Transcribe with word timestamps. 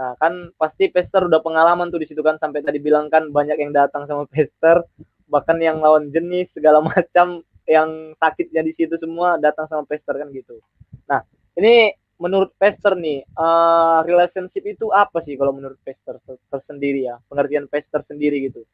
Nah, 0.00 0.16
kan 0.16 0.48
pasti 0.56 0.88
Pester 0.88 1.28
udah 1.28 1.44
pengalaman 1.44 1.92
tuh 1.92 2.00
di 2.00 2.08
situ 2.08 2.24
kan 2.24 2.40
sampai 2.40 2.64
tadi 2.64 2.80
bilang 2.80 3.12
kan 3.12 3.28
banyak 3.28 3.60
yang 3.60 3.76
datang 3.76 4.08
sama 4.08 4.24
Pester, 4.24 4.80
bahkan 5.28 5.60
yang 5.60 5.76
lawan 5.76 6.08
jenis 6.08 6.48
segala 6.56 6.80
macam 6.90 7.44
yang 7.68 8.16
sakitnya 8.16 8.64
di 8.64 8.72
situ 8.72 8.96
semua 8.96 9.36
datang 9.36 9.68
sama 9.68 9.84
Pester 9.84 10.16
kan 10.16 10.32
gitu. 10.32 10.56
Nah, 11.04 11.20
ini 11.60 11.92
menurut 12.16 12.56
Pester 12.56 12.96
nih, 12.96 13.28
uh, 13.36 14.00
relationship 14.08 14.64
itu 14.64 14.88
apa 14.88 15.20
sih 15.20 15.36
kalau 15.36 15.52
menurut 15.52 15.76
Pester 15.84 16.16
tersendiri 16.48 17.04
ya? 17.04 17.20
Pengertian 17.28 17.68
Pester 17.68 18.00
sendiri 18.08 18.48
gitu. 18.48 18.64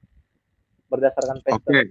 Berdasarkan 0.87 1.43
Pester. 1.43 1.71
Okay. 1.75 1.91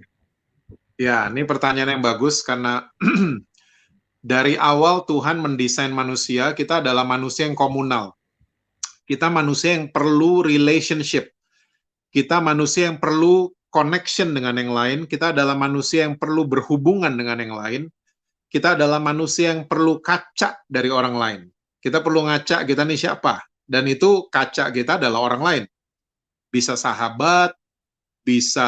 Ya, 0.96 1.28
ini 1.28 1.44
pertanyaan 1.44 2.00
yang 2.00 2.04
bagus 2.04 2.40
karena 2.40 2.88
dari 4.32 4.56
awal 4.56 5.04
Tuhan 5.04 5.44
mendesain 5.44 5.92
manusia, 5.92 6.56
kita 6.56 6.80
adalah 6.80 7.04
manusia 7.04 7.44
yang 7.44 7.52
komunal. 7.52 8.16
Kita 9.06 9.30
manusia 9.30 9.78
yang 9.78 9.94
perlu 9.94 10.42
relationship. 10.42 11.30
Kita 12.10 12.42
manusia 12.42 12.90
yang 12.90 12.98
perlu 12.98 13.54
connection 13.70 14.34
dengan 14.34 14.58
yang 14.58 14.74
lain. 14.74 14.98
Kita 15.06 15.30
adalah 15.30 15.54
manusia 15.54 16.10
yang 16.10 16.18
perlu 16.18 16.44
berhubungan 16.50 17.14
dengan 17.14 17.38
yang 17.38 17.54
lain. 17.54 17.82
Kita 18.50 18.74
adalah 18.74 18.98
manusia 18.98 19.54
yang 19.54 19.70
perlu 19.70 20.02
kaca 20.02 20.58
dari 20.66 20.90
orang 20.90 21.14
lain. 21.14 21.40
Kita 21.78 22.02
perlu 22.02 22.26
ngaca 22.26 22.66
kita 22.66 22.82
nih 22.82 22.98
siapa. 22.98 23.46
Dan 23.62 23.86
itu 23.86 24.26
kaca 24.26 24.74
kita 24.74 24.98
adalah 24.98 25.22
orang 25.22 25.42
lain. 25.42 25.64
Bisa 26.50 26.74
sahabat, 26.74 27.54
bisa 28.26 28.66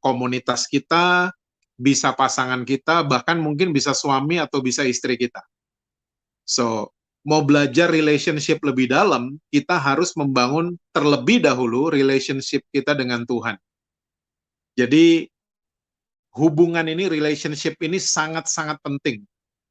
komunitas 0.00 0.64
kita, 0.64 1.28
bisa 1.76 2.14
pasangan 2.16 2.62
kita, 2.64 3.04
bahkan 3.04 3.36
mungkin 3.36 3.74
bisa 3.74 3.92
suami 3.92 4.40
atau 4.40 4.64
bisa 4.64 4.86
istri 4.86 5.20
kita. 5.20 5.44
So, 6.44 6.92
mau 7.24 7.40
belajar 7.40 7.88
relationship 7.88 8.60
lebih 8.60 8.92
dalam, 8.92 9.40
kita 9.48 9.80
harus 9.80 10.12
membangun 10.12 10.76
terlebih 10.92 11.40
dahulu 11.40 11.88
relationship 11.88 12.60
kita 12.68 12.92
dengan 12.92 13.24
Tuhan. 13.24 13.56
Jadi, 14.76 15.26
hubungan 16.36 16.84
ini, 16.84 17.08
relationship 17.08 17.80
ini 17.80 17.96
sangat-sangat 17.96 18.76
penting. 18.84 19.24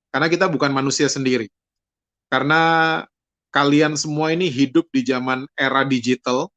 Karena 0.10 0.28
kita 0.30 0.50
bukan 0.50 0.74
manusia 0.74 1.06
sendiri. 1.06 1.46
Karena 2.34 3.06
kalian 3.54 3.94
semua 3.94 4.34
ini 4.34 4.50
hidup 4.50 4.90
di 4.90 5.06
zaman 5.06 5.46
era 5.54 5.86
digital, 5.86 6.50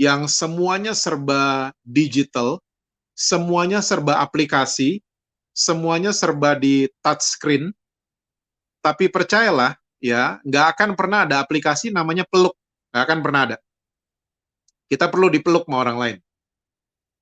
yang 0.00 0.24
semuanya 0.24 0.96
serba 0.96 1.76
digital, 1.84 2.56
semuanya 3.12 3.84
serba 3.84 4.24
aplikasi, 4.24 5.04
semuanya 5.52 6.16
serba 6.16 6.56
di 6.56 6.88
touchscreen. 7.04 7.76
Tapi 8.80 9.12
percayalah, 9.12 9.76
ya, 10.02 10.42
nggak 10.42 10.66
akan 10.74 10.90
pernah 10.98 11.22
ada 11.22 11.38
aplikasi 11.38 11.94
namanya 11.94 12.26
peluk, 12.26 12.58
nggak 12.90 13.02
akan 13.06 13.18
pernah 13.22 13.40
ada. 13.46 13.56
Kita 14.90 15.06
perlu 15.06 15.30
dipeluk 15.30 15.64
sama 15.64 15.78
orang 15.86 15.98
lain. 15.98 16.16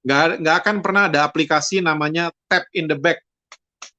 Nggak, 0.00 0.24
nggak 0.40 0.56
akan 0.64 0.76
pernah 0.80 1.02
ada 1.12 1.20
aplikasi 1.28 1.84
namanya 1.84 2.32
tap 2.48 2.64
in 2.72 2.88
the 2.88 2.96
back. 2.96 3.20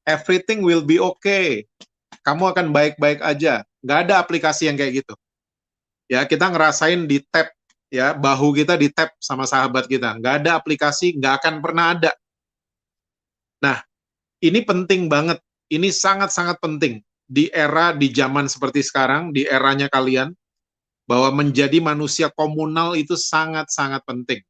Everything 0.09 0.66
will 0.66 0.82
be 0.82 0.98
okay. 0.98 1.70
Kamu 2.26 2.52
akan 2.52 2.74
baik-baik 2.74 3.22
aja. 3.22 3.62
Nggak 3.86 4.00
ada 4.09 4.14
aplikasi 4.18 4.66
yang 4.66 4.76
kayak 4.76 5.06
gitu. 5.06 5.14
Ya, 6.09 6.26
kita 6.26 6.52
ngerasain 6.52 7.08
di 7.08 7.24
tap 7.32 7.54
ya 7.92 8.16
bahu 8.16 8.56
kita 8.56 8.80
di 8.80 8.88
tap 8.88 9.12
sama 9.20 9.44
sahabat 9.44 9.84
kita 9.86 10.16
nggak 10.16 10.42
ada 10.42 10.56
aplikasi 10.56 11.20
nggak 11.20 11.44
akan 11.44 11.56
pernah 11.59 11.92
ada 11.92 12.12
nah 13.59 13.84
ini 14.40 14.64
penting 14.64 15.12
banget 15.12 15.44
ini 15.68 15.92
sangat 15.92 16.32
sangat 16.32 16.56
penting 16.64 17.04
di 17.32 17.48
era 17.48 17.96
di 17.96 18.12
zaman 18.12 18.52
seperti 18.52 18.84
sekarang 18.84 19.32
di 19.32 19.48
eranya 19.48 19.88
kalian 19.88 20.36
bahwa 21.08 21.32
menjadi 21.32 21.80
manusia 21.80 22.28
komunal 22.28 23.00
itu 23.00 23.16
sangat 23.16 23.72
sangat 23.72 24.04
penting 24.04 24.44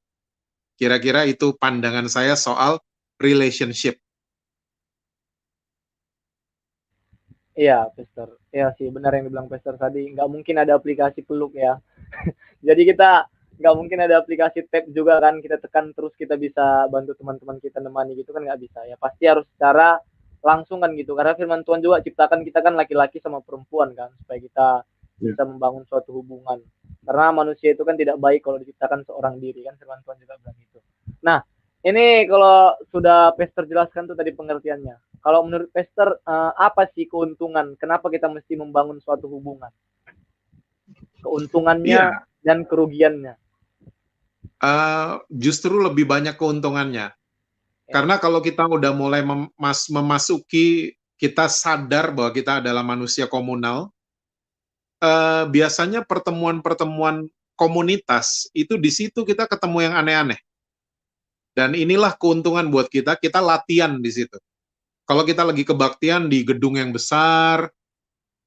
kira-kira 0.82 1.30
itu 1.30 1.54
pandangan 1.62 2.10
saya 2.10 2.34
soal 2.34 2.82
relationship 3.22 4.02
Iya, 7.52 7.92
Pester. 7.92 8.32
Iya 8.50 8.72
sih, 8.80 8.88
benar 8.90 9.12
yang 9.12 9.28
dibilang 9.28 9.52
Pester 9.52 9.76
tadi. 9.76 10.08
Nggak 10.08 10.30
mungkin 10.32 10.56
ada 10.56 10.80
aplikasi 10.80 11.20
peluk 11.22 11.52
ya. 11.52 11.78
Jadi 12.68 12.82
kita 12.88 13.28
nggak 13.62 13.76
mungkin 13.78 14.00
ada 14.02 14.18
aplikasi 14.18 14.66
tab 14.66 14.90
juga 14.90 15.22
kan 15.22 15.38
kita 15.38 15.62
tekan 15.62 15.94
terus 15.94 16.10
kita 16.18 16.34
bisa 16.34 16.90
bantu 16.90 17.14
teman-teman 17.14 17.62
kita 17.62 17.78
nemani 17.78 18.18
gitu 18.18 18.34
kan 18.34 18.42
nggak 18.42 18.58
bisa 18.58 18.82
ya 18.90 18.98
pasti 18.98 19.30
harus 19.30 19.46
secara 19.54 20.02
langsung 20.42 20.82
kan 20.82 20.94
gitu. 20.98 21.14
Karena 21.14 21.38
firman 21.38 21.62
Tuhan 21.62 21.80
juga 21.80 22.02
ciptakan 22.02 22.42
kita 22.42 22.60
kan 22.66 22.74
laki-laki 22.76 23.22
sama 23.22 23.40
perempuan 23.42 23.94
kan 23.94 24.10
supaya 24.22 24.40
kita 24.42 24.68
yeah. 25.22 25.34
bisa 25.34 25.44
membangun 25.46 25.86
suatu 25.86 26.12
hubungan. 26.18 26.62
Karena 27.02 27.34
manusia 27.34 27.74
itu 27.74 27.82
kan 27.82 27.98
tidak 27.98 28.18
baik 28.18 28.46
kalau 28.46 28.58
diciptakan 28.62 29.06
seorang 29.06 29.38
diri 29.38 29.66
kan 29.66 29.78
firman 29.78 30.02
Tuhan 30.02 30.18
juga 30.22 30.34
bilang 30.42 30.58
gitu. 30.60 30.80
Nah 31.22 31.40
ini 31.82 32.26
kalau 32.30 32.78
sudah 32.94 33.34
Pester 33.34 33.66
jelaskan 33.66 34.10
tuh 34.10 34.18
tadi 34.18 34.34
pengertiannya. 34.34 35.22
Kalau 35.22 35.46
menurut 35.46 35.70
Pester 35.70 36.18
uh, 36.26 36.52
apa 36.58 36.90
sih 36.94 37.06
keuntungan? 37.06 37.78
Kenapa 37.78 38.10
kita 38.10 38.26
mesti 38.26 38.58
membangun 38.58 38.98
suatu 39.02 39.30
hubungan? 39.30 39.70
Keuntungannya 41.22 41.98
yeah 41.98 42.30
dan 42.46 42.66
kerugiannya? 42.66 43.38
Uh, 44.62 45.22
justru 45.34 45.82
lebih 45.82 46.06
banyak 46.06 46.38
keuntungannya. 46.38 47.14
Ya. 47.92 48.00
Karena 48.00 48.16
kalau 48.24 48.40
kita 48.40 48.64
udah 48.72 48.96
mulai 48.96 49.20
memas 49.20 49.92
memasuki, 49.92 50.96
kita 51.20 51.52
sadar 51.52 52.16
bahwa 52.16 52.32
kita 52.32 52.64
adalah 52.64 52.88
manusia 52.88 53.28
komunal, 53.28 53.92
uh, 55.04 55.44
biasanya 55.52 56.08
pertemuan-pertemuan 56.08 57.28
komunitas 57.60 58.48
itu 58.56 58.80
di 58.80 58.90
situ 58.90 59.28
kita 59.28 59.44
ketemu 59.44 59.92
yang 59.92 59.94
aneh-aneh. 60.00 60.40
Dan 61.52 61.76
inilah 61.76 62.16
keuntungan 62.16 62.72
buat 62.72 62.88
kita, 62.88 63.20
kita 63.20 63.44
latihan 63.44 64.00
di 64.00 64.08
situ. 64.08 64.40
Kalau 65.04 65.28
kita 65.28 65.44
lagi 65.44 65.68
kebaktian 65.68 66.32
di 66.32 66.48
gedung 66.48 66.80
yang 66.80 66.96
besar, 66.96 67.68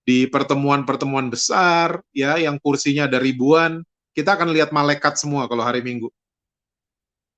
di 0.08 0.24
pertemuan-pertemuan 0.24 1.28
besar 1.28 2.00
ya 2.16 2.40
yang 2.40 2.56
kursinya 2.56 3.04
ada 3.04 3.20
ribuan, 3.20 3.84
kita 4.16 4.40
akan 4.40 4.56
lihat 4.56 4.72
malaikat 4.72 5.20
semua 5.20 5.44
kalau 5.52 5.60
hari 5.60 5.84
Minggu. 5.84 6.08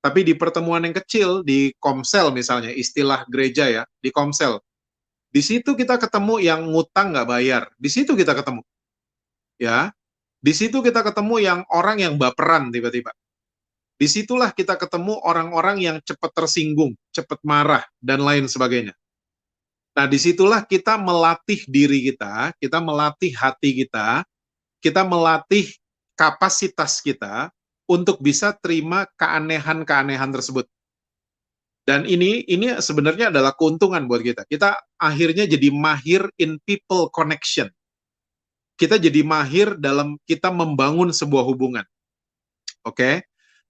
Tapi 0.07 0.23
di 0.23 0.39
pertemuan 0.39 0.79
yang 0.87 0.95
kecil 0.95 1.43
di 1.43 1.75
Komsel 1.83 2.31
misalnya, 2.31 2.71
istilah 2.71 3.27
gereja 3.27 3.67
ya, 3.67 3.83
di 3.99 4.07
Komsel. 4.07 4.63
Di 5.27 5.43
situ 5.43 5.75
kita 5.75 5.99
ketemu 5.99 6.39
yang 6.39 6.63
ngutang 6.63 7.11
nggak 7.11 7.27
bayar. 7.27 7.67
Di 7.75 7.91
situ 7.91 8.15
kita 8.15 8.31
ketemu. 8.31 8.63
Ya. 9.59 9.91
Di 10.39 10.55
situ 10.55 10.79
kita 10.79 11.03
ketemu 11.03 11.43
yang 11.43 11.59
orang 11.67 11.99
yang 11.99 12.15
baperan 12.15 12.71
tiba-tiba. 12.71 13.11
Di 13.99 14.07
situlah 14.07 14.55
kita 14.55 14.79
ketemu 14.79 15.19
orang-orang 15.27 15.83
yang 15.83 15.97
cepat 15.99 16.31
tersinggung, 16.31 16.95
cepat 17.11 17.43
marah, 17.43 17.83
dan 17.99 18.23
lain 18.23 18.47
sebagainya. 18.47 18.95
Nah, 19.91 20.07
di 20.07 20.15
situlah 20.15 20.63
kita 20.63 20.95
melatih 20.95 21.67
diri 21.67 22.05
kita, 22.05 22.55
kita 22.63 22.79
melatih 22.79 23.35
hati 23.35 23.83
kita, 23.83 24.23
kita 24.79 25.03
melatih 25.03 25.67
kapasitas 26.15 27.03
kita 27.03 27.51
untuk 27.87 28.19
bisa 28.19 28.53
terima 28.59 29.07
keanehan-keanehan 29.15 30.29
tersebut. 30.31 30.67
Dan 31.87 32.03
ini 32.03 32.43
ini 32.51 32.75
sebenarnya 32.83 33.31
adalah 33.31 33.55
keuntungan 33.55 34.03
buat 34.11 34.19
kita. 34.19 34.43
Kita 34.43 34.75
akhirnya 34.99 35.47
jadi 35.47 35.71
mahir 35.71 36.27
in 36.35 36.59
people 36.67 37.07
connection. 37.09 37.71
Kita 38.75 38.99
jadi 38.99 39.23
mahir 39.23 39.79
dalam 39.79 40.19
kita 40.27 40.51
membangun 40.51 41.15
sebuah 41.15 41.47
hubungan. 41.47 41.87
Oke? 42.83 42.93
Okay? 42.93 43.15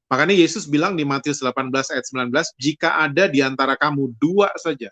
Makanya 0.10 0.34
Yesus 0.34 0.66
bilang 0.66 0.98
di 0.98 1.06
Matius 1.06 1.44
18 1.44 1.70
ayat 1.70 2.06
19, 2.10 2.34
jika 2.58 2.98
ada 3.06 3.30
di 3.30 3.44
antara 3.44 3.78
kamu 3.78 4.18
dua 4.18 4.50
saja 4.58 4.90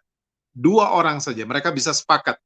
dua 0.55 0.95
orang 0.95 1.19
saja, 1.19 1.43
mereka 1.43 1.69
bisa 1.75 1.91
sepakat. 1.91 2.39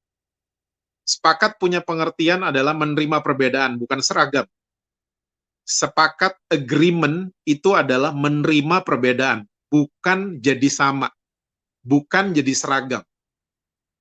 Sepakat 1.05 1.61
punya 1.61 1.79
pengertian 1.85 2.41
adalah 2.41 2.73
menerima 2.73 3.21
perbedaan, 3.21 3.77
bukan 3.77 4.01
seragam. 4.01 4.49
Sepakat 5.69 6.33
agreement 6.49 7.29
itu 7.45 7.77
adalah 7.77 8.09
menerima 8.09 8.81
perbedaan, 8.81 9.45
bukan 9.69 10.41
jadi 10.41 10.65
sama, 10.65 11.13
bukan 11.85 12.33
jadi 12.33 12.53
seragam. 12.57 13.05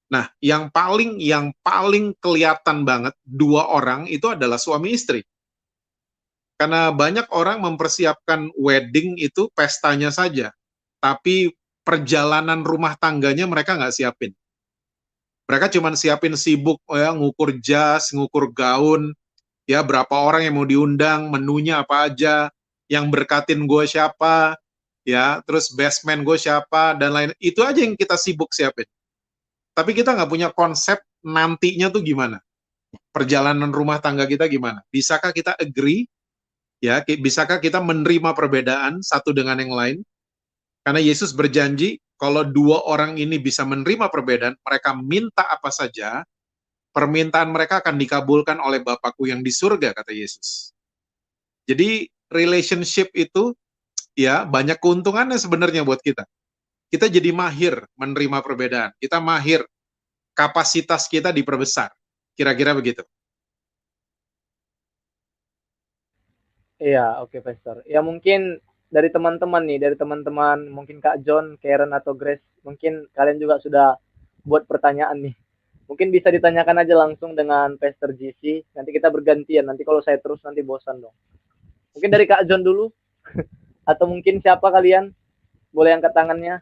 Nah, 0.09 0.33
yang 0.41 0.73
paling 0.73 1.21
yang 1.21 1.53
paling 1.61 2.17
kelihatan 2.25 2.89
banget 2.89 3.13
dua 3.21 3.69
orang 3.69 4.09
itu 4.09 4.33
adalah 4.33 4.57
suami 4.57 4.97
istri. 4.97 5.21
Karena 6.57 6.89
banyak 6.89 7.29
orang 7.37 7.61
mempersiapkan 7.61 8.49
wedding 8.57 9.21
itu 9.21 9.53
pestanya 9.53 10.09
saja, 10.09 10.51
tapi 11.05 11.53
perjalanan 11.85 12.65
rumah 12.65 12.97
tangganya 12.97 13.45
mereka 13.45 13.77
nggak 13.77 13.93
siapin. 13.93 14.33
Mereka 15.49 15.69
cuma 15.77 15.93
siapin 15.97 16.33
sibuk 16.37 16.81
ya 16.89 17.13
ngukur 17.13 17.61
jas, 17.61 18.09
ngukur 18.13 18.53
gaun, 18.53 19.17
ya 19.69 19.85
berapa 19.85 20.11
orang 20.11 20.49
yang 20.49 20.57
mau 20.57 20.65
diundang, 20.65 21.29
menunya 21.29 21.85
apa 21.85 22.09
aja, 22.09 22.49
yang 22.89 23.13
berkatin 23.13 23.69
gue 23.69 23.85
siapa, 23.85 24.57
ya 25.05 25.45
terus 25.45 25.69
basement 25.77 26.25
gue 26.25 26.41
siapa 26.41 26.97
dan 26.97 27.13
lain 27.13 27.31
itu 27.39 27.61
aja 27.61 27.85
yang 27.85 27.93
kita 27.95 28.17
sibuk 28.17 28.51
siapin. 28.57 28.89
Tapi 29.77 29.93
kita 29.93 30.17
nggak 30.17 30.31
punya 30.33 30.49
konsep 30.51 30.99
nantinya 31.21 31.93
tuh 31.93 32.01
gimana, 32.01 32.41
perjalanan 33.13 33.69
rumah 33.69 34.01
tangga 34.01 34.25
kita 34.25 34.49
gimana. 34.49 34.81
Bisakah 34.89 35.31
kita 35.37 35.53
agree 35.61 36.09
Ya, 36.79 37.03
bisakah 37.03 37.59
kita 37.59 37.83
menerima 37.83 38.39
perbedaan 38.39 39.03
satu 39.03 39.35
dengan 39.35 39.59
yang 39.59 39.75
lain? 39.75 39.99
Karena 40.87 41.03
Yesus 41.03 41.35
berjanji 41.35 41.99
kalau 42.15 42.47
dua 42.47 42.87
orang 42.87 43.19
ini 43.19 43.35
bisa 43.43 43.67
menerima 43.67 44.07
perbedaan, 44.07 44.55
mereka 44.63 44.95
minta 44.95 45.43
apa 45.43 45.75
saja, 45.75 46.23
permintaan 46.99 47.55
mereka 47.55 47.79
akan 47.79 47.95
dikabulkan 47.95 48.59
oleh 48.59 48.83
Bapakku 48.83 49.31
yang 49.31 49.39
di 49.39 49.55
surga, 49.55 49.95
kata 49.95 50.11
Yesus. 50.11 50.75
Jadi 51.63 52.11
relationship 52.27 53.15
itu 53.15 53.55
ya 54.19 54.43
banyak 54.43 54.83
keuntungannya 54.83 55.39
sebenarnya 55.39 55.87
buat 55.87 56.03
kita. 56.03 56.27
Kita 56.91 57.07
jadi 57.07 57.31
mahir 57.31 57.87
menerima 57.95 58.43
perbedaan. 58.43 58.91
Kita 58.99 59.23
mahir 59.23 59.63
kapasitas 60.35 61.07
kita 61.07 61.31
diperbesar. 61.31 61.95
Kira-kira 62.35 62.75
begitu. 62.75 63.07
Iya, 66.83 67.23
oke, 67.23 67.39
okay, 67.39 67.41
Pastor. 67.47 67.87
Ya 67.87 68.03
mungkin 68.03 68.59
dari 68.91 69.11
teman-teman 69.15 69.63
nih, 69.71 69.79
dari 69.79 69.95
teman-teman, 69.95 70.67
mungkin 70.67 70.99
Kak 70.99 71.23
John, 71.23 71.55
Karen 71.63 71.95
atau 71.95 72.19
Grace, 72.19 72.43
mungkin 72.67 73.07
kalian 73.15 73.39
juga 73.39 73.63
sudah 73.63 73.95
buat 74.43 74.67
pertanyaan 74.67 75.31
nih. 75.31 75.37
Mungkin 75.89 76.13
bisa 76.13 76.29
ditanyakan 76.29 76.85
aja 76.85 76.95
langsung 76.95 77.33
dengan 77.33 77.75
Pastor 77.81 78.13
GC. 78.13 78.77
Nanti 78.77 78.93
kita 78.93 79.09
bergantian. 79.09 79.65
Nanti 79.65 79.89
kalau 79.89 80.05
saya 80.05 80.21
terus 80.21 80.45
nanti 80.45 80.61
bosan 80.61 81.01
dong. 81.01 81.17
Mungkin 81.97 82.13
dari 82.13 82.29
Kak 82.29 82.45
John 82.45 82.61
dulu. 82.61 82.93
atau 83.91 84.05
mungkin 84.05 84.45
siapa 84.45 84.69
kalian? 84.69 85.17
Boleh 85.73 85.97
angkat 85.97 86.13
tangannya. 86.13 86.61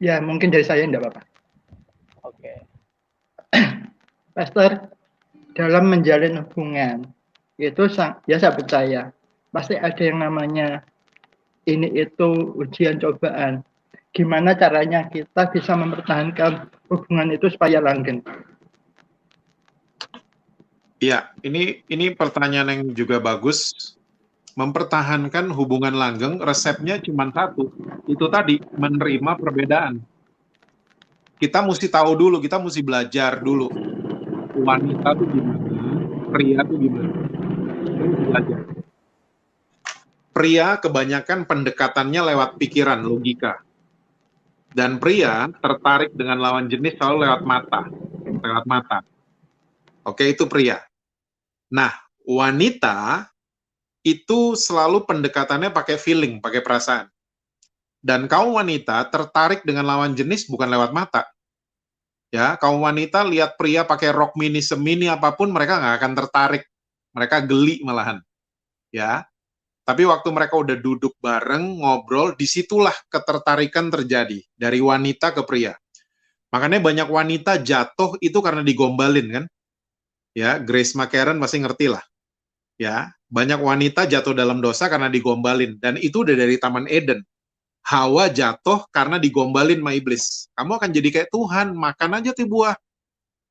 Ya, 0.00 0.20
mungkin 0.20 0.52
dari 0.52 0.64
saya 0.64 0.84
enggak 0.84 1.04
apa-apa. 1.04 1.22
Oke. 2.24 2.52
Okay. 3.52 3.60
Pastor, 4.36 4.92
dalam 5.56 5.88
menjalin 5.88 6.40
hubungan 6.44 7.08
itu 7.56 7.88
ya 8.28 8.36
saya 8.36 8.52
percaya 8.52 9.08
pasti 9.48 9.72
ada 9.80 10.02
yang 10.04 10.20
namanya 10.20 10.84
ini 11.64 11.88
itu 11.96 12.52
ujian 12.60 13.00
cobaan 13.00 13.64
gimana 14.16 14.56
caranya 14.56 15.04
kita 15.12 15.52
bisa 15.52 15.76
mempertahankan 15.76 16.72
hubungan 16.88 17.28
itu 17.36 17.52
supaya 17.52 17.84
langgeng 17.84 18.24
Iya, 20.96 21.28
ini 21.44 21.84
ini 21.92 22.16
pertanyaan 22.16 22.72
yang 22.72 22.82
juga 22.96 23.20
bagus. 23.20 23.92
Mempertahankan 24.56 25.52
hubungan 25.52 25.92
langgeng, 25.92 26.40
resepnya 26.40 26.96
cuma 27.04 27.28
satu. 27.28 27.68
Itu 28.08 28.32
tadi, 28.32 28.56
menerima 28.80 29.36
perbedaan. 29.36 30.00
Kita 31.36 31.60
mesti 31.60 31.92
tahu 31.92 32.16
dulu, 32.16 32.40
kita 32.40 32.56
mesti 32.56 32.80
belajar 32.80 33.44
dulu 33.44 33.68
wanita 34.56 35.12
tuh 35.12 35.28
gimana, 35.28 35.80
pria 36.32 36.60
tuh 36.64 36.76
gimana. 36.80 37.12
Belajar. 38.24 38.60
Pria 40.32 40.66
kebanyakan 40.80 41.48
pendekatannya 41.48 42.20
lewat 42.32 42.60
pikiran, 42.60 43.00
logika. 43.04 43.64
Dan 44.76 45.00
pria 45.00 45.48
tertarik 45.64 46.12
dengan 46.12 46.36
lawan 46.36 46.68
jenis 46.68 47.00
selalu 47.00 47.24
lewat 47.24 47.42
mata. 47.48 47.80
Lewat 48.28 48.64
mata. 48.68 48.98
Oke, 50.04 50.36
itu 50.36 50.44
pria. 50.44 50.84
Nah, 51.72 51.96
wanita 52.28 53.24
itu 54.04 54.52
selalu 54.52 55.08
pendekatannya 55.08 55.72
pakai 55.72 55.96
feeling, 55.96 56.44
pakai 56.44 56.60
perasaan. 56.60 57.08
Dan 58.04 58.28
kaum 58.28 58.60
wanita 58.60 59.08
tertarik 59.08 59.64
dengan 59.64 59.88
lawan 59.88 60.12
jenis 60.12 60.46
bukan 60.46 60.68
lewat 60.68 60.92
mata, 60.92 61.26
ya 62.34 62.58
kaum 62.58 62.82
wanita 62.82 63.22
lihat 63.26 63.54
pria 63.54 63.86
pakai 63.86 64.10
rok 64.10 64.34
mini 64.34 64.58
semini 64.58 65.06
apa 65.06 65.34
pun 65.34 65.50
mereka 65.50 65.78
nggak 65.78 65.96
akan 66.02 66.12
tertarik 66.12 66.62
mereka 67.14 67.40
geli 67.40 67.80
malahan 67.86 68.18
ya 68.90 69.24
tapi 69.86 70.02
waktu 70.02 70.28
mereka 70.34 70.58
udah 70.58 70.74
duduk 70.74 71.14
bareng 71.22 71.78
ngobrol 71.78 72.34
di 72.34 72.44
situlah 72.44 72.94
ketertarikan 73.06 73.88
terjadi 73.88 74.42
dari 74.58 74.82
wanita 74.82 75.30
ke 75.30 75.46
pria 75.46 75.78
makanya 76.50 76.82
banyak 76.82 77.08
wanita 77.08 77.62
jatuh 77.62 78.18
itu 78.18 78.38
karena 78.42 78.66
digombalin 78.66 79.26
kan 79.30 79.44
ya 80.34 80.58
Grace 80.58 80.98
McCarran 80.98 81.38
pasti 81.38 81.62
ngerti 81.62 81.86
lah 81.94 82.02
ya 82.76 83.14
banyak 83.30 83.62
wanita 83.62 84.10
jatuh 84.10 84.34
dalam 84.34 84.58
dosa 84.58 84.90
karena 84.90 85.06
digombalin 85.06 85.78
dan 85.78 85.94
itu 86.02 86.26
udah 86.26 86.34
dari 86.34 86.58
Taman 86.58 86.90
Eden 86.90 87.22
Hawa 87.86 88.26
jatuh 88.26 88.82
karena 88.90 89.14
digombalin 89.22 89.78
sama 89.78 89.94
iblis. 89.94 90.50
Kamu 90.58 90.74
akan 90.74 90.90
jadi 90.90 91.08
kayak 91.14 91.30
Tuhan, 91.30 91.70
makan 91.70 92.18
aja 92.18 92.34
tuh 92.34 92.50
buah. 92.50 92.74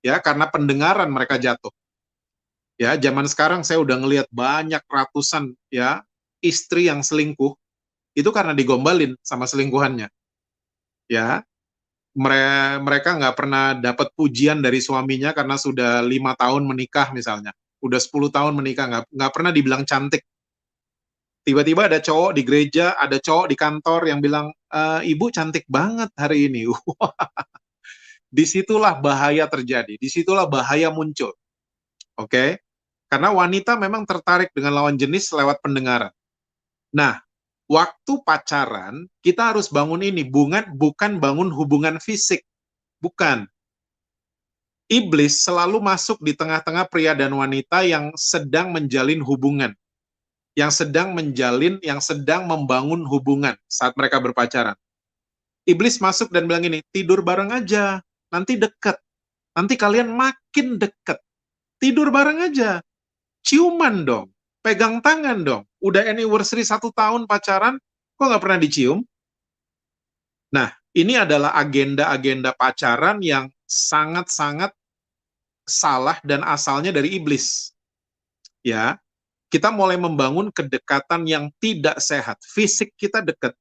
Ya, 0.04 0.20
karena 0.20 0.52
pendengaran 0.52 1.08
mereka 1.08 1.40
jatuh. 1.40 1.72
Ya, 2.76 3.00
zaman 3.00 3.32
sekarang 3.32 3.64
saya 3.64 3.80
udah 3.80 3.96
ngelihat 3.96 4.28
banyak 4.36 4.84
ratusan 4.92 5.56
ya 5.72 6.04
istri 6.46 6.88
yang 6.88 7.02
selingkuh 7.02 7.58
itu 8.16 8.30
karena 8.30 8.54
digombalin 8.54 9.18
sama 9.26 9.50
selingkuhannya. 9.50 10.08
Ya, 11.10 11.44
mereka 12.16 13.18
nggak 13.18 13.36
pernah 13.36 13.76
dapat 13.76 14.14
pujian 14.16 14.64
dari 14.64 14.80
suaminya 14.80 15.36
karena 15.36 15.60
sudah 15.60 16.00
lima 16.06 16.38
tahun 16.38 16.64
menikah 16.64 17.12
misalnya, 17.12 17.52
udah 17.84 18.00
10 18.00 18.32
tahun 18.32 18.54
menikah 18.56 18.86
nggak 18.88 19.04
nggak 19.12 19.32
pernah 19.36 19.52
dibilang 19.52 19.84
cantik 19.84 20.24
tiba-tiba 21.46 21.86
ada 21.86 22.02
cowok 22.02 22.32
di 22.34 22.42
gereja, 22.42 22.98
ada 22.98 23.22
cowok 23.22 23.46
di 23.54 23.56
kantor 23.56 24.02
yang 24.10 24.20
bilang, 24.20 24.50
e, 24.50 24.82
ibu 25.14 25.30
cantik 25.30 25.64
banget 25.70 26.10
hari 26.18 26.50
ini. 26.50 26.66
di 28.36 28.44
situlah 28.44 28.98
bahaya 28.98 29.46
terjadi, 29.46 29.96
di 29.96 30.10
situlah 30.10 30.50
bahaya 30.50 30.90
muncul. 30.90 31.32
Oke, 32.18 32.28
okay? 32.28 32.50
karena 33.08 33.32
wanita 33.32 33.78
memang 33.78 34.04
tertarik 34.04 34.50
dengan 34.52 34.82
lawan 34.82 34.98
jenis 34.98 35.30
lewat 35.32 35.62
pendengaran. 35.62 36.12
Nah, 36.96 37.20
waktu 37.68 38.24
pacaran 38.24 39.12
kita 39.20 39.52
harus 39.52 39.68
bangun 39.68 40.00
ini, 40.00 40.24
bukan 40.24 40.72
bukan 40.80 41.20
bangun 41.20 41.52
hubungan 41.52 42.00
fisik, 42.00 42.48
bukan. 43.04 43.44
Iblis 44.88 45.44
selalu 45.44 45.84
masuk 45.84 46.22
di 46.24 46.32
tengah-tengah 46.32 46.88
pria 46.88 47.12
dan 47.12 47.36
wanita 47.36 47.84
yang 47.84 48.14
sedang 48.16 48.72
menjalin 48.72 49.20
hubungan 49.20 49.76
yang 50.56 50.72
sedang 50.72 51.12
menjalin, 51.12 51.78
yang 51.84 52.00
sedang 52.00 52.48
membangun 52.48 53.04
hubungan 53.04 53.54
saat 53.68 53.92
mereka 54.00 54.24
berpacaran. 54.24 54.74
Iblis 55.68 56.00
masuk 56.00 56.32
dan 56.32 56.48
bilang 56.48 56.64
ini, 56.64 56.80
tidur 56.96 57.20
bareng 57.22 57.52
aja, 57.52 58.00
nanti 58.32 58.56
deket. 58.56 58.96
Nanti 59.52 59.76
kalian 59.76 60.16
makin 60.16 60.80
deket. 60.80 61.20
Tidur 61.76 62.08
bareng 62.10 62.48
aja. 62.48 62.80
Ciuman 63.44 64.08
dong, 64.08 64.32
pegang 64.64 65.04
tangan 65.04 65.44
dong. 65.44 65.64
Udah 65.86 66.02
anniversary 66.10 66.66
satu 66.66 66.90
tahun 66.90 67.30
pacaran, 67.30 67.78
kok 68.18 68.26
nggak 68.26 68.42
pernah 68.42 68.58
dicium? 68.58 69.06
Nah, 70.50 70.74
ini 70.98 71.14
adalah 71.14 71.54
agenda-agenda 71.54 72.58
pacaran 72.58 73.22
yang 73.22 73.54
sangat-sangat 73.70 74.74
salah 75.70 76.18
dan 76.26 76.42
asalnya 76.42 76.90
dari 76.90 77.14
iblis. 77.14 77.70
Ya, 78.66 78.98
kita 79.54 79.70
mulai 79.70 80.00
membangun 80.00 80.50
kedekatan 80.50 81.30
yang 81.30 81.54
tidak 81.62 82.02
sehat. 82.02 82.42
Fisik 82.42 82.98
kita 82.98 83.22
dekat, 83.22 83.54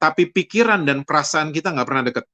tapi 0.00 0.32
pikiran 0.32 0.80
dan 0.88 1.04
perasaan 1.04 1.52
kita 1.52 1.76
nggak 1.76 1.88
pernah 1.88 2.04
dekat. 2.08 2.24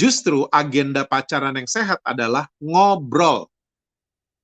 Justru 0.00 0.48
agenda 0.48 1.04
pacaran 1.04 1.52
yang 1.52 1.68
sehat 1.68 2.00
adalah 2.00 2.48
ngobrol, 2.56 3.49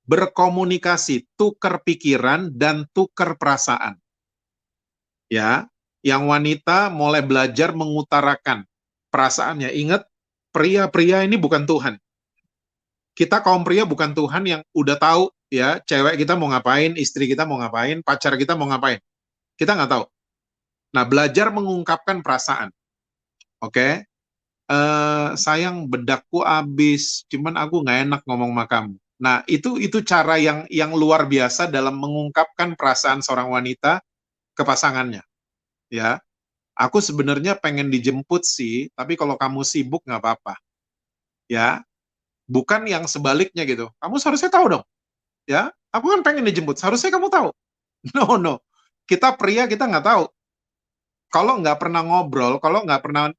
berkomunikasi, 0.07 1.27
tukar 1.35 1.83
pikiran 1.83 2.55
dan 2.55 2.87
tukar 2.95 3.35
perasaan. 3.37 3.99
Ya, 5.27 5.67
yang 6.07 6.31
wanita 6.31 6.89
mulai 6.89 7.21
belajar 7.21 7.75
mengutarakan 7.75 8.63
perasaannya. 9.11 9.75
Ingat, 9.75 10.07
pria-pria 10.55 11.27
ini 11.27 11.35
bukan 11.35 11.67
Tuhan. 11.67 11.99
Kita 13.19 13.43
kaum 13.43 13.67
pria 13.67 13.83
bukan 13.83 14.15
Tuhan 14.15 14.47
yang 14.47 14.63
udah 14.71 14.97
tahu 14.97 15.33
ya 15.51 15.81
cewek 15.83 16.21
kita 16.21 16.39
mau 16.39 16.53
ngapain, 16.53 16.95
istri 16.95 17.27
kita 17.27 17.43
mau 17.49 17.59
ngapain, 17.59 18.05
pacar 18.07 18.39
kita 18.39 18.55
mau 18.55 18.71
ngapain. 18.71 19.03
Kita 19.59 19.75
nggak 19.75 19.91
tahu. 19.91 20.05
Nah, 20.95 21.05
belajar 21.05 21.51
mengungkapkan 21.51 22.23
perasaan. 22.23 22.71
Oke. 23.61 23.73
Okay? 23.73 23.93
Uh, 24.67 24.75
eh, 24.75 25.29
sayang 25.39 25.87
bedakku 25.87 26.43
habis, 26.43 27.23
cuman 27.31 27.55
aku 27.55 27.87
nggak 27.87 27.99
enak 28.11 28.21
ngomong 28.27 28.51
sama 28.51 28.65
kamu. 28.67 28.95
Nah, 29.17 29.41
itu 29.49 29.81
itu 29.81 30.05
cara 30.05 30.37
yang 30.37 30.69
yang 30.69 30.93
luar 30.93 31.25
biasa 31.25 31.69
dalam 31.73 31.97
mengungkapkan 31.97 32.77
perasaan 32.77 33.25
seorang 33.25 33.49
wanita 33.53 34.01
ke 34.57 34.63
pasangannya. 34.67 35.25
Ya. 35.93 36.21
Aku 36.77 37.01
sebenarnya 37.01 37.57
pengen 37.57 37.89
dijemput 37.89 38.45
sih, 38.45 38.93
tapi 38.97 39.17
kalau 39.17 39.37
kamu 39.41 39.65
sibuk 39.65 40.05
nggak 40.05 40.21
apa-apa. 40.23 40.55
Ya. 41.49 41.85
Bukan 42.49 42.87
yang 42.89 43.07
sebaliknya 43.11 43.65
gitu. 43.69 43.91
Kamu 44.03 44.21
seharusnya 44.21 44.53
tahu 44.53 44.67
dong 44.79 44.85
ya 45.47 45.71
aku 45.95 46.07
kan 46.13 46.21
pengen 46.27 46.45
dijemput 46.45 46.77
seharusnya 46.77 47.15
kamu 47.15 47.31
tahu 47.31 47.49
no 48.19 48.37
no 48.37 48.55
kita 49.07 49.39
pria 49.39 49.71
kita 49.71 49.87
nggak 49.87 50.05
tahu 50.05 50.25
kalau 51.31 51.63
nggak 51.63 51.79
pernah 51.79 52.03
ngobrol 52.03 52.59
kalau 52.59 52.83
nggak 52.83 53.01
pernah 53.01 53.31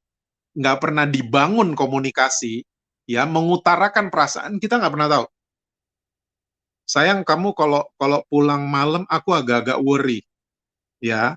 nggak 0.58 0.78
pernah 0.82 1.06
dibangun 1.06 1.76
komunikasi 1.76 2.64
ya 3.06 3.28
mengutarakan 3.28 4.10
perasaan 4.10 4.58
kita 4.58 4.80
nggak 4.80 4.94
pernah 4.96 5.10
tahu 5.12 5.26
sayang 6.88 7.28
kamu 7.28 7.52
kalau 7.52 7.84
kalau 8.00 8.24
pulang 8.32 8.64
malam 8.66 9.04
aku 9.12 9.36
agak-agak 9.36 9.78
worry. 9.84 10.24
Ya. 11.04 11.36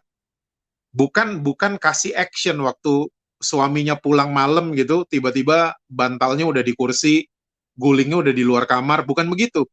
Bukan 0.95 1.43
bukan 1.43 1.79
kasih 1.79 2.15
action 2.19 2.59
waktu 2.63 3.11
suaminya 3.43 3.99
pulang 3.99 4.31
malam 4.35 4.75
gitu, 4.75 5.07
tiba-tiba 5.07 5.75
bantalnya 5.87 6.47
udah 6.47 6.63
di 6.63 6.75
kursi, 6.75 7.27
gulingnya 7.75 8.27
udah 8.27 8.35
di 8.35 8.45
luar 8.47 8.65
kamar, 8.67 9.03
bukan 9.07 9.27
begitu. 9.31 9.67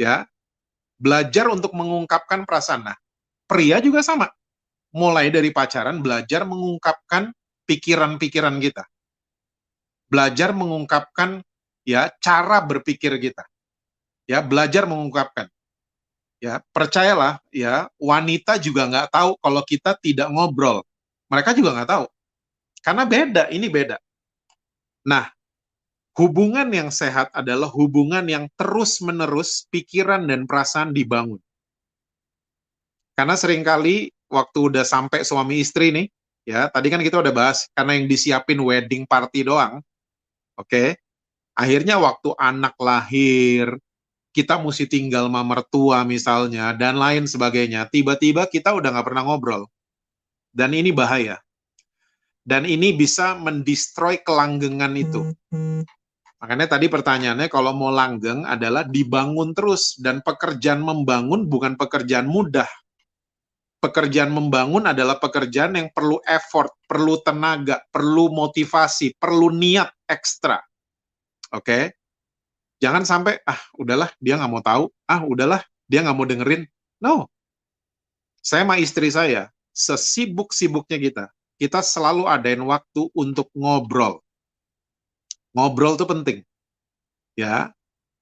Ya. 0.00 0.24
Belajar 0.98 1.46
untuk 1.52 1.72
mengungkapkan 1.78 2.42
perasaan. 2.42 2.90
Nah, 2.90 2.98
pria 3.46 3.78
juga 3.78 4.02
sama. 4.02 4.26
Mulai 4.90 5.30
dari 5.30 5.54
pacaran 5.54 6.02
belajar 6.02 6.42
mengungkapkan 6.42 7.30
pikiran-pikiran 7.68 8.56
kita. 8.58 8.82
Belajar 10.08 10.56
mengungkapkan 10.56 11.44
ya 11.86 12.08
cara 12.18 12.64
berpikir 12.64 13.14
kita. 13.20 13.44
Ya, 14.28 14.44
belajar 14.44 14.84
mengungkapkan. 14.84 15.48
Ya, 16.38 16.62
percayalah 16.70 17.42
ya, 17.50 17.88
wanita 17.98 18.60
juga 18.60 18.86
nggak 18.86 19.10
tahu 19.10 19.34
kalau 19.40 19.62
kita 19.64 19.96
tidak 19.98 20.28
ngobrol. 20.30 20.84
Mereka 21.32 21.56
juga 21.56 21.74
nggak 21.74 21.90
tahu. 21.90 22.06
Karena 22.84 23.02
beda, 23.08 23.50
ini 23.50 23.66
beda. 23.66 23.96
Nah, 25.08 25.32
hubungan 26.14 26.68
yang 26.70 26.92
sehat 26.92 27.32
adalah 27.34 27.66
hubungan 27.72 28.22
yang 28.28 28.44
terus-menerus 28.54 29.66
pikiran 29.72 30.28
dan 30.28 30.44
perasaan 30.44 30.92
dibangun. 30.92 31.40
Karena 33.18 33.34
sering 33.34 33.66
kali 33.66 34.14
waktu 34.30 34.58
udah 34.70 34.86
sampai 34.86 35.26
suami 35.26 35.58
istri 35.58 35.90
nih, 35.90 36.06
ya 36.46 36.70
tadi 36.70 36.86
kan 36.86 37.02
kita 37.02 37.18
udah 37.18 37.34
bahas 37.34 37.66
karena 37.74 37.98
yang 37.98 38.06
disiapin 38.06 38.62
wedding 38.62 39.08
party 39.10 39.42
doang, 39.42 39.82
oke? 40.54 40.70
Okay? 40.70 40.94
Akhirnya 41.58 41.98
waktu 41.98 42.30
anak 42.38 42.78
lahir, 42.78 43.74
kita 44.38 44.62
mesti 44.62 44.86
tinggal 44.86 45.26
sama 45.26 45.42
mertua 45.42 46.06
misalnya 46.06 46.70
dan 46.78 46.94
lain 46.94 47.26
sebagainya. 47.26 47.90
Tiba-tiba 47.90 48.46
kita 48.46 48.70
udah 48.70 48.94
nggak 48.94 49.06
pernah 49.10 49.26
ngobrol, 49.26 49.66
dan 50.54 50.70
ini 50.70 50.94
bahaya. 50.94 51.42
Dan 52.46 52.64
ini 52.64 52.94
bisa 52.94 53.34
mendestroy 53.36 54.22
kelanggengan 54.22 54.94
itu. 54.96 55.34
Makanya 56.38 56.78
tadi 56.78 56.86
pertanyaannya 56.86 57.50
kalau 57.50 57.74
mau 57.74 57.90
langgeng 57.90 58.46
adalah 58.46 58.86
dibangun 58.86 59.52
terus 59.52 59.98
dan 59.98 60.22
pekerjaan 60.22 60.80
membangun 60.80 61.50
bukan 61.50 61.74
pekerjaan 61.74 62.30
mudah 62.30 62.70
pekerjaan 63.78 64.34
membangun 64.34 64.90
adalah 64.90 65.22
pekerjaan 65.22 65.78
yang 65.78 65.88
perlu 65.94 66.18
effort, 66.26 66.74
perlu 66.84 67.22
tenaga, 67.22 67.78
perlu 67.94 68.30
motivasi, 68.34 69.14
perlu 69.14 69.54
niat 69.54 69.90
ekstra. 70.10 70.58
Oke? 71.54 71.62
Okay? 71.62 71.82
Jangan 72.78 73.02
sampai, 73.02 73.42
ah 73.42 73.58
udahlah 73.74 74.10
dia 74.22 74.38
nggak 74.38 74.50
mau 74.50 74.62
tahu, 74.62 74.90
ah 75.10 75.22
udahlah 75.26 75.62
dia 75.90 76.02
nggak 76.06 76.16
mau 76.16 76.26
dengerin. 76.26 76.62
No. 77.02 77.26
Saya 78.38 78.62
sama 78.62 78.78
istri 78.78 79.10
saya, 79.10 79.50
sesibuk-sibuknya 79.74 80.98
kita, 80.98 81.24
kita 81.58 81.82
selalu 81.82 82.30
adain 82.30 82.62
waktu 82.62 83.10
untuk 83.12 83.50
ngobrol. 83.52 84.22
Ngobrol 85.52 85.98
itu 85.98 86.06
penting. 86.06 86.38
Ya, 87.34 87.74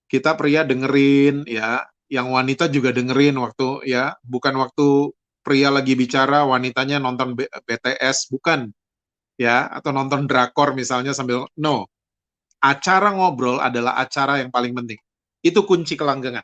kita 0.08 0.36
pria 0.36 0.64
dengerin, 0.64 1.44
ya, 1.44 1.84
yang 2.08 2.32
wanita 2.32 2.70
juga 2.70 2.94
dengerin 2.94 3.36
waktu 3.36 3.88
ya, 3.90 4.14
bukan 4.24 4.56
waktu 4.56 5.12
pria 5.44 5.68
lagi 5.70 5.94
bicara, 5.94 6.48
wanitanya 6.48 6.96
nonton 6.98 7.36
BTS, 7.38 8.32
bukan. 8.32 8.72
Ya, 9.36 9.68
atau 9.68 9.92
nonton 9.92 10.24
drakor 10.24 10.72
misalnya 10.72 11.12
sambil 11.12 11.44
no. 11.60 11.86
Acara 12.66 13.14
ngobrol 13.14 13.62
adalah 13.62 13.94
acara 13.94 14.42
yang 14.42 14.50
paling 14.50 14.74
penting. 14.74 14.98
Itu 15.38 15.62
kunci 15.62 15.94
kelanggengan. 15.94 16.42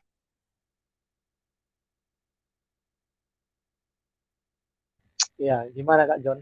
Ya, 5.43 5.67
gimana 5.75 6.07
Kak 6.07 6.23
John? 6.23 6.39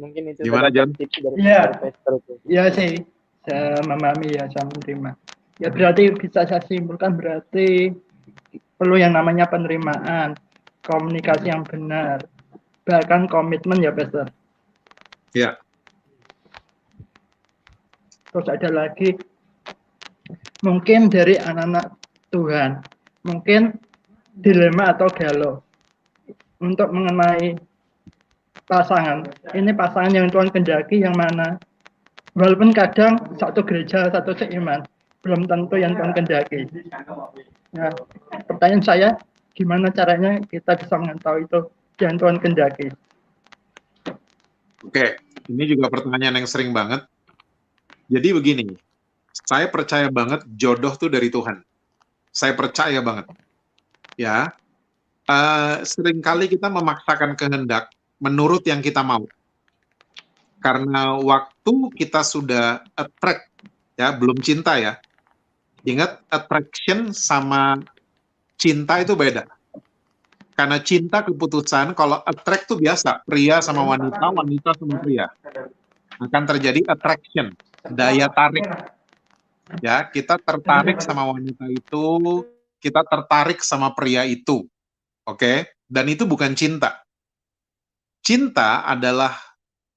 Mungkin 0.00 0.32
itu 0.32 0.48
gimana 0.48 0.72
John? 0.72 0.96
Iya, 1.36 1.76
iya 2.48 2.64
sih, 2.72 3.04
saya 3.44 3.84
memahami 3.84 4.32
ya, 4.32 4.48
saya 4.48 4.64
menerima. 4.72 5.12
Ya 5.60 5.68
berarti 5.68 6.16
bisa 6.16 6.48
saya 6.48 6.64
simpulkan 6.64 7.12
berarti 7.20 7.92
perlu 8.80 8.96
yang 8.96 9.12
namanya 9.12 9.44
penerimaan 9.52 10.40
komunikasi 10.80 11.52
yang 11.52 11.68
benar, 11.68 12.24
bahkan 12.88 13.28
komitmen 13.28 13.84
ya, 13.84 13.92
Pastor. 13.92 14.32
Ya. 15.36 15.60
Terus 18.32 18.48
ada 18.48 18.68
lagi, 18.72 19.12
mungkin 20.64 21.12
dari 21.12 21.36
anak-anak 21.36 21.92
Tuhan, 22.32 22.80
mungkin 23.28 23.76
dilema 24.32 24.96
atau 24.96 25.12
galau 25.12 25.60
untuk 26.64 26.88
mengenai 26.88 27.60
pasangan. 28.64 29.28
Ini 29.52 29.76
pasangan 29.76 30.16
yang 30.16 30.32
Tuhan 30.32 30.48
kendaki 30.48 31.04
yang 31.04 31.12
mana? 31.12 31.60
Walaupun 32.32 32.72
kadang 32.72 33.36
satu 33.36 33.60
gereja, 33.60 34.08
satu 34.08 34.32
seiman, 34.32 34.80
belum 35.20 35.44
tentu 35.44 35.76
yang 35.76 35.92
Tuhan 35.92 36.16
kendaki. 36.16 36.64
Nah, 37.76 37.92
pertanyaan 38.48 38.80
saya, 38.80 39.08
gimana 39.52 39.92
caranya 39.92 40.40
kita 40.48 40.80
bisa 40.80 40.96
mengetahui 40.96 41.44
itu 41.44 41.60
yang 42.00 42.16
Tuhan 42.16 42.40
kendaki. 42.40 42.88
Oke, 44.82 45.20
ini 45.52 45.64
juga 45.68 45.92
pertanyaan 45.92 46.40
yang 46.40 46.48
sering 46.48 46.72
banget. 46.72 47.04
Jadi 48.12 48.28
begini, 48.36 48.66
saya 49.32 49.72
percaya 49.72 50.12
banget 50.12 50.44
jodoh 50.52 50.92
tuh 51.00 51.08
dari 51.08 51.32
Tuhan. 51.32 51.64
Saya 52.28 52.52
percaya 52.52 53.00
banget. 53.00 53.24
Ya, 54.20 54.52
uh, 55.24 55.80
sering 55.88 56.20
kali 56.20 56.44
kita 56.52 56.68
memaksakan 56.68 57.32
kehendak 57.40 57.88
menurut 58.20 58.60
yang 58.68 58.84
kita 58.84 59.00
mau. 59.00 59.24
Karena 60.60 61.16
waktu 61.16 61.74
kita 61.96 62.20
sudah 62.22 62.84
attract, 62.94 63.48
ya 63.96 64.12
belum 64.12 64.38
cinta 64.44 64.76
ya. 64.76 65.00
Ingat 65.82 66.22
attraction 66.30 67.10
sama 67.10 67.82
cinta 68.54 69.02
itu 69.02 69.18
beda. 69.18 69.48
Karena 70.54 70.78
cinta 70.78 71.24
keputusan, 71.26 71.96
kalau 71.98 72.22
attract 72.22 72.70
itu 72.70 72.78
biasa, 72.78 73.24
pria 73.26 73.58
sama 73.58 73.82
wanita, 73.82 74.22
wanita 74.30 74.70
sama 74.78 75.00
pria. 75.02 75.26
Akan 76.22 76.46
terjadi 76.46 76.86
attraction, 76.86 77.50
daya 77.86 78.30
tarik. 78.30 78.66
Ya, 79.80 80.04
kita 80.04 80.36
tertarik 80.36 81.00
sama 81.00 81.32
wanita 81.32 81.64
itu, 81.70 82.44
kita 82.82 83.02
tertarik 83.08 83.64
sama 83.64 83.94
pria 83.96 84.26
itu. 84.28 84.68
Oke? 85.24 85.38
Okay? 85.38 85.56
Dan 85.88 86.12
itu 86.12 86.28
bukan 86.28 86.52
cinta. 86.52 87.00
Cinta 88.22 88.86
adalah 88.86 89.34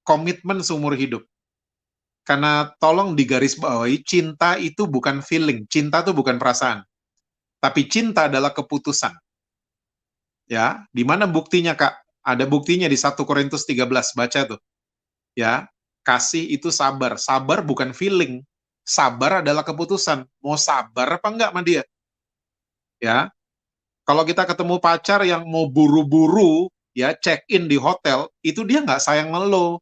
komitmen 0.08 0.64
seumur 0.64 0.96
hidup. 0.96 1.26
Karena 2.26 2.74
tolong 2.82 3.14
digarisbawahi, 3.14 4.02
cinta 4.02 4.58
itu 4.58 4.90
bukan 4.90 5.22
feeling, 5.22 5.70
cinta 5.70 6.02
itu 6.02 6.10
bukan 6.10 6.42
perasaan 6.42 6.82
tapi 7.66 7.90
cinta 7.90 8.30
adalah 8.30 8.54
keputusan. 8.54 9.18
Ya, 10.46 10.86
di 10.94 11.02
mana 11.02 11.26
buktinya, 11.26 11.74
Kak? 11.74 11.98
Ada 12.22 12.46
buktinya 12.46 12.86
di 12.86 12.94
1 12.94 13.26
Korintus 13.26 13.66
13, 13.66 14.14
baca 14.14 14.40
tuh. 14.46 14.62
Ya, 15.34 15.66
kasih 16.06 16.46
itu 16.46 16.70
sabar. 16.70 17.18
Sabar 17.18 17.66
bukan 17.66 17.92
feeling. 17.92 18.46
Sabar 18.86 19.42
adalah 19.42 19.66
keputusan. 19.66 20.30
Mau 20.46 20.56
sabar 20.56 21.18
apa 21.18 21.28
enggak 21.34 21.50
sama 21.50 21.62
dia? 21.66 21.84
Ya. 23.02 23.34
Kalau 24.06 24.22
kita 24.22 24.46
ketemu 24.46 24.78
pacar 24.78 25.26
yang 25.26 25.42
mau 25.50 25.66
buru-buru, 25.66 26.70
ya 26.94 27.18
check 27.18 27.42
in 27.50 27.66
di 27.66 27.76
hotel, 27.82 28.30
itu 28.46 28.62
dia 28.62 28.86
nggak 28.86 29.02
sayang 29.02 29.34
melo. 29.34 29.82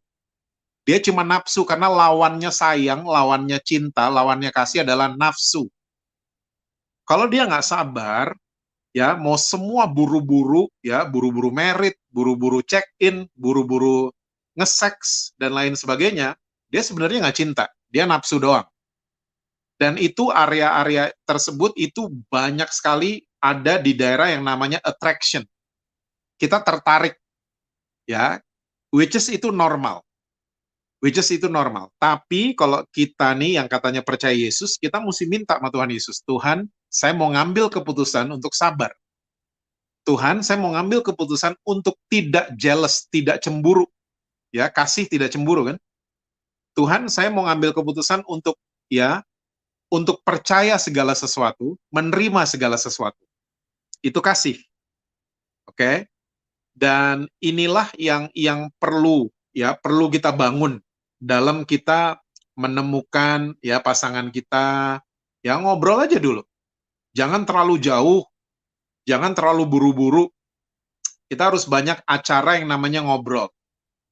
Dia 0.88 1.04
cuma 1.04 1.28
nafsu 1.28 1.68
karena 1.68 1.92
lawannya 1.92 2.48
sayang, 2.48 3.04
lawannya 3.04 3.60
cinta, 3.60 4.08
lawannya 4.08 4.52
kasih 4.56 4.88
adalah 4.88 5.12
nafsu. 5.12 5.68
Kalau 7.04 7.28
dia 7.28 7.44
nggak 7.44 7.68
sabar, 7.68 8.32
ya 8.96 9.20
mau 9.20 9.36
semua 9.36 9.92
buru-buru, 9.92 10.72
ya 10.80 11.04
buru-buru 11.04 11.52
merit, 11.52 12.00
buru-buru 12.08 12.64
check-in, 12.64 13.28
buru-buru 13.36 14.16
nge-sex 14.58 15.32
dan 15.38 15.54
lain 15.54 15.74
sebagainya, 15.74 16.38
dia 16.70 16.82
sebenarnya 16.82 17.26
nggak 17.28 17.38
cinta, 17.38 17.66
dia 17.90 18.06
nafsu 18.06 18.38
doang. 18.38 18.66
Dan 19.78 19.98
itu 19.98 20.30
area-area 20.30 21.10
tersebut 21.26 21.74
itu 21.76 22.08
banyak 22.30 22.70
sekali 22.70 23.26
ada 23.42 23.82
di 23.82 23.98
daerah 23.98 24.32
yang 24.32 24.46
namanya 24.46 24.80
attraction. 24.86 25.44
Kita 26.38 26.62
tertarik, 26.62 27.18
ya, 28.08 28.40
which 28.94 29.18
is 29.18 29.28
itu 29.28 29.50
normal 29.50 30.06
which 31.04 31.20
is 31.20 31.28
itu 31.36 31.52
normal. 31.52 31.92
Tapi 32.00 32.56
kalau 32.56 32.88
kita 32.96 33.36
nih 33.36 33.60
yang 33.60 33.68
katanya 33.68 34.00
percaya 34.00 34.32
Yesus, 34.32 34.80
kita 34.80 35.04
mesti 35.04 35.28
minta 35.28 35.60
sama 35.60 35.68
Tuhan 35.68 35.92
Yesus, 35.92 36.24
Tuhan, 36.24 36.64
saya 36.88 37.12
mau 37.12 37.28
ngambil 37.36 37.68
keputusan 37.68 38.32
untuk 38.32 38.56
sabar. 38.56 38.96
Tuhan, 40.08 40.40
saya 40.40 40.64
mau 40.64 40.72
ngambil 40.72 41.04
keputusan 41.04 41.60
untuk 41.68 42.00
tidak 42.08 42.56
jealous, 42.56 43.12
tidak 43.12 43.44
cemburu. 43.44 43.84
Ya, 44.54 44.70
kasih 44.70 45.10
tidak 45.10 45.34
cemburu 45.34 45.74
kan? 45.74 45.78
Tuhan, 46.78 47.10
saya 47.10 47.34
mau 47.34 47.50
ngambil 47.50 47.74
keputusan 47.74 48.22
untuk 48.30 48.54
ya 48.86 49.26
untuk 49.90 50.22
percaya 50.22 50.78
segala 50.78 51.18
sesuatu, 51.18 51.78
menerima 51.90 52.46
segala 52.46 52.78
sesuatu. 52.78 53.22
Itu 54.02 54.22
kasih. 54.22 54.58
Oke? 55.70 56.10
Dan 56.74 57.30
inilah 57.42 57.90
yang 57.98 58.30
yang 58.34 58.74
perlu 58.82 59.30
ya, 59.54 59.78
perlu 59.78 60.10
kita 60.10 60.34
bangun 60.34 60.82
dalam 61.22 61.66
kita 61.66 62.18
menemukan 62.58 63.54
ya 63.62 63.82
pasangan 63.82 64.34
kita, 64.34 64.98
ya 65.46 65.54
ngobrol 65.62 66.02
aja 66.02 66.18
dulu. 66.18 66.42
Jangan 67.14 67.46
terlalu 67.46 67.78
jauh, 67.78 68.26
jangan 69.06 69.38
terlalu 69.38 69.70
buru-buru. 69.70 70.26
Kita 71.30 71.54
harus 71.54 71.70
banyak 71.70 72.02
acara 72.06 72.58
yang 72.58 72.70
namanya 72.70 73.06
ngobrol. 73.06 73.50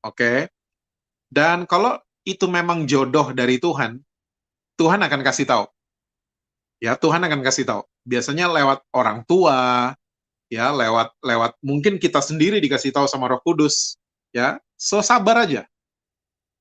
Oke? 0.01 0.49
Dan 1.31 1.69
kalau 1.69 1.97
itu 2.27 2.45
memang 2.45 2.85
jodoh 2.85 3.33
dari 3.33 3.57
Tuhan, 3.57 4.01
Tuhan 4.77 5.01
akan 5.01 5.21
kasih 5.21 5.47
tahu. 5.47 5.65
Ya, 6.81 6.97
Tuhan 6.97 7.21
akan 7.21 7.41
kasih 7.45 7.65
tahu. 7.69 7.81
Biasanya 8.03 8.49
lewat 8.49 8.81
orang 8.97 9.21
tua, 9.29 9.93
ya, 10.49 10.73
lewat 10.73 11.13
lewat 11.21 11.51
mungkin 11.61 12.01
kita 12.01 12.19
sendiri 12.19 12.57
dikasih 12.57 12.89
tahu 12.89 13.05
sama 13.05 13.29
Roh 13.29 13.41
Kudus, 13.45 14.01
ya. 14.33 14.57
So 14.81 15.05
sabar 15.05 15.45
aja. 15.45 15.69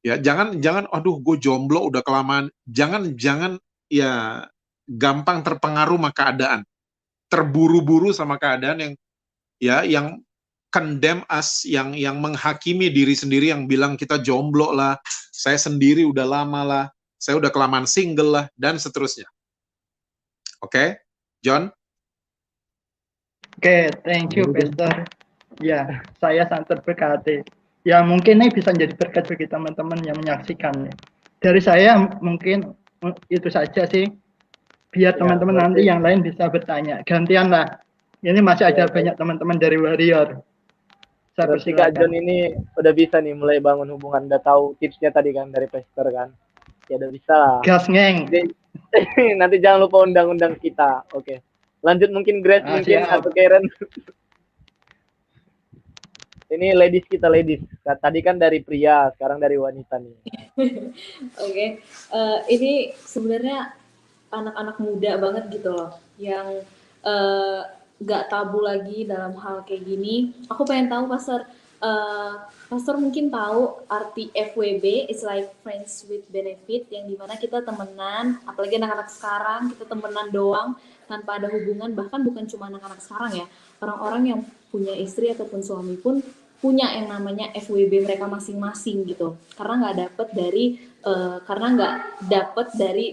Ya, 0.00 0.16
jangan 0.16 0.60
jangan 0.60 0.88
aduh 0.92 1.20
gue 1.20 1.36
jomblo 1.40 1.88
udah 1.88 2.04
kelamaan. 2.04 2.52
Jangan 2.68 3.16
jangan 3.16 3.56
ya 3.88 4.44
gampang 4.88 5.40
terpengaruh 5.44 5.96
sama 5.96 6.12
keadaan. 6.12 6.60
Terburu-buru 7.32 8.12
sama 8.12 8.36
keadaan 8.36 8.78
yang 8.80 8.92
ya 9.60 9.76
yang 9.84 10.20
condemn 10.70 11.26
us 11.30 11.66
yang 11.66 11.92
yang 11.94 12.18
menghakimi 12.22 12.90
diri 12.90 13.14
sendiri 13.14 13.50
yang 13.50 13.66
bilang 13.66 13.98
kita 13.98 14.22
jomblo 14.22 14.72
lah, 14.74 14.96
saya 15.30 15.58
sendiri 15.58 16.06
udah 16.06 16.26
lama 16.26 16.60
lah, 16.62 16.84
saya 17.18 17.36
udah 17.36 17.50
kelamaan 17.50 17.84
single 17.84 18.30
lah 18.30 18.46
dan 18.56 18.78
seterusnya. 18.78 19.26
Oke, 20.62 20.70
okay? 20.70 20.88
John? 21.42 21.68
Oke, 23.60 23.66
okay, 23.66 23.84
thank 24.06 24.38
you, 24.38 24.48
Pastor. 24.50 25.04
Ya, 25.60 26.00
saya 26.22 26.48
sangat 26.48 26.78
terberkati 26.78 27.60
ya 27.84 28.04
mungkin 28.04 28.40
ini 28.44 28.52
bisa 28.52 28.72
menjadi 28.72 28.94
berkat 28.96 29.24
bagi 29.28 29.46
teman-teman 29.48 30.00
yang 30.04 30.16
menyaksikan 30.20 30.74
ya. 30.88 30.94
Dari 31.40 31.60
saya 31.60 31.96
mungkin 32.20 32.76
itu 33.32 33.48
saja 33.48 33.88
sih. 33.88 34.12
Biar 34.90 35.14
ya, 35.14 35.18
teman-teman 35.22 35.54
ya, 35.54 35.60
nanti 35.62 35.80
yang 35.86 36.00
lain 36.02 36.20
bisa 36.20 36.50
bertanya. 36.50 37.00
Gantian 37.06 37.46
lah. 37.46 37.78
Ini 38.20 38.42
masih 38.42 38.68
ada 38.68 38.84
ya, 38.84 38.90
banyak 38.90 39.14
teman-teman 39.16 39.56
dari 39.56 39.78
Warrior. 39.78 40.42
Berarti 41.46 41.72
Kak 41.72 41.90
John 41.96 42.12
ini 42.12 42.52
udah 42.76 42.92
bisa 42.92 43.22
nih 43.22 43.36
mulai 43.36 43.62
bangun 43.62 43.94
hubungan. 43.94 44.28
Udah 44.28 44.42
tahu 44.42 44.74
tipsnya 44.76 45.14
tadi 45.14 45.30
kan 45.32 45.48
dari 45.48 45.70
Pastor 45.70 46.10
kan. 46.10 46.28
Ya 46.90 46.98
udah 46.98 47.10
bisa 47.12 47.34
lah. 47.36 47.58
Gas 47.62 47.86
ngeng. 47.86 48.28
nanti 49.40 49.56
jangan 49.62 49.86
lupa 49.86 50.02
undang-undang 50.02 50.58
kita. 50.58 51.06
Oke. 51.14 51.40
Lanjut 51.80 52.12
mungkin 52.12 52.44
Grace 52.44 52.66
ah, 52.66 52.76
mungkin 52.76 53.00
siap. 53.04 53.20
atau 53.20 53.30
Karen. 53.32 53.64
Ini 56.50 56.74
ladies 56.74 57.06
kita 57.06 57.30
ladies. 57.30 57.62
Tadi 57.86 58.18
kan 58.26 58.34
dari 58.34 58.58
pria, 58.58 59.06
sekarang 59.14 59.38
dari 59.38 59.54
wanita 59.54 60.02
nih. 60.02 60.16
Oke, 60.18 60.82
okay. 61.46 61.68
uh, 62.10 62.42
eh, 62.42 62.58
ini 62.58 62.72
sebenarnya 62.98 63.70
anak-anak 64.34 64.76
muda 64.82 65.14
banget 65.22 65.44
gitu 65.54 65.70
loh, 65.70 65.94
yang 66.18 66.66
uh, 67.06 67.62
gak 68.00 68.32
tabu 68.32 68.64
lagi 68.64 69.04
dalam 69.04 69.36
hal 69.36 69.62
kayak 69.68 69.84
gini. 69.84 70.32
Aku 70.48 70.64
pengen 70.64 70.88
tahu 70.88 71.04
pastor, 71.06 71.44
uh, 71.84 72.48
pastor 72.72 72.96
mungkin 72.96 73.28
tahu 73.28 73.84
arti 73.92 74.32
FWB, 74.32 75.12
it's 75.12 75.20
like 75.20 75.52
friends 75.60 76.08
with 76.08 76.24
benefit, 76.32 76.88
yang 76.88 77.04
di 77.04 77.14
mana 77.14 77.36
kita 77.36 77.60
temenan, 77.60 78.40
apalagi 78.48 78.80
anak-anak 78.80 79.08
sekarang 79.12 79.60
kita 79.76 79.84
temenan 79.84 80.32
doang 80.32 80.68
tanpa 81.04 81.36
ada 81.36 81.52
hubungan, 81.52 81.92
bahkan 81.92 82.24
bukan 82.24 82.48
cuma 82.48 82.72
anak-anak 82.72 83.04
sekarang 83.04 83.44
ya, 83.44 83.46
orang-orang 83.84 84.22
yang 84.24 84.40
punya 84.72 84.96
istri 84.96 85.28
ataupun 85.28 85.60
suami 85.60 86.00
pun 86.00 86.24
punya 86.60 86.92
yang 86.92 87.08
namanya 87.08 87.48
FWB 87.56 88.04
mereka 88.04 88.28
masing-masing 88.28 89.08
gitu 89.08 89.40
karena 89.56 89.80
nggak 89.80 89.96
dapet 89.96 90.28
dari 90.36 90.64
uh, 91.08 91.40
karena 91.48 91.66
nggak 91.72 91.94
dapet 92.28 92.66
dari 92.76 93.06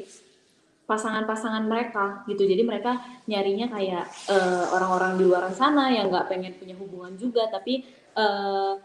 pasangan-pasangan 0.88 1.68
mereka 1.68 2.24
gitu. 2.32 2.48
Jadi 2.48 2.64
mereka 2.64 2.98
nyarinya 3.28 3.68
kayak 3.68 4.08
uh, 4.32 4.72
orang-orang 4.72 5.20
di 5.20 5.24
luar 5.28 5.52
sana 5.52 5.92
yang 5.92 6.08
nggak 6.08 6.32
pengen 6.32 6.56
punya 6.56 6.80
hubungan 6.80 7.14
juga 7.20 7.52
tapi 7.52 7.84
uh, 8.16 8.80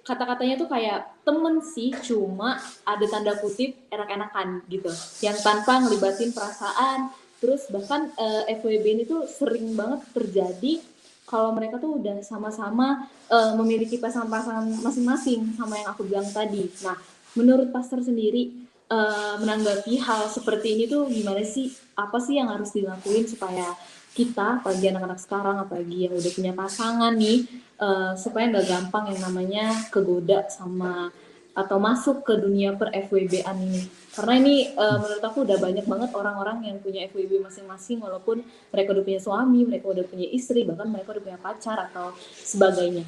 kata-katanya 0.00 0.56
tuh 0.56 0.68
kayak 0.72 1.22
temen 1.22 1.60
sih 1.60 1.92
cuma 2.00 2.56
ada 2.88 3.04
tanda 3.04 3.36
kutip 3.36 3.76
enak-enakan 3.92 4.64
gitu. 4.72 4.90
Yang 5.20 5.44
tanpa 5.44 5.84
ngelibatin 5.84 6.32
perasaan. 6.32 7.12
Terus 7.40 7.68
bahkan 7.72 8.12
uh, 8.20 8.44
FWB 8.48 8.84
ini 9.00 9.04
tuh 9.08 9.24
sering 9.24 9.72
banget 9.72 10.04
terjadi 10.12 10.80
kalau 11.24 11.54
mereka 11.54 11.78
tuh 11.78 11.96
udah 12.02 12.20
sama-sama 12.26 13.06
uh, 13.30 13.54
memiliki 13.60 13.96
pasangan-pasangan 13.96 14.82
masing-masing 14.82 15.54
sama 15.56 15.78
yang 15.78 15.88
aku 15.88 16.04
bilang 16.04 16.26
tadi. 16.28 16.68
Nah, 16.84 16.98
menurut 17.38 17.70
pastor 17.70 18.02
sendiri 18.02 18.50
uh, 18.90 19.34
menanggapi 19.38 20.02
hal 20.02 20.26
seperti 20.26 20.76
ini 20.76 20.84
tuh 20.90 21.06
gimana 21.06 21.40
sih? 21.46 21.70
Apa 21.94 22.18
sih 22.18 22.36
yang 22.36 22.50
harus 22.50 22.74
dilakuin 22.74 23.24
supaya 23.24 23.72
kita, 24.10 24.60
apalagi 24.60 24.90
anak-anak 24.90 25.20
sekarang, 25.22 25.56
apalagi 25.62 26.10
yang 26.10 26.14
udah 26.18 26.32
punya 26.34 26.52
pasangan 26.52 27.14
nih, 27.14 27.46
uh, 27.78 28.12
supaya 28.18 28.50
nggak 28.50 28.66
gampang 28.66 29.14
yang 29.14 29.20
namanya 29.22 29.66
kegoda 29.88 30.50
sama 30.50 31.14
atau 31.50 31.82
masuk 31.82 32.22
ke 32.22 32.38
dunia 32.38 32.78
per 32.78 32.94
FWB-an 32.94 33.56
ini. 33.58 33.82
Karena 34.14 34.32
ini 34.38 34.54
uh, 34.74 34.98
menurut 35.02 35.22
aku 35.22 35.42
udah 35.46 35.58
banyak 35.58 35.86
banget 35.86 36.10
orang-orang 36.14 36.66
yang 36.66 36.76
punya 36.78 37.06
FWB 37.10 37.42
masing-masing 37.42 37.98
walaupun 38.02 38.42
mereka 38.70 38.94
udah 38.94 39.04
punya 39.06 39.20
suami, 39.22 39.60
mereka 39.66 39.86
udah 39.90 40.04
punya 40.06 40.26
istri, 40.30 40.62
bahkan 40.66 40.90
mereka 40.90 41.14
udah 41.18 41.24
punya 41.26 41.40
pacar 41.42 41.90
atau 41.90 42.14
sebagainya. 42.42 43.02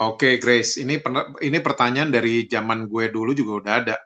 Oke, 0.00 0.40
Grace, 0.40 0.80
ini 0.80 0.96
ini 1.44 1.58
pertanyaan 1.60 2.08
dari 2.08 2.48
zaman 2.48 2.88
gue 2.88 3.12
dulu 3.12 3.36
juga 3.36 3.52
udah 3.60 3.74
ada. 3.84 3.96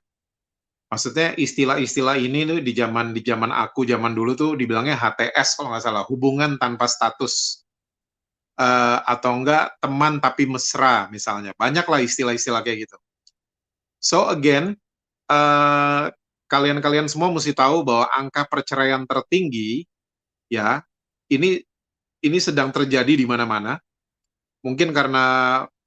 Maksudnya 0.91 1.39
istilah-istilah 1.39 2.19
ini 2.19 2.43
tuh 2.51 2.59
di 2.59 2.73
zaman 2.75 3.15
di 3.15 3.23
zaman 3.23 3.55
aku 3.55 3.87
zaman 3.87 4.11
dulu 4.11 4.35
tuh 4.35 4.51
dibilangnya 4.59 4.99
HTS 4.99 5.55
kalau 5.55 5.71
nggak 5.71 5.85
salah, 5.87 6.03
hubungan 6.11 6.59
tanpa 6.59 6.91
status 6.91 7.63
uh, 8.59 9.07
atau 9.07 9.39
enggak 9.39 9.79
teman 9.79 10.19
tapi 10.19 10.51
mesra 10.51 11.07
misalnya. 11.15 11.55
Banyaklah 11.55 12.03
istilah-istilah 12.03 12.67
kayak 12.67 12.91
gitu. 12.91 12.99
So 14.03 14.29
again, 14.29 14.77
eh, 15.33 16.05
kalian-kalian 16.53 17.09
semua 17.09 17.33
mesti 17.33 17.57
tahu 17.57 17.89
bahwa 17.89 18.05
angka 18.13 18.45
perceraian 18.45 19.09
tertinggi 19.09 19.89
ya 20.53 20.85
ini 21.33 21.65
ini 22.21 22.39
sedang 22.43 22.69
terjadi 22.69 23.17
di 23.17 23.25
mana-mana. 23.25 23.81
Mungkin 24.61 24.93
karena 24.93 25.25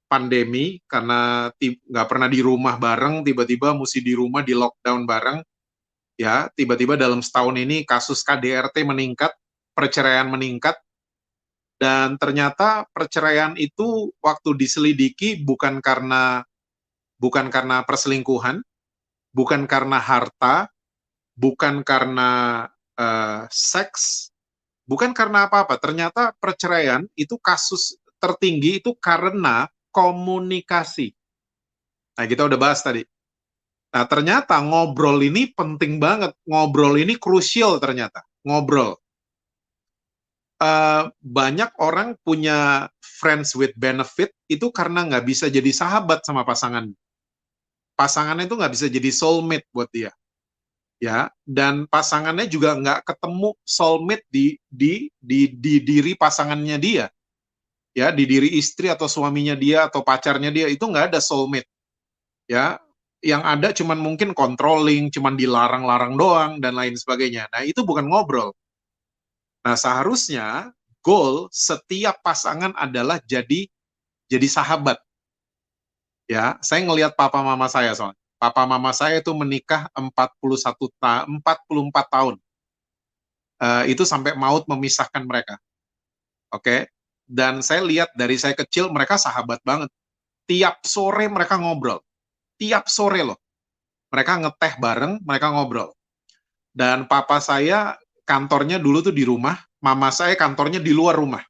pandemi, 0.08 0.80
karena 0.88 1.52
nggak 1.60 2.08
pernah 2.08 2.26
di 2.26 2.40
rumah 2.40 2.80
bareng, 2.80 3.22
tiba-tiba 3.22 3.76
mesti 3.76 4.00
di 4.00 4.16
rumah 4.16 4.40
di 4.40 4.56
lockdown 4.56 5.04
bareng, 5.04 5.38
ya 6.18 6.48
tiba-tiba 6.56 6.96
dalam 6.96 7.20
setahun 7.20 7.54
ini 7.60 7.84
kasus 7.84 8.24
KDRT 8.24 8.82
meningkat, 8.88 9.30
perceraian 9.76 10.26
meningkat, 10.32 10.80
dan 11.78 12.18
ternyata 12.18 12.90
perceraian 12.90 13.54
itu 13.54 14.10
waktu 14.18 14.58
diselidiki 14.58 15.46
bukan 15.46 15.78
karena 15.78 16.42
bukan 17.22 17.54
karena 17.54 17.86
perselingkuhan, 17.86 18.66
bukan 19.30 19.70
karena 19.70 20.02
harta, 20.02 20.66
bukan 21.38 21.86
karena 21.86 22.30
uh, 22.98 23.46
seks, 23.46 24.34
bukan 24.90 25.14
karena 25.14 25.46
apa-apa. 25.46 25.78
Ternyata 25.78 26.34
perceraian 26.42 27.06
itu 27.14 27.38
kasus 27.38 27.94
tertinggi 28.18 28.82
itu 28.82 28.98
karena 28.98 29.70
komunikasi. 29.90 31.14
Nah, 32.18 32.26
kita 32.26 32.46
udah 32.46 32.58
bahas 32.58 32.82
tadi. 32.82 33.02
Nah, 33.94 34.04
ternyata 34.04 34.58
ngobrol 34.60 35.22
ini 35.24 35.50
penting 35.54 35.96
banget. 36.02 36.36
Ngobrol 36.44 37.00
ini 37.00 37.16
krusial 37.16 37.80
ternyata. 37.80 38.20
Ngobrol 38.44 38.98
uh, 40.62 41.10
banyak 41.22 41.70
orang 41.78 42.18
punya 42.22 42.90
friends 43.02 43.54
with 43.54 43.74
benefit 43.78 44.34
itu 44.50 44.70
karena 44.70 45.06
nggak 45.06 45.24
bisa 45.26 45.46
jadi 45.50 45.70
sahabat 45.70 46.22
sama 46.26 46.42
pasangan. 46.42 46.90
Pasangannya 47.98 48.46
itu 48.46 48.54
nggak 48.54 48.74
bisa 48.74 48.86
jadi 48.86 49.10
soulmate 49.10 49.66
buat 49.74 49.90
dia, 49.90 50.14
ya. 51.02 51.26
Dan 51.42 51.90
pasangannya 51.90 52.46
juga 52.46 52.78
nggak 52.78 53.02
ketemu 53.02 53.58
soulmate 53.66 54.26
di 54.30 54.54
di 54.70 55.10
di 55.18 55.50
di 55.50 55.82
diri 55.82 56.12
pasangannya 56.14 56.78
dia, 56.78 57.10
ya, 57.92 58.12
di 58.12 58.24
diri 58.28 58.56
istri 58.56 58.88
atau 58.92 59.06
suaminya 59.06 59.54
dia 59.58 59.88
atau 59.88 60.04
pacarnya 60.04 60.50
dia 60.52 60.66
itu 60.68 60.84
nggak 60.84 61.14
ada 61.14 61.20
soulmate, 61.22 61.68
ya. 62.50 62.80
Yang 63.18 63.42
ada 63.42 63.68
cuman 63.74 63.98
mungkin 63.98 64.30
controlling, 64.30 65.10
cuman 65.10 65.34
dilarang-larang 65.34 66.14
doang 66.14 66.52
dan 66.62 66.78
lain 66.78 66.94
sebagainya. 66.94 67.50
Nah 67.50 67.66
itu 67.66 67.82
bukan 67.82 68.06
ngobrol 68.06 68.54
Nah, 69.68 69.76
seharusnya 69.76 70.72
goal 71.04 71.52
setiap 71.52 72.24
pasangan 72.24 72.72
adalah 72.72 73.20
jadi 73.26 73.68
jadi 74.28 74.48
sahabat. 74.48 74.96
Ya, 76.24 76.56
saya 76.60 76.84
ngelihat 76.84 77.12
papa 77.16 77.40
mama 77.40 77.68
saya 77.68 77.92
soalnya. 77.96 78.16
Papa 78.40 78.64
mama 78.64 78.96
saya 78.96 79.20
itu 79.20 79.28
menikah 79.36 79.92
41 79.92 80.88
ta 80.96 81.28
44 81.28 82.08
tahun. 82.08 82.36
Uh, 83.58 83.84
itu 83.90 84.08
sampai 84.08 84.32
maut 84.38 84.64
memisahkan 84.64 85.20
mereka. 85.20 85.60
Oke. 86.48 86.64
Okay? 86.64 86.80
Dan 87.28 87.60
saya 87.60 87.84
lihat 87.84 88.16
dari 88.16 88.40
saya 88.40 88.56
kecil 88.56 88.88
mereka 88.88 89.20
sahabat 89.20 89.60
banget. 89.60 89.92
Tiap 90.48 90.80
sore 90.88 91.28
mereka 91.28 91.60
ngobrol. 91.60 92.00
Tiap 92.56 92.88
sore 92.88 93.20
loh. 93.20 93.36
Mereka 94.08 94.40
ngeteh 94.40 94.80
bareng, 94.80 95.20
mereka 95.20 95.52
ngobrol. 95.52 95.92
Dan 96.72 97.04
papa 97.04 97.36
saya 97.44 98.00
kantornya 98.24 98.80
dulu 98.80 99.04
tuh 99.04 99.12
di 99.12 99.28
rumah, 99.28 99.60
mama 99.84 100.08
saya 100.08 100.32
kantornya 100.40 100.80
di 100.80 100.96
luar 100.96 101.20
rumah. 101.20 101.44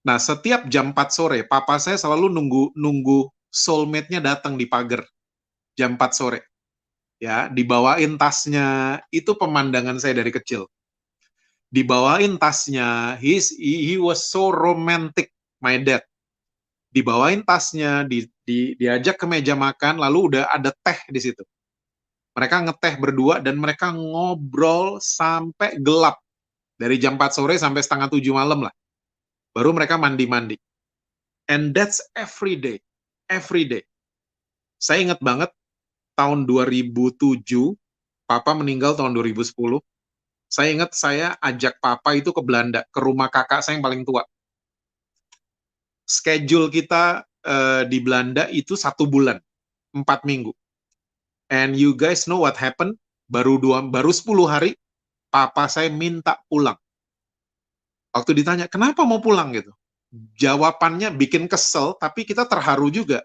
Nah, 0.00 0.16
setiap 0.16 0.64
jam 0.72 0.96
4 0.96 1.12
sore, 1.12 1.44
papa 1.44 1.76
saya 1.76 2.00
selalu 2.00 2.32
nunggu 2.32 2.72
nunggu 2.72 3.28
soulmate-nya 3.52 4.24
datang 4.24 4.56
di 4.56 4.64
pagar 4.64 5.04
jam 5.76 6.00
4 6.00 6.16
sore. 6.16 6.40
Ya, 7.20 7.52
dibawain 7.52 8.16
tasnya, 8.16 8.96
itu 9.12 9.36
pemandangan 9.36 10.00
saya 10.00 10.16
dari 10.16 10.32
kecil. 10.32 10.64
Dibawain 11.70 12.34
tasnya, 12.34 13.14
he, 13.22 13.38
he 13.54 13.94
was 13.94 14.26
so 14.26 14.50
romantic, 14.50 15.30
my 15.62 15.78
dad. 15.78 16.02
Dibawain 16.90 17.46
tasnya, 17.46 18.02
di, 18.02 18.26
di, 18.42 18.74
diajak 18.74 19.22
ke 19.22 19.26
meja 19.30 19.54
makan, 19.54 20.02
lalu 20.02 20.34
udah 20.34 20.50
ada 20.50 20.74
teh 20.82 20.98
di 21.06 21.22
situ. 21.22 21.46
Mereka 22.34 22.66
ngeteh 22.66 22.94
berdua 22.98 23.38
dan 23.38 23.54
mereka 23.58 23.94
ngobrol 23.94 24.98
sampai 24.98 25.78
gelap. 25.78 26.18
Dari 26.74 26.98
jam 26.98 27.14
4 27.14 27.38
sore 27.38 27.54
sampai 27.54 27.86
setengah 27.86 28.10
7 28.10 28.18
malam 28.34 28.66
lah. 28.66 28.74
Baru 29.54 29.70
mereka 29.70 29.94
mandi-mandi. 29.94 30.58
And 31.46 31.70
that's 31.70 32.02
every 32.18 32.58
day. 32.58 32.82
Every 33.30 33.66
day. 33.66 33.86
Saya 34.80 35.06
ingat 35.06 35.20
banget 35.22 35.54
tahun 36.18 36.48
2007, 36.48 37.46
Papa 38.26 38.54
meninggal 38.58 38.98
tahun 38.98 39.14
2010. 39.14 39.82
Saya 40.50 40.74
ingat 40.74 40.90
saya 40.98 41.38
ajak 41.38 41.78
Papa 41.78 42.18
itu 42.18 42.34
ke 42.34 42.42
Belanda, 42.42 42.82
ke 42.90 42.98
rumah 42.98 43.30
kakak 43.30 43.62
saya 43.62 43.78
yang 43.78 43.86
paling 43.86 44.02
tua. 44.02 44.26
Schedule 46.02 46.74
kita 46.74 47.22
uh, 47.46 47.86
di 47.86 48.02
Belanda 48.02 48.50
itu 48.50 48.74
satu 48.74 49.06
bulan, 49.06 49.38
empat 49.94 50.26
minggu. 50.26 50.50
And 51.54 51.78
you 51.78 51.94
guys 51.94 52.26
know 52.26 52.42
what 52.42 52.58
happened? 52.58 52.98
Baru 53.30 53.62
dua, 53.62 53.78
baru 53.86 54.10
10 54.10 54.26
hari, 54.50 54.74
Papa 55.30 55.70
saya 55.70 55.86
minta 55.86 56.42
pulang. 56.50 56.74
Waktu 58.10 58.42
ditanya, 58.42 58.66
kenapa 58.66 59.06
mau 59.06 59.22
pulang 59.22 59.54
gitu? 59.54 59.70
Jawabannya 60.34 61.14
bikin 61.14 61.46
kesel, 61.46 61.94
tapi 61.94 62.26
kita 62.26 62.42
terharu 62.50 62.90
juga. 62.90 63.22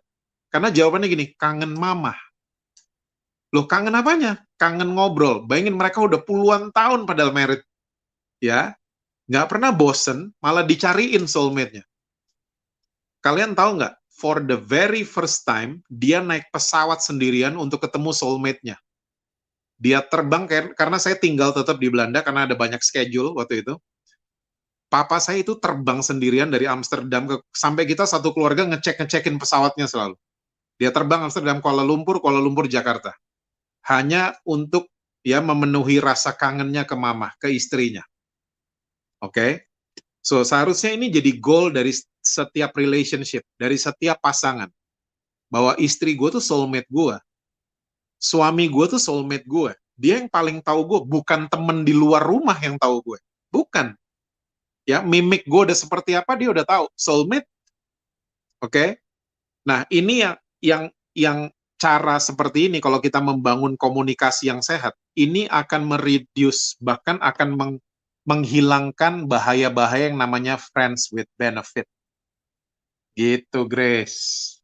Karena 0.53 0.69
jawabannya 0.69 1.09
gini, 1.09 1.25
kangen 1.33 1.73
mama. 1.73 2.13
Loh, 3.49 3.65
kangen 3.65 3.97
apanya? 3.97 4.44
Kangen 4.55 4.95
ngobrol. 4.95 5.43
Bayangin 5.43 5.75
mereka 5.75 5.99
udah 5.99 6.23
puluhan 6.23 6.71
tahun 6.71 7.03
padahal 7.03 7.35
merit. 7.35 7.61
Ya, 8.39 8.75
nggak 9.27 9.47
pernah 9.51 9.71
bosen, 9.75 10.31
malah 10.39 10.63
dicariin 10.63 11.27
soulmate-nya. 11.27 11.83
Kalian 13.19 13.57
tahu 13.57 13.81
nggak? 13.81 13.95
For 14.15 14.39
the 14.39 14.55
very 14.55 15.03
first 15.03 15.43
time, 15.43 15.83
dia 15.91 16.23
naik 16.23 16.47
pesawat 16.55 17.03
sendirian 17.03 17.59
untuk 17.59 17.83
ketemu 17.83 18.15
soulmate-nya. 18.15 18.79
Dia 19.75 19.99
terbang 20.07 20.47
karena 20.71 20.95
saya 20.95 21.19
tinggal 21.19 21.51
tetap 21.51 21.75
di 21.83 21.91
Belanda 21.91 22.23
karena 22.23 22.47
ada 22.47 22.55
banyak 22.55 22.79
schedule 22.79 23.35
waktu 23.35 23.59
itu. 23.59 23.75
Papa 24.87 25.19
saya 25.19 25.43
itu 25.43 25.59
terbang 25.59 25.99
sendirian 25.99 26.47
dari 26.47 26.63
Amsterdam 26.63 27.27
ke 27.27 27.43
sampai 27.51 27.83
kita 27.83 28.07
satu 28.07 28.31
keluarga 28.31 28.63
ngecek 28.63 29.03
ngecekin 29.03 29.35
pesawatnya 29.35 29.91
selalu. 29.91 30.15
Dia 30.79 30.95
terbang 30.95 31.27
Amsterdam 31.27 31.59
Kuala 31.59 31.83
Lumpur, 31.83 32.23
Kuala 32.23 32.39
Lumpur 32.39 32.71
Jakarta 32.71 33.11
hanya 33.85 34.33
untuk 34.45 34.89
ya 35.25 35.41
memenuhi 35.41 36.01
rasa 36.01 36.33
kangennya 36.33 36.85
ke 36.85 36.93
mama, 36.93 37.33
ke 37.41 37.49
istrinya. 37.49 38.05
Oke. 39.21 39.33
Okay? 39.33 39.51
So 40.25 40.41
seharusnya 40.41 40.97
ini 40.97 41.13
jadi 41.13 41.37
goal 41.37 41.69
dari 41.69 41.93
setiap 42.21 42.73
relationship, 42.73 43.45
dari 43.61 43.77
setiap 43.77 44.17
pasangan. 44.21 44.69
Bahwa 45.49 45.77
istri 45.77 46.17
gue 46.17 46.29
tuh 46.33 46.41
soulmate 46.41 46.89
gue. 46.89 47.17
Suami 48.17 48.65
gue 48.65 48.85
tuh 48.89 49.01
soulmate 49.01 49.45
gue. 49.45 49.73
Dia 49.95 50.17
yang 50.17 50.27
paling 50.27 50.65
tahu 50.65 50.81
gue, 50.89 50.99
bukan 51.05 51.45
temen 51.45 51.85
di 51.85 51.93
luar 51.93 52.25
rumah 52.25 52.57
yang 52.57 52.75
tahu 52.81 53.05
gue. 53.05 53.19
Bukan. 53.53 53.93
Ya, 54.85 55.05
mimik 55.05 55.45
gue 55.45 55.61
udah 55.69 55.77
seperti 55.77 56.17
apa 56.17 56.33
dia 56.33 56.49
udah 56.49 56.65
tahu. 56.65 56.85
Soulmate. 56.97 57.45
Oke. 58.65 58.73
Okay? 58.73 58.89
Nah, 59.65 59.85
ini 59.93 60.25
yang 60.25 60.35
yang 60.61 60.83
yang 61.17 61.39
cara 61.85 62.17
seperti 62.17 62.65
ini, 62.65 62.81
kalau 62.81 62.97
kita 62.97 63.21
membangun 63.21 63.77
komunikasi 63.77 64.49
yang 64.49 64.65
sehat, 64.65 64.97
ini 65.13 65.45
akan 65.45 65.85
mereduce, 65.85 66.73
bahkan 66.81 67.21
akan 67.21 67.49
meng, 67.53 67.73
menghilangkan 68.25 69.29
bahaya-bahaya 69.29 70.09
yang 70.09 70.17
namanya 70.17 70.57
friends 70.57 71.13
with 71.13 71.29
benefit. 71.37 71.85
Gitu, 73.13 73.69
Grace. 73.69 74.57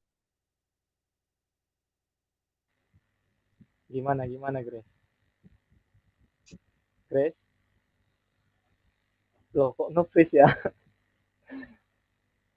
Gimana, 3.86 4.26
gimana, 4.26 4.66
Grace? 4.66 4.90
Grace? 7.06 7.38
Loh, 9.54 9.78
kok 9.78 9.94
nge 9.94 10.26
ya? 10.34 10.50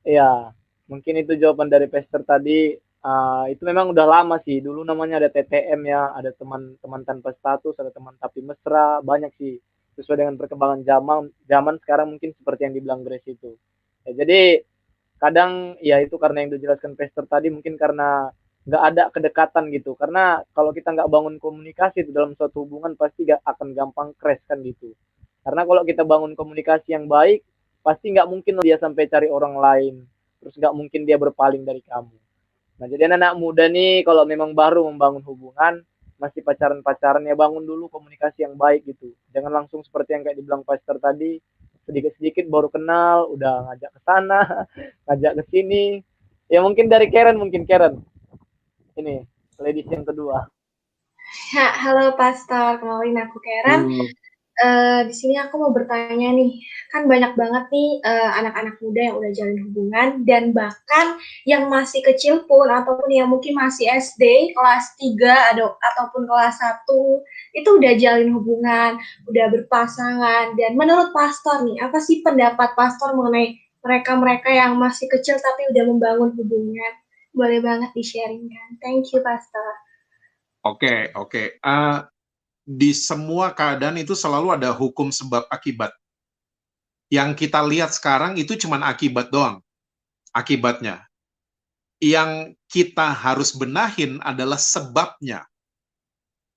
Iya, 0.05 0.53
mungkin 0.85 1.17
itu 1.17 1.33
jawaban 1.33 1.73
dari 1.73 1.89
Pester 1.89 2.21
tadi 2.29 2.77
uh, 3.05 3.45
itu 3.53 3.63
memang 3.63 3.93
udah 3.93 4.07
lama 4.09 4.41
sih. 4.43 4.65
Dulu 4.65 4.83
namanya 4.83 5.21
ada 5.21 5.29
TTM 5.29 5.81
ya, 5.85 6.17
ada 6.17 6.33
teman-teman 6.33 7.01
tanpa 7.05 7.37
status, 7.37 7.77
ada 7.79 7.93
teman 7.93 8.17
tapi 8.17 8.41
mesra, 8.41 9.05
banyak 9.05 9.31
sih. 9.37 9.61
Sesuai 9.95 10.27
dengan 10.27 10.35
perkembangan 10.35 10.83
zaman, 10.83 11.31
zaman 11.47 11.79
sekarang 11.79 12.17
mungkin 12.17 12.35
seperti 12.35 12.67
yang 12.67 12.75
dibilang 12.75 13.01
Grace 13.07 13.31
itu. 13.31 13.55
Ya, 14.03 14.25
jadi 14.25 14.67
kadang 15.23 15.79
ya 15.79 16.03
itu 16.03 16.19
karena 16.19 16.43
yang 16.43 16.51
dijelaskan 16.59 16.99
Pester 16.99 17.25
tadi 17.31 17.49
mungkin 17.55 17.79
karena 17.79 18.35
nggak 18.67 18.83
ada 18.91 19.03
kedekatan 19.15 19.71
gitu. 19.71 19.95
Karena 19.95 20.43
kalau 20.51 20.75
kita 20.75 20.91
nggak 20.99 21.07
bangun 21.07 21.39
komunikasi 21.39 22.03
itu 22.03 22.11
dalam 22.11 22.35
suatu 22.35 22.67
hubungan 22.67 22.99
pasti 22.99 23.23
gak 23.23 23.45
akan 23.47 23.71
gampang 23.71 24.09
crash 24.19 24.43
kan 24.51 24.59
gitu. 24.67 24.99
Karena 25.47 25.63
kalau 25.63 25.87
kita 25.87 26.03
bangun 26.03 26.35
komunikasi 26.35 26.97
yang 26.97 27.07
baik, 27.07 27.47
pasti 27.85 28.11
nggak 28.11 28.27
mungkin 28.27 28.65
dia 28.67 28.81
sampai 28.83 29.07
cari 29.07 29.31
orang 29.31 29.55
lain. 29.55 29.95
Terus 30.43 30.59
nggak 30.59 30.75
mungkin 30.75 31.07
dia 31.07 31.21
berpaling 31.23 31.63
dari 31.63 31.87
kamu 31.87 32.24
Nah, 32.75 32.87
jadi 32.91 33.07
anak, 33.07 33.19
-anak 33.19 33.35
muda 33.39 33.65
nih 33.71 34.03
kalau 34.03 34.27
memang 34.27 34.51
baru 34.51 34.87
membangun 34.91 35.23
hubungan, 35.23 35.83
masih 36.19 36.41
pacaran-pacaran 36.47 37.23
ya 37.27 37.35
bangun 37.35 37.63
dulu 37.63 37.91
komunikasi 37.91 38.47
yang 38.47 38.55
baik 38.55 38.87
gitu. 38.87 39.15
Jangan 39.35 39.63
langsung 39.63 39.83
seperti 39.83 40.15
yang 40.15 40.23
kayak 40.27 40.39
dibilang 40.39 40.63
Pastor 40.67 40.99
tadi, 40.99 41.39
sedikit-sedikit 41.87 42.47
baru 42.51 42.71
kenal, 42.71 43.31
udah 43.35 43.71
ngajak 43.71 43.91
ke 43.95 44.01
sana, 44.03 44.41
ngajak 45.07 45.33
ke 45.39 45.43
sini. 45.51 45.85
Ya 46.51 46.63
mungkin 46.63 46.91
dari 46.91 47.11
Karen 47.11 47.39
mungkin 47.39 47.67
Karen. 47.67 48.01
Ini 48.95 49.27
ladies 49.59 49.91
yang 49.91 50.07
kedua. 50.07 50.47
halo 51.55 52.15
Pastor, 52.15 52.79
kenalin 52.79 53.19
aku 53.23 53.39
Karen. 53.43 53.81
Hmm 53.91 54.24
uh, 54.63 55.01
di 55.09 55.15
sini 55.15 55.35
aku 55.41 55.59
mau 55.59 55.73
bertanya 55.75 56.31
nih, 56.31 56.63
kan 56.95 57.11
banyak 57.11 57.35
banget 57.35 57.65
nih 57.75 57.91
eh, 58.07 58.31
anak-anak 58.39 58.79
uh, 58.79 58.81
muda 58.87 59.01
yang 59.03 59.17
udah 59.19 59.33
jalin 59.35 59.59
hubungan 59.67 60.09
dan 60.23 60.55
bahkan 60.55 61.19
yang 61.43 61.67
masih 61.67 61.99
kecil 62.07 62.47
pun 62.47 62.71
ataupun 62.71 63.11
yang 63.11 63.27
mungkin 63.27 63.59
masih 63.59 63.91
SD 63.91 64.55
kelas 64.55 64.95
3 65.03 65.55
atau 65.55 65.75
ataupun 65.75 66.23
kelas 66.31 66.55
1 66.87 67.59
itu 67.59 67.69
udah 67.69 67.93
jalin 67.99 68.31
hubungan, 68.31 68.99
udah 69.27 69.47
berpasangan 69.51 70.55
dan 70.55 70.79
menurut 70.79 71.11
pastor 71.11 71.67
nih, 71.67 71.83
apa 71.83 71.99
sih 71.99 72.23
pendapat 72.23 72.79
pastor 72.79 73.19
mengenai 73.19 73.59
mereka-mereka 73.83 74.49
yang 74.55 74.79
masih 74.79 75.11
kecil 75.11 75.37
tapi 75.43 75.67
udah 75.75 75.85
membangun 75.91 76.31
hubungan? 76.39 76.93
Boleh 77.35 77.59
banget 77.59 77.91
di-sharingkan. 77.93 78.79
Thank 78.79 79.11
you, 79.11 79.19
pastor. 79.19 79.83
Oke, 80.65 80.87
okay, 80.87 81.01
oke. 81.13 81.29
Okay. 81.29 81.47
Uh, 81.61 82.07
di 82.65 82.97
semua 82.97 83.53
keadaan 83.53 84.01
itu 84.01 84.17
selalu 84.17 84.57
ada 84.57 84.73
hukum 84.73 85.13
sebab 85.13 85.45
akibat. 85.53 85.93
Yang 87.13 87.47
kita 87.47 87.61
lihat 87.61 87.93
sekarang 87.93 88.41
itu 88.41 88.57
cuma 88.57 88.81
akibat 88.81 89.29
doang. 89.29 89.61
Akibatnya. 90.33 91.05
Yang 92.01 92.57
kita 92.67 93.13
harus 93.13 93.55
benahin 93.55 94.19
adalah 94.25 94.59
sebabnya. 94.59 95.45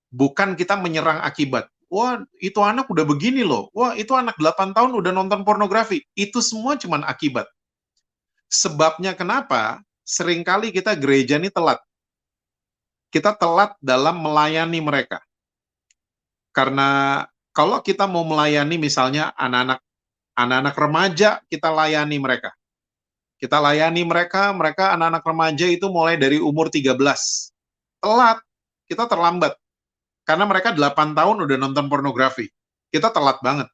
Bukan 0.08 0.56
kita 0.56 0.74
menyerang 0.80 1.20
akibat. 1.20 1.68
Wah, 1.88 2.20
itu 2.40 2.60
anak 2.64 2.88
udah 2.88 3.04
begini 3.04 3.44
loh. 3.44 3.68
Wah, 3.76 3.96
itu 3.96 4.12
anak 4.12 4.36
8 4.40 4.76
tahun 4.76 4.92
udah 4.92 5.12
nonton 5.12 5.44
pornografi. 5.44 6.04
Itu 6.16 6.40
semua 6.40 6.76
cuma 6.80 7.00
akibat. 7.04 7.48
Sebabnya 8.48 9.12
kenapa? 9.12 9.84
Seringkali 10.08 10.72
kita 10.72 10.96
gereja 10.96 11.36
ini 11.36 11.52
telat. 11.52 11.80
Kita 13.12 13.36
telat 13.36 13.76
dalam 13.80 14.20
melayani 14.20 14.80
mereka 14.80 15.20
karena 16.52 17.22
kalau 17.52 17.82
kita 17.82 18.06
mau 18.06 18.22
melayani 18.22 18.78
misalnya 18.78 19.34
anak-anak 19.34 19.82
anak-anak 20.38 20.76
remaja, 20.78 21.30
kita 21.50 21.66
layani 21.74 22.22
mereka. 22.22 22.54
Kita 23.38 23.58
layani 23.58 24.06
mereka, 24.06 24.54
mereka 24.54 24.94
anak-anak 24.94 25.24
remaja 25.26 25.66
itu 25.66 25.90
mulai 25.90 26.14
dari 26.14 26.38
umur 26.38 26.70
13. 26.70 26.94
Telat. 27.98 28.38
kita 28.88 29.04
terlambat. 29.04 29.52
Karena 30.24 30.48
mereka 30.48 30.72
8 30.72 31.12
tahun 31.12 31.44
udah 31.44 31.56
nonton 31.60 31.92
pornografi. 31.92 32.48
Kita 32.88 33.12
telat 33.12 33.36
banget. 33.44 33.68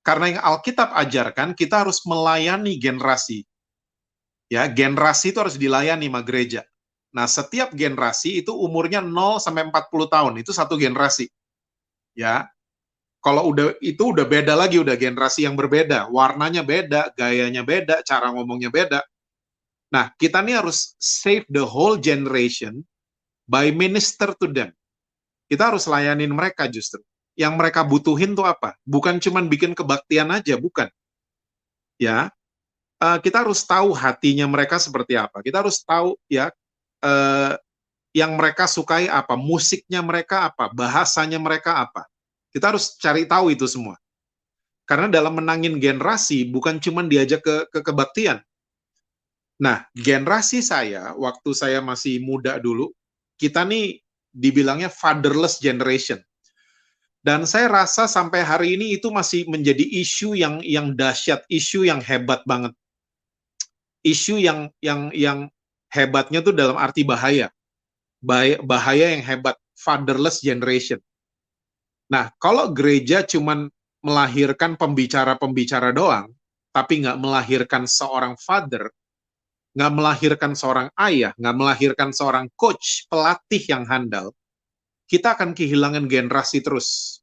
Karena 0.00 0.24
yang 0.32 0.40
Alkitab 0.40 0.94
ajarkan, 0.96 1.52
kita 1.52 1.84
harus 1.84 2.00
melayani 2.08 2.80
generasi. 2.80 3.44
Ya, 4.48 4.64
generasi 4.72 5.36
itu 5.36 5.38
harus 5.42 5.60
dilayani 5.60 6.08
sama 6.08 6.24
gereja. 6.24 6.64
Nah, 7.12 7.28
setiap 7.28 7.76
generasi 7.76 8.40
itu 8.40 8.56
umurnya 8.56 9.04
0 9.04 9.36
sampai 9.36 9.68
40 9.68 10.08
tahun, 10.08 10.32
itu 10.40 10.54
satu 10.56 10.80
generasi. 10.80 11.28
Ya. 12.16 12.48
Kalau 13.20 13.50
udah 13.50 13.74
itu 13.82 14.14
udah 14.14 14.22
beda 14.22 14.54
lagi, 14.54 14.78
udah 14.78 14.94
generasi 14.94 15.44
yang 15.44 15.58
berbeda, 15.58 16.06
warnanya 16.14 16.62
beda, 16.62 17.10
gayanya 17.18 17.66
beda, 17.66 18.00
cara 18.06 18.30
ngomongnya 18.30 18.70
beda. 18.70 19.02
Nah, 19.90 20.14
kita 20.14 20.42
nih 20.46 20.62
harus 20.62 20.94
save 21.02 21.42
the 21.50 21.62
whole 21.62 21.98
generation 21.98 22.86
by 23.50 23.74
minister 23.74 24.30
to 24.38 24.46
them. 24.46 24.70
Kita 25.50 25.74
harus 25.74 25.90
layanin 25.90 26.30
mereka 26.30 26.70
justru. 26.70 27.02
Yang 27.34 27.54
mereka 27.58 27.82
butuhin 27.82 28.38
tuh 28.38 28.46
apa? 28.46 28.78
Bukan 28.86 29.18
cuman 29.18 29.50
bikin 29.50 29.74
kebaktian 29.74 30.30
aja, 30.30 30.54
bukan. 30.54 30.86
Ya, 31.98 32.30
uh, 33.00 33.18
kita 33.20 33.44
harus 33.44 33.64
tahu 33.64 33.92
hatinya 33.92 34.46
mereka 34.48 34.80
seperti 34.80 35.18
apa. 35.18 35.42
Kita 35.44 35.60
harus 35.64 35.82
tahu 35.82 36.16
ya 36.30 36.52
uh, 37.04 37.52
yang 38.16 38.40
mereka 38.40 38.64
sukai 38.64 39.12
apa, 39.12 39.36
musiknya 39.36 40.00
mereka 40.00 40.48
apa, 40.48 40.72
bahasanya 40.72 41.36
mereka 41.36 41.84
apa. 41.84 42.08
Kita 42.48 42.72
harus 42.72 42.96
cari 42.96 43.28
tahu 43.28 43.52
itu 43.52 43.68
semua. 43.68 44.00
Karena 44.88 45.12
dalam 45.12 45.36
menangin 45.36 45.76
generasi 45.76 46.48
bukan 46.48 46.80
cuma 46.80 47.04
diajak 47.04 47.44
ke, 47.44 47.68
ke 47.68 47.84
kebaktian. 47.84 48.40
Nah, 49.60 49.84
generasi 49.92 50.64
saya 50.64 51.12
waktu 51.12 51.52
saya 51.52 51.84
masih 51.84 52.24
muda 52.24 52.56
dulu, 52.56 52.88
kita 53.36 53.68
nih 53.68 54.00
dibilangnya 54.32 54.88
fatherless 54.88 55.60
generation. 55.60 56.16
Dan 57.20 57.44
saya 57.44 57.68
rasa 57.68 58.08
sampai 58.08 58.40
hari 58.40 58.80
ini 58.80 58.96
itu 58.96 59.12
masih 59.12 59.44
menjadi 59.50 59.82
isu 59.82 60.38
yang 60.38 60.64
yang 60.64 60.96
dahsyat, 60.96 61.44
isu 61.52 61.84
yang 61.84 62.00
hebat 62.00 62.40
banget. 62.48 62.72
Isu 64.06 64.40
yang 64.40 64.70
yang 64.80 65.10
yang 65.12 65.50
hebatnya 65.90 66.40
tuh 66.40 66.54
dalam 66.54 66.78
arti 66.78 67.02
bahaya. 67.02 67.50
Bahaya, 68.20 69.12
yang 69.16 69.24
hebat, 69.24 69.56
fatherless 69.76 70.40
generation. 70.40 71.00
Nah, 72.08 72.30
kalau 72.38 72.70
gereja 72.70 73.26
cuman 73.26 73.68
melahirkan 74.00 74.78
pembicara-pembicara 74.78 75.90
doang, 75.90 76.30
tapi 76.70 77.02
nggak 77.02 77.18
melahirkan 77.18 77.84
seorang 77.88 78.38
father, 78.38 78.86
nggak 79.74 79.92
melahirkan 79.92 80.52
seorang 80.54 80.88
ayah, 81.02 81.34
nggak 81.36 81.56
melahirkan 81.56 82.10
seorang 82.14 82.46
coach, 82.54 83.04
pelatih 83.10 83.62
yang 83.66 83.84
handal, 83.84 84.30
kita 85.10 85.34
akan 85.34 85.54
kehilangan 85.54 86.06
generasi 86.06 86.62
terus. 86.62 87.20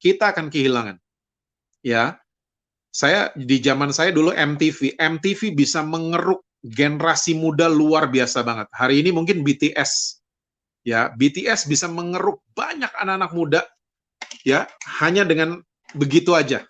Kita 0.00 0.32
akan 0.32 0.48
kehilangan. 0.48 0.96
Ya, 1.80 2.20
saya 2.92 3.32
di 3.36 3.56
zaman 3.60 3.92
saya 3.92 4.12
dulu 4.12 4.32
MTV, 4.32 5.00
MTV 5.00 5.56
bisa 5.56 5.80
mengeruk 5.80 6.44
generasi 6.60 7.32
muda 7.32 7.68
luar 7.72 8.12
biasa 8.12 8.44
banget. 8.44 8.68
Hari 8.76 9.00
ini 9.00 9.10
mungkin 9.16 9.40
BTS. 9.40 10.19
Ya, 10.80 11.12
BTS 11.12 11.68
bisa 11.68 11.86
mengeruk 11.92 12.40
banyak 12.56 12.88
anak-anak 12.96 13.32
muda 13.36 13.60
ya 14.48 14.64
hanya 15.00 15.28
dengan 15.28 15.60
begitu 15.92 16.32
aja. 16.32 16.64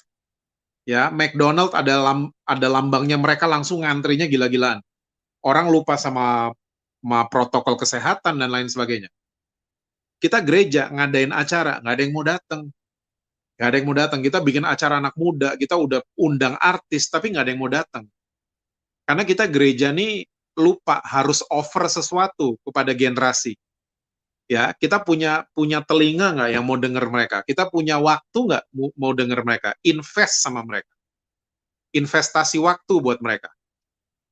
Ya, 0.88 1.12
McDonald 1.12 1.70
ada 1.76 2.02
lam, 2.02 2.34
ada 2.42 2.66
lambangnya 2.66 3.14
mereka 3.20 3.46
langsung 3.46 3.86
ngantrinya 3.86 4.26
gila-gilaan. 4.26 4.82
Orang 5.44 5.70
lupa 5.70 5.94
sama, 5.94 6.50
sama 6.98 7.20
protokol 7.30 7.78
kesehatan 7.78 8.42
dan 8.42 8.50
lain 8.50 8.66
sebagainya. 8.66 9.06
Kita 10.20 10.42
gereja 10.42 10.90
ngadain 10.90 11.30
acara, 11.32 11.78
nggak 11.80 11.94
ada 11.94 12.02
yang 12.02 12.12
mau 12.12 12.26
datang. 12.26 12.62
Nggak 13.56 13.68
ada 13.68 13.76
yang 13.76 13.86
mau 13.86 13.96
datang. 13.96 14.20
Kita 14.20 14.38
bikin 14.42 14.64
acara 14.66 14.98
anak 14.98 15.14
muda, 15.14 15.54
kita 15.54 15.78
udah 15.78 16.00
undang 16.18 16.58
artis, 16.58 17.06
tapi 17.08 17.30
nggak 17.30 17.44
ada 17.46 17.50
yang 17.54 17.62
mau 17.62 17.72
datang. 17.72 18.04
Karena 19.06 19.22
kita 19.24 19.44
gereja 19.48 19.94
nih 19.94 20.26
lupa 20.58 21.00
harus 21.06 21.40
offer 21.48 21.86
sesuatu 21.88 22.58
kepada 22.66 22.92
generasi. 22.92 23.54
Ya, 24.50 24.74
kita 24.74 24.98
punya 25.06 25.46
punya 25.54 25.78
telinga 25.86 26.34
nggak 26.34 26.50
yang 26.50 26.66
mau 26.66 26.74
dengar 26.74 27.06
mereka? 27.06 27.46
Kita 27.46 27.70
punya 27.70 28.02
waktu 28.02 28.34
nggak 28.34 28.64
mau 28.98 29.14
dengar 29.14 29.46
mereka? 29.46 29.78
Invest 29.86 30.42
sama 30.42 30.66
mereka. 30.66 30.90
Investasi 31.94 32.58
waktu 32.58 32.98
buat 32.98 33.22
mereka. 33.22 33.54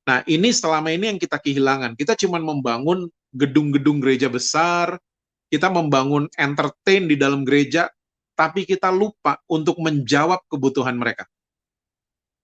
Nah, 0.03 0.19
ini 0.27 0.51
selama 0.51 0.91
ini 0.91 1.15
yang 1.15 1.19
kita 1.23 1.39
kehilangan. 1.39 1.95
Kita 1.95 2.19
cuma 2.19 2.35
membangun 2.35 3.07
gedung-gedung 3.31 4.03
gereja 4.03 4.27
besar, 4.27 4.99
kita 5.47 5.71
membangun 5.71 6.27
entertain 6.35 7.07
di 7.07 7.15
dalam 7.15 7.47
gereja, 7.47 7.87
tapi 8.35 8.67
kita 8.67 8.91
lupa 8.91 9.39
untuk 9.47 9.79
menjawab 9.79 10.43
kebutuhan 10.51 10.99
mereka. 10.99 11.31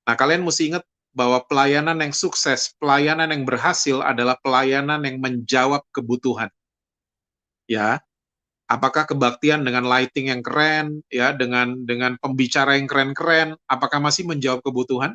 Nah, 0.08 0.16
kalian 0.16 0.48
mesti 0.48 0.72
ingat 0.72 0.84
bahwa 1.12 1.44
pelayanan 1.44 2.00
yang 2.00 2.16
sukses, 2.16 2.72
pelayanan 2.80 3.36
yang 3.36 3.44
berhasil 3.44 4.00
adalah 4.00 4.40
pelayanan 4.40 5.04
yang 5.04 5.20
menjawab 5.20 5.84
kebutuhan. 5.92 6.48
Ya. 7.65 8.01
Apakah 8.65 9.06
kebaktian 9.06 9.62
dengan 9.62 9.86
lighting 9.86 10.34
yang 10.34 10.41
keren, 10.41 11.06
ya, 11.13 11.38
dengan 11.38 11.86
dengan 11.86 12.17
pembicara 12.17 12.73
yang 12.73 12.89
keren-keren, 12.89 13.54
apakah 13.69 14.01
masih 14.01 14.25
menjawab 14.25 14.65
kebutuhan? 14.65 15.13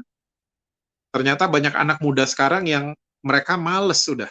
Ternyata 1.10 1.50
banyak 1.50 1.74
anak 1.74 1.98
muda 1.98 2.22
sekarang 2.30 2.70
yang 2.70 2.94
mereka 3.26 3.58
males 3.58 4.06
sudah. 4.06 4.30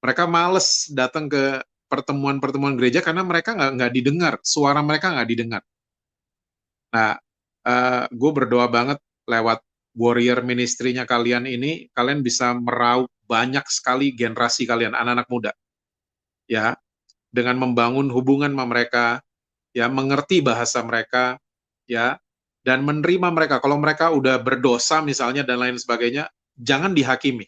Mereka 0.00 0.30
males 0.30 0.86
datang 0.94 1.26
ke 1.26 1.58
pertemuan-pertemuan 1.90 2.78
gereja 2.78 3.02
karena 3.02 3.26
mereka 3.26 3.52
nggak 3.58 3.72
nggak 3.74 3.92
didengar, 3.98 4.34
suara 4.46 4.78
mereka 4.78 5.10
nggak 5.10 5.28
didengar. 5.28 5.62
Nah, 6.94 7.18
uh, 7.66 7.70
eh, 7.70 8.04
gue 8.14 8.30
berdoa 8.30 8.70
banget 8.70 8.98
lewat 9.26 9.58
warrior 9.98 10.46
ministry-nya 10.46 11.02
kalian 11.02 11.50
ini, 11.50 11.90
kalian 11.90 12.22
bisa 12.22 12.54
meraup 12.54 13.10
banyak 13.26 13.66
sekali 13.66 14.14
generasi 14.14 14.66
kalian, 14.70 14.94
anak-anak 14.94 15.26
muda. 15.26 15.52
Ya, 16.46 16.78
dengan 17.30 17.58
membangun 17.58 18.10
hubungan 18.10 18.50
sama 18.52 18.66
mereka, 18.66 19.06
ya, 19.74 19.86
mengerti 19.86 20.42
bahasa 20.42 20.82
mereka, 20.82 21.38
ya, 21.86 22.18
dan 22.66 22.84
menerima 22.84 23.30
mereka. 23.32 23.62
Kalau 23.62 23.78
mereka 23.80 24.12
udah 24.12 24.36
berdosa 24.42 25.00
misalnya 25.00 25.46
dan 25.46 25.62
lain 25.62 25.78
sebagainya, 25.78 26.28
jangan 26.58 26.92
dihakimi. 26.92 27.46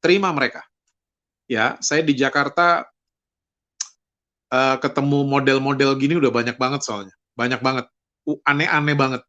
Terima 0.00 0.32
mereka. 0.32 0.64
Ya, 1.44 1.76
saya 1.84 2.00
di 2.00 2.16
Jakarta 2.16 2.88
uh, 4.48 4.76
ketemu 4.80 5.28
model-model 5.28 5.96
gini 6.00 6.16
udah 6.16 6.32
banyak 6.32 6.56
banget 6.56 6.80
soalnya. 6.82 7.14
Banyak 7.36 7.60
banget. 7.60 7.86
Aneh-aneh 8.48 8.96
banget 8.96 9.22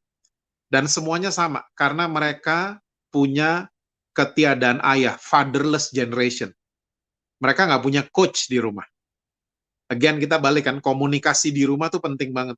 dan 0.69 0.89
semuanya 0.89 1.29
sama 1.29 1.63
karena 1.77 2.09
mereka 2.09 2.81
punya 3.13 3.69
ketiadaan 4.15 4.81
ayah, 4.83 5.15
fatherless 5.19 5.91
generation. 5.91 6.51
Mereka 7.43 7.67
nggak 7.67 7.83
punya 7.83 8.01
coach 8.09 8.47
di 8.47 8.57
rumah. 8.59 8.83
Again 9.85 10.17
kita 10.17 10.41
balik 10.41 10.65
kan 10.65 10.77
komunikasi 10.81 11.53
di 11.53 11.63
rumah 11.65 11.93
tuh 11.93 12.01
penting 12.01 12.33
banget. 12.33 12.57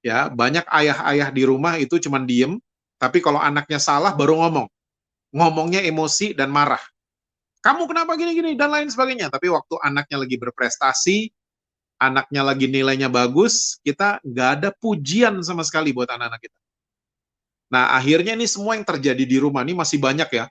Ya, 0.00 0.32
banyak 0.32 0.64
ayah-ayah 0.70 1.28
di 1.28 1.42
rumah 1.44 1.76
itu 1.76 2.00
cuma 2.00 2.22
diem, 2.22 2.56
tapi 2.96 3.20
kalau 3.20 3.36
anaknya 3.36 3.76
salah 3.76 4.16
baru 4.16 4.38
ngomong. 4.40 4.68
Ngomongnya 5.36 5.84
emosi 5.84 6.32
dan 6.32 6.48
marah. 6.48 6.80
Kamu 7.60 7.84
kenapa 7.84 8.16
gini-gini 8.16 8.56
dan 8.56 8.72
lain 8.72 8.88
sebagainya. 8.88 9.28
Tapi 9.28 9.52
waktu 9.52 9.76
anaknya 9.84 10.16
lagi 10.24 10.36
berprestasi, 10.40 11.28
anaknya 12.00 12.42
lagi 12.42 12.66
nilainya 12.66 13.12
bagus, 13.12 13.76
kita 13.84 14.18
nggak 14.24 14.50
ada 14.58 14.68
pujian 14.72 15.36
sama 15.44 15.60
sekali 15.60 15.92
buat 15.92 16.08
anak-anak 16.08 16.40
kita. 16.40 16.58
Nah, 17.70 17.94
akhirnya 17.94 18.34
ini 18.34 18.48
semua 18.48 18.74
yang 18.74 18.82
terjadi 18.88 19.22
di 19.22 19.36
rumah 19.36 19.62
ini 19.62 19.76
masih 19.76 20.00
banyak 20.00 20.26
ya. 20.32 20.48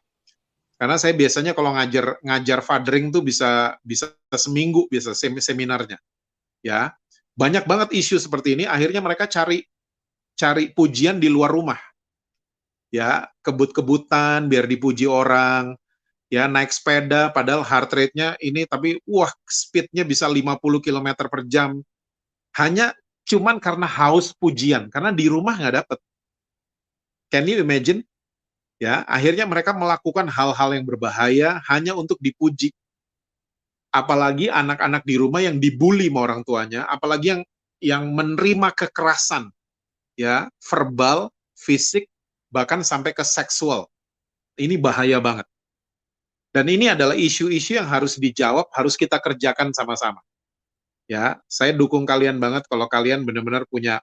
Karena 0.80 0.96
saya 0.96 1.12
biasanya 1.12 1.52
kalau 1.52 1.76
ngajar 1.76 2.24
ngajar 2.24 2.64
fathering 2.64 3.12
tuh 3.12 3.20
bisa 3.20 3.76
bisa 3.84 4.16
seminggu 4.32 4.88
bisa 4.88 5.12
seminarnya. 5.14 6.00
Ya. 6.64 6.96
Banyak 7.36 7.68
banget 7.68 7.96
isu 7.96 8.20
seperti 8.20 8.56
ini, 8.56 8.64
akhirnya 8.68 9.00
mereka 9.00 9.28
cari 9.28 9.64
cari 10.40 10.72
pujian 10.72 11.20
di 11.20 11.28
luar 11.28 11.52
rumah. 11.52 11.80
Ya, 12.92 13.28
kebut-kebutan 13.44 14.52
biar 14.52 14.68
dipuji 14.68 15.08
orang, 15.08 15.76
ya 16.32 16.46
naik 16.46 16.70
sepeda 16.70 17.34
padahal 17.34 17.66
heart 17.66 17.90
rate-nya 17.96 18.38
ini 18.40 18.64
tapi 18.70 19.02
wah 19.08 19.30
speed-nya 19.50 20.04
bisa 20.04 20.30
50 20.30 20.84
km 20.84 21.10
per 21.28 21.44
jam. 21.48 21.80
Hanya 22.60 22.92
cuman 23.24 23.62
karena 23.62 23.86
haus 23.88 24.34
pujian, 24.36 24.92
karena 24.92 25.16
di 25.16 25.32
rumah 25.32 25.56
nggak 25.56 25.76
dapet. 25.86 26.00
Can 27.30 27.46
you 27.46 27.62
imagine? 27.62 28.02
Ya, 28.80 29.04
akhirnya 29.12 29.44
mereka 29.44 29.76
melakukan 29.76 30.32
hal-hal 30.32 30.70
yang 30.72 30.88
berbahaya 30.88 31.60
hanya 31.68 32.00
untuk 32.00 32.16
dipuji. 32.24 32.72
Apalagi 33.92 34.48
anak-anak 34.48 35.04
di 35.04 35.20
rumah 35.20 35.44
yang 35.44 35.60
dibully 35.60 36.08
sama 36.08 36.24
orang 36.24 36.42
tuanya, 36.48 36.88
apalagi 36.88 37.36
yang 37.36 37.42
yang 37.84 38.04
menerima 38.16 38.72
kekerasan, 38.76 39.52
ya, 40.16 40.48
verbal, 40.64 41.28
fisik, 41.60 42.08
bahkan 42.52 42.80
sampai 42.84 43.12
ke 43.12 43.24
seksual. 43.24 43.88
Ini 44.56 44.80
bahaya 44.80 45.20
banget. 45.20 45.48
Dan 46.50 46.66
ini 46.72 46.92
adalah 46.92 47.14
isu-isu 47.14 47.78
yang 47.78 47.88
harus 47.88 48.16
dijawab, 48.16 48.68
harus 48.74 48.96
kita 48.96 49.20
kerjakan 49.22 49.76
sama-sama. 49.76 50.24
Ya, 51.10 51.42
saya 51.50 51.74
dukung 51.74 52.06
kalian 52.06 52.38
banget 52.38 52.64
kalau 52.70 52.86
kalian 52.86 53.26
benar-benar 53.26 53.66
punya 53.68 54.00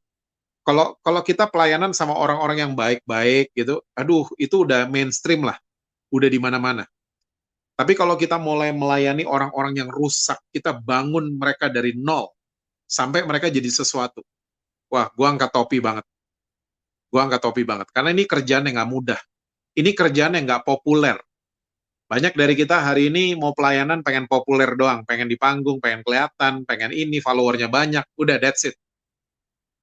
kalau 0.67 0.99
kalau 0.99 1.23
kita 1.23 1.47
pelayanan 1.47 1.95
sama 1.95 2.19
orang-orang 2.19 2.59
yang 2.59 2.73
baik-baik 2.75 3.55
gitu, 3.55 3.79
aduh 3.95 4.27
itu 4.35 4.67
udah 4.67 4.91
mainstream 4.91 5.47
lah, 5.47 5.55
udah 6.11 6.27
di 6.27 6.43
mana-mana. 6.43 6.83
Tapi 7.79 7.95
kalau 7.95 8.19
kita 8.19 8.35
mulai 8.35 8.75
melayani 8.75 9.23
orang-orang 9.23 9.79
yang 9.79 9.91
rusak, 9.93 10.43
kita 10.51 10.75
bangun 10.75 11.39
mereka 11.39 11.71
dari 11.71 11.95
nol 11.95 12.35
sampai 12.83 13.23
mereka 13.23 13.47
jadi 13.47 13.71
sesuatu. 13.71 14.27
Wah, 14.91 15.07
gua 15.15 15.39
angkat 15.39 15.55
topi 15.55 15.79
banget. 15.79 16.03
Gua 17.15 17.31
angkat 17.31 17.47
topi 17.47 17.63
banget 17.63 17.87
karena 17.95 18.11
ini 18.11 18.27
kerjaan 18.27 18.67
yang 18.67 18.83
nggak 18.83 18.91
mudah. 18.91 19.21
Ini 19.79 19.91
kerjaan 19.95 20.35
yang 20.35 20.51
nggak 20.51 20.67
populer. 20.67 21.15
Banyak 22.11 22.35
dari 22.35 22.55
kita 22.59 22.83
hari 22.83 23.07
ini 23.11 23.39
mau 23.39 23.55
pelayanan 23.55 24.03
pengen 24.03 24.27
populer 24.27 24.75
doang, 24.75 25.07
pengen 25.07 25.31
di 25.31 25.39
panggung, 25.39 25.79
pengen 25.79 26.03
kelihatan, 26.07 26.63
pengen 26.67 26.95
ini, 26.95 27.19
followernya 27.19 27.67
banyak, 27.67 28.07
udah 28.19 28.39
that's 28.39 28.67
it 28.67 28.79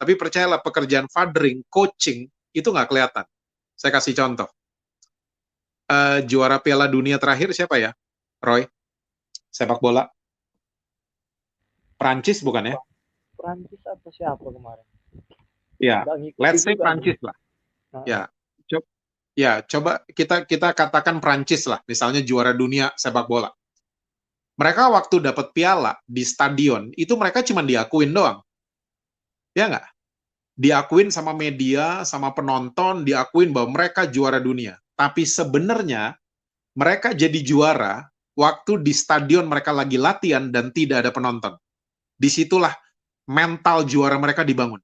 tapi 0.03 0.19
percayalah 0.19 0.59
pekerjaan 0.59 1.07
fathering, 1.07 1.63
coaching 1.71 2.27
itu 2.51 2.67
nggak 2.67 2.91
kelihatan. 2.91 3.23
Saya 3.79 3.95
kasih 3.95 4.11
contoh. 4.11 4.51
Uh, 5.87 6.19
juara 6.27 6.59
Piala 6.59 6.91
Dunia 6.91 7.15
terakhir 7.15 7.55
siapa 7.55 7.79
ya? 7.79 7.95
Roy? 8.43 8.67
Sepak 9.47 9.79
bola? 9.79 10.11
Prancis 11.95 12.43
bukan 12.43 12.75
ya? 12.75 12.77
Prancis 13.39 13.79
atau 13.87 14.11
siapa 14.11 14.43
kemarin? 14.43 14.83
Ya, 15.79 16.03
let's 16.35 16.67
say 16.67 16.75
Prancis 16.75 17.15
lah. 17.23 17.35
Nah. 17.95 18.03
Ya, 18.03 18.21
coba 18.67 18.85
ya 19.39 19.51
coba 19.63 19.91
kita 20.11 20.43
kita 20.43 20.75
katakan 20.75 21.23
Prancis 21.23 21.63
lah, 21.63 21.79
misalnya 21.87 22.19
juara 22.19 22.51
dunia 22.51 22.91
sepak 22.99 23.23
bola. 23.23 23.55
Mereka 24.59 24.91
waktu 24.91 25.23
dapat 25.23 25.55
piala 25.55 25.95
di 26.03 26.27
stadion 26.27 26.91
itu 26.99 27.15
mereka 27.15 27.39
cuma 27.39 27.63
diakuin 27.63 28.11
doang. 28.11 28.43
Ya 29.55 29.69
nggak? 29.69 29.92
Diakuin 30.53 31.09
sama 31.09 31.33
media, 31.33 32.05
sama 32.05 32.31
penonton, 32.33 33.01
diakuin 33.01 33.49
bahwa 33.49 33.73
mereka 33.73 34.05
juara 34.05 34.37
dunia. 34.37 34.77
Tapi 34.93 35.25
sebenarnya 35.25 36.13
mereka 36.77 37.13
jadi 37.13 37.39
juara 37.41 38.05
waktu 38.37 38.81
di 38.81 38.93
stadion 38.93 39.49
mereka 39.49 39.73
lagi 39.73 39.97
latihan 39.97 40.53
dan 40.53 40.69
tidak 40.69 41.05
ada 41.05 41.11
penonton. 41.13 41.53
Di 42.13 42.29
situlah 42.29 42.73
mental 43.29 43.89
juara 43.89 44.17
mereka 44.21 44.45
dibangun. 44.45 44.79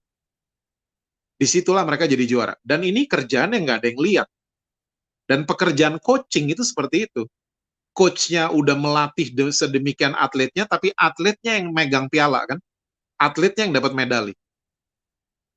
Di 1.40 1.48
situlah 1.48 1.86
mereka 1.88 2.10
jadi 2.10 2.26
juara. 2.26 2.54
Dan 2.60 2.84
ini 2.84 3.06
kerjaan 3.06 3.56
yang 3.56 3.64
nggak 3.64 3.80
ada 3.86 3.88
yang 3.88 4.02
lihat. 4.02 4.28
Dan 5.30 5.46
pekerjaan 5.46 6.02
coaching 6.02 6.50
itu 6.50 6.66
seperti 6.66 7.06
itu. 7.06 7.24
Coachnya 7.94 8.50
udah 8.50 8.74
melatih 8.74 9.30
sedemikian 9.54 10.18
atletnya, 10.18 10.66
tapi 10.66 10.90
atletnya 10.98 11.62
yang 11.62 11.70
megang 11.70 12.10
piala 12.10 12.44
kan. 12.50 12.58
Atletnya 13.22 13.70
yang 13.70 13.76
dapat 13.78 13.94
medali 13.94 14.34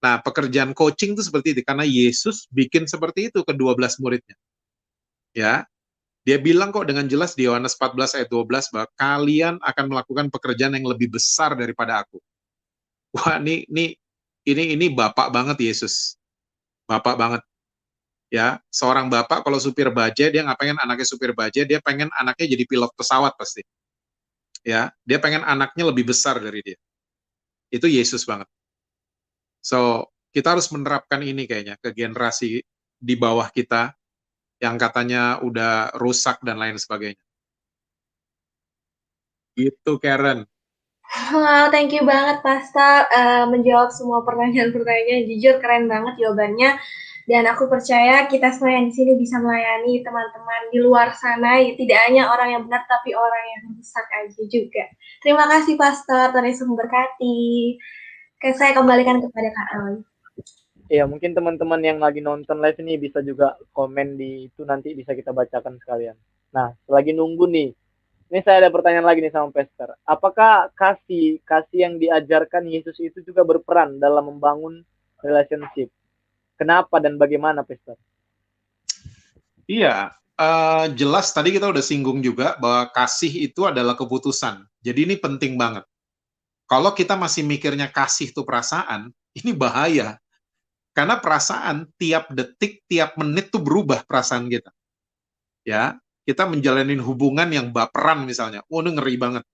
Nah, 0.02 0.18
pekerjaan 0.18 0.74
coaching 0.74 1.14
itu 1.14 1.22
seperti 1.22 1.54
itu 1.54 1.62
karena 1.62 1.86
Yesus 1.86 2.50
bikin 2.50 2.90
seperti 2.90 3.30
itu 3.30 3.46
ke 3.46 3.54
12 3.54 4.02
muridnya. 4.02 4.34
Ya. 5.30 5.62
Dia 6.22 6.38
bilang 6.38 6.70
kok 6.70 6.86
dengan 6.86 7.06
jelas 7.10 7.34
di 7.34 7.50
Yohanes 7.50 7.74
14 7.74 8.14
ayat 8.18 8.28
12 8.30 8.70
bahwa 8.70 8.86
kalian 8.94 9.54
akan 9.58 9.84
melakukan 9.90 10.26
pekerjaan 10.30 10.74
yang 10.78 10.86
lebih 10.86 11.10
besar 11.10 11.58
daripada 11.58 12.02
aku. 12.02 12.22
Wah, 13.14 13.42
ini 13.42 13.66
ini 13.66 13.98
ini 14.46 14.74
ini 14.78 14.86
bapak 14.90 15.34
banget 15.34 15.58
Yesus. 15.58 16.14
Bapak 16.86 17.18
banget. 17.18 17.42
Ya, 18.30 18.62
seorang 18.70 19.10
bapak 19.10 19.42
kalau 19.42 19.58
supir 19.58 19.90
baja 19.90 20.30
dia 20.30 20.40
nggak 20.46 20.58
pengen 20.62 20.78
anaknya 20.78 21.06
supir 21.10 21.34
baja, 21.34 21.66
dia 21.66 21.78
pengen 21.82 22.08
anaknya 22.14 22.54
jadi 22.54 22.64
pilot 22.70 22.90
pesawat 22.94 23.34
pasti. 23.34 23.66
Ya, 24.62 24.94
dia 25.02 25.18
pengen 25.18 25.42
anaknya 25.42 25.90
lebih 25.90 26.06
besar 26.06 26.38
dari 26.38 26.62
dia. 26.62 26.78
Itu 27.66 27.90
Yesus 27.90 28.22
banget. 28.22 28.46
So, 29.62 30.10
kita 30.34 30.58
harus 30.58 30.66
menerapkan 30.74 31.22
ini 31.22 31.46
kayaknya 31.46 31.78
ke 31.78 31.94
generasi 31.94 32.60
di 32.98 33.14
bawah 33.14 33.46
kita 33.54 33.94
yang 34.58 34.74
katanya 34.78 35.38
udah 35.42 35.94
rusak 35.98 36.42
dan 36.42 36.58
lain 36.58 36.78
sebagainya. 36.78 37.22
Gitu, 39.54 39.92
Karen. 40.02 40.48
Wow, 41.12 41.68
thank 41.68 41.92
you 41.92 42.08
banget, 42.08 42.40
Pastor. 42.40 43.04
Uh, 43.12 43.44
menjawab 43.52 43.92
semua 43.92 44.24
pertanyaan-pertanyaan. 44.24 45.28
Jujur, 45.28 45.60
keren 45.60 45.84
banget 45.84 46.16
jawabannya. 46.16 46.80
Dan 47.28 47.46
aku 47.46 47.68
percaya 47.68 48.26
kita 48.26 48.50
semua 48.50 48.74
yang 48.80 48.90
di 48.90 48.94
sini 48.96 49.14
bisa 49.14 49.38
melayani 49.38 50.02
teman-teman 50.02 50.62
di 50.74 50.82
luar 50.82 51.14
sana, 51.14 51.60
ya, 51.60 51.76
tidak 51.78 51.98
hanya 52.08 52.32
orang 52.32 52.48
yang 52.50 52.62
benar, 52.66 52.82
tapi 52.90 53.14
orang 53.14 53.44
yang 53.54 53.62
rusak 53.78 54.06
aja 54.10 54.42
juga. 54.48 54.84
Terima 55.22 55.44
kasih, 55.46 55.78
Pastor. 55.78 56.32
Tuhan 56.32 56.48
Yesus 56.48 56.66
memberkati. 56.66 57.78
Oke, 58.42 58.58
saya 58.58 58.74
kembalikan 58.74 59.22
kepada 59.22 59.54
Kak 59.54 59.68
Roy. 59.78 60.02
Iya, 60.90 61.06
mungkin 61.06 61.30
teman-teman 61.30 61.78
yang 61.78 62.02
lagi 62.02 62.18
nonton 62.18 62.58
live 62.58 62.74
ini 62.82 62.98
bisa 62.98 63.22
juga 63.22 63.54
komen 63.70 64.18
di 64.18 64.50
itu 64.50 64.66
nanti 64.66 64.98
bisa 64.98 65.14
kita 65.14 65.30
bacakan 65.30 65.78
sekalian. 65.78 66.18
Nah, 66.50 66.74
lagi 66.90 67.14
nunggu 67.14 67.46
nih. 67.46 67.70
Ini 68.34 68.42
saya 68.42 68.66
ada 68.66 68.74
pertanyaan 68.74 69.06
lagi 69.06 69.22
nih 69.22 69.30
sama 69.30 69.54
Pester. 69.54 69.94
Apakah 70.02 70.74
kasih 70.74 71.38
kasih 71.46 71.86
yang 71.86 71.94
diajarkan 72.02 72.66
Yesus 72.66 72.98
itu 72.98 73.22
juga 73.22 73.46
berperan 73.46 74.02
dalam 74.02 74.26
membangun 74.26 74.82
relationship? 75.22 75.94
Kenapa 76.58 76.98
dan 76.98 77.22
bagaimana, 77.22 77.62
Pester? 77.62 77.94
Iya, 79.70 80.18
uh, 80.34 80.90
jelas 80.98 81.30
tadi 81.30 81.54
kita 81.54 81.70
udah 81.70 81.84
singgung 81.86 82.18
juga 82.18 82.58
bahwa 82.58 82.90
kasih 82.90 83.46
itu 83.46 83.70
adalah 83.70 83.94
keputusan. 83.94 84.66
Jadi 84.82 85.06
ini 85.06 85.14
penting 85.14 85.54
banget. 85.54 85.86
Kalau 86.72 86.96
kita 86.96 87.20
masih 87.20 87.44
mikirnya 87.44 87.92
kasih 87.92 88.32
itu 88.32 88.48
perasaan, 88.48 89.12
ini 89.36 89.52
bahaya. 89.52 90.16
Karena 90.96 91.20
perasaan 91.20 91.84
tiap 92.00 92.32
detik, 92.32 92.80
tiap 92.88 93.20
menit 93.20 93.52
tuh 93.52 93.60
berubah 93.60 94.08
perasaan 94.08 94.48
kita. 94.48 94.72
Ya, 95.68 96.00
kita 96.24 96.48
menjalani 96.48 96.96
hubungan 96.96 97.52
yang 97.52 97.68
baperan 97.76 98.24
misalnya. 98.24 98.64
Oh, 98.72 98.80
ini 98.80 98.96
ngeri 98.96 99.20
banget. 99.20 99.44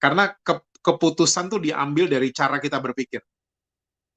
Karena 0.00 0.32
ke 0.40 0.64
keputusan 0.80 1.52
tuh 1.52 1.60
diambil 1.60 2.08
dari 2.08 2.32
cara 2.32 2.56
kita 2.56 2.80
berpikir. 2.80 3.20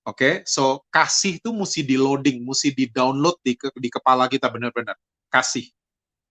Oke, 0.07 0.15
okay? 0.15 0.33
so 0.47 0.87
kasih 0.87 1.43
tuh 1.43 1.51
mesti 1.51 1.83
di 1.83 1.99
loading, 1.99 2.39
mesti 2.39 2.71
di 2.71 2.87
download 2.87 3.35
di, 3.43 3.59
ke, 3.59 3.67
di 3.75 3.91
kepala 3.91 4.31
kita 4.31 4.47
benar-benar. 4.47 4.95
Kasih, 5.27 5.67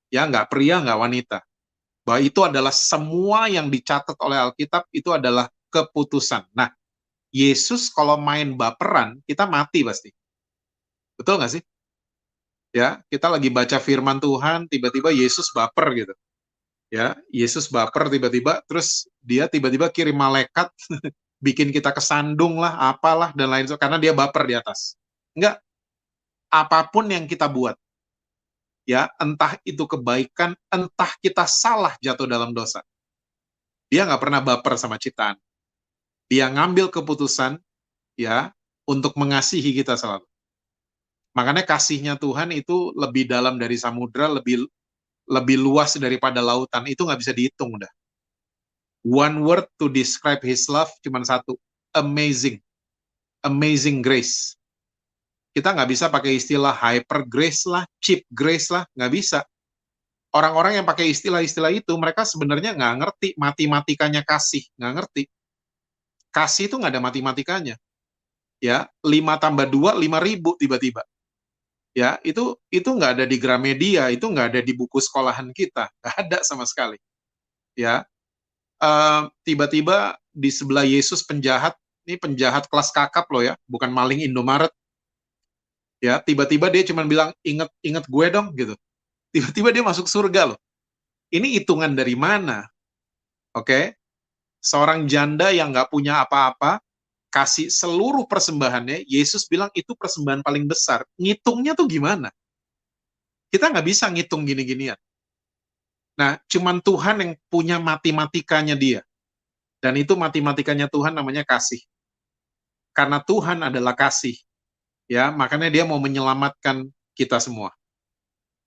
ya 0.08 0.24
nggak 0.24 0.48
pria 0.48 0.80
nggak 0.80 0.96
wanita. 0.96 1.38
Bahwa 2.00 2.20
itu 2.24 2.40
adalah 2.40 2.72
semua 2.72 3.52
yang 3.52 3.68
dicatat 3.68 4.16
oleh 4.24 4.40
Alkitab 4.40 4.88
itu 4.88 5.12
adalah 5.12 5.52
keputusan. 5.70 6.46
Nah, 6.56 6.70
Yesus 7.34 7.92
kalau 7.92 8.16
main 8.16 8.56
baperan, 8.56 9.20
kita 9.28 9.44
mati 9.44 9.84
pasti. 9.84 10.08
Betul 11.20 11.36
nggak 11.36 11.52
sih? 11.58 11.62
Ya, 12.72 13.00
kita 13.08 13.32
lagi 13.32 13.48
baca 13.48 13.80
firman 13.80 14.20
Tuhan, 14.20 14.68
tiba-tiba 14.68 15.08
Yesus 15.08 15.48
baper 15.52 15.96
gitu. 15.96 16.14
Ya, 16.92 17.16
Yesus 17.32 17.72
baper 17.72 18.12
tiba-tiba, 18.12 18.60
terus 18.68 19.08
dia 19.24 19.48
tiba-tiba 19.48 19.88
kirim 19.88 20.16
malaikat, 20.16 20.68
bikin 21.46 21.72
kita 21.72 21.92
kesandung 21.92 22.60
lah, 22.60 22.76
apalah, 22.92 23.32
dan 23.32 23.48
lain 23.48 23.64
sebagainya, 23.64 23.80
karena 23.80 23.98
dia 24.00 24.12
baper 24.12 24.44
di 24.44 24.54
atas. 24.56 24.96
Enggak. 25.32 25.60
Apa 26.52 26.88
pun 26.88 27.10
yang 27.10 27.26
kita 27.26 27.48
buat, 27.50 27.74
ya, 28.86 29.10
entah 29.18 29.58
itu 29.66 29.82
kebaikan, 29.82 30.54
entah 30.70 31.12
kita 31.20 31.44
salah 31.48 31.96
jatuh 31.98 32.28
dalam 32.28 32.54
dosa. 32.54 32.84
Dia 33.90 34.06
nggak 34.06 34.22
pernah 34.22 34.40
baper 34.44 34.78
sama 34.78 34.96
ciptaan 34.96 35.36
dia 36.26 36.50
ngambil 36.50 36.90
keputusan 36.90 37.58
ya 38.18 38.50
untuk 38.86 39.14
mengasihi 39.14 39.74
kita 39.74 39.94
selalu. 39.94 40.26
Makanya 41.36 41.68
kasihnya 41.68 42.16
Tuhan 42.16 42.48
itu 42.54 42.96
lebih 42.96 43.28
dalam 43.28 43.60
dari 43.60 43.76
samudra, 43.76 44.30
lebih 44.30 44.64
lebih 45.28 45.58
luas 45.60 45.94
daripada 46.00 46.40
lautan. 46.40 46.88
Itu 46.88 47.04
nggak 47.04 47.20
bisa 47.20 47.32
dihitung 47.36 47.76
udah. 47.76 47.90
One 49.06 49.44
word 49.44 49.68
to 49.78 49.86
describe 49.86 50.42
His 50.42 50.66
love 50.66 50.90
cuma 51.04 51.22
satu, 51.22 51.54
amazing, 51.94 52.58
amazing 53.44 54.02
grace. 54.02 54.56
Kita 55.54 55.76
nggak 55.76 55.88
bisa 55.92 56.10
pakai 56.10 56.40
istilah 56.40 56.74
hyper 56.74 57.22
grace 57.28 57.68
lah, 57.68 57.86
cheap 58.02 58.26
grace 58.34 58.72
lah, 58.72 58.82
nggak 58.98 59.12
bisa. 59.12 59.40
Orang-orang 60.34 60.82
yang 60.82 60.86
pakai 60.88 61.08
istilah-istilah 61.14 61.72
itu, 61.72 61.92
mereka 61.96 62.26
sebenarnya 62.26 62.74
nggak 62.74 62.94
ngerti 62.98 63.28
matematikanya 63.38 64.20
kasih, 64.26 64.66
nggak 64.76 64.92
ngerti 65.00 65.22
kasih 66.36 66.68
itu 66.68 66.76
nggak 66.76 66.92
ada 66.92 67.00
matematikanya. 67.00 67.80
Ya, 68.60 68.88
5 69.00 69.40
tambah 69.40 69.64
2, 69.64 69.96
5 69.96 70.20
ribu 70.20 70.52
tiba-tiba. 70.60 71.00
Ya, 71.96 72.20
itu 72.20 72.60
itu 72.68 72.88
nggak 72.92 73.20
ada 73.20 73.24
di 73.24 73.40
Gramedia, 73.40 74.12
itu 74.12 74.28
nggak 74.28 74.52
ada 74.52 74.60
di 74.60 74.76
buku 74.76 75.00
sekolahan 75.00 75.48
kita, 75.56 75.88
nggak 76.04 76.16
ada 76.28 76.38
sama 76.44 76.68
sekali. 76.68 77.00
Ya, 77.72 78.04
tiba 78.76 79.32
tiba-tiba 79.68 79.96
di 80.36 80.50
sebelah 80.52 80.84
Yesus 80.84 81.24
penjahat, 81.24 81.72
ini 82.04 82.20
penjahat 82.20 82.68
kelas 82.68 82.92
kakap 82.92 83.24
loh 83.32 83.40
ya, 83.40 83.56
bukan 83.64 83.88
maling 83.88 84.20
Indomaret. 84.20 84.72
Ya, 86.04 86.20
tiba-tiba 86.20 86.68
dia 86.68 86.84
cuma 86.84 87.08
bilang 87.08 87.32
inget 87.40 87.72
inget 87.80 88.04
gue 88.04 88.26
dong 88.28 88.52
gitu. 88.52 88.76
Tiba-tiba 89.32 89.68
dia 89.72 89.84
masuk 89.84 90.04
surga 90.08 90.52
loh. 90.52 90.60
Ini 91.32 91.60
hitungan 91.60 91.96
dari 91.96 92.12
mana? 92.12 92.68
Oke, 93.56 93.72
okay? 93.72 93.84
Seorang 94.66 95.06
janda 95.06 95.54
yang 95.54 95.70
nggak 95.70 95.94
punya 95.94 96.26
apa-apa, 96.26 96.82
kasih 97.30 97.70
seluruh 97.70 98.26
persembahannya, 98.26 99.06
Yesus 99.06 99.46
bilang 99.46 99.70
itu 99.78 99.94
persembahan 99.94 100.42
paling 100.42 100.66
besar. 100.66 101.06
Ngitungnya 101.14 101.78
tuh 101.78 101.86
gimana? 101.86 102.34
Kita 103.46 103.70
nggak 103.70 103.86
bisa 103.86 104.10
ngitung 104.10 104.42
gini-ginian. 104.42 104.98
Nah, 106.18 106.40
cuman 106.50 106.82
Tuhan 106.82 107.16
yang 107.22 107.32
punya 107.46 107.76
matematikanya 107.78 108.74
dia. 108.74 109.06
Dan 109.78 110.00
itu 110.00 110.16
matematikanya 110.16 110.88
Tuhan 110.90 111.12
namanya 111.12 111.44
kasih. 111.44 111.78
Karena 112.96 113.20
Tuhan 113.20 113.60
adalah 113.60 113.92
kasih. 113.92 114.34
Ya, 115.06 115.30
makanya 115.30 115.70
dia 115.70 115.84
mau 115.86 116.00
menyelamatkan 116.00 116.88
kita 117.14 117.38
semua. 117.38 117.70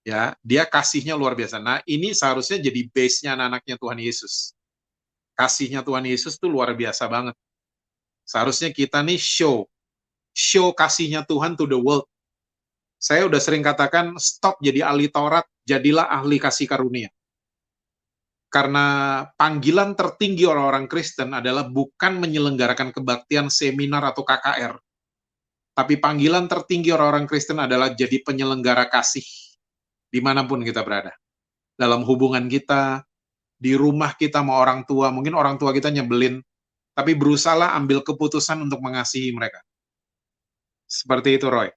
Ya, 0.06 0.32
dia 0.40 0.64
kasihnya 0.64 1.12
luar 1.18 1.36
biasa. 1.36 1.60
Nah, 1.60 1.84
ini 1.84 2.16
seharusnya 2.16 2.56
jadi 2.56 2.88
base-nya 2.88 3.36
anak-anaknya 3.36 3.76
Tuhan 3.76 3.98
Yesus. 4.00 4.56
Kasihnya 5.40 5.80
Tuhan 5.80 6.04
Yesus 6.04 6.36
tuh 6.36 6.52
luar 6.52 6.76
biasa 6.76 7.08
banget. 7.08 7.32
Seharusnya 8.28 8.68
kita 8.76 9.00
nih 9.00 9.16
show, 9.16 9.64
show 10.36 10.68
kasihnya 10.76 11.24
Tuhan 11.24 11.56
to 11.56 11.64
the 11.64 11.80
world. 11.80 12.04
Saya 13.00 13.24
udah 13.24 13.40
sering 13.40 13.64
katakan, 13.64 14.12
stop 14.20 14.60
jadi 14.60 14.84
ahli 14.84 15.08
Taurat, 15.08 15.48
jadilah 15.64 16.04
ahli 16.12 16.36
kasih 16.36 16.68
karunia. 16.68 17.08
Karena 18.52 19.24
panggilan 19.40 19.96
tertinggi 19.96 20.44
orang-orang 20.44 20.84
Kristen 20.84 21.32
adalah 21.32 21.64
bukan 21.64 22.20
menyelenggarakan 22.20 22.92
kebaktian 22.92 23.48
seminar 23.48 24.04
atau 24.04 24.20
KKR. 24.20 24.76
Tapi 25.72 25.96
panggilan 25.96 26.44
tertinggi 26.52 26.92
orang-orang 26.92 27.24
Kristen 27.24 27.56
adalah 27.56 27.96
jadi 27.96 28.20
penyelenggara 28.20 28.92
kasih 28.92 29.24
di 30.12 30.20
mana 30.20 30.44
pun 30.44 30.60
kita 30.60 30.84
berada. 30.84 31.16
Dalam 31.78 32.04
hubungan 32.04 32.44
kita, 32.50 33.06
di 33.60 33.76
rumah 33.76 34.16
kita 34.16 34.40
sama 34.40 34.56
orang 34.56 34.88
tua, 34.88 35.12
mungkin 35.12 35.36
orang 35.36 35.60
tua 35.60 35.76
kita 35.76 35.92
nyebelin, 35.92 36.40
tapi 36.96 37.12
berusahalah 37.12 37.76
ambil 37.76 38.00
keputusan 38.00 38.56
untuk 38.64 38.80
mengasihi 38.80 39.28
mereka. 39.36 39.60
Seperti 40.88 41.36
itu, 41.36 41.46
Roy. 41.52 41.68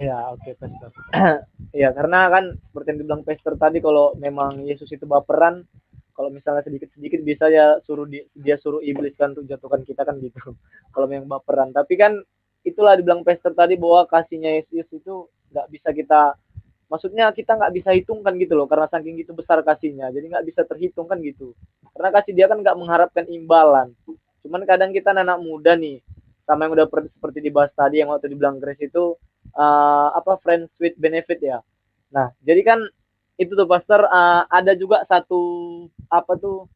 Ya, 0.00 0.32
oke, 0.32 0.40
okay, 0.40 0.54
Pastor. 0.56 0.90
ya, 1.84 1.92
karena 1.92 2.32
kan 2.32 2.44
seperti 2.56 2.88
yang 2.96 2.98
dibilang 3.04 3.22
Pastor 3.28 3.54
tadi, 3.60 3.78
kalau 3.84 4.16
memang 4.16 4.64
Yesus 4.64 4.88
itu 4.88 5.04
baperan, 5.04 5.68
kalau 6.16 6.32
misalnya 6.32 6.64
sedikit-sedikit 6.64 7.20
bisa 7.20 7.52
ya 7.52 7.76
suruh 7.84 8.08
di, 8.08 8.24
dia 8.32 8.56
suruh 8.56 8.80
iblis 8.80 9.12
kan 9.20 9.36
untuk 9.36 9.44
jatuhkan 9.44 9.84
kita 9.84 10.08
kan 10.08 10.16
gitu. 10.24 10.56
kalau 10.96 11.06
memang 11.06 11.28
baperan. 11.28 11.76
Tapi 11.76 11.94
kan 12.00 12.16
itulah 12.64 12.96
dibilang 12.96 13.20
Pastor 13.20 13.52
tadi 13.52 13.76
bahwa 13.76 14.08
kasihnya 14.08 14.64
Yesus 14.64 14.88
itu 14.88 15.28
nggak 15.50 15.66
bisa 15.68 15.88
kita 15.92 16.20
maksudnya 16.90 17.30
kita 17.30 17.54
nggak 17.54 17.72
bisa 17.72 17.90
hitungkan 17.94 18.34
gitu 18.42 18.58
loh 18.58 18.66
karena 18.66 18.90
saking 18.90 19.22
gitu 19.22 19.30
besar 19.30 19.62
kasihnya 19.62 20.10
jadi 20.10 20.26
nggak 20.26 20.44
bisa 20.50 20.60
terhitung 20.66 21.06
kan 21.06 21.22
gitu. 21.22 21.54
Karena 21.94 22.10
kasih 22.18 22.32
dia 22.34 22.46
kan 22.50 22.58
nggak 22.58 22.74
mengharapkan 22.74 23.24
imbalan. 23.30 23.94
Cuman 24.42 24.66
kadang 24.66 24.90
kita 24.90 25.14
anak 25.14 25.38
muda 25.38 25.78
nih 25.78 26.02
sama 26.42 26.66
yang 26.66 26.74
udah 26.74 26.86
seperti 26.90 27.38
dibahas 27.38 27.70
tadi 27.78 28.02
yang 28.02 28.10
waktu 28.10 28.26
dibilang 28.26 28.58
Grace 28.58 28.82
itu 28.82 29.14
uh, 29.54 30.08
apa 30.18 30.42
friends 30.42 30.74
with 30.82 30.98
benefit 30.98 31.38
ya. 31.38 31.62
Nah 32.10 32.34
jadi 32.42 32.66
kan 32.66 32.82
itu 33.38 33.54
tuh 33.54 33.70
pastor 33.70 34.04
uh, 34.10 34.44
ada 34.50 34.74
juga 34.74 35.06
satu 35.06 35.40
apa 36.10 36.34
tuh 36.36 36.66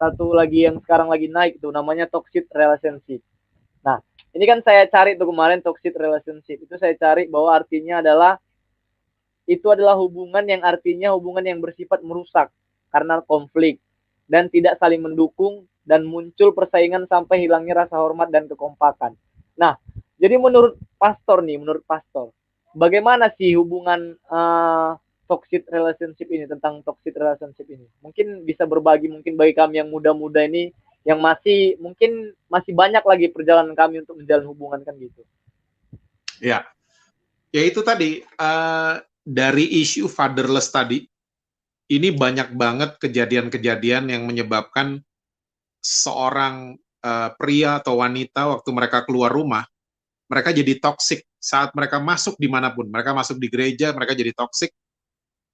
satu 0.00 0.32
lagi 0.32 0.64
yang 0.64 0.80
sekarang 0.80 1.12
lagi 1.12 1.28
naik 1.28 1.60
tuh 1.60 1.68
namanya 1.68 2.08
toxic 2.08 2.48
relationship. 2.56 3.20
Nah 3.84 4.00
ini 4.32 4.48
kan 4.48 4.64
saya 4.64 4.88
cari 4.88 5.20
tuh 5.20 5.28
kemarin 5.28 5.60
toxic 5.60 5.92
relationship. 5.92 6.64
Itu 6.64 6.80
saya 6.80 6.96
cari 6.96 7.28
bahwa 7.28 7.52
artinya 7.52 8.00
adalah 8.00 8.40
itu 9.48 9.66
adalah 9.72 9.96
hubungan 9.96 10.44
yang 10.44 10.60
artinya 10.60 11.16
hubungan 11.16 11.40
yang 11.40 11.64
bersifat 11.64 12.04
merusak 12.04 12.52
karena 12.92 13.24
konflik 13.24 13.80
dan 14.28 14.52
tidak 14.52 14.76
saling 14.76 15.00
mendukung 15.00 15.64
dan 15.88 16.04
muncul 16.04 16.52
persaingan 16.52 17.08
sampai 17.08 17.48
hilangnya 17.48 17.88
rasa 17.88 17.96
hormat 17.96 18.28
dan 18.28 18.44
kekompakan. 18.44 19.16
Nah, 19.56 19.80
jadi 20.20 20.36
menurut 20.36 20.76
pastor 21.00 21.40
nih, 21.40 21.56
menurut 21.56 21.80
pastor, 21.88 22.36
bagaimana 22.76 23.32
sih 23.40 23.56
hubungan 23.56 24.20
uh, 24.28 25.00
toxic 25.24 25.64
relationship 25.72 26.28
ini 26.28 26.44
tentang 26.44 26.84
toxic 26.84 27.16
relationship 27.16 27.64
ini? 27.72 27.88
Mungkin 28.04 28.44
bisa 28.44 28.68
berbagi 28.68 29.08
mungkin 29.08 29.40
bagi 29.40 29.56
kami 29.56 29.80
yang 29.80 29.88
muda-muda 29.88 30.44
ini 30.44 30.76
yang 31.08 31.24
masih 31.24 31.80
mungkin 31.80 32.36
masih 32.52 32.76
banyak 32.76 33.00
lagi 33.00 33.32
perjalanan 33.32 33.72
kami 33.72 34.04
untuk 34.04 34.20
menjalin 34.20 34.44
hubungan 34.44 34.84
kan 34.84 34.92
gitu. 35.00 35.24
Ya, 36.36 36.68
ya 37.48 37.62
itu 37.64 37.80
tadi 37.80 38.20
uh, 38.36 39.00
dari 39.28 39.68
isu 39.84 40.08
fatherless 40.08 40.72
tadi, 40.72 41.04
ini 41.92 42.08
banyak 42.08 42.56
banget 42.56 42.96
kejadian-kejadian 42.96 44.08
yang 44.08 44.24
menyebabkan 44.24 45.04
seorang 45.84 46.80
uh, 47.04 47.28
pria 47.36 47.76
atau 47.76 48.00
wanita 48.00 48.48
waktu 48.48 48.70
mereka 48.72 49.04
keluar 49.04 49.28
rumah, 49.28 49.68
mereka 50.32 50.52
jadi 50.52 50.80
toksik 50.80 51.24
saat 51.36 51.76
mereka 51.76 52.00
masuk 52.00 52.40
di 52.40 52.48
mana 52.48 52.72
pun. 52.72 52.88
Mereka 52.88 53.12
masuk 53.12 53.36
di 53.36 53.52
gereja, 53.52 53.92
mereka 53.92 54.16
jadi 54.16 54.32
toksik. 54.32 54.72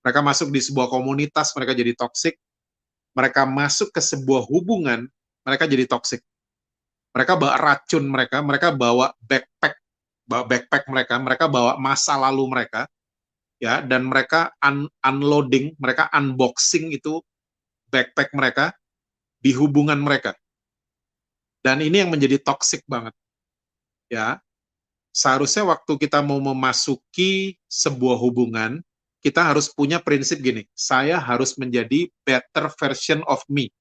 Mereka 0.07 0.21
masuk 0.23 0.49
di 0.55 0.61
sebuah 0.63 0.87
komunitas, 0.91 1.51
mereka 1.59 1.73
jadi 1.75 1.93
toksik. 1.99 2.39
Mereka 3.15 3.47
masuk 3.47 3.95
ke 3.95 4.03
sebuah 4.03 4.47
hubungan, 4.51 5.07
mereka 5.47 5.67
jadi 5.67 5.87
toksik. 5.87 6.23
Mereka 7.15 7.39
bawa 7.39 7.55
racun 7.59 8.11
mereka, 8.11 8.43
mereka 8.43 8.75
bawa 8.75 9.15
backpack, 9.23 9.79
bawa 10.27 10.43
backpack 10.51 10.85
mereka, 10.91 11.15
mereka 11.23 11.47
bawa 11.47 11.79
masa 11.79 12.19
lalu 12.19 12.51
mereka, 12.51 12.91
ya 13.65 13.81
dan 13.81 14.05
mereka 14.13 14.53
un 14.61 14.85
unloading, 15.01 15.73
mereka 15.81 16.13
unboxing 16.13 16.93
itu 16.93 17.25
backpack 17.89 18.37
mereka 18.37 18.77
di 19.41 19.57
hubungan 19.57 19.97
mereka. 19.97 20.37
Dan 21.65 21.81
ini 21.81 22.05
yang 22.05 22.13
menjadi 22.13 22.37
toxic 22.45 22.85
banget. 22.85 23.17
Ya. 24.13 24.37
Seharusnya 25.17 25.65
waktu 25.65 25.97
kita 25.97 26.21
mau 26.21 26.43
memasuki 26.43 27.57
sebuah 27.71 28.21
hubungan, 28.21 28.85
kita 29.25 29.41
harus 29.41 29.73
punya 29.73 30.03
prinsip 30.03 30.43
gini, 30.43 30.69
saya 30.77 31.17
harus 31.17 31.57
menjadi 31.57 32.11
better 32.27 32.69
version 32.77 33.25
of 33.25 33.41
me. 33.49 33.73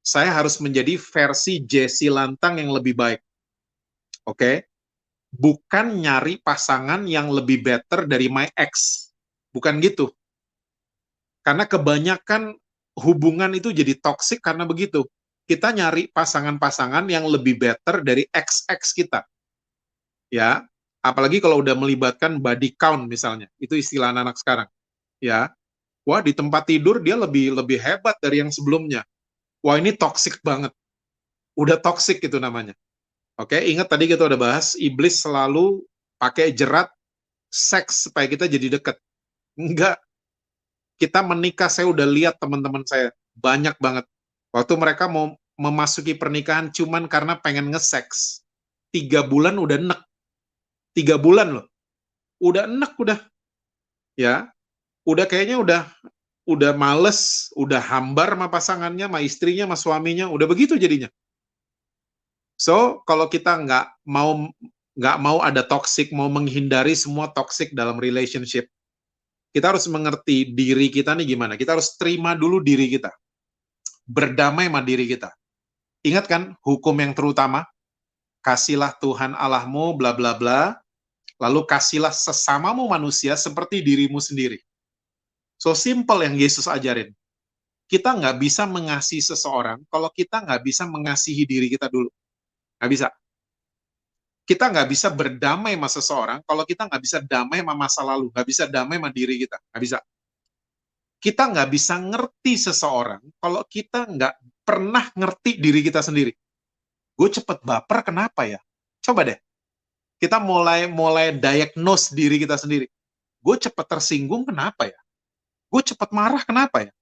Saya 0.00 0.32
harus 0.32 0.62
menjadi 0.62 0.96
versi 0.96 1.60
Jesse 1.60 2.08
Lantang 2.08 2.56
yang 2.56 2.72
lebih 2.72 2.96
baik. 2.96 3.20
Oke? 4.24 4.38
Okay? 4.38 4.56
Bukan 5.32 5.96
nyari 5.96 6.36
pasangan 6.44 7.08
yang 7.08 7.32
lebih 7.32 7.64
better 7.64 8.04
dari 8.04 8.28
my 8.28 8.52
ex. 8.52 9.08
Bukan 9.52 9.80
gitu. 9.80 10.12
Karena 11.42 11.64
kebanyakan 11.66 12.54
hubungan 13.00 13.50
itu 13.56 13.72
jadi 13.72 13.96
toxic 13.98 14.44
karena 14.44 14.68
begitu. 14.68 15.08
Kita 15.48 15.74
nyari 15.74 16.06
pasangan-pasangan 16.12 17.08
yang 17.10 17.26
lebih 17.26 17.58
better 17.58 18.04
dari 18.06 18.28
ex-ex 18.30 18.94
kita. 18.94 19.26
Ya, 20.30 20.64
apalagi 21.02 21.42
kalau 21.42 21.60
udah 21.60 21.74
melibatkan 21.74 22.38
body 22.38 22.78
count 22.78 23.10
misalnya. 23.10 23.50
Itu 23.58 23.74
istilah 23.74 24.14
anak, 24.14 24.32
-anak 24.32 24.36
sekarang. 24.38 24.68
Ya. 25.18 25.50
Wah, 26.02 26.18
di 26.18 26.34
tempat 26.34 26.66
tidur 26.66 26.98
dia 26.98 27.14
lebih 27.14 27.54
lebih 27.54 27.78
hebat 27.78 28.18
dari 28.18 28.42
yang 28.42 28.50
sebelumnya. 28.50 29.06
Wah, 29.62 29.78
ini 29.78 29.94
toxic 29.94 30.42
banget. 30.42 30.74
Udah 31.54 31.78
toxic 31.78 32.18
itu 32.22 32.38
namanya. 32.42 32.74
Oke, 33.40 33.56
ingat 33.64 33.88
tadi 33.88 34.04
kita 34.10 34.28
udah 34.28 34.36
bahas 34.36 34.76
iblis 34.76 35.24
selalu 35.24 35.80
pakai 36.20 36.52
jerat 36.52 36.92
seks 37.48 38.08
supaya 38.08 38.28
kita 38.28 38.44
jadi 38.48 38.76
deket. 38.78 38.96
Enggak. 39.56 40.00
Kita 41.00 41.24
menikah, 41.24 41.66
saya 41.66 41.88
udah 41.90 42.06
lihat 42.06 42.38
teman-teman 42.38 42.84
saya 42.86 43.10
banyak 43.34 43.74
banget. 43.80 44.06
Waktu 44.52 44.74
mereka 44.76 45.08
mau 45.08 45.34
memasuki 45.56 46.14
pernikahan 46.14 46.70
cuman 46.70 47.08
karena 47.08 47.40
pengen 47.40 47.72
nge-seks. 47.72 48.44
Tiga 48.92 49.24
bulan 49.24 49.56
udah 49.56 49.76
enek. 49.80 50.00
Tiga 50.92 51.16
bulan 51.16 51.56
loh. 51.56 51.66
Udah 52.38 52.68
enek 52.68 52.92
udah. 53.00 53.18
Ya. 54.14 54.52
Udah 55.02 55.26
kayaknya 55.26 55.58
udah 55.58 55.80
udah 56.46 56.74
males, 56.74 57.50
udah 57.54 57.78
hambar 57.78 58.34
sama 58.34 58.48
pasangannya, 58.50 59.06
sama 59.06 59.20
istrinya, 59.22 59.64
sama 59.70 59.78
suaminya, 59.78 60.26
udah 60.30 60.46
begitu 60.46 60.74
jadinya. 60.74 61.06
So 62.62 63.02
kalau 63.10 63.26
kita 63.26 63.58
nggak 63.58 64.06
mau 64.06 64.46
nggak 64.94 65.18
mau 65.18 65.42
ada 65.42 65.66
toxic, 65.66 66.14
mau 66.14 66.30
menghindari 66.30 66.94
semua 66.94 67.26
toxic 67.34 67.74
dalam 67.74 67.98
relationship, 67.98 68.70
kita 69.50 69.74
harus 69.74 69.90
mengerti 69.90 70.46
diri 70.54 70.86
kita 70.86 71.18
nih 71.18 71.34
gimana. 71.34 71.58
Kita 71.58 71.74
harus 71.74 71.98
terima 71.98 72.38
dulu 72.38 72.62
diri 72.62 72.86
kita, 72.86 73.10
berdamai 74.06 74.70
sama 74.70 74.78
diri 74.78 75.10
kita. 75.10 75.34
Ingat 76.06 76.30
kan 76.30 76.42
hukum 76.62 76.94
yang 77.02 77.18
terutama, 77.18 77.66
kasihlah 78.46 78.94
Tuhan 79.02 79.34
Allahmu, 79.34 79.98
bla 79.98 80.14
bla 80.14 80.38
bla, 80.38 80.78
lalu 81.42 81.66
kasihlah 81.66 82.14
sesamamu 82.14 82.86
manusia 82.86 83.34
seperti 83.34 83.82
dirimu 83.82 84.22
sendiri. 84.22 84.62
So 85.58 85.74
simple 85.74 86.22
yang 86.22 86.38
Yesus 86.38 86.70
ajarin. 86.70 87.10
Kita 87.90 88.14
nggak 88.14 88.38
bisa 88.38 88.70
mengasihi 88.70 89.18
seseorang 89.18 89.82
kalau 89.90 90.14
kita 90.14 90.46
nggak 90.46 90.62
bisa 90.62 90.86
mengasihi 90.86 91.42
diri 91.42 91.66
kita 91.66 91.90
dulu. 91.90 92.06
Nggak 92.82 92.90
bisa. 92.98 93.08
Kita 94.42 94.74
nggak 94.74 94.88
bisa 94.90 95.08
berdamai 95.14 95.78
sama 95.78 95.86
seseorang 95.86 96.38
kalau 96.42 96.66
kita 96.66 96.90
nggak 96.90 96.98
bisa 96.98 97.22
damai 97.22 97.62
sama 97.62 97.78
masa 97.78 98.02
lalu, 98.02 98.26
nggak 98.34 98.46
bisa 98.50 98.66
damai 98.66 98.98
sama 98.98 99.14
diri 99.14 99.38
kita, 99.38 99.54
nggak 99.70 99.82
bisa. 99.86 99.98
Kita 101.22 101.42
nggak 101.46 101.68
bisa 101.70 101.94
ngerti 102.02 102.54
seseorang 102.58 103.22
kalau 103.38 103.62
kita 103.70 104.10
nggak 104.10 104.34
pernah 104.66 105.06
ngerti 105.14 105.62
diri 105.62 105.86
kita 105.86 106.02
sendiri. 106.02 106.34
Gue 107.14 107.30
cepet 107.30 107.62
baper 107.62 108.02
kenapa 108.02 108.50
ya? 108.50 108.58
Coba 108.98 109.30
deh. 109.30 109.38
Kita 110.18 110.42
mulai 110.42 110.90
mulai 110.90 111.38
diagnose 111.38 112.10
diri 112.10 112.42
kita 112.42 112.58
sendiri. 112.58 112.90
Gue 113.38 113.62
cepet 113.62 113.86
tersinggung 113.86 114.42
kenapa 114.42 114.90
ya? 114.90 114.98
Gue 115.70 115.86
cepet 115.86 116.10
marah 116.10 116.42
kenapa 116.42 116.82
ya? 116.82 116.92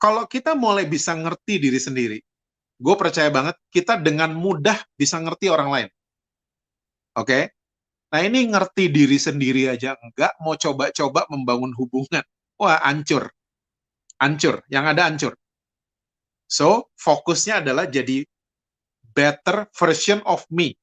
Kalau 0.00 0.24
kita 0.24 0.56
mulai 0.56 0.88
bisa 0.88 1.12
ngerti 1.12 1.60
diri 1.60 1.76
sendiri, 1.76 2.18
gue 2.76 2.94
percaya 2.94 3.32
banget 3.32 3.56
kita 3.72 3.96
dengan 3.96 4.36
mudah 4.36 4.76
bisa 4.96 5.16
ngerti 5.16 5.48
orang 5.48 5.68
lain. 5.72 5.88
Oke? 7.16 7.26
Okay? 7.26 7.42
Nah 8.12 8.20
ini 8.22 8.46
ngerti 8.46 8.88
diri 8.92 9.18
sendiri 9.18 9.66
aja 9.66 9.98
enggak 9.98 10.36
mau 10.38 10.54
coba-coba 10.54 11.26
membangun 11.32 11.72
hubungan. 11.74 12.22
Wah 12.56 12.80
hancur. 12.84 13.28
Hancur. 14.16 14.62
Yang 14.70 14.84
ada 14.96 15.02
hancur. 15.10 15.32
So, 16.46 16.94
fokusnya 16.94 17.66
adalah 17.66 17.90
jadi 17.90 18.22
better 19.10 19.66
version 19.74 20.22
of 20.22 20.46
me. 20.48 20.78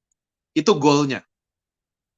Itu 0.52 0.76
goalnya. 0.76 1.24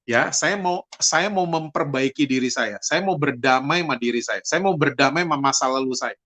Ya, 0.05 0.30
saya 0.34 0.57
mau 0.57 0.86
saya 0.97 1.30
mau 1.30 1.45
memperbaiki 1.45 2.26
diri 2.26 2.49
saya. 2.49 2.78
Saya 2.82 3.01
mau 3.05 3.17
berdamai 3.17 3.82
sama 3.86 3.95
diri 3.97 4.21
saya. 4.21 4.41
Saya 4.45 4.61
mau 4.61 4.73
berdamai 4.78 5.26
sama 5.26 5.38
masa 5.38 5.65
lalu 5.69 5.93
saya. 5.97 6.17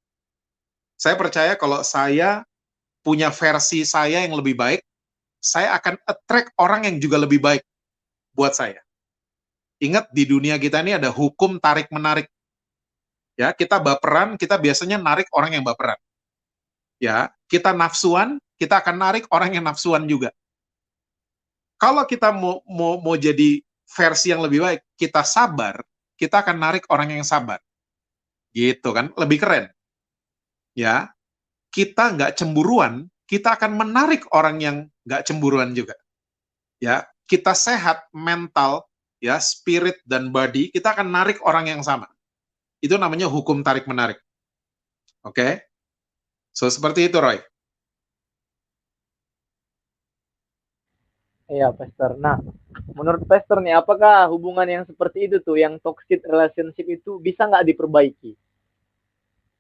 Saya 0.99 1.15
percaya 1.15 1.55
kalau 1.55 1.79
saya 1.83 2.43
punya 3.01 3.31
versi 3.31 3.87
saya 3.87 4.23
yang 4.23 4.35
lebih 4.35 4.55
baik, 4.55 4.81
saya 5.39 5.75
akan 5.79 5.95
attract 6.03 6.51
orang 6.59 6.85
yang 6.87 6.95
juga 6.99 7.17
lebih 7.19 7.39
baik 7.39 7.63
buat 8.35 8.53
saya. 8.55 8.79
Ingat 9.79 10.11
di 10.11 10.27
dunia 10.27 10.59
kita 10.59 10.83
ini 10.83 10.99
ada 10.99 11.07
hukum 11.07 11.55
tarik 11.57 11.87
menarik. 11.89 12.27
Ya, 13.39 13.55
kita 13.55 13.79
baperan, 13.79 14.35
kita 14.35 14.59
biasanya 14.59 14.99
narik 14.99 15.31
orang 15.31 15.55
yang 15.55 15.63
baperan 15.63 15.95
ya 17.01 17.31
kita 17.47 17.71
nafsuan 17.71 18.37
kita 18.59 18.83
akan 18.83 18.99
narik 18.99 19.25
orang 19.31 19.55
yang 19.55 19.63
nafsuan 19.63 20.03
juga 20.05 20.35
kalau 21.79 22.03
kita 22.03 22.35
mau 22.35 22.59
mau 22.67 22.99
mau 22.99 23.15
jadi 23.15 23.63
versi 23.87 24.35
yang 24.35 24.43
lebih 24.43 24.59
baik 24.61 24.81
kita 24.99 25.23
sabar 25.23 25.79
kita 26.19 26.43
akan 26.43 26.59
narik 26.59 26.83
orang 26.91 27.15
yang 27.15 27.25
sabar 27.25 27.63
gitu 28.51 28.91
kan 28.91 29.15
lebih 29.15 29.39
keren 29.39 29.71
ya 30.75 31.07
kita 31.70 32.15
nggak 32.17 32.36
cemburuan 32.38 33.07
kita 33.30 33.53
akan 33.55 33.78
menarik 33.78 34.26
orang 34.34 34.57
yang 34.59 34.78
nggak 35.05 35.26
cemburuan 35.26 35.72
juga 35.74 35.93
ya 36.82 37.05
kita 37.30 37.53
sehat 37.53 38.05
mental 38.13 38.86
ya 39.22 39.38
spirit 39.38 40.01
dan 40.05 40.34
body 40.34 40.74
kita 40.74 40.93
akan 40.95 41.09
narik 41.09 41.38
orang 41.45 41.70
yang 41.70 41.82
sama 41.86 42.09
itu 42.82 42.95
namanya 42.95 43.30
hukum 43.30 43.61
tarik 43.61 43.86
menarik 43.86 44.17
oke 45.22 45.36
okay? 45.36 45.70
So 46.59 46.67
seperti 46.67 47.07
itu 47.07 47.17
Roy. 47.24 47.39
Iya, 51.49 51.74
Pastor. 51.74 52.13
Nah, 52.22 52.38
menurut 52.93 53.26
Pastor 53.26 53.57
nih, 53.63 53.74
apakah 53.74 54.30
hubungan 54.30 54.70
yang 54.70 54.84
seperti 54.86 55.26
itu 55.26 55.41
tuh, 55.41 55.57
yang 55.57 55.82
toxic 55.82 56.22
relationship 56.22 56.86
itu 56.86 57.17
bisa 57.17 57.49
nggak 57.49 57.65
diperbaiki? 57.74 58.38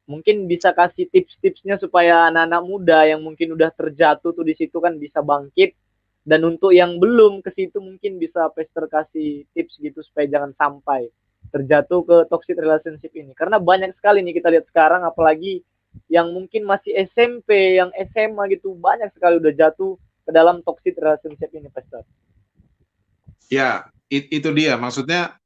Mungkin 0.09 0.49
bisa 0.49 0.73
kasih 0.73 1.05
tips-tipsnya 1.13 1.77
supaya 1.77 2.33
anak-anak 2.33 2.63
muda 2.65 3.05
yang 3.05 3.21
mungkin 3.21 3.53
udah 3.53 3.69
terjatuh 3.77 4.33
tuh 4.33 4.41
di 4.41 4.57
situ 4.57 4.81
kan 4.81 4.97
bisa 4.97 5.21
bangkit. 5.21 5.77
Dan 6.25 6.49
untuk 6.49 6.73
yang 6.73 6.97
belum 6.97 7.45
ke 7.45 7.53
situ 7.53 7.77
mungkin 7.77 8.17
bisa 8.17 8.49
Pastor 8.49 8.89
kasih 8.89 9.45
tips 9.53 9.77
gitu 9.77 10.01
supaya 10.01 10.25
jangan 10.25 10.57
sampai 10.57 11.13
terjatuh 11.53 12.01
ke 12.05 12.17
toxic 12.29 12.57
relationship 12.57 13.13
ini. 13.13 13.37
Karena 13.37 13.61
banyak 13.61 13.93
sekali 13.97 14.25
nih 14.25 14.41
kita 14.41 14.49
lihat 14.49 14.65
sekarang, 14.69 15.05
apalagi 15.05 15.61
yang 16.09 16.33
mungkin 16.33 16.65
masih 16.65 16.93
SMP, 17.09 17.77
yang 17.77 17.89
SMA 18.13 18.57
gitu 18.57 18.77
banyak 18.77 19.09
sekali 19.13 19.41
udah 19.41 19.53
jatuh 19.53 19.97
ke 20.25 20.31
dalam 20.33 20.61
toxic 20.61 20.97
relationship 20.97 21.49
ini, 21.53 21.69
Pastor. 21.69 22.05
Ya, 23.49 23.89
it, 24.09 24.29
itu 24.29 24.49
dia. 24.53 24.77
Maksudnya 24.77 25.37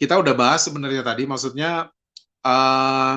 kita 0.00 0.16
udah 0.16 0.32
bahas 0.32 0.64
sebenarnya 0.64 1.04
tadi. 1.04 1.28
Maksudnya 1.28 1.92
uh, 2.44 3.16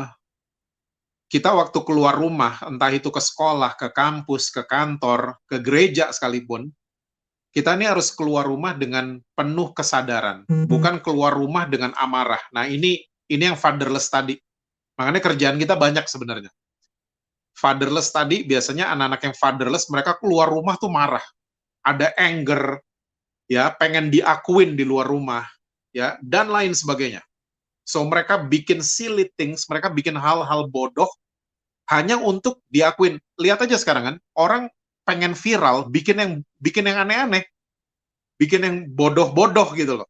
kita 1.31 1.55
waktu 1.55 1.79
keluar 1.87 2.19
rumah, 2.19 2.59
entah 2.67 2.91
itu 2.91 3.07
ke 3.07 3.23
sekolah, 3.23 3.79
ke 3.79 3.95
kampus, 3.95 4.51
ke 4.51 4.67
kantor, 4.67 5.39
ke 5.47 5.63
gereja 5.63 6.11
sekalipun, 6.11 6.67
kita 7.55 7.79
ini 7.79 7.87
harus 7.87 8.11
keluar 8.11 8.43
rumah 8.43 8.75
dengan 8.75 9.15
penuh 9.31 9.71
kesadaran, 9.71 10.43
mm 10.43 10.51
-hmm. 10.51 10.67
bukan 10.67 10.99
keluar 10.99 11.31
rumah 11.31 11.63
dengan 11.71 11.95
amarah. 11.95 12.43
Nah 12.51 12.67
ini 12.67 12.99
ini 13.31 13.43
yang 13.47 13.55
fatherless 13.55 14.11
tadi. 14.11 14.35
Makanya 14.99 15.23
kerjaan 15.23 15.55
kita 15.55 15.79
banyak 15.79 16.03
sebenarnya. 16.03 16.51
Fatherless 17.55 18.11
tadi 18.11 18.43
biasanya 18.43 18.91
anak-anak 18.91 19.21
yang 19.31 19.35
fatherless 19.39 19.87
mereka 19.87 20.19
keluar 20.19 20.51
rumah 20.51 20.75
tuh 20.75 20.91
marah. 20.91 21.23
Ada 21.79 22.11
anger, 22.19 22.83
ya 23.47 23.71
pengen 23.71 24.11
diakuin 24.11 24.75
di 24.75 24.83
luar 24.83 25.07
rumah, 25.07 25.47
ya 25.95 26.19
dan 26.19 26.51
lain 26.51 26.75
sebagainya. 26.75 27.23
So 27.87 28.05
mereka 28.07 28.45
bikin 28.45 28.79
silly 28.85 29.29
things, 29.35 29.65
mereka 29.67 29.91
bikin 29.91 30.15
hal-hal 30.15 30.69
bodoh 30.69 31.09
hanya 31.89 32.15
untuk 32.21 32.61
diakuin. 32.71 33.19
Lihat 33.41 33.65
aja 33.67 33.75
sekarang 33.75 34.03
kan, 34.03 34.15
orang 34.37 34.63
pengen 35.03 35.35
viral, 35.35 35.89
bikin 35.91 36.17
yang 36.21 36.31
bikin 36.61 36.87
yang 36.87 37.03
aneh-aneh, 37.03 37.43
bikin 38.39 38.61
yang 38.63 38.77
bodoh-bodoh 38.93 39.73
gitu 39.75 39.99
loh. 39.99 40.09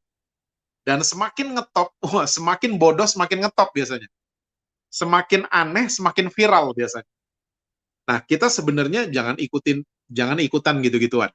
Dan 0.85 1.01
semakin 1.01 1.57
ngetop, 1.57 1.95
semakin 2.35 2.77
bodoh 2.77 3.07
semakin 3.07 3.47
ngetop 3.47 3.71
biasanya 3.73 4.09
semakin 4.91 5.47
aneh 5.47 5.87
semakin 5.87 6.27
viral 6.27 6.75
biasanya. 6.75 7.07
Nah, 8.11 8.19
kita 8.27 8.51
sebenarnya 8.51 9.07
jangan 9.07 9.39
ikutin 9.39 9.81
jangan 10.11 10.37
ikutan 10.43 10.83
gitu-gituan. 10.83 11.31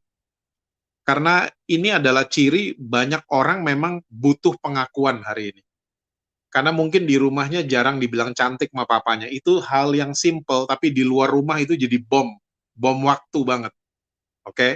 Karena 1.07 1.49
ini 1.73 1.89
adalah 1.97 2.29
ciri 2.29 2.77
banyak 2.77 3.25
orang 3.33 3.65
memang 3.65 4.05
butuh 4.13 4.53
pengakuan 4.61 5.25
hari 5.25 5.57
ini. 5.57 5.63
Karena 6.57 6.73
mungkin 6.73 7.05
di 7.05 7.21
rumahnya 7.21 7.69
jarang 7.69 8.01
dibilang 8.01 8.33
cantik 8.33 8.73
sama 8.73 8.89
papanya. 8.89 9.29
Itu 9.29 9.61
hal 9.61 9.93
yang 9.93 10.17
simple, 10.17 10.65
tapi 10.65 10.89
di 10.89 11.05
luar 11.05 11.29
rumah 11.29 11.61
itu 11.61 11.77
jadi 11.77 12.01
bom. 12.01 12.33
Bom 12.73 13.05
waktu 13.05 13.45
banget. 13.45 13.73
Oke? 14.49 14.57
Okay? 14.57 14.73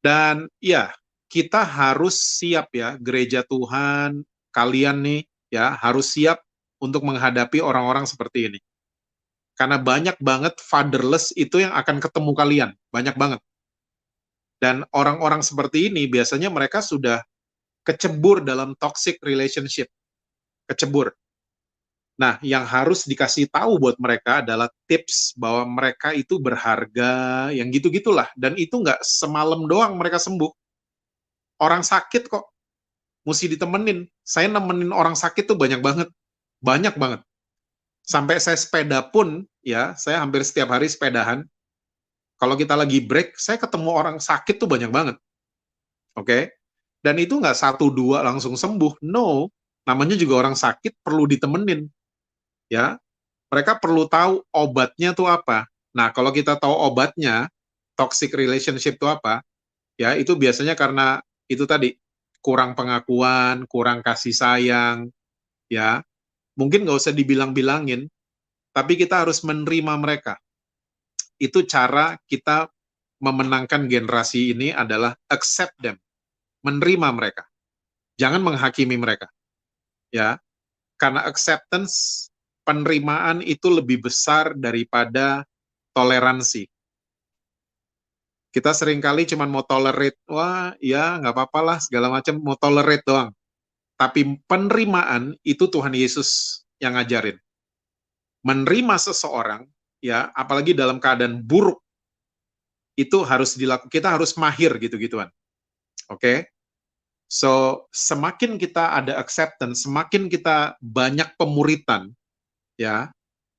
Dan 0.00 0.48
ya, 0.56 0.96
kita 1.28 1.60
harus 1.60 2.16
siap 2.16 2.72
ya, 2.72 2.96
gereja 2.96 3.44
Tuhan, 3.44 4.24
kalian 4.48 5.04
nih, 5.04 5.20
ya, 5.52 5.76
harus 5.76 6.16
siap 6.16 6.40
untuk 6.80 7.04
menghadapi 7.04 7.60
orang-orang 7.60 8.08
seperti 8.08 8.48
ini. 8.48 8.60
Karena 9.60 9.76
banyak 9.76 10.16
banget 10.24 10.56
fatherless 10.56 11.36
itu 11.36 11.68
yang 11.68 11.76
akan 11.76 12.00
ketemu 12.00 12.32
kalian, 12.32 12.70
banyak 12.88 13.12
banget. 13.12 13.44
Dan 14.56 14.88
orang-orang 14.96 15.44
seperti 15.44 15.92
ini 15.92 16.08
biasanya 16.08 16.48
mereka 16.48 16.80
sudah 16.80 17.20
kecebur 17.84 18.40
dalam 18.40 18.72
toxic 18.80 19.20
relationship. 19.20 19.92
Kecebur. 20.66 21.14
Nah, 22.16 22.40
yang 22.40 22.64
harus 22.64 23.04
dikasih 23.04 23.52
tahu 23.52 23.76
buat 23.76 24.00
mereka 24.00 24.40
adalah 24.40 24.72
tips 24.88 25.36
bahwa 25.36 25.68
mereka 25.68 26.16
itu 26.16 26.40
berharga, 26.40 27.48
yang 27.52 27.68
gitu-gitulah. 27.68 28.32
Dan 28.32 28.56
itu 28.56 28.80
nggak 28.80 29.04
semalam 29.04 29.68
doang 29.68 30.00
mereka 30.00 30.16
sembuh. 30.16 30.48
Orang 31.60 31.84
sakit 31.84 32.28
kok, 32.28 32.48
mesti 33.28 33.52
ditemenin. 33.52 34.08
Saya 34.24 34.48
nemenin 34.48 34.96
orang 34.96 35.12
sakit 35.12 35.44
tuh 35.44 35.60
banyak 35.60 35.84
banget 35.84 36.08
banyak 36.60 36.94
banget. 36.96 37.20
Sampai 38.06 38.38
saya 38.38 38.54
sepeda 38.54 39.02
pun, 39.02 39.46
ya, 39.66 39.98
saya 39.98 40.22
hampir 40.22 40.46
setiap 40.46 40.70
hari 40.70 40.86
sepedahan. 40.86 41.42
Kalau 42.38 42.54
kita 42.54 42.76
lagi 42.78 43.02
break, 43.02 43.34
saya 43.34 43.58
ketemu 43.58 43.90
orang 43.90 44.16
sakit 44.22 44.58
tuh 44.60 44.68
banyak 44.70 44.90
banget. 44.92 45.16
Oke? 46.14 46.26
Okay? 46.26 46.42
Dan 47.02 47.18
itu 47.18 47.38
nggak 47.38 47.56
satu 47.56 47.90
dua 47.90 48.22
langsung 48.22 48.54
sembuh. 48.54 49.02
No, 49.02 49.50
namanya 49.86 50.18
juga 50.18 50.42
orang 50.44 50.58
sakit 50.58 51.00
perlu 51.00 51.30
ditemenin. 51.30 51.86
Ya, 52.66 52.98
mereka 53.48 53.78
perlu 53.78 54.10
tahu 54.10 54.42
obatnya 54.50 55.14
tuh 55.14 55.30
apa. 55.30 55.70
Nah, 55.94 56.10
kalau 56.10 56.34
kita 56.34 56.58
tahu 56.58 56.74
obatnya, 56.74 57.46
toxic 57.96 58.34
relationship 58.34 58.98
itu 58.98 59.06
apa, 59.08 59.40
ya 59.96 60.18
itu 60.18 60.36
biasanya 60.36 60.76
karena 60.76 61.22
itu 61.48 61.64
tadi 61.64 61.96
kurang 62.42 62.74
pengakuan, 62.76 63.64
kurang 63.70 64.04
kasih 64.04 64.34
sayang, 64.34 65.08
ya 65.70 66.02
mungkin 66.58 66.84
nggak 66.84 66.98
usah 66.98 67.14
dibilang-bilangin, 67.16 68.10
tapi 68.74 68.98
kita 68.98 69.24
harus 69.24 69.40
menerima 69.46 69.94
mereka. 69.96 70.36
Itu 71.40 71.64
cara 71.64 72.18
kita 72.28 72.68
memenangkan 73.22 73.88
generasi 73.88 74.52
ini 74.52 74.72
adalah 74.72 75.16
accept 75.32 75.76
them, 75.80 75.96
menerima 76.60 77.08
mereka. 77.16 77.44
Jangan 78.20 78.44
menghakimi 78.44 78.96
mereka. 78.96 79.28
Ya. 80.14 80.40
Karena 80.96 81.28
acceptance, 81.28 82.26
penerimaan 82.66 83.44
itu 83.44 83.70
lebih 83.70 84.08
besar 84.08 84.56
daripada 84.58 85.46
toleransi. 85.94 86.66
Kita 88.50 88.72
sering 88.72 89.04
kali 89.04 89.28
cuma 89.28 89.44
mau 89.44 89.60
tolerate, 89.60 90.16
wah 90.26 90.72
ya 90.80 91.20
nggak 91.20 91.34
apa-apa 91.36 91.60
lah 91.60 91.78
segala 91.78 92.08
macam 92.08 92.40
mau 92.40 92.56
tolerate 92.56 93.04
doang. 93.04 93.28
Tapi 94.00 94.40
penerimaan 94.48 95.36
itu 95.44 95.68
Tuhan 95.68 95.92
Yesus 95.92 96.60
yang 96.80 96.96
ngajarin. 96.96 97.36
Menerima 98.44 98.96
seseorang, 98.96 99.68
ya, 100.00 100.32
apalagi 100.32 100.72
dalam 100.72 101.00
keadaan 101.00 101.40
buruk, 101.44 101.80
itu 102.96 103.20
harus 103.24 103.56
dilakukan. 103.56 103.92
Kita 103.92 104.16
harus 104.16 104.32
mahir 104.40 104.72
gitu-gituan. 104.80 105.28
Oke? 106.08 106.20
Okay? 106.20 106.38
So, 107.26 107.84
semakin 107.90 108.54
kita 108.54 108.94
ada 108.94 109.18
acceptance, 109.18 109.82
semakin 109.82 110.30
kita 110.30 110.78
banyak 110.78 111.34
pemuritan, 111.34 112.14
ya, 112.78 113.10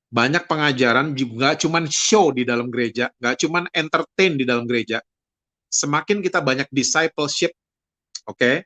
banyak 0.08 0.48
pengajaran 0.48 1.12
juga 1.12 1.52
cuman 1.52 1.84
show 1.92 2.32
di 2.32 2.48
dalam 2.48 2.72
gereja, 2.72 3.12
nggak 3.20 3.36
cuman 3.44 3.68
entertain 3.76 4.40
di 4.40 4.48
dalam 4.48 4.64
gereja. 4.64 5.04
Semakin 5.68 6.24
kita 6.24 6.40
banyak 6.40 6.64
discipleship, 6.72 7.52
oke, 8.24 8.40
okay, 8.40 8.64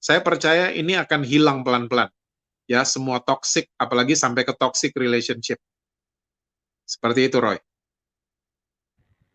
saya 0.00 0.24
percaya 0.24 0.72
ini 0.72 0.96
akan 0.96 1.28
hilang 1.28 1.60
pelan-pelan. 1.60 2.08
Ya, 2.68 2.84
semua 2.88 3.20
toxic, 3.20 3.68
apalagi 3.76 4.16
sampai 4.16 4.44
ke 4.48 4.52
toxic 4.56 4.96
relationship. 4.96 5.60
Seperti 6.88 7.28
itu, 7.28 7.36
Roy. 7.36 7.60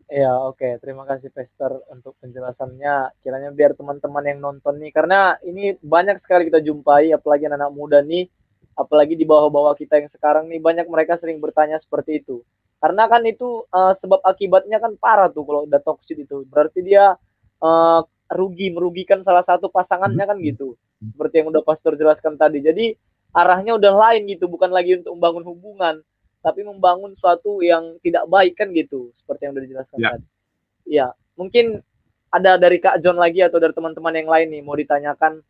Iya, 0.04 0.36
oke. 0.36 0.60
Okay. 0.60 0.72
Terima 0.84 1.08
kasih 1.08 1.32
Pester 1.32 1.72
untuk 1.88 2.12
penjelasannya. 2.20 3.24
Kiranya 3.24 3.50
biar 3.56 3.72
teman-teman 3.72 4.24
yang 4.28 4.38
nonton 4.44 4.76
nih, 4.76 4.92
karena 4.92 5.40
ini 5.40 5.80
banyak 5.80 6.20
sekali 6.20 6.52
kita 6.52 6.60
jumpai, 6.60 7.16
apalagi 7.16 7.48
anak, 7.48 7.64
-anak 7.64 7.72
muda 7.72 7.98
nih, 8.04 8.28
apalagi 8.76 9.16
di 9.16 9.24
bawah-bawah 9.24 9.72
kita 9.80 10.04
yang 10.04 10.10
sekarang 10.12 10.52
nih, 10.52 10.60
banyak 10.60 10.86
mereka 10.92 11.16
sering 11.16 11.40
bertanya 11.40 11.80
seperti 11.80 12.20
itu. 12.20 12.44
Karena 12.84 13.08
kan 13.08 13.24
itu 13.24 13.64
uh, 13.72 13.96
sebab 13.96 14.20
akibatnya 14.20 14.76
kan 14.76 14.92
parah 15.00 15.32
tuh 15.32 15.40
kalau 15.48 15.64
udah 15.64 15.80
toxic 15.80 16.20
itu. 16.20 16.44
Berarti 16.52 16.84
dia 16.84 17.16
uh, 17.64 18.00
rugi, 18.28 18.68
merugikan 18.76 19.24
salah 19.24 19.40
satu 19.40 19.72
pasangannya 19.72 20.24
kan 20.28 20.36
gitu. 20.44 20.76
Seperti 21.00 21.40
yang 21.40 21.48
udah 21.48 21.64
Pastor 21.64 21.96
jelaskan 21.96 22.36
tadi. 22.36 22.60
Jadi 22.60 22.92
arahnya 23.32 23.80
udah 23.80 23.92
lain 23.92 24.28
gitu, 24.28 24.52
bukan 24.52 24.68
lagi 24.68 25.00
untuk 25.00 25.16
membangun 25.16 25.44
hubungan, 25.48 25.94
tapi 26.44 26.60
membangun 26.60 27.16
suatu 27.16 27.64
yang 27.64 27.96
tidak 28.04 28.28
baik 28.28 28.52
kan 28.60 28.68
gitu 28.76 29.08
seperti 29.16 29.48
yang 29.48 29.52
sudah 29.56 29.64
dijelaskan 29.64 29.96
ya. 29.96 30.10
tadi. 30.12 30.26
Ya, 30.84 31.06
mungkin 31.40 31.80
ada 32.28 32.60
dari 32.60 32.76
Kak 32.84 33.00
John 33.00 33.16
lagi 33.16 33.40
atau 33.40 33.56
dari 33.56 33.72
teman-teman 33.72 34.12
yang 34.12 34.28
lain 34.28 34.52
nih 34.52 34.60
mau 34.60 34.76
ditanyakan 34.76 35.40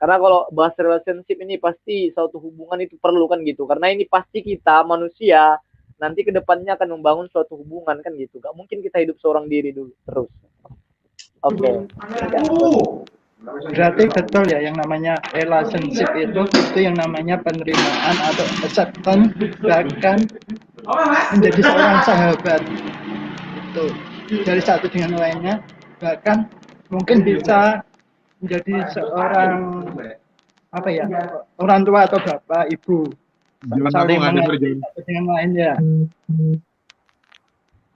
karena 0.00 0.16
kalau 0.18 0.40
bahas 0.50 0.74
relationship 0.80 1.38
ini 1.38 1.60
pasti 1.60 2.10
suatu 2.10 2.42
hubungan 2.42 2.82
itu 2.82 2.98
perlu 2.98 3.30
kan 3.30 3.44
gitu 3.46 3.68
karena 3.68 3.94
ini 3.94 4.10
pasti 4.10 4.42
kita 4.42 4.82
manusia 4.82 5.56
nanti 6.02 6.26
ke 6.26 6.34
depannya 6.34 6.74
akan 6.74 6.98
membangun 6.98 7.30
suatu 7.30 7.54
hubungan 7.60 8.02
kan 8.02 8.12
gitu 8.18 8.42
gak 8.42 8.52
mungkin 8.58 8.82
kita 8.82 8.98
hidup 9.00 9.16
seorang 9.22 9.46
diri 9.46 9.70
dulu 9.70 9.94
terus 10.02 10.32
oke 11.44 11.56
okay. 11.56 11.74
Berarti 13.44 14.04
betul 14.08 14.44
ya 14.48 14.58
yang 14.64 14.76
namanya 14.80 15.20
relationship 15.36 16.08
itu 16.16 16.42
itu 16.48 16.78
yang 16.80 16.96
namanya 16.96 17.36
penerimaan 17.44 18.16
atau 18.32 18.44
acceptance 18.64 19.36
bahkan 19.60 20.16
menjadi 21.36 21.60
seorang 21.60 22.00
sahabat. 22.08 22.60
Itu 23.68 23.84
dari 24.48 24.62
satu 24.64 24.88
dengan 24.88 25.20
lainnya 25.20 25.60
bahkan 26.00 26.48
mungkin 26.88 27.20
bisa 27.20 27.84
menjadi 28.40 28.88
seorang 28.96 29.52
apa 30.72 30.88
ya 30.88 31.04
orang 31.60 31.84
tua 31.84 32.08
atau 32.08 32.18
bapak 32.24 32.72
ibu. 32.72 33.12
Saling 33.92 34.20
mengerti 34.20 34.80
dengan 35.04 35.24
lainnya. 35.36 35.72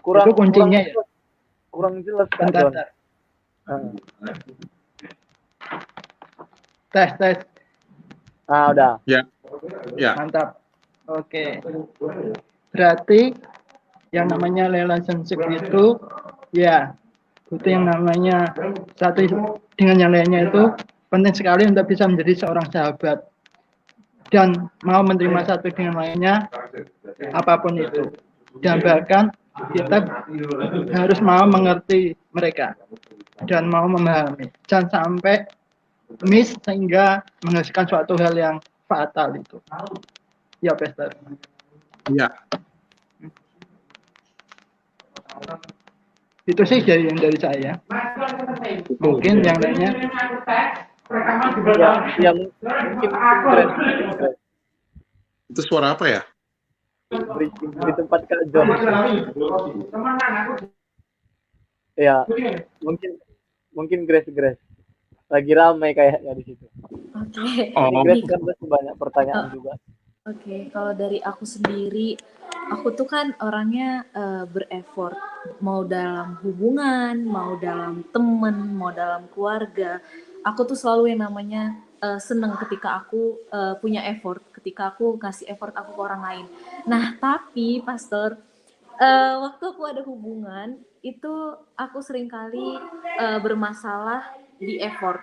Kurang 0.04 0.24
itu 0.24 0.32
kuncinya 0.36 0.80
kurang, 0.80 0.96
ya. 0.96 1.04
kurang 1.68 1.94
jelas 2.00 2.28
kan 2.36 2.52
Tes, 6.88 7.10
tes. 7.20 7.38
Ah, 8.48 8.72
udah. 8.72 8.96
Ya. 9.04 9.28
Ya. 9.96 10.16
Mantap. 10.16 10.60
Oke. 11.08 11.60
Berarti 12.72 13.36
yang 14.12 14.32
namanya 14.32 14.72
relationship 14.72 15.40
itu 15.52 16.00
ya 16.56 16.96
itu 17.48 17.66
yang 17.68 17.88
namanya 17.88 18.52
satu 18.96 19.24
dengan 19.76 19.96
yang 20.00 20.12
lainnya 20.12 20.48
itu 20.48 20.72
penting 21.12 21.32
sekali 21.36 21.64
untuk 21.68 21.88
bisa 21.88 22.04
menjadi 22.08 22.44
seorang 22.44 22.66
sahabat 22.72 23.24
dan 24.28 24.68
mau 24.84 25.00
menerima 25.00 25.48
satu 25.48 25.72
dengan 25.72 25.96
lainnya 25.96 26.48
apa 27.32 27.60
pun 27.60 27.80
itu 27.80 28.12
dan 28.60 28.80
bahkan 28.84 29.32
kita 29.72 30.04
harus 30.92 31.18
mau 31.24 31.44
mengerti 31.48 32.12
mereka 32.36 32.76
dan 33.48 33.68
mau 33.72 33.88
memahami 33.88 34.52
jangan 34.68 34.88
sampai 34.92 35.48
miss 36.24 36.56
sehingga 36.64 37.22
menghasilkan 37.44 37.86
suatu 37.88 38.16
hal 38.16 38.34
yang 38.34 38.56
fatal 38.88 39.36
itu. 39.36 39.60
Ya, 40.64 40.72
Pester. 40.74 41.12
Ya. 42.10 42.28
Itu 46.48 46.64
sih 46.64 46.80
dari 46.82 47.06
yang 47.06 47.18
dari 47.20 47.38
saya. 47.38 47.76
Mungkin 48.98 49.44
yang 49.44 49.58
lainnya. 49.60 49.90
Ya, 51.76 51.92
yang 52.20 52.36
mungkin 52.60 53.10
itu 55.48 55.60
suara 55.64 55.96
apa 55.96 56.04
ya? 56.08 56.22
Di, 57.08 57.48
di 57.64 57.92
tempat 57.96 58.20
Kak 58.28 58.52
John. 58.52 58.68
Ya, 61.96 62.28
mungkin 62.84 63.10
mungkin 63.72 63.98
Grace 64.04 64.28
Grace 64.28 64.67
lagi 65.28 65.52
ramai 65.52 65.92
kayaknya 65.92 66.32
di 66.32 66.44
situ. 66.44 66.64
Oke. 67.12 67.72
Okay. 67.72 67.76
Oh. 67.76 68.04
Kan 68.24 68.40
banyak 68.64 68.94
pertanyaan 68.96 69.46
oh. 69.48 69.52
juga. 69.52 69.72
Oke, 70.28 70.44
okay. 70.44 70.60
kalau 70.68 70.92
dari 70.92 71.24
aku 71.24 71.48
sendiri, 71.48 72.12
aku 72.68 72.92
tuh 72.92 73.08
kan 73.08 73.32
orangnya 73.40 74.04
uh, 74.12 74.44
berefort 74.44 75.16
mau 75.64 75.88
dalam 75.88 76.36
hubungan, 76.44 77.16
mau 77.24 77.56
dalam 77.56 78.04
temen, 78.12 78.76
mau 78.76 78.92
dalam 78.92 79.24
keluarga. 79.32 80.04
Aku 80.44 80.68
tuh 80.68 80.76
selalu 80.76 81.16
yang 81.16 81.24
namanya 81.24 81.80
uh, 82.04 82.20
seneng 82.20 82.52
ketika 82.60 83.00
aku 83.00 83.40
uh, 83.48 83.80
punya 83.80 84.04
effort, 84.04 84.44
ketika 84.52 84.92
aku 84.92 85.16
kasih 85.16 85.48
effort 85.48 85.72
aku 85.72 85.96
ke 85.96 86.00
orang 86.00 86.20
lain. 86.20 86.46
Nah, 86.84 87.16
tapi 87.16 87.80
pastor, 87.80 88.36
uh, 89.00 89.34
waktu 89.48 89.64
aku 89.64 89.82
ada 89.88 90.02
hubungan 90.04 90.76
itu 91.00 91.56
aku 91.78 92.02
sering 92.02 92.28
kali 92.28 92.76
uh, 93.16 93.38
bermasalah 93.40 94.28
di 94.58 94.82
effort. 94.82 95.22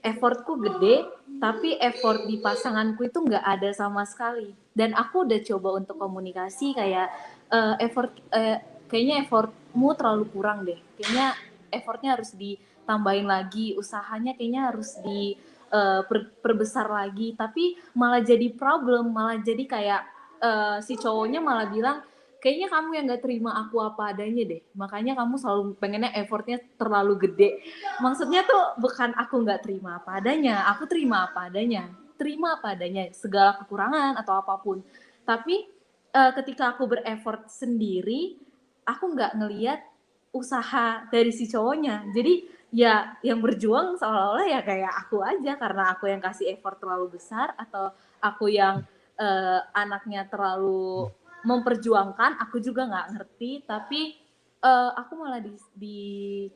Effortku 0.00 0.56
gede 0.60 1.04
tapi 1.40 1.76
effort 1.80 2.24
di 2.28 2.40
pasanganku 2.40 3.08
itu 3.08 3.20
nggak 3.20 3.44
ada 3.44 3.72
sama 3.72 4.04
sekali. 4.04 4.52
Dan 4.72 4.92
aku 4.96 5.24
udah 5.28 5.40
coba 5.44 5.68
untuk 5.80 5.96
komunikasi 5.96 6.76
kayak 6.76 7.08
uh, 7.52 7.76
effort 7.80 8.12
uh, 8.32 8.60
kayaknya 8.88 9.24
effortmu 9.24 9.96
terlalu 9.96 10.24
kurang 10.32 10.64
deh. 10.64 10.76
Kayaknya 11.00 11.36
effortnya 11.72 12.10
harus 12.16 12.32
ditambahin 12.36 13.26
lagi 13.28 13.76
usahanya 13.76 14.36
kayaknya 14.36 14.72
harus 14.72 15.00
di 15.00 15.36
uh, 15.72 16.04
per, 16.04 16.32
perbesar 16.40 16.88
lagi. 16.88 17.32
Tapi 17.36 17.76
malah 17.96 18.20
jadi 18.20 18.52
problem 18.52 19.12
malah 19.12 19.40
jadi 19.40 19.64
kayak 19.64 20.02
uh, 20.40 20.76
si 20.84 20.96
cowoknya 20.96 21.40
malah 21.40 21.68
bilang 21.68 22.04
kayaknya 22.40 22.68
kamu 22.72 22.88
yang 22.96 23.04
gak 23.12 23.22
terima 23.22 23.50
aku 23.60 23.76
apa 23.84 24.16
adanya 24.16 24.42
deh. 24.48 24.62
Makanya 24.72 25.12
kamu 25.14 25.34
selalu 25.36 25.62
pengennya 25.76 26.10
effortnya 26.16 26.58
terlalu 26.80 27.28
gede. 27.28 27.60
Maksudnya 28.00 28.42
tuh 28.48 28.80
bukan 28.80 29.12
aku 29.14 29.44
nggak 29.44 29.60
terima 29.62 30.00
apa 30.00 30.18
adanya 30.18 30.64
aku 30.72 30.88
terima 30.88 31.28
apa 31.28 31.52
adanya. 31.52 31.92
Terima 32.16 32.56
apa 32.56 32.72
adanya 32.72 33.12
segala 33.12 33.60
kekurangan 33.60 34.16
atau 34.16 34.34
apa 34.40 34.56
pun. 34.60 34.80
Tapi 35.24 35.68
uh, 36.16 36.32
ketika 36.40 36.74
aku 36.74 36.88
berefort 36.88 37.46
sendiri 37.52 38.40
aku 38.88 39.04
nggak 39.14 39.36
ngeliat 39.36 39.80
usaha 40.32 41.06
dari 41.12 41.30
si 41.30 41.44
cowoknya. 41.46 42.08
Jadi 42.10 42.58
ya 42.70 43.18
yang 43.26 43.42
berjuang 43.42 43.98
seolah-olah 43.98 44.46
ya 44.46 44.60
kayak 44.62 44.94
aku 45.06 45.20
aja 45.26 45.58
karena 45.58 45.92
aku 45.92 46.06
yang 46.06 46.22
kasih 46.22 46.54
effort 46.54 46.78
terlalu 46.78 47.18
besar 47.18 47.50
atau 47.58 47.90
aku 48.22 48.46
yang 48.46 48.86
uh, 49.18 49.60
anaknya 49.74 50.24
terlalu 50.30 51.10
memperjuangkan 51.44 52.40
aku 52.40 52.60
juga 52.60 52.86
nggak 52.86 53.08
ngerti 53.16 53.50
tapi 53.64 54.16
uh, 54.64 54.90
aku 54.96 55.12
malah 55.16 55.40
di, 55.40 55.52
di 55.74 55.98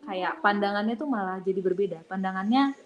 kayak 0.04 0.40
pandangannya 0.44 0.94
tuh 0.96 1.08
malah 1.08 1.40
jadi 1.40 1.60
berbeda. 1.60 1.98
Pandangannya 2.08 2.76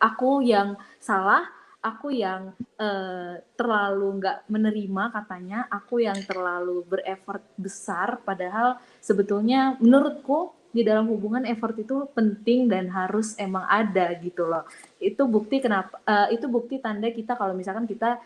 aku 0.00 0.44
yang 0.44 0.76
salah 1.02 1.46
aku 1.86 2.10
yang 2.10 2.50
uh, 2.82 3.38
terlalu 3.54 4.18
nggak 4.18 4.38
menerima 4.50 5.04
katanya 5.14 5.58
aku 5.70 6.02
yang 6.02 6.18
terlalu 6.26 6.82
berefort 6.82 7.46
besar 7.54 8.18
padahal 8.26 8.82
sebetulnya 8.98 9.78
menurutku 9.78 10.50
di 10.74 10.84
dalam 10.84 11.08
hubungan 11.08 11.48
effort 11.48 11.72
itu 11.80 12.04
penting 12.12 12.68
dan 12.68 12.92
harus 12.92 13.32
emang 13.40 13.64
ada 13.64 14.12
gitu 14.20 14.44
loh. 14.44 14.68
Itu 15.00 15.24
bukti 15.24 15.62
kenapa 15.62 16.02
uh, 16.04 16.28
itu 16.28 16.44
bukti 16.52 16.82
tanda 16.82 17.08
kita 17.08 17.32
kalau 17.32 17.56
misalkan 17.56 17.88
kita 17.88 18.20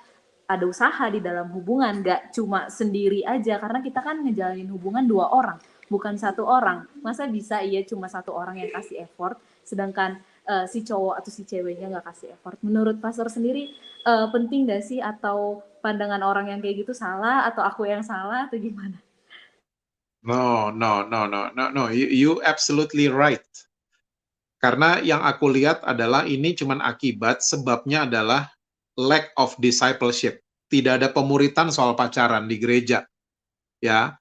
ada 0.50 0.66
usaha 0.66 1.06
di 1.06 1.22
dalam 1.22 1.46
hubungan, 1.54 2.02
gak 2.02 2.34
cuma 2.34 2.66
sendiri 2.66 3.22
aja 3.22 3.62
karena 3.62 3.78
kita 3.78 4.02
kan 4.02 4.18
ngejalanin 4.26 4.66
hubungan 4.74 5.06
dua 5.06 5.30
orang, 5.30 5.62
bukan 5.86 6.18
satu 6.18 6.42
orang. 6.42 6.90
Masa 7.06 7.30
bisa 7.30 7.62
iya 7.62 7.86
cuma 7.86 8.10
satu 8.10 8.34
orang 8.34 8.58
yang 8.58 8.74
kasih 8.74 9.06
effort, 9.06 9.38
sedangkan 9.62 10.18
uh, 10.50 10.66
si 10.66 10.82
cowok 10.82 11.22
atau 11.22 11.30
si 11.30 11.46
ceweknya 11.46 11.86
nggak 11.94 12.06
kasih 12.10 12.34
effort. 12.34 12.58
Menurut 12.66 12.98
pastor 12.98 13.30
sendiri 13.30 13.70
uh, 14.02 14.26
penting 14.34 14.66
gak 14.66 14.82
sih 14.82 14.98
atau 14.98 15.62
pandangan 15.86 16.20
orang 16.26 16.50
yang 16.50 16.58
kayak 16.58 16.82
gitu 16.82 16.92
salah 16.98 17.46
atau 17.46 17.62
aku 17.62 17.86
yang 17.86 18.02
salah 18.02 18.50
atau 18.50 18.58
gimana? 18.58 18.98
No, 20.20 20.68
no, 20.68 21.06
no, 21.06 21.24
no, 21.24 21.48
no, 21.54 21.72
no. 21.72 21.88
You, 21.88 22.10
you 22.10 22.30
absolutely 22.44 23.08
right. 23.08 23.46
Karena 24.60 25.00
yang 25.00 25.24
aku 25.24 25.48
lihat 25.48 25.80
adalah 25.88 26.28
ini 26.28 26.52
cuma 26.52 26.76
akibat 26.84 27.40
sebabnya 27.40 28.04
adalah 28.04 28.52
lack 28.98 29.34
of 29.38 29.54
discipleship. 29.60 30.40
Tidak 30.70 31.02
ada 31.02 31.10
pemuritan 31.10 31.74
soal 31.74 31.98
pacaran 31.98 32.46
di 32.46 32.56
gereja. 32.58 33.06
Ya. 33.82 34.16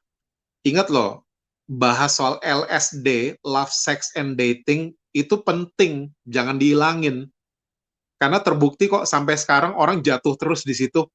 Ingat 0.66 0.92
loh, 0.92 1.24
bahas 1.70 2.18
soal 2.18 2.42
LSD, 2.42 3.38
love, 3.46 3.70
sex, 3.70 4.10
and 4.18 4.34
dating 4.36 4.98
itu 5.14 5.42
penting, 5.42 6.10
jangan 6.26 6.58
dihilangin. 6.58 7.30
Karena 8.20 8.44
terbukti 8.44 8.92
kok 8.92 9.08
sampai 9.08 9.40
sekarang 9.40 9.78
orang 9.78 10.04
jatuh 10.04 10.36
terus 10.36 10.66
di 10.66 10.76
situ. 10.76 11.08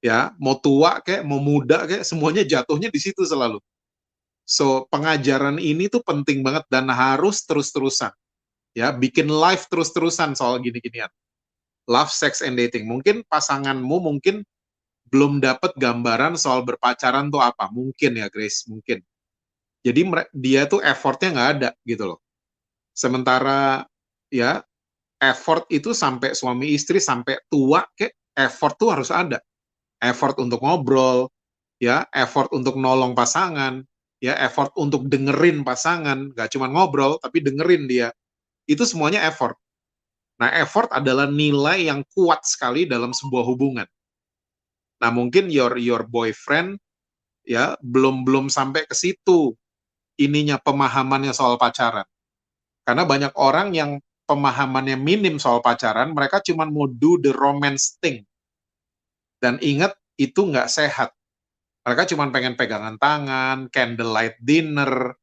Ya, 0.00 0.32
mau 0.38 0.56
tua 0.56 1.02
kayak 1.02 1.26
mau 1.26 1.42
muda 1.42 1.84
kayak 1.84 2.06
semuanya 2.06 2.46
jatuhnya 2.46 2.88
di 2.88 3.00
situ 3.02 3.26
selalu. 3.26 3.58
So, 4.46 4.86
pengajaran 4.94 5.58
ini 5.58 5.90
tuh 5.90 6.06
penting 6.06 6.46
banget 6.46 6.62
dan 6.70 6.86
harus 6.86 7.42
terus-terusan. 7.42 8.14
Ya, 8.78 8.94
bikin 8.94 9.26
live 9.26 9.66
terus-terusan 9.66 10.38
soal 10.38 10.62
gini-ginian. 10.62 11.10
Love, 11.86 12.10
sex, 12.10 12.42
and 12.42 12.58
dating. 12.58 12.90
Mungkin 12.90 13.22
pasanganmu 13.30 13.96
mungkin 14.02 14.42
belum 15.10 15.38
dapat 15.42 15.74
gambaran 15.78 16.34
soal 16.38 16.66
berpacaran 16.66 17.30
tuh 17.30 17.42
apa. 17.42 17.70
Mungkin 17.70 18.18
ya, 18.18 18.26
Grace, 18.30 18.66
mungkin. 18.70 19.02
Jadi 19.86 20.02
dia 20.34 20.66
tuh 20.66 20.82
effortnya 20.82 21.30
nggak 21.34 21.50
ada 21.58 21.70
gitu 21.86 22.14
loh. 22.14 22.20
Sementara 22.96 23.86
ya 24.34 24.62
effort 25.22 25.66
itu 25.72 25.94
sampai 25.96 26.34
suami 26.36 26.74
istri 26.74 26.98
sampai 27.00 27.38
tua 27.48 27.86
kayak 27.96 28.14
effort 28.36 28.74
tuh 28.80 28.90
harus 28.92 29.10
ada. 29.14 29.40
Effort 30.02 30.36
untuk 30.42 30.60
ngobrol, 30.62 31.30
ya, 31.80 32.04
effort 32.12 32.50
untuk 32.52 32.76
nolong 32.80 33.14
pasangan, 33.16 33.84
ya 34.20 34.36
effort 34.42 34.72
untuk 34.76 35.08
dengerin 35.08 35.64
pasangan, 35.64 36.32
gak 36.36 36.52
cuma 36.56 36.68
ngobrol 36.72 37.18
tapi 37.22 37.40
dengerin 37.44 37.86
dia. 37.88 38.08
Itu 38.68 38.84
semuanya 38.88 39.24
effort. 39.28 39.56
Nah, 40.36 40.52
effort 40.60 40.92
adalah 40.92 41.24
nilai 41.28 41.88
yang 41.88 42.04
kuat 42.12 42.44
sekali 42.44 42.84
dalam 42.84 43.16
sebuah 43.16 43.44
hubungan. 43.44 43.88
Nah, 45.00 45.10
mungkin 45.12 45.48
your 45.48 45.76
your 45.80 46.04
boyfriend 46.04 46.76
ya 47.46 47.78
belum 47.80 48.26
belum 48.26 48.50
sampai 48.50 48.84
ke 48.88 48.96
situ 48.96 49.54
ininya 50.20 50.56
pemahamannya 50.60 51.32
soal 51.36 51.60
pacaran. 51.60 52.04
Karena 52.84 53.04
banyak 53.04 53.32
orang 53.36 53.72
yang 53.76 53.90
pemahamannya 54.26 54.98
minim 54.98 55.38
soal 55.38 55.62
pacaran, 55.62 56.12
mereka 56.12 56.42
cuma 56.42 56.66
mau 56.66 56.90
do 56.90 57.20
the 57.22 57.30
romance 57.32 57.96
thing. 58.02 58.26
Dan 59.38 59.60
ingat, 59.62 59.94
itu 60.16 60.48
nggak 60.48 60.66
sehat. 60.66 61.12
Mereka 61.86 62.10
cuma 62.10 62.26
pengen 62.34 62.58
pegangan 62.58 62.96
tangan, 62.98 63.70
candlelight 63.70 64.34
dinner, 64.42 65.14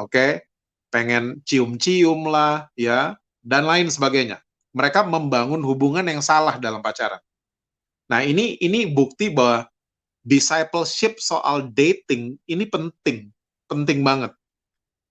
oke, 0.00 0.10
okay? 0.10 0.42
pengen 0.90 1.38
cium-cium 1.46 2.26
lah, 2.26 2.66
ya, 2.74 3.14
dan 3.46 3.62
lain 3.68 3.86
sebagainya. 3.86 4.42
Mereka 4.70 5.02
membangun 5.02 5.62
hubungan 5.66 6.06
yang 6.06 6.22
salah 6.22 6.56
dalam 6.62 6.78
pacaran. 6.78 7.18
Nah, 8.10 8.26
ini 8.26 8.58
ini 8.58 8.90
bukti 8.90 9.30
bahwa 9.30 9.70
discipleship 10.26 11.22
soal 11.22 11.70
dating 11.70 12.36
ini 12.50 12.66
penting, 12.66 13.30
penting 13.70 14.02
banget. 14.02 14.34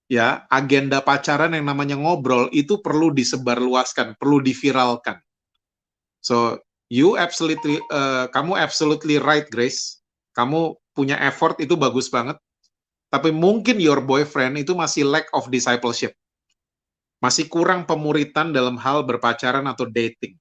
Ya, 0.10 0.50
agenda 0.50 1.06
pacaran 1.06 1.54
yang 1.54 1.70
namanya 1.70 1.94
ngobrol 1.94 2.50
itu 2.50 2.82
perlu 2.82 3.14
disebarluaskan, 3.14 4.18
perlu 4.18 4.42
diviralkan. 4.42 5.22
So, 6.20 6.60
you 6.90 7.16
absolutely, 7.16 7.78
uh, 7.94 8.26
kamu 8.34 8.58
absolutely 8.58 9.22
right, 9.22 9.46
Grace. 9.48 10.02
Kamu 10.34 10.76
punya 10.98 11.16
effort 11.24 11.62
itu 11.62 11.78
bagus 11.78 12.10
banget. 12.10 12.42
Tapi 13.14 13.32
mungkin 13.32 13.78
your 13.80 14.02
boyfriend 14.04 14.60
itu 14.60 14.74
masih 14.74 15.08
lack 15.08 15.30
of 15.32 15.48
discipleship. 15.48 16.19
Masih 17.20 17.52
kurang 17.52 17.84
pemuritan 17.84 18.56
dalam 18.56 18.80
hal 18.80 19.04
berpacaran 19.04 19.68
atau 19.68 19.84
dating. 19.88 20.40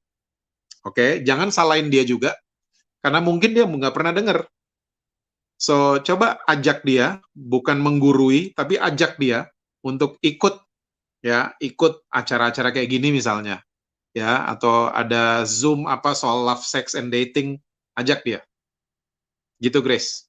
Oke, 0.87 0.95
okay? 0.95 1.11
jangan 1.27 1.51
salahin 1.51 1.91
dia 1.91 2.07
juga. 2.07 2.39
Karena 3.03 3.19
mungkin 3.19 3.55
dia 3.55 3.67
nggak 3.67 3.95
pernah 3.95 4.15
dengar. 4.15 4.47
So, 5.59 5.99
coba 6.07 6.39
ajak 6.47 6.87
dia, 6.87 7.19
bukan 7.35 7.83
menggurui, 7.83 8.55
tapi 8.55 8.79
ajak 8.79 9.19
dia 9.19 9.51
untuk 9.83 10.15
ikut 10.23 10.55
ya, 11.19 11.51
ikut 11.59 12.07
acara-acara 12.15 12.71
kayak 12.71 12.91
gini 12.91 13.11
misalnya. 13.11 13.59
Ya, 14.15 14.47
atau 14.47 14.91
ada 14.91 15.43
Zoom 15.47 15.91
apa 15.91 16.15
soal 16.15 16.47
love, 16.47 16.63
sex 16.63 16.95
and 16.95 17.11
dating, 17.11 17.59
ajak 17.99 18.23
dia. 18.23 18.41
Gitu, 19.59 19.83
Grace. 19.83 20.28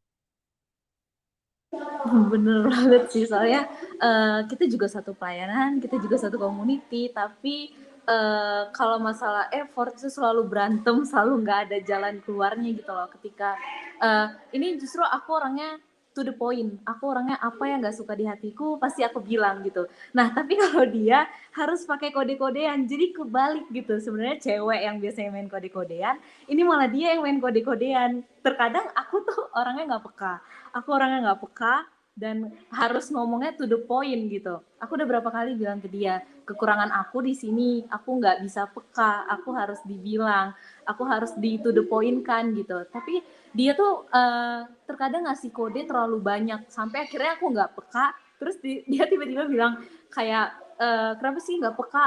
Bener 2.34 2.66
banget 2.66 3.04
sih, 3.14 3.30
soalnya 3.30 3.70
uh, 4.02 4.42
kita 4.50 4.66
juga 4.66 4.90
satu 4.90 5.14
pelayanan, 5.14 5.78
kita 5.78 6.02
juga 6.02 6.18
satu 6.18 6.42
community, 6.42 7.14
tapi 7.14 7.70
uh, 8.10 8.74
kalau 8.74 8.98
masalah 8.98 9.46
effort 9.54 9.94
itu 9.94 10.10
selalu 10.10 10.50
berantem, 10.50 11.06
selalu 11.06 11.46
nggak 11.46 11.60
ada 11.70 11.78
jalan 11.86 12.16
keluarnya 12.26 12.74
gitu 12.74 12.90
loh. 12.90 13.06
Ketika 13.14 13.54
uh, 14.02 14.34
ini 14.50 14.82
justru 14.82 15.06
aku 15.06 15.30
orangnya 15.38 15.78
to 16.20 16.28
the 16.28 16.36
point. 16.36 16.84
Aku 16.84 17.16
orangnya 17.16 17.40
apa 17.40 17.64
yang 17.64 17.80
gak 17.80 17.96
suka 17.96 18.12
di 18.20 18.28
hatiku 18.28 18.76
pasti 18.76 19.08
aku 19.08 19.24
bilang 19.24 19.64
gitu. 19.64 19.88
Nah 20.12 20.36
tapi 20.36 20.60
kalau 20.60 20.84
dia 20.84 21.32
harus 21.56 21.88
pakai 21.88 22.12
kode-kodean, 22.12 22.84
jadi 22.84 23.16
kebalik 23.16 23.72
gitu. 23.72 23.96
Sebenarnya 24.04 24.36
cewek 24.44 24.84
yang 24.84 25.00
biasanya 25.00 25.32
main 25.32 25.48
kode-kodean, 25.48 26.20
ini 26.52 26.62
malah 26.68 26.92
dia 26.92 27.16
yang 27.16 27.24
main 27.24 27.40
kode-kodean. 27.40 28.28
Terkadang 28.44 28.92
aku 28.92 29.24
tuh 29.24 29.48
orangnya 29.56 29.96
nggak 29.96 30.04
peka. 30.12 30.34
Aku 30.76 30.92
orangnya 30.92 31.32
nggak 31.32 31.42
peka 31.48 31.88
dan 32.20 32.52
harus 32.68 33.08
ngomongnya 33.16 33.56
to 33.56 33.64
the 33.64 33.80
point 33.80 34.28
gitu. 34.28 34.60
Aku 34.84 35.00
udah 35.00 35.08
berapa 35.08 35.30
kali 35.32 35.56
bilang 35.56 35.80
ke 35.80 35.88
dia, 35.88 36.20
kekurangan 36.44 36.92
aku 36.92 37.24
di 37.24 37.32
sini, 37.32 37.88
aku 37.88 38.20
nggak 38.20 38.44
bisa 38.44 38.68
peka, 38.68 39.24
aku 39.32 39.56
harus 39.56 39.80
dibilang, 39.88 40.52
aku 40.84 41.08
harus 41.08 41.32
di 41.40 41.56
to 41.64 41.72
the 41.72 41.88
point 41.88 42.20
kan 42.28 42.52
gitu. 42.52 42.84
Tapi 42.92 43.24
dia 43.56 43.72
tuh 43.72 44.04
uh, 44.12 44.68
terkadang 44.84 45.32
ngasih 45.32 45.56
kode 45.56 45.88
terlalu 45.88 46.20
banyak 46.20 46.68
sampai 46.68 47.08
akhirnya 47.08 47.40
aku 47.40 47.46
nggak 47.56 47.72
peka. 47.80 48.06
Terus 48.36 48.56
di, 48.60 48.84
dia 48.92 49.08
tiba-tiba 49.08 49.48
bilang 49.48 49.80
kayak 50.12 50.60
uh, 50.76 51.16
kenapa 51.16 51.40
sih 51.40 51.56
nggak 51.56 51.80
peka? 51.80 52.06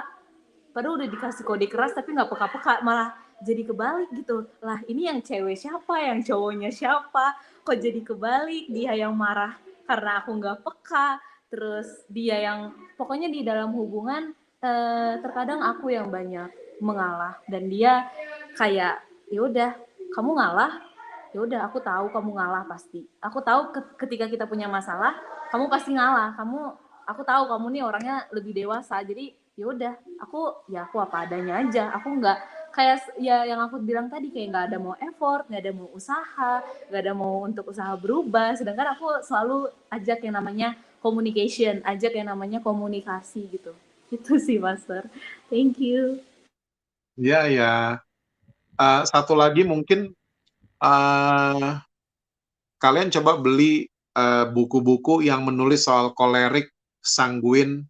Padahal 0.76 1.00
udah 1.00 1.08
dikasih 1.08 1.44
kode 1.48 1.66
keras 1.72 1.96
tapi 1.96 2.12
nggak 2.12 2.28
peka-peka 2.28 2.84
malah 2.84 3.16
jadi 3.42 3.64
kebalik 3.64 4.12
gitu. 4.12 4.48
Lah 4.60 4.80
ini 4.86 5.08
yang 5.08 5.24
cewek 5.24 5.56
siapa? 5.56 5.98
Yang 5.98 6.32
cowoknya 6.32 6.70
siapa? 6.70 7.36
Kok 7.66 7.76
jadi 7.80 8.00
kebalik? 8.00 8.70
Dia 8.70 8.94
yang 8.96 9.12
marah 9.12 9.58
karena 9.86 10.22
aku 10.22 10.30
nggak 10.38 10.58
peka 10.62 11.18
terus 11.52 11.88
dia 12.08 12.40
yang 12.40 12.72
pokoknya 12.96 13.28
di 13.28 13.44
dalam 13.44 13.76
hubungan 13.76 14.32
uh, 14.64 15.20
terkadang 15.20 15.60
aku 15.60 15.92
yang 15.92 16.08
banyak 16.08 16.48
mengalah 16.80 17.38
dan 17.46 17.68
dia 17.68 18.08
kayak 18.56 19.04
ya 19.28 19.40
udah 19.44 19.70
kamu 20.12 20.30
ngalah? 20.36 20.72
Ya 21.32 21.40
udah 21.40 21.60
aku 21.64 21.80
tahu 21.80 22.12
kamu 22.12 22.36
ngalah 22.36 22.68
pasti. 22.68 23.08
Aku 23.24 23.40
tahu 23.40 23.72
ketika 23.96 24.28
kita 24.28 24.44
punya 24.44 24.68
masalah 24.68 25.16
kamu 25.48 25.72
pasti 25.72 25.96
ngalah. 25.96 26.36
Kamu 26.36 26.60
aku 27.08 27.22
tahu 27.24 27.48
kamu 27.48 27.66
nih 27.72 27.82
orangnya 27.88 28.16
lebih 28.36 28.52
dewasa 28.52 29.00
jadi 29.00 29.32
ya 29.56 29.68
udah 29.68 29.92
aku 30.20 30.68
ya 30.68 30.84
aku 30.84 31.00
apa 31.00 31.24
adanya 31.24 31.64
aja. 31.64 31.88
Aku 31.96 32.12
nggak 32.20 32.38
kayak 32.72 33.04
ya 33.20 33.44
yang 33.44 33.60
aku 33.60 33.78
bilang 33.78 34.08
tadi 34.08 34.32
kayak 34.32 34.48
nggak 34.50 34.66
ada 34.72 34.78
mau 34.80 34.96
effort 34.98 35.46
nggak 35.46 35.62
ada 35.62 35.72
mau 35.76 35.88
usaha 35.92 36.52
nggak 36.88 37.02
ada 37.04 37.14
mau 37.14 37.44
untuk 37.44 37.68
usaha 37.68 37.92
berubah. 37.94 38.56
Sedangkan 38.56 38.96
aku 38.96 39.22
selalu 39.22 39.68
ajak 39.92 40.24
yang 40.24 40.34
namanya 40.40 40.74
communication 41.04 41.84
ajak 41.84 42.16
yang 42.16 42.32
namanya 42.32 42.58
komunikasi 42.64 43.46
gitu. 43.52 43.76
Itu 44.08 44.40
sih 44.40 44.56
master. 44.56 45.06
Thank 45.52 45.78
you. 45.78 46.24
Ya 47.14 47.44
ya 47.46 48.00
uh, 48.80 49.02
satu 49.04 49.36
lagi 49.36 49.62
mungkin 49.66 50.12
uh, 50.80 51.78
kalian 52.82 53.14
coba 53.14 53.38
beli 53.38 53.86
eh, 54.18 54.44
buku-buku 54.50 55.22
uh, 55.22 55.24
yang 55.24 55.46
menulis 55.46 55.86
soal 55.86 56.10
kolerik, 56.18 56.66
sanguin, 56.98 57.86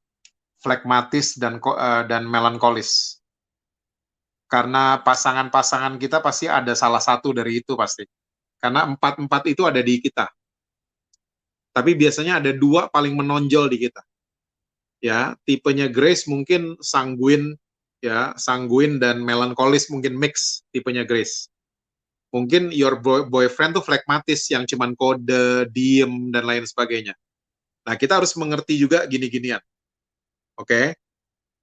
flekmatis 0.60 1.40
dan 1.40 1.56
uh, 1.64 2.04
dan 2.04 2.28
melankolis. 2.28 3.21
Karena 4.52 5.00
pasangan-pasangan 5.00 5.96
kita 5.96 6.20
pasti 6.20 6.44
ada 6.44 6.76
salah 6.76 7.00
satu 7.00 7.32
dari 7.32 7.64
itu 7.64 7.72
pasti. 7.72 8.04
Karena 8.60 8.84
empat-empat 8.84 9.48
itu 9.48 9.64
ada 9.64 9.80
di 9.80 9.96
kita. 9.96 10.28
Tapi 11.72 11.96
biasanya 11.96 12.44
ada 12.44 12.52
dua 12.52 12.92
paling 12.92 13.16
menonjol 13.16 13.72
di 13.72 13.88
kita. 13.88 14.04
Ya, 15.00 15.32
tipenya 15.48 15.88
Grace 15.88 16.28
mungkin 16.28 16.76
sanguin, 16.84 17.56
ya, 18.04 18.36
sanguin 18.36 19.00
dan 19.00 19.24
melankolis 19.24 19.88
mungkin 19.88 20.20
mix 20.20 20.62
tipenya 20.70 21.08
Grace 21.08 21.48
mungkin 22.32 22.72
your 22.72 22.96
boy, 22.96 23.28
boyfriend 23.28 23.76
tuh 23.76 23.84
flekmatis 23.84 24.48
yang 24.48 24.64
cuman 24.64 24.96
kode, 24.96 25.68
diem 25.68 26.32
dan 26.32 26.48
lain 26.48 26.64
sebagainya. 26.64 27.12
Nah, 27.84 27.94
kita 28.00 28.16
harus 28.16 28.32
mengerti 28.40 28.80
juga 28.80 29.04
gini-ginian. 29.04 29.60
Oke. 30.56 30.64
Okay? 30.64 30.86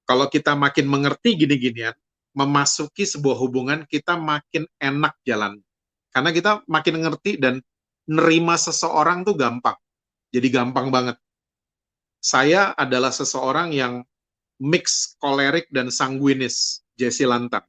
kalau 0.10 0.26
kita 0.26 0.58
makin 0.58 0.90
mengerti 0.90 1.38
gini-ginian, 1.38 1.94
memasuki 2.40 3.04
sebuah 3.04 3.36
hubungan 3.36 3.84
kita 3.84 4.16
makin 4.16 4.64
enak 4.80 5.20
jalan. 5.28 5.60
Karena 6.16 6.32
kita 6.32 6.52
makin 6.72 7.04
ngerti 7.04 7.36
dan 7.36 7.60
nerima 8.08 8.56
seseorang 8.56 9.28
tuh 9.28 9.36
gampang. 9.36 9.76
Jadi 10.32 10.48
gampang 10.48 10.88
banget. 10.88 11.20
Saya 12.24 12.72
adalah 12.80 13.12
seseorang 13.12 13.76
yang 13.76 14.02
mix 14.60 15.16
kolerik 15.20 15.68
dan 15.72 15.92
sanguinis, 15.92 16.84
Jesse 16.96 17.28
Lantan. 17.28 17.64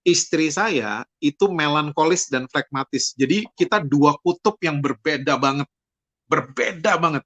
Istri 0.00 0.48
saya 0.48 1.04
itu 1.20 1.48
melankolis 1.52 2.32
dan 2.32 2.48
flekmatis. 2.48 3.12
Jadi 3.16 3.44
kita 3.52 3.84
dua 3.84 4.16
kutub 4.24 4.56
yang 4.64 4.80
berbeda 4.80 5.36
banget. 5.36 5.68
Berbeda 6.24 6.96
banget. 6.96 7.24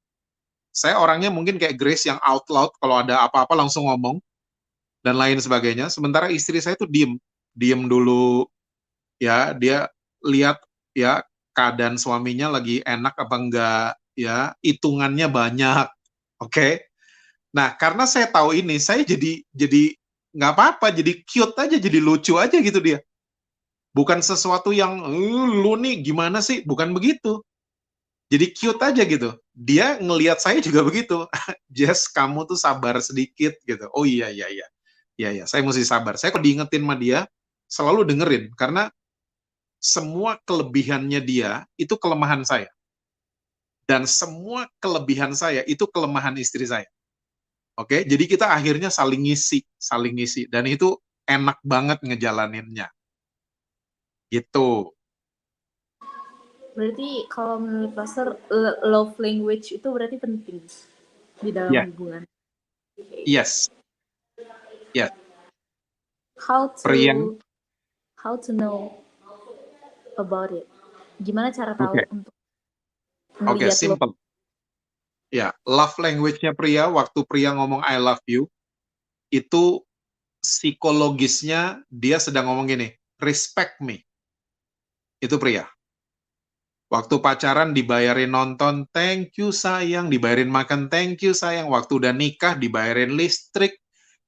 Saya 0.75 0.99
orangnya 0.99 1.31
mungkin 1.31 1.55
kayak 1.55 1.79
Grace 1.79 2.11
yang 2.11 2.19
out 2.19 2.51
loud 2.51 2.75
kalau 2.83 2.99
ada 2.99 3.23
apa-apa 3.23 3.55
langsung 3.55 3.87
ngomong 3.87 4.19
dan 5.05 5.21
lain 5.21 5.37
sebagainya. 5.37 5.93
Sementara 5.93 6.33
istri 6.33 6.59
saya 6.65 6.75
itu 6.75 6.89
diem, 6.89 7.21
diem 7.53 7.85
dulu 7.85 8.49
ya 9.23 9.55
dia 9.55 9.87
lihat 10.27 10.59
ya 10.97 11.23
keadaan 11.55 11.95
suaminya 11.95 12.51
lagi 12.51 12.83
enak 12.83 13.15
apa 13.15 13.37
enggak 13.39 13.91
ya 14.19 14.53
hitungannya 14.59 15.31
banyak 15.31 15.87
oke 16.45 16.51
okay? 16.51 16.83
nah 17.55 17.71
karena 17.79 18.05
saya 18.11 18.27
tahu 18.27 18.59
ini 18.59 18.83
saya 18.83 19.07
jadi 19.07 19.43
jadi 19.55 19.95
nggak 20.35 20.53
apa-apa 20.59 20.91
jadi 20.91 21.23
cute 21.23 21.55
aja 21.55 21.77
jadi 21.79 21.99
lucu 22.03 22.35
aja 22.35 22.59
gitu 22.59 22.83
dia 22.83 22.99
bukan 23.95 24.19
sesuatu 24.19 24.75
yang 24.75 24.99
lu 25.63 25.79
nih 25.79 26.03
gimana 26.03 26.43
sih 26.43 26.67
bukan 26.67 26.91
begitu 26.91 27.39
jadi 28.33 28.51
cute 28.51 28.83
aja 28.83 29.03
gitu. 29.05 29.31
Dia 29.55 30.01
ngelihat 30.01 30.41
saya 30.43 30.59
juga 30.59 30.83
begitu. 30.83 31.29
Jess, 31.77 32.09
kamu 32.11 32.49
tuh 32.49 32.59
sabar 32.59 32.99
sedikit 32.99 33.55
gitu. 33.63 33.87
Oh 33.93 34.03
iya 34.09 34.33
iya 34.33 34.49
iya. 34.51 34.67
Iya 35.15 35.31
iya, 35.31 35.45
saya 35.47 35.62
mesti 35.62 35.87
sabar. 35.87 36.19
Saya 36.19 36.35
kok 36.35 36.43
diingetin 36.43 36.83
sama 36.83 36.97
dia, 36.99 37.27
selalu 37.71 38.03
dengerin 38.07 38.45
karena 38.59 38.91
semua 39.79 40.41
kelebihannya 40.43 41.21
dia 41.23 41.69
itu 41.79 41.95
kelemahan 41.95 42.43
saya. 42.43 42.71
Dan 43.85 44.09
semua 44.09 44.65
kelebihan 44.81 45.37
saya 45.37 45.61
itu 45.69 45.85
kelemahan 45.85 46.35
istri 46.41 46.65
saya. 46.65 46.89
Oke, 47.77 48.07
jadi 48.07 48.25
kita 48.25 48.49
akhirnya 48.49 48.89
saling 48.89 49.29
ngisi, 49.29 49.61
saling 49.77 50.17
ngisi 50.17 50.49
dan 50.49 50.65
itu 50.65 50.97
enak 51.29 51.61
banget 51.61 52.01
ngejalaninnya. 52.01 52.89
Gitu. 54.33 54.95
Berarti 56.75 57.29
kalau 57.31 57.62
menurut 57.62 57.93
Pastor 57.95 58.41
love 58.83 59.15
language 59.21 59.77
itu 59.77 59.87
berarti 59.91 60.17
penting 60.19 60.65
di 61.39 61.51
dalam 61.55 61.71
yeah. 61.71 61.87
hubungan. 61.87 62.23
Yes. 63.27 63.71
Yeah. 64.95 65.11
How 66.39 66.71
to 66.71 66.83
Priang. 66.87 67.43
how 68.23 68.39
to 68.39 68.51
know 68.55 68.95
about 70.17 70.55
it? 70.55 70.65
Gimana 71.19 71.51
cara 71.51 71.75
tahu 71.75 71.99
okay. 71.99 72.07
untuk 72.11 72.35
Oke, 73.43 73.67
okay, 73.67 73.71
simple. 73.75 74.15
Ya, 75.35 75.51
love 75.67 75.99
language-nya 75.99 76.55
pria 76.55 76.87
waktu 76.87 77.27
pria 77.27 77.51
ngomong 77.51 77.83
I 77.83 77.99
love 77.99 78.23
you 78.31 78.47
itu 79.35 79.83
psikologisnya 80.39 81.83
dia 81.91 82.23
sedang 82.23 82.47
ngomong 82.47 82.71
gini, 82.71 82.95
respect 83.19 83.83
me. 83.83 84.07
Itu 85.19 85.43
pria. 85.43 85.67
Waktu 86.87 87.19
pacaran 87.19 87.75
dibayarin 87.75 88.31
nonton, 88.31 88.87
thank 88.95 89.35
you 89.35 89.51
sayang. 89.51 90.07
Dibayarin 90.07 90.47
makan, 90.47 90.87
thank 90.87 91.27
you 91.27 91.35
sayang. 91.35 91.67
Waktu 91.67 91.99
udah 91.99 92.15
nikah, 92.15 92.55
dibayarin 92.55 93.19
listrik, 93.19 93.75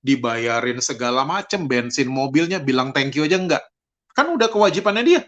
dibayarin 0.06 0.78
segala 0.78 1.26
macem, 1.26 1.66
bensin 1.66 2.06
mobilnya, 2.06 2.62
bilang 2.62 2.94
thank 2.94 3.18
you 3.18 3.26
aja 3.26 3.34
enggak. 3.34 3.64
Kan 4.14 4.30
udah 4.30 4.46
kewajibannya 4.46 5.02
dia. 5.02 5.22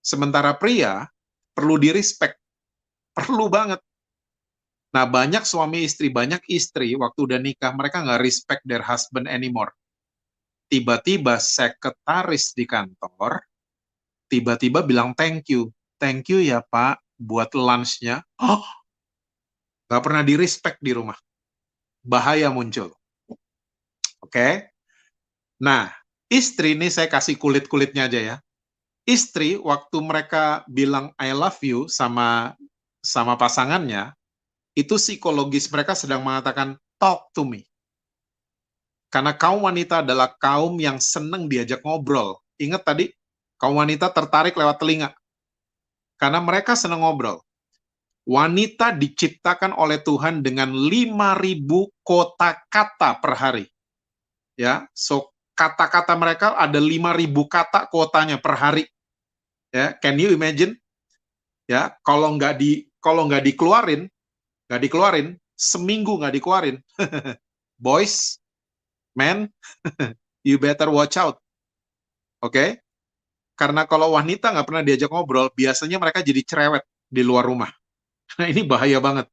Sementara 0.00 0.54
pria, 0.54 1.10
perlu 1.50 1.74
di 1.76 1.90
respect. 1.90 2.38
Perlu 3.10 3.50
banget. 3.50 3.82
Nah, 4.94 5.06
banyak 5.06 5.42
suami 5.42 5.82
istri, 5.82 6.14
banyak 6.14 6.46
istri, 6.46 6.94
waktu 6.94 7.20
udah 7.26 7.38
nikah, 7.42 7.74
mereka 7.74 8.06
nggak 8.06 8.22
respect 8.22 8.62
their 8.62 8.82
husband 8.86 9.26
anymore. 9.26 9.74
Tiba-tiba 10.70 11.42
sekretaris 11.42 12.54
di 12.54 12.62
kantor, 12.62 13.42
tiba-tiba 14.30 14.86
bilang 14.86 15.10
thank 15.18 15.50
you 15.50 15.74
thank 16.00 16.32
you 16.32 16.40
ya 16.40 16.64
Pak 16.64 17.04
buat 17.20 17.52
lunchnya. 17.52 18.24
Oh, 18.40 18.64
nggak 19.86 20.02
pernah 20.02 20.22
di 20.24 20.34
respect 20.40 20.80
di 20.80 20.96
rumah. 20.96 21.20
Bahaya 22.00 22.48
muncul. 22.48 22.96
Oke. 24.30 24.38
Okay? 24.38 24.54
Nah, 25.58 25.90
istri 26.30 26.78
ini 26.78 26.86
saya 26.86 27.10
kasih 27.10 27.34
kulit-kulitnya 27.34 28.06
aja 28.06 28.20
ya. 28.22 28.36
Istri 29.10 29.58
waktu 29.58 29.98
mereka 29.98 30.62
bilang 30.70 31.10
I 31.18 31.34
love 31.34 31.58
you 31.66 31.90
sama 31.90 32.54
sama 33.02 33.34
pasangannya, 33.34 34.14
itu 34.78 34.94
psikologis 35.02 35.66
mereka 35.74 35.98
sedang 35.98 36.22
mengatakan 36.22 36.78
talk 37.02 37.34
to 37.34 37.42
me. 37.42 37.66
Karena 39.10 39.34
kaum 39.34 39.66
wanita 39.66 40.06
adalah 40.06 40.30
kaum 40.38 40.78
yang 40.78 41.02
senang 41.02 41.50
diajak 41.50 41.82
ngobrol. 41.82 42.38
Ingat 42.62 42.86
tadi, 42.86 43.10
kaum 43.58 43.82
wanita 43.82 44.14
tertarik 44.14 44.54
lewat 44.54 44.78
telinga. 44.78 45.10
Karena 46.14 46.38
mereka 46.38 46.78
senang 46.78 47.02
ngobrol. 47.02 47.42
Wanita 48.30 48.94
diciptakan 48.94 49.74
oleh 49.74 49.98
Tuhan 50.06 50.46
dengan 50.46 50.70
5000 50.70 51.66
kota-kata 52.06 53.18
per 53.18 53.34
hari. 53.34 53.66
Ya, 54.60 54.84
so 54.92 55.32
kata-kata 55.56 56.12
mereka 56.20 56.52
ada 56.52 56.76
5000 56.76 57.32
kata 57.48 57.88
kotanya 57.88 58.36
per 58.36 58.60
hari. 58.60 58.84
Ya, 59.72 59.96
can 59.96 60.20
you 60.20 60.36
imagine? 60.36 60.76
Ya, 61.64 61.96
kalau 62.04 62.36
nggak 62.36 62.60
di 62.60 62.84
kalau 63.00 63.24
nggak 63.24 63.40
dikeluarin, 63.48 64.12
nggak 64.68 64.82
dikeluarin, 64.84 65.40
seminggu 65.56 66.20
nggak 66.20 66.36
dikeluarin. 66.36 66.76
Boys, 67.80 68.36
men, 69.16 69.48
you 70.48 70.60
better 70.60 70.92
watch 70.92 71.16
out. 71.16 71.40
Oke? 72.44 72.52
Okay? 72.52 72.68
Karena 73.56 73.88
kalau 73.88 74.12
wanita 74.12 74.52
nggak 74.52 74.68
pernah 74.68 74.84
diajak 74.84 75.08
ngobrol, 75.08 75.48
biasanya 75.56 75.96
mereka 75.96 76.20
jadi 76.20 76.44
cerewet 76.44 76.84
di 77.08 77.24
luar 77.24 77.48
rumah. 77.48 77.72
Nah 78.36 78.46
ini 78.52 78.60
bahaya 78.68 79.00
banget. 79.00 79.24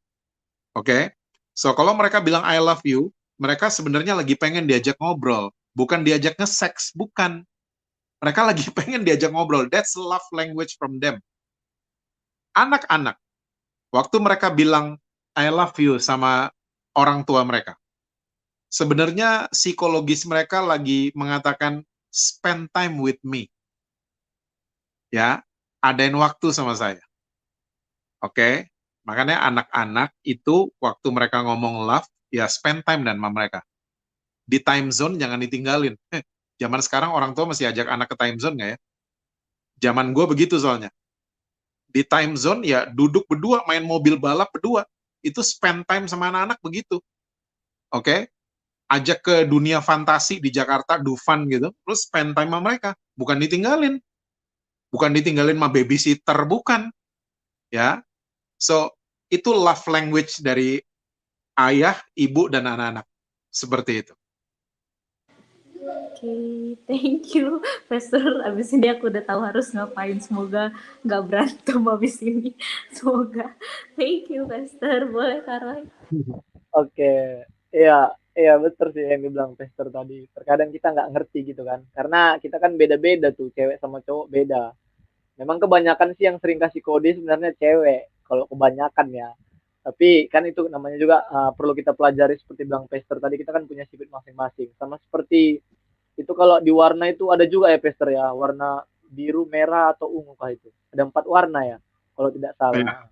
Oke? 0.72 0.88
Okay? 0.88 1.04
So 1.52 1.76
kalau 1.76 1.92
mereka 2.00 2.24
bilang 2.24 2.48
I 2.48 2.64
love 2.64 2.84
you, 2.88 3.12
mereka 3.38 3.70
sebenarnya 3.70 4.18
lagi 4.18 4.34
pengen 4.34 4.66
diajak 4.66 4.98
ngobrol, 5.02 5.54
bukan 5.78 6.02
diajak 6.02 6.38
nge-sex, 6.38 6.94
bukan. 6.94 7.46
Mereka 8.22 8.42
lagi 8.46 8.66
pengen 8.78 9.06
diajak 9.06 9.34
ngobrol. 9.34 9.70
That's 9.70 9.94
love 9.98 10.26
language 10.34 10.78
from 10.78 10.98
them. 10.98 11.22
Anak-anak, 12.58 13.22
waktu 13.94 14.18
mereka 14.18 14.50
bilang 14.50 14.98
I 15.38 15.54
love 15.54 15.78
you 15.78 16.02
sama 16.02 16.50
orang 16.98 17.22
tua 17.22 17.46
mereka, 17.46 17.78
sebenarnya 18.74 19.46
psikologis 19.54 20.26
mereka 20.26 20.66
lagi 20.66 21.14
mengatakan 21.14 21.86
spend 22.10 22.74
time 22.74 22.98
with 22.98 23.22
me 23.22 23.46
ya 25.14 25.40
adain 25.80 26.16
waktu 26.16 26.52
sama 26.52 26.76
saya. 26.76 27.02
Oke, 28.18 28.34
okay? 28.34 28.54
makanya 29.06 29.46
anak-anak 29.46 30.10
itu 30.26 30.74
waktu 30.82 31.08
mereka 31.14 31.46
ngomong 31.46 31.86
love, 31.86 32.10
ya 32.34 32.46
spend 32.48 32.84
time 32.84 33.04
dan 33.08 33.20
sama 33.20 33.30
mereka. 33.32 33.60
Di 34.48 34.64
time 34.64 34.92
zone 34.92 35.20
jangan 35.20 35.40
ditinggalin. 35.44 35.96
Eh, 36.14 36.24
zaman 36.60 36.80
sekarang 36.80 37.12
orang 37.12 37.36
tua 37.36 37.52
masih 37.52 37.68
ajak 37.68 37.88
anak 37.88 38.08
ke 38.12 38.16
time 38.16 38.38
zone 38.40 38.56
nggak 38.56 38.70
ya? 38.76 38.78
Zaman 39.90 40.16
gue 40.16 40.26
begitu 40.26 40.56
soalnya. 40.58 40.90
Di 41.88 42.04
time 42.04 42.36
zone 42.40 42.64
ya 42.66 42.88
duduk 42.88 43.28
berdua, 43.28 43.64
main 43.68 43.84
mobil 43.84 44.16
balap 44.18 44.50
berdua. 44.52 44.88
Itu 45.22 45.44
spend 45.44 45.84
time 45.86 46.06
sama 46.08 46.32
anak-anak 46.32 46.60
begitu. 46.64 47.00
Oke, 47.88 48.04
okay? 48.04 48.20
ajak 48.92 49.20
ke 49.24 49.36
dunia 49.48 49.80
fantasi 49.80 50.44
di 50.44 50.52
Jakarta, 50.52 51.00
do 51.00 51.16
fun 51.16 51.48
gitu, 51.48 51.72
terus 51.88 52.04
spend 52.04 52.36
time 52.36 52.52
sama 52.52 52.60
mereka, 52.60 52.92
bukan 53.16 53.40
ditinggalin 53.40 54.04
bukan 54.92 55.12
ditinggalin 55.12 55.58
sama 55.60 55.70
babysitter 55.72 56.38
bukan 56.48 56.88
ya 57.68 58.00
so 58.56 58.92
itu 59.28 59.52
love 59.52 59.84
language 59.92 60.40
dari 60.40 60.80
ayah 61.58 61.98
ibu 62.14 62.48
dan 62.48 62.70
anak-anak 62.70 63.06
seperti 63.50 64.06
itu 64.06 64.16
Oke, 65.88 66.20
okay, 66.20 66.76
thank 66.84 67.32
you, 67.32 67.64
Pastor. 67.88 68.44
Abis 68.44 68.76
ini 68.76 68.92
aku 68.92 69.08
udah 69.08 69.24
tahu 69.24 69.40
harus 69.40 69.72
ngapain. 69.72 70.20
Semoga 70.20 70.74
nggak 71.06 71.24
berantem 71.24 71.80
abis 71.80 72.20
ini. 72.26 72.58
Semoga. 72.92 73.56
Thank 73.96 74.28
you, 74.34 74.50
Pastor. 74.50 75.08
Boleh, 75.08 75.46
Karoy? 75.48 75.88
Oke, 76.74 76.92
okay. 76.92 77.48
ya 77.72 78.12
Iya 78.38 78.54
betul 78.62 78.94
sih 78.94 79.02
yang 79.02 79.26
dibilang 79.26 79.58
Pester 79.58 79.90
tadi. 79.90 80.30
Terkadang 80.30 80.70
kita 80.70 80.94
nggak 80.94 81.10
ngerti 81.10 81.40
gitu 81.42 81.66
kan. 81.66 81.82
Karena 81.90 82.38
kita 82.38 82.62
kan 82.62 82.78
beda-beda 82.78 83.34
tuh, 83.34 83.50
cewek 83.50 83.82
sama 83.82 83.98
cowok 84.06 84.30
beda. 84.30 84.78
Memang 85.42 85.58
kebanyakan 85.58 86.14
sih 86.14 86.30
yang 86.30 86.38
sering 86.38 86.62
kasih 86.62 86.86
kode 86.86 87.18
sebenarnya 87.18 87.58
cewek. 87.58 88.14
Kalau 88.22 88.46
kebanyakan 88.46 89.08
ya. 89.10 89.30
Tapi 89.88 90.28
kan 90.28 90.44
itu 90.44 90.68
namanya 90.68 91.00
juga 91.00 91.24
uh, 91.32 91.56
perlu 91.56 91.72
kita 91.72 91.96
pelajari 91.96 92.36
seperti 92.36 92.68
bilang 92.68 92.92
Pester 92.92 93.24
tadi 93.24 93.40
kita 93.40 93.56
kan 93.56 93.64
punya 93.64 93.88
sifat 93.88 94.12
masing-masing. 94.12 94.76
Sama 94.76 95.00
seperti 95.00 95.64
itu 96.20 96.32
kalau 96.36 96.60
di 96.60 96.76
warna 96.76 97.08
itu 97.08 97.32
ada 97.32 97.48
juga 97.48 97.72
ya 97.72 97.80
Pester 97.80 98.12
ya, 98.12 98.36
warna 98.36 98.84
biru, 99.08 99.48
merah 99.48 99.96
atau 99.96 100.12
ungu 100.12 100.36
kah 100.36 100.52
itu. 100.52 100.68
Ada 100.92 101.08
empat 101.08 101.24
warna 101.24 101.64
ya, 101.64 101.78
kalau 102.20 102.30
tidak 102.36 102.60
salah. 102.60 102.84
Ya. 102.84 103.08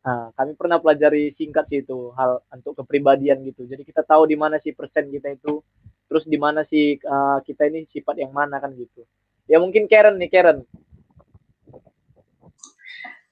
Nah, 0.00 0.34
kami 0.34 0.58
pernah 0.58 0.82
pelajari 0.82 1.30
singkat 1.38 1.70
sih 1.70 1.86
itu 1.86 2.10
hal 2.18 2.42
untuk 2.50 2.82
kepribadian 2.82 3.46
gitu. 3.46 3.70
Jadi 3.70 3.86
kita 3.86 4.02
tahu 4.02 4.26
di 4.26 4.34
mana 4.34 4.58
sih 4.58 4.74
persen 4.74 5.12
kita 5.14 5.30
itu, 5.30 5.62
terus 6.10 6.26
di 6.26 6.40
mana 6.40 6.66
sih 6.66 6.98
uh, 7.06 7.38
kita 7.46 7.70
ini 7.70 7.86
sifat 7.86 8.18
yang 8.18 8.34
mana 8.34 8.58
kan 8.58 8.74
gitu. 8.74 9.06
Ya 9.46 9.62
mungkin 9.62 9.86
Karen 9.86 10.18
nih 10.18 10.26
Karen, 10.26 10.66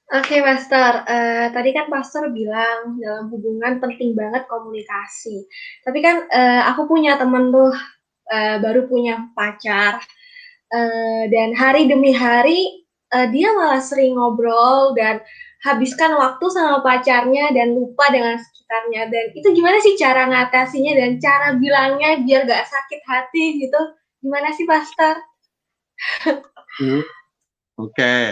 Oke, 0.09 0.41
Pastor. 0.41 1.05
Uh, 1.05 1.53
tadi 1.53 1.69
kan 1.69 1.85
Pastor 1.85 2.33
bilang 2.33 2.97
dalam 2.97 3.29
hubungan 3.29 3.77
penting 3.77 4.17
banget 4.17 4.49
komunikasi. 4.49 5.45
Tapi 5.85 6.01
kan 6.01 6.25
uh, 6.33 6.61
aku 6.73 6.89
punya 6.89 7.13
temen 7.21 7.53
tuh 7.53 7.69
uh, 8.33 8.57
baru 8.57 8.89
punya 8.89 9.29
pacar 9.37 10.01
uh, 10.73 11.23
dan 11.29 11.53
hari 11.53 11.85
demi 11.85 12.09
hari 12.09 12.89
uh, 13.13 13.29
dia 13.29 13.53
malah 13.53 13.77
sering 13.85 14.17
ngobrol 14.17 14.97
dan 14.97 15.21
habiskan 15.61 16.17
waktu 16.17 16.45
sama 16.49 16.81
pacarnya 16.81 17.53
dan 17.53 17.77
lupa 17.77 18.09
dengan 18.09 18.41
sekitarnya. 18.41 19.13
Dan 19.13 19.25
itu 19.37 19.47
gimana 19.53 19.77
sih 19.77 19.93
cara 19.93 20.25
ngatasinya 20.25 20.97
dan 20.97 21.21
cara 21.21 21.53
bilangnya 21.53 22.17
biar 22.25 22.49
gak 22.49 22.65
sakit 22.65 23.01
hati 23.05 23.61
gitu? 23.61 23.81
Gimana 24.25 24.57
sih, 24.57 24.65
Pastor? 24.65 25.21
Hmm. 26.81 27.05
Oke, 27.77 27.93
okay 27.93 28.27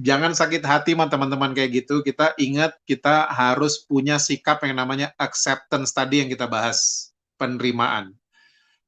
jangan 0.00 0.32
sakit 0.32 0.64
hati 0.64 0.96
teman-teman 0.96 1.52
kayak 1.52 1.84
gitu. 1.84 2.00
Kita 2.00 2.32
ingat 2.40 2.76
kita 2.88 3.28
harus 3.28 3.84
punya 3.84 4.16
sikap 4.16 4.64
yang 4.64 4.80
namanya 4.80 5.12
acceptance 5.20 5.92
tadi 5.92 6.24
yang 6.24 6.28
kita 6.32 6.48
bahas, 6.48 7.12
penerimaan. 7.36 8.16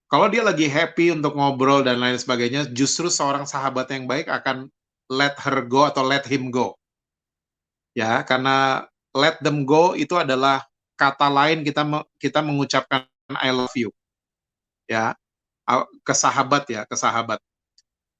Kalau 0.09 0.29
dia 0.29 0.45
lagi 0.45 0.69
happy 0.69 1.13
untuk 1.17 1.33
ngobrol 1.37 1.81
dan 1.85 1.97
lain 1.97 2.21
sebagainya, 2.21 2.69
justru 2.77 3.09
seorang 3.09 3.49
sahabat 3.49 3.89
yang 3.89 4.05
baik 4.05 4.29
akan 4.29 4.69
let 5.09 5.37
her 5.41 5.65
go 5.65 5.89
atau 5.89 6.05
let 6.05 6.25
him 6.29 6.53
go. 6.53 6.77
Ya, 7.97 8.25
karena 8.25 8.89
let 9.13 9.41
them 9.45 9.65
go 9.69 9.93
itu 9.97 10.17
adalah 10.17 10.65
kata 10.97 11.29
lain 11.29 11.65
kita 11.65 11.85
kita 12.21 12.41
mengucapkan 12.45 13.09
I 13.41 13.53
love 13.53 13.73
you. 13.77 13.89
Ya, 14.89 15.17
ke 16.05 16.15
sahabat 16.17 16.69
ya, 16.69 16.85
ke 16.85 16.97
sahabat. 16.97 17.41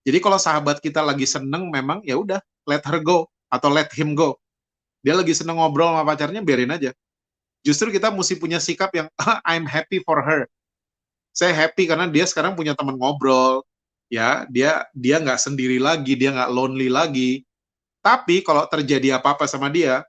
Jadi 0.03 0.19
kalau 0.19 0.39
sahabat 0.39 0.83
kita 0.83 0.99
lagi 0.99 1.27
seneng 1.27 1.71
memang 1.71 2.03
ya 2.03 2.19
udah 2.19 2.43
let 2.67 2.83
her 2.83 2.99
go 2.99 3.31
atau 3.53 3.71
let 3.71 3.91
him 3.95 4.19
go. 4.19 4.35
Dia 5.03 5.19
lagi 5.19 5.35
seneng 5.35 5.59
ngobrol 5.59 5.91
sama 5.91 6.07
pacarnya, 6.07 6.43
biarin 6.43 6.71
aja. 6.71 6.91
Justru 7.63 7.95
kita 7.95 8.11
mesti 8.11 8.39
punya 8.39 8.59
sikap 8.59 8.91
yang 8.95 9.07
ah, 9.23 9.39
I'm 9.47 9.67
happy 9.67 10.03
for 10.03 10.23
her. 10.23 10.47
Saya 11.35 11.55
happy 11.55 11.89
karena 11.89 12.11
dia 12.11 12.27
sekarang 12.27 12.59
punya 12.59 12.77
teman 12.77 12.99
ngobrol, 12.99 13.65
ya 14.13 14.45
dia 14.53 14.85
dia 14.93 15.17
nggak 15.23 15.41
sendiri 15.41 15.81
lagi, 15.81 16.19
dia 16.19 16.35
nggak 16.35 16.51
lonely 16.53 16.93
lagi. 16.93 17.47
Tapi 18.03 18.43
kalau 18.43 18.67
terjadi 18.67 19.17
apa-apa 19.17 19.47
sama 19.47 19.71
dia, 19.71 20.03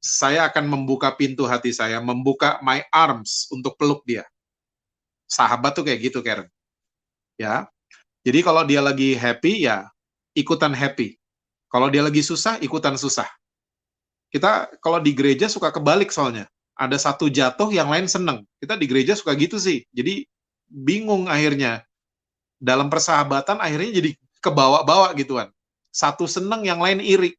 saya 0.00 0.48
akan 0.48 0.68
membuka 0.68 1.12
pintu 1.12 1.44
hati 1.44 1.72
saya, 1.72 2.00
membuka 2.00 2.60
my 2.64 2.84
arms 2.92 3.48
untuk 3.52 3.76
peluk 3.76 4.04
dia. 4.08 4.24
Sahabat 5.28 5.76
tuh 5.76 5.84
kayak 5.84 6.12
gitu, 6.12 6.20
Karen. 6.20 6.48
Ya. 7.40 7.68
Jadi 8.24 8.40
kalau 8.40 8.64
dia 8.64 8.80
lagi 8.80 9.12
happy, 9.12 9.68
ya 9.68 9.84
ikutan 10.32 10.72
happy. 10.72 11.20
Kalau 11.68 11.92
dia 11.92 12.00
lagi 12.00 12.24
susah, 12.24 12.56
ikutan 12.64 12.96
susah. 12.96 13.28
Kita 14.32 14.72
kalau 14.82 14.98
di 14.98 15.14
gereja 15.14 15.46
suka 15.46 15.70
kebalik 15.70 16.10
soalnya. 16.10 16.48
Ada 16.74 16.98
satu 16.98 17.30
jatuh, 17.30 17.70
yang 17.70 17.86
lain 17.86 18.10
seneng. 18.10 18.42
Kita 18.58 18.74
di 18.74 18.90
gereja 18.90 19.14
suka 19.14 19.30
gitu 19.38 19.62
sih. 19.62 19.86
Jadi 19.94 20.26
bingung 20.66 21.30
akhirnya. 21.30 21.86
Dalam 22.58 22.88
persahabatan 22.90 23.60
akhirnya 23.60 24.00
jadi 24.02 24.10
kebawa-bawa 24.42 25.14
gituan. 25.14 25.52
Satu 25.94 26.26
seneng, 26.26 26.66
yang 26.66 26.82
lain 26.82 26.98
iri. 26.98 27.36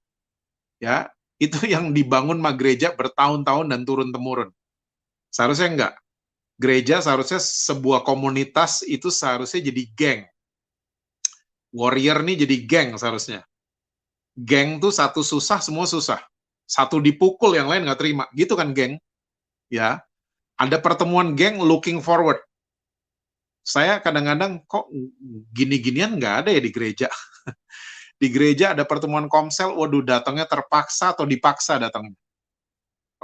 Ya, 0.80 1.12
itu 1.42 1.60
yang 1.74 1.92
dibangun 1.92 2.40
ma 2.40 2.56
gereja 2.56 2.96
bertahun-tahun 2.96 3.68
dan 3.72 3.82
turun-temurun. 3.84 4.54
Seharusnya 5.34 5.68
enggak. 5.68 5.94
Gereja 6.56 7.04
seharusnya 7.04 7.44
sebuah 7.44 8.08
komunitas 8.08 8.80
itu 8.88 9.12
seharusnya 9.12 9.60
jadi 9.68 9.84
geng. 10.00 10.22
Warrior 11.76 12.24
nih 12.24 12.48
jadi 12.48 12.56
geng 12.64 12.90
seharusnya. 12.96 13.44
Geng 14.40 14.80
tuh 14.80 14.96
satu 14.96 15.20
susah 15.20 15.60
semua 15.60 15.84
susah. 15.84 16.24
Satu 16.64 17.04
dipukul 17.04 17.60
yang 17.60 17.68
lain 17.68 17.84
nggak 17.84 18.00
terima. 18.00 18.24
Gitu 18.32 18.56
kan 18.56 18.72
geng? 18.72 18.96
Ya. 19.68 20.00
Ada 20.56 20.80
pertemuan 20.80 21.36
geng 21.36 21.60
looking 21.60 22.00
forward. 22.00 22.40
Saya 23.68 24.00
kadang-kadang 24.00 24.64
kok 24.64 24.88
gini-ginian 25.52 26.16
nggak 26.16 26.48
ada 26.48 26.50
ya 26.56 26.62
di 26.64 26.72
gereja. 26.72 27.08
Di 28.16 28.32
gereja 28.32 28.72
ada 28.72 28.88
pertemuan 28.88 29.28
komsel 29.28 29.76
waduh 29.76 30.00
datangnya 30.00 30.48
terpaksa 30.48 31.12
atau 31.12 31.28
dipaksa 31.28 31.76
datangnya 31.76 32.16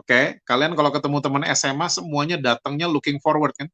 oke 0.01 0.41
kalian 0.49 0.73
kalau 0.73 0.89
ketemu 0.89 1.17
teman 1.21 1.43
SMA 1.53 1.87
semuanya 1.93 2.37
datangnya 2.41 2.89
looking 2.89 3.21
forward 3.21 3.53
kan? 3.53 3.69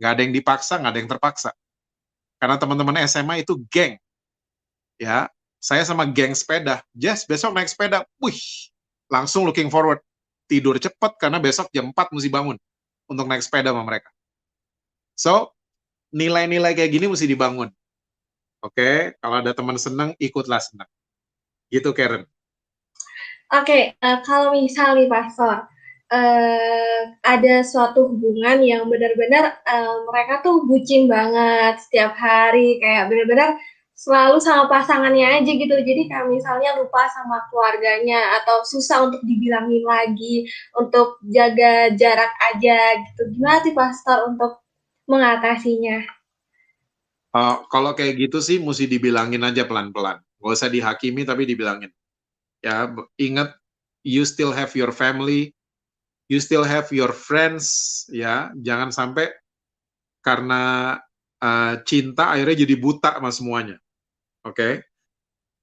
Nggak 0.00 0.10
ada 0.10 0.20
yang 0.24 0.34
dipaksa 0.34 0.74
nggak 0.80 0.92
ada 0.96 1.00
yang 1.00 1.10
terpaksa. 1.10 1.50
Karena 2.38 2.56
teman-teman 2.56 2.96
SMA 3.04 3.46
itu 3.46 3.54
geng 3.68 3.98
ya 4.98 5.30
saya 5.58 5.82
sama 5.82 6.06
geng 6.06 6.34
sepeda, 6.38 6.82
Jess 6.94 7.26
besok 7.26 7.50
naik 7.50 7.66
sepeda, 7.66 8.06
wih, 8.22 8.38
langsung 9.10 9.42
looking 9.42 9.70
forward. 9.70 9.98
Tidur 10.48 10.80
cepat 10.80 11.18
karena 11.20 11.36
besok 11.42 11.68
jam 11.74 11.92
4 11.92 12.14
mesti 12.14 12.30
bangun 12.32 12.56
untuk 13.10 13.26
naik 13.28 13.44
sepeda 13.44 13.74
sama 13.74 13.84
mereka. 13.84 14.08
So, 15.18 15.52
nilai-nilai 16.14 16.72
kayak 16.72 16.88
gini 16.94 17.10
mesti 17.10 17.28
dibangun. 17.28 17.68
Oke, 18.64 18.74
okay? 18.74 18.94
kalau 19.20 19.44
ada 19.44 19.52
teman 19.52 19.76
senang, 19.76 20.16
ikutlah 20.16 20.62
senang. 20.62 20.88
Gitu, 21.68 21.92
Karen. 21.92 22.24
Oke, 23.52 23.64
okay, 23.64 23.82
uh, 24.00 24.16
eh, 24.16 24.18
kalau 24.24 24.56
misal 24.56 24.96
nih, 24.96 25.08
Pastor, 25.10 25.68
uh, 26.08 27.00
ada 27.22 27.54
suatu 27.60 28.08
hubungan 28.08 28.64
yang 28.64 28.88
benar-benar 28.88 29.62
uh, 29.68 30.04
mereka 30.08 30.40
tuh 30.40 30.64
bucin 30.64 31.06
banget 31.06 31.76
setiap 31.84 32.16
hari, 32.16 32.80
kayak 32.80 33.12
benar-benar 33.12 33.60
selalu 33.98 34.38
sama 34.38 34.70
pasangannya 34.70 35.42
aja 35.42 35.50
gitu. 35.50 35.74
Jadi 35.74 36.06
kalau 36.06 36.30
misalnya 36.30 36.78
lupa 36.78 37.10
sama 37.10 37.42
keluarganya 37.50 38.38
atau 38.38 38.62
susah 38.62 39.10
untuk 39.10 39.26
dibilangin 39.26 39.82
lagi, 39.82 40.46
untuk 40.78 41.18
jaga 41.26 41.90
jarak 41.98 42.30
aja 42.54 43.02
gitu. 43.02 43.22
Gimana 43.34 43.58
sih 43.66 43.74
pastor 43.74 44.30
untuk 44.30 44.62
mengatasinya? 45.10 46.06
Uh, 47.34 47.58
kalau 47.66 47.92
kayak 47.98 48.30
gitu 48.30 48.38
sih 48.38 48.62
mesti 48.62 48.86
dibilangin 48.86 49.42
aja 49.42 49.66
pelan-pelan. 49.66 50.22
Gak 50.38 50.54
usah 50.54 50.70
dihakimi 50.70 51.26
tapi 51.26 51.42
dibilangin. 51.50 51.90
Ya, 52.62 52.86
ingat 53.18 53.58
you 54.06 54.22
still 54.22 54.54
have 54.54 54.70
your 54.78 54.94
family, 54.94 55.50
you 56.30 56.38
still 56.38 56.62
have 56.62 56.86
your 56.94 57.10
friends, 57.10 58.06
ya. 58.14 58.54
Jangan 58.62 58.94
sampai 58.94 59.34
karena 60.22 60.94
uh, 61.42 61.74
cinta 61.82 62.30
akhirnya 62.30 62.62
jadi 62.62 62.74
buta 62.78 63.18
sama 63.18 63.30
semuanya 63.34 63.78
Oke. 64.48 64.56
Okay? 64.56 64.72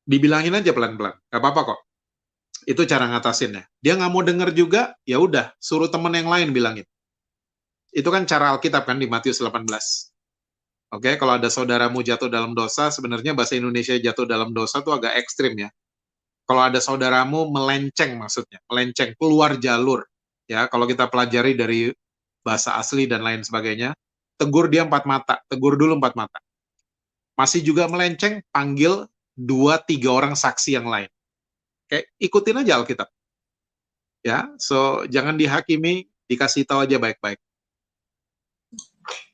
Dibilangin 0.05 0.53
aja 0.53 0.69
pelan-pelan. 0.69 1.17
Gak 1.33 1.41
apa-apa 1.41 1.73
kok. 1.73 1.79
Itu 2.69 2.85
cara 2.85 3.09
ngatasinnya. 3.09 3.65
Dia 3.81 3.97
nggak 3.97 4.11
mau 4.13 4.21
denger 4.21 4.49
juga, 4.53 4.93
ya 5.05 5.17
udah, 5.17 5.53
suruh 5.57 5.89
temen 5.89 6.13
yang 6.13 6.29
lain 6.29 6.49
bilangin. 6.53 6.85
Itu 7.89 8.13
kan 8.13 8.29
cara 8.29 8.53
Alkitab 8.53 8.85
kan 8.85 9.01
di 9.01 9.09
Matius 9.09 9.41
18. 9.41 9.65
Oke, 9.65 9.73
okay? 10.93 11.13
kalau 11.17 11.37
ada 11.41 11.49
saudaramu 11.49 12.05
jatuh 12.05 12.29
dalam 12.29 12.53
dosa, 12.53 12.93
sebenarnya 12.93 13.33
bahasa 13.33 13.57
Indonesia 13.57 13.97
jatuh 13.97 14.29
dalam 14.29 14.53
dosa 14.53 14.81
itu 14.81 14.93
agak 14.93 15.17
ekstrim 15.17 15.57
ya. 15.57 15.69
Kalau 16.45 16.61
ada 16.61 16.77
saudaramu 16.77 17.49
melenceng 17.49 18.21
maksudnya, 18.21 18.61
melenceng 18.69 19.17
keluar 19.17 19.57
jalur. 19.57 20.05
Ya, 20.45 20.69
kalau 20.69 20.85
kita 20.85 21.09
pelajari 21.09 21.57
dari 21.57 21.89
bahasa 22.45 22.77
asli 22.77 23.09
dan 23.09 23.25
lain 23.25 23.41
sebagainya, 23.41 23.97
tegur 24.37 24.69
dia 24.69 24.85
empat 24.85 25.09
mata, 25.09 25.41
tegur 25.49 25.73
dulu 25.73 25.97
empat 25.97 26.13
mata 26.13 26.44
masih 27.35 27.61
juga 27.61 27.85
melenceng, 27.91 28.41
panggil 28.49 29.07
dua 29.35 29.77
tiga 29.83 30.15
orang 30.15 30.33
saksi 30.33 30.79
yang 30.79 30.87
lain. 30.87 31.11
Kayak 31.91 32.07
ikutin 32.17 32.59
aja 32.63 32.81
Alkitab. 32.81 33.07
Ya, 34.25 34.49
so 34.57 35.05
jangan 35.05 35.37
dihakimi, 35.37 36.09
dikasih 36.25 36.65
tahu 36.65 36.81
aja 36.81 36.97
baik-baik. 36.97 37.37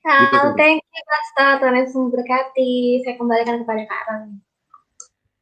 Nah, 0.01 0.27
gitu, 0.27 0.49
thank 0.57 0.81
you 0.81 1.03
Pastor, 1.05 1.49
Tuhan 1.61 1.77
Yesus 1.77 1.95
memberkati. 1.95 3.05
Saya 3.05 3.15
kembalikan 3.15 3.63
kepada 3.63 3.85
Kak 3.87 4.01
Ron. 4.09 4.23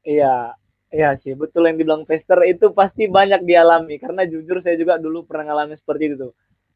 Iya, 0.03 0.53
iya 0.91 1.09
sih, 1.23 1.33
betul 1.33 1.65
yang 1.65 1.79
dibilang 1.79 2.03
Pastor 2.03 2.43
itu 2.45 2.69
pasti 2.75 3.07
banyak 3.07 3.41
dialami 3.47 3.97
karena 3.97 4.27
jujur 4.27 4.59
saya 4.61 4.75
juga 4.75 4.99
dulu 4.99 5.25
pernah 5.25 5.49
ngalamin 5.49 5.79
seperti 5.79 6.13
itu. 6.13 6.29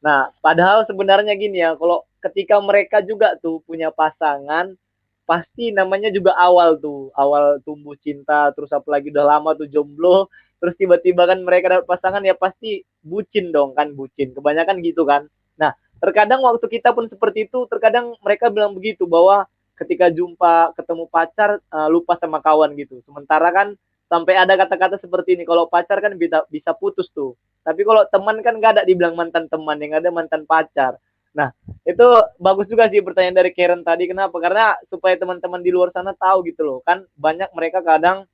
Nah, 0.03 0.31
padahal 0.39 0.87
sebenarnya 0.87 1.35
gini 1.37 1.61
ya, 1.61 1.75
kalau 1.77 2.03
ketika 2.23 2.57
mereka 2.63 2.99
juga 3.03 3.35
tuh 3.39 3.61
punya 3.67 3.91
pasangan, 3.91 4.75
pasti 5.23 5.71
namanya 5.71 6.11
juga 6.11 6.35
awal 6.35 6.75
tuh 6.79 7.09
awal 7.15 7.59
tumbuh 7.63 7.95
cinta 7.99 8.51
terus 8.51 8.69
apalagi 8.75 9.07
udah 9.09 9.25
lama 9.37 9.55
tuh 9.55 9.67
jomblo 9.71 10.27
terus 10.63 10.79
tiba-tiba 10.79 11.27
kan 11.27 11.43
mereka 11.43 11.75
dapat 11.75 11.87
pasangan 11.91 12.23
ya 12.23 12.35
pasti 12.39 12.87
bucin 13.03 13.51
dong 13.51 13.75
kan 13.75 13.91
bucin. 13.91 14.31
Kebanyakan 14.31 14.79
gitu 14.79 15.03
kan. 15.03 15.27
Nah 15.59 15.75
terkadang 15.99 16.39
waktu 16.39 16.63
kita 16.71 16.95
pun 16.95 17.11
seperti 17.11 17.51
itu 17.51 17.67
terkadang 17.67 18.15
mereka 18.23 18.47
bilang 18.47 18.71
begitu 18.71 19.03
bahwa 19.03 19.43
ketika 19.75 20.07
jumpa 20.07 20.71
ketemu 20.79 21.11
pacar 21.11 21.59
uh, 21.67 21.91
lupa 21.91 22.15
sama 22.15 22.39
kawan 22.39 22.79
gitu. 22.79 23.03
Sementara 23.03 23.51
kan 23.51 23.75
sampai 24.07 24.39
ada 24.39 24.55
kata-kata 24.55 24.95
seperti 25.03 25.35
ini 25.35 25.43
kalau 25.43 25.67
pacar 25.67 25.99
kan 25.99 26.15
bisa 26.15 26.47
bisa 26.47 26.71
putus 26.71 27.11
tuh. 27.11 27.35
Tapi 27.63 27.83
kalau 27.83 28.07
teman 28.07 28.39
kan 28.39 28.55
gak 28.59 28.71
ada 28.79 28.83
dibilang 28.83 29.15
mantan 29.15 29.47
teman 29.51 29.79
yang 29.79 29.99
ada 29.99 30.11
mantan 30.11 30.47
pacar 30.47 30.95
nah 31.33 31.49
itu 31.81 32.05
bagus 32.37 32.69
juga 32.69 32.85
sih 32.93 33.01
pertanyaan 33.01 33.41
dari 33.41 33.51
Karen 33.51 33.81
tadi 33.81 34.05
kenapa? 34.05 34.37
Karena 34.37 34.77
supaya 34.87 35.17
teman-teman 35.17 35.59
di 35.65 35.73
luar 35.73 35.89
sana 35.89 36.13
tahu 36.13 36.45
gitu 36.47 36.61
loh. 36.61 36.79
Kan 36.85 37.09
banyak 37.17 37.49
mereka 37.57 37.81
kadang 37.81 38.29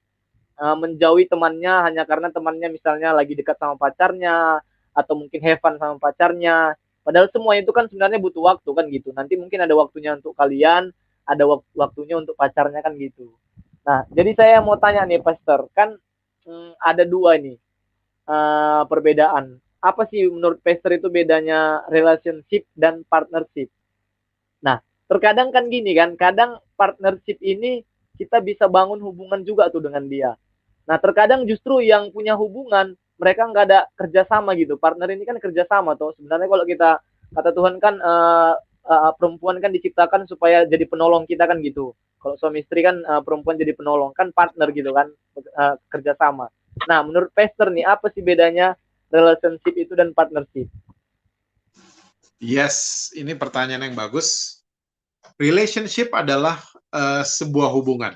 uh, 0.60 0.76
menjauhi 0.76 1.26
temannya 1.32 1.74
hanya 1.88 2.04
karena 2.04 2.28
temannya 2.30 2.68
misalnya 2.68 3.16
lagi 3.16 3.34
dekat 3.34 3.56
sama 3.56 3.80
pacarnya 3.80 4.60
atau 4.92 5.14
mungkin 5.16 5.40
have 5.40 5.64
fun 5.64 5.80
sama 5.80 5.96
pacarnya. 5.98 6.76
Padahal 7.02 7.32
semua 7.32 7.56
itu 7.56 7.72
kan 7.72 7.88
sebenarnya 7.88 8.20
butuh 8.20 8.44
waktu 8.44 8.70
kan 8.70 8.86
gitu. 8.92 9.10
Nanti 9.16 9.40
mungkin 9.40 9.64
ada 9.64 9.74
waktunya 9.74 10.14
untuk 10.20 10.36
kalian 10.36 10.92
ada 11.30 11.44
wak 11.46 11.62
waktunya 11.78 12.20
untuk 12.20 12.36
pacarnya 12.36 12.84
kan 12.84 12.94
gitu. 13.00 13.32
Nah 13.88 14.04
jadi 14.12 14.32
saya 14.36 14.56
mau 14.60 14.76
tanya 14.76 15.08
nih 15.08 15.24
pastor 15.24 15.72
kan 15.72 15.96
hmm, 16.44 16.76
ada 16.82 17.08
dua 17.08 17.38
nih 17.40 17.58
uh, 18.28 18.84
perbedaan 18.90 19.62
apa 19.80 20.04
sih 20.12 20.28
menurut 20.28 20.60
pastor 20.60 20.96
itu 20.96 21.08
bedanya 21.08 21.84
relationship 21.88 22.68
dan 22.76 23.04
partnership 23.08 23.72
nah 24.60 24.84
terkadang 25.08 25.50
kan 25.56 25.72
gini 25.72 25.96
kan 25.96 26.14
kadang 26.20 26.60
partnership 26.76 27.40
ini 27.40 27.84
kita 28.20 28.44
bisa 28.44 28.68
bangun 28.68 29.00
hubungan 29.00 29.42
juga 29.48 29.72
tuh 29.72 29.80
dengan 29.80 30.04
dia 30.06 30.36
Nah, 30.90 30.98
terkadang 30.98 31.46
justru 31.46 31.86
yang 31.86 32.10
punya 32.10 32.34
hubungan 32.34 32.98
mereka 33.22 33.46
nggak 33.46 33.66
ada 33.70 33.86
kerjasama 33.94 34.58
gitu. 34.58 34.82
Partner 34.82 35.14
ini 35.14 35.22
kan 35.22 35.38
kerjasama 35.38 35.94
tuh. 35.94 36.18
Sebenarnya 36.18 36.50
kalau 36.50 36.66
kita 36.66 36.90
kata 37.30 37.50
Tuhan 37.54 37.78
kan 37.78 38.02
uh, 38.02 38.58
uh, 38.90 39.12
perempuan 39.14 39.62
kan 39.62 39.70
diciptakan 39.70 40.26
supaya 40.26 40.66
jadi 40.66 40.90
penolong 40.90 41.30
kita 41.30 41.46
kan 41.46 41.62
gitu. 41.62 41.94
Kalau 42.18 42.36
suami 42.42 42.66
istri 42.66 42.82
kan 42.82 43.06
uh, 43.06 43.22
perempuan 43.22 43.62
jadi 43.62 43.78
penolong 43.78 44.18
kan 44.18 44.34
partner 44.34 44.74
gitu 44.74 44.90
kan 44.90 45.14
uh, 45.38 45.78
kerjasama. 45.94 46.50
Nah, 46.90 47.06
menurut 47.06 47.30
Pastor 47.38 47.70
nih 47.70 47.86
apa 47.86 48.10
sih 48.10 48.26
bedanya 48.26 48.74
relationship 49.10 49.74
itu 49.76 49.94
dan 49.98 50.14
partnership? 50.16 50.70
Yes, 52.40 53.10
ini 53.14 53.36
pertanyaan 53.36 53.92
yang 53.92 53.98
bagus. 54.00 54.62
Relationship 55.36 56.14
adalah 56.16 56.60
uh, 56.96 57.24
sebuah 57.26 57.68
hubungan 57.76 58.16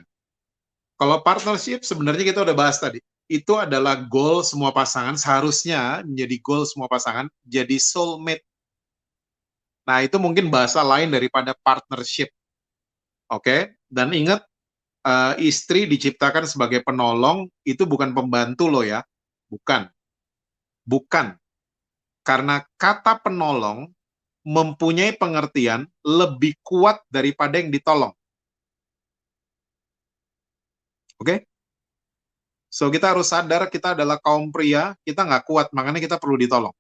kalau 1.04 1.20
partnership 1.20 1.84
sebenarnya 1.84 2.32
kita 2.32 2.40
udah 2.48 2.56
bahas 2.56 2.80
tadi. 2.80 3.04
Itu 3.28 3.60
adalah 3.60 4.00
goal 4.08 4.40
semua 4.40 4.72
pasangan, 4.72 5.20
seharusnya 5.20 6.00
menjadi 6.08 6.40
goal 6.40 6.64
semua 6.64 6.88
pasangan, 6.88 7.28
jadi 7.44 7.76
soulmate. 7.76 8.48
Nah, 9.84 10.00
itu 10.00 10.16
mungkin 10.16 10.48
bahasa 10.48 10.80
lain 10.80 11.12
daripada 11.12 11.52
partnership. 11.60 12.32
Oke, 13.28 13.44
okay? 13.44 13.62
dan 13.92 14.16
ingat 14.16 14.48
uh, 15.04 15.34
istri 15.44 15.90
diciptakan 15.90 16.48
sebagai 16.48 16.80
penolong 16.88 17.52
itu 17.68 17.84
bukan 17.84 18.16
pembantu 18.16 18.72
loh 18.72 18.88
ya. 18.88 19.04
Bukan. 19.52 19.90
Bukan. 20.84 21.36
Karena 22.24 22.64
kata 22.80 23.20
penolong 23.20 23.92
mempunyai 24.44 25.16
pengertian 25.16 25.88
lebih 26.04 26.60
kuat 26.64 27.00
daripada 27.08 27.60
yang 27.60 27.72
ditolong. 27.72 28.12
Oke? 31.20 31.24
Okay? 31.24 31.38
So 32.74 32.90
kita 32.90 33.14
harus 33.14 33.30
sadar 33.30 33.70
kita 33.70 33.94
adalah 33.94 34.18
kaum 34.18 34.50
pria, 34.50 34.98
kita 35.06 35.22
nggak 35.24 35.46
kuat, 35.46 35.70
makanya 35.78 36.02
kita 36.02 36.18
perlu 36.18 36.42
ditolong. 36.42 36.74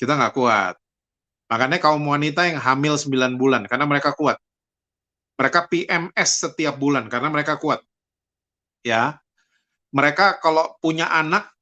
Kita 0.00 0.16
nggak 0.16 0.32
kuat. 0.32 0.74
Makanya 1.52 1.76
kaum 1.76 2.00
wanita 2.08 2.48
yang 2.48 2.56
hamil 2.56 2.96
9 2.96 3.36
bulan, 3.36 3.68
karena 3.68 3.84
mereka 3.84 4.16
kuat. 4.16 4.40
Mereka 5.36 5.68
PMS 5.68 6.30
setiap 6.40 6.80
bulan, 6.80 7.12
karena 7.12 7.28
mereka 7.28 7.60
kuat. 7.60 7.84
Ya, 8.80 9.20
mereka 9.92 10.40
kalau 10.40 10.72
punya 10.80 11.04
anak, 11.12 11.52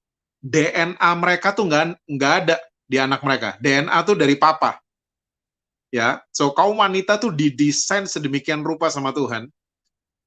DNA 0.47 1.11
mereka 1.19 1.51
tuh 1.51 1.67
nggak 1.67 2.07
nggak 2.07 2.35
ada 2.47 2.57
di 2.87 2.97
anak 3.03 3.21
mereka. 3.27 3.59
DNA 3.59 3.99
tuh 4.07 4.15
dari 4.15 4.39
papa. 4.39 4.79
Ya, 5.91 6.23
so 6.31 6.55
kaum 6.55 6.79
wanita 6.79 7.19
tuh 7.19 7.35
didesain 7.35 8.07
sedemikian 8.07 8.63
rupa 8.63 8.91
sama 8.91 9.11
Tuhan 9.11 9.51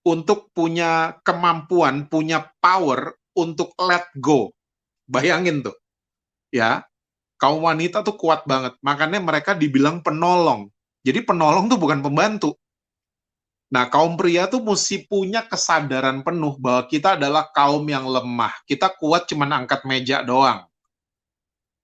untuk 0.03 0.51
punya 0.55 1.19
kemampuan, 1.23 2.07
punya 2.07 2.51
power 2.59 3.15
untuk 3.35 3.71
let 3.79 4.07
go. 4.19 4.51
Bayangin 5.07 5.63
tuh. 5.63 5.75
Ya, 6.49 6.83
kaum 7.39 7.63
wanita 7.63 8.03
tuh 8.03 8.15
kuat 8.19 8.43
banget. 8.43 8.75
Makanya 8.83 9.19
mereka 9.23 9.55
dibilang 9.55 10.03
penolong. 10.03 10.67
Jadi 11.03 11.23
penolong 11.23 11.71
tuh 11.71 11.79
bukan 11.79 12.03
pembantu. 12.03 12.55
Nah, 13.69 13.85
kaum 13.85 14.17
pria 14.17 14.49
tuh 14.49 14.65
mesti 14.65 15.05
punya 15.05 15.45
kesadaran 15.45 16.25
penuh 16.25 16.57
bahwa 16.57 16.89
kita 16.89 17.13
adalah 17.13 17.49
kaum 17.53 17.85
yang 17.85 18.09
lemah. 18.09 18.53
Kita 18.65 18.89
kuat 18.97 19.29
cuma 19.29 19.45
angkat 19.45 19.85
meja 19.85 20.25
doang. 20.25 20.65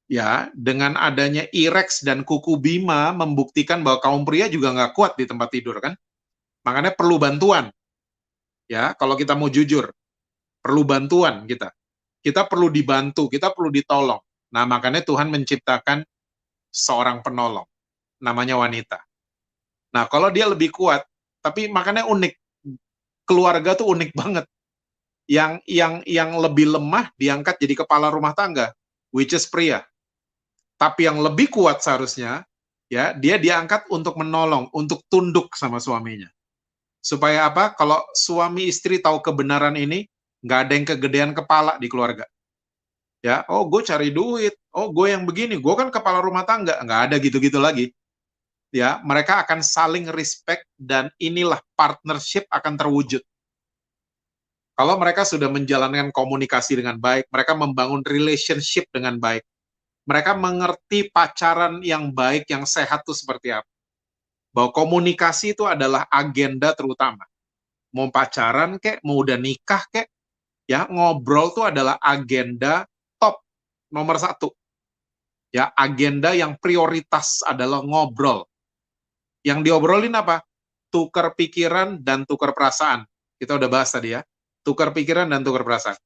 Ya, 0.09 0.49
dengan 0.53 0.97
adanya 0.97 1.45
Irex 1.49 2.01
dan 2.05 2.25
kuku 2.25 2.57
Bima 2.57 3.13
membuktikan 3.13 3.85
bahwa 3.85 4.01
kaum 4.01 4.21
pria 4.25 4.49
juga 4.49 4.73
nggak 4.73 4.93
kuat 4.97 5.13
di 5.17 5.25
tempat 5.29 5.49
tidur 5.53 5.77
kan. 5.81 5.93
Makanya 6.65 6.93
perlu 6.97 7.21
bantuan 7.21 7.69
ya 8.65 8.97
kalau 8.97 9.13
kita 9.13 9.37
mau 9.37 9.49
jujur 9.49 9.89
perlu 10.61 10.81
bantuan 10.85 11.45
kita 11.45 11.69
kita 12.21 12.49
perlu 12.49 12.73
dibantu 12.73 13.29
kita 13.29 13.53
perlu 13.53 13.69
ditolong 13.69 14.21
nah 14.49 14.65
makanya 14.65 15.05
Tuhan 15.05 15.29
menciptakan 15.29 16.01
seorang 16.73 17.21
penolong 17.21 17.65
namanya 18.21 18.57
wanita 18.57 18.99
nah 19.93 20.09
kalau 20.09 20.33
dia 20.33 20.49
lebih 20.49 20.73
kuat 20.73 21.05
tapi 21.45 21.69
makanya 21.69 22.09
unik. 22.09 22.33
Keluarga 23.29 23.77
tuh 23.77 23.93
unik 23.93 24.11
banget. 24.19 24.49
Yang 25.29 25.61
yang 25.69 26.01
yang 26.09 26.33
lebih 26.41 26.73
lemah 26.73 27.13
diangkat 27.17 27.61
jadi 27.61 27.85
kepala 27.85 28.09
rumah 28.09 28.33
tangga 28.33 28.73
which 29.13 29.37
is 29.37 29.45
pria. 29.45 29.85
Tapi 30.81 31.05
yang 31.05 31.21
lebih 31.21 31.53
kuat 31.53 31.85
seharusnya 31.85 32.41
ya 32.89 33.13
dia 33.13 33.37
diangkat 33.37 33.85
untuk 33.93 34.17
menolong 34.17 34.73
untuk 34.73 35.05
tunduk 35.05 35.53
sama 35.53 35.77
suaminya. 35.77 36.27
Supaya 37.05 37.45
apa? 37.45 37.77
Kalau 37.77 38.01
suami 38.17 38.65
istri 38.65 38.97
tahu 38.97 39.21
kebenaran 39.21 39.77
ini, 39.77 40.09
nggak 40.41 40.59
ada 40.65 40.71
yang 40.73 40.85
kegedean 40.89 41.31
kepala 41.37 41.77
di 41.77 41.85
keluarga. 41.85 42.25
Ya, 43.21 43.45
oh 43.49 43.65
gue 43.69 43.81
cari 43.85 44.09
duit, 44.09 44.57
oh 44.73 44.89
gue 44.89 45.13
yang 45.13 45.25
begini, 45.25 45.57
gue 45.57 45.73
kan 45.77 45.89
kepala 45.93 46.21
rumah 46.21 46.45
tangga, 46.45 46.81
nggak 46.81 47.01
ada 47.09 47.15
gitu-gitu 47.21 47.61
lagi. 47.61 47.93
Ya, 48.73 48.99
mereka 49.05 49.41
akan 49.45 49.61
saling 49.63 50.09
respect 50.11 50.67
dan 50.75 51.09
inilah 51.21 51.61
partnership 51.77 52.45
akan 52.51 52.75
terwujud. 52.75 53.23
Kalau 54.75 54.99
mereka 54.99 55.23
sudah 55.23 55.47
menjalankan 55.47 56.11
komunikasi 56.11 56.83
dengan 56.83 56.99
baik, 56.99 57.31
mereka 57.31 57.55
membangun 57.55 58.03
relationship 58.03 58.89
dengan 58.91 59.15
baik, 59.15 59.45
mereka 60.03 60.35
mengerti 60.35 61.07
pacaran 61.07 61.79
yang 61.79 62.11
baik, 62.11 62.43
yang 62.51 62.67
sehat 62.67 63.07
itu 63.07 63.15
seperti 63.15 63.55
apa 63.55 63.69
bahwa 64.55 64.71
komunikasi 64.71 65.51
itu 65.51 65.67
adalah 65.67 66.07
agenda 66.07 66.71
terutama. 66.71 67.27
Mau 67.91 68.07
pacaran 68.07 68.79
kek, 68.79 69.03
mau 69.03 69.19
udah 69.19 69.35
nikah 69.35 69.83
kek, 69.91 70.07
ya 70.63 70.87
ngobrol 70.87 71.51
itu 71.51 71.61
adalah 71.67 71.99
agenda 71.99 72.87
top 73.19 73.43
nomor 73.91 74.15
satu. 74.15 74.55
Ya 75.51 75.75
agenda 75.75 76.31
yang 76.31 76.55
prioritas 76.55 77.43
adalah 77.43 77.83
ngobrol. 77.83 78.47
Yang 79.45 79.69
diobrolin 79.69 80.17
apa? 80.17 80.41
Tukar 80.89 81.37
pikiran 81.37 82.01
dan 82.01 82.25
tukar 82.25 82.57
perasaan. 82.57 83.05
Kita 83.37 83.61
udah 83.61 83.69
bahas 83.69 83.93
tadi 83.93 84.17
ya. 84.17 84.25
Tukar 84.65 84.89
pikiran 84.89 85.29
dan 85.29 85.45
tukar 85.45 85.61
perasaan. 85.61 86.01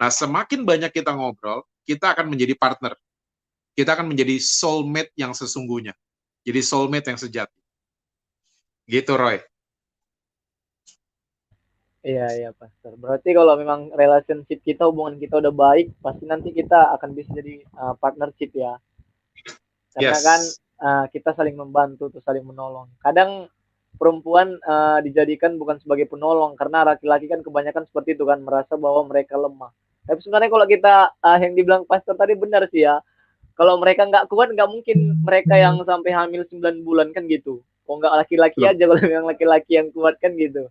Nah, 0.00 0.08
semakin 0.08 0.64
banyak 0.64 0.88
kita 0.88 1.12
ngobrol, 1.12 1.68
kita 1.84 2.16
akan 2.16 2.32
menjadi 2.32 2.56
partner. 2.56 2.96
Kita 3.76 3.92
akan 3.92 4.08
menjadi 4.08 4.40
soulmate 4.40 5.12
yang 5.20 5.36
sesungguhnya. 5.36 5.92
Jadi 6.48 6.60
soulmate 6.64 7.12
yang 7.12 7.20
sejati. 7.20 7.60
Gitu, 8.88 9.12
Roy. 9.12 9.36
Iya, 12.06 12.28
iya, 12.38 12.50
Pastor. 12.56 12.96
Berarti 12.96 13.34
kalau 13.36 13.58
memang 13.58 13.92
relationship 13.92 14.64
kita, 14.64 14.88
hubungan 14.88 15.20
kita 15.20 15.42
udah 15.42 15.52
baik, 15.52 15.92
pasti 16.00 16.24
nanti 16.24 16.54
kita 16.56 16.96
akan 16.96 17.12
bisa 17.12 17.34
jadi 17.36 17.66
uh, 17.76 17.98
partnership 18.00 18.54
ya. 18.56 18.80
Karena 19.92 20.16
yes. 20.16 20.24
kan 20.24 20.40
uh, 20.80 21.04
kita 21.12 21.32
saling 21.36 21.56
membantu, 21.56 22.08
tuh 22.12 22.22
saling 22.24 22.44
menolong. 22.44 22.88
Kadang 23.00 23.50
perempuan 23.96 24.60
uh, 24.64 25.00
dijadikan 25.00 25.56
bukan 25.56 25.80
sebagai 25.80 26.08
penolong, 26.08 26.56
karena 26.56 26.84
laki-laki 26.84 27.28
kan 27.28 27.40
kebanyakan 27.40 27.84
seperti 27.88 28.16
itu 28.16 28.24
kan, 28.28 28.40
merasa 28.44 28.76
bahwa 28.76 29.08
mereka 29.08 29.36
lemah. 29.36 29.72
Tapi 30.06 30.20
sebenarnya 30.22 30.50
kalau 30.52 30.66
kita, 30.68 30.94
uh, 31.18 31.38
yang 31.40 31.52
dibilang 31.56 31.82
Pastor 31.88 32.14
tadi 32.14 32.38
benar 32.38 32.68
sih 32.70 32.86
ya, 32.86 33.02
kalau 33.56 33.80
mereka 33.80 34.04
nggak 34.04 34.28
kuat 34.28 34.52
nggak 34.52 34.68
mungkin 34.68 35.16
mereka 35.24 35.56
yang 35.56 35.80
sampai 35.80 36.12
hamil 36.12 36.44
9 36.44 36.84
bulan 36.84 37.08
kan 37.16 37.24
gitu. 37.24 37.64
Kok 37.88 37.94
nggak 38.04 38.14
laki-laki 38.24 38.60
aja 38.68 38.84
kalau 38.84 39.00
yang 39.00 39.24
laki-laki 39.24 39.80
yang 39.80 39.88
kuat 39.96 40.20
kan 40.20 40.36
gitu. 40.36 40.68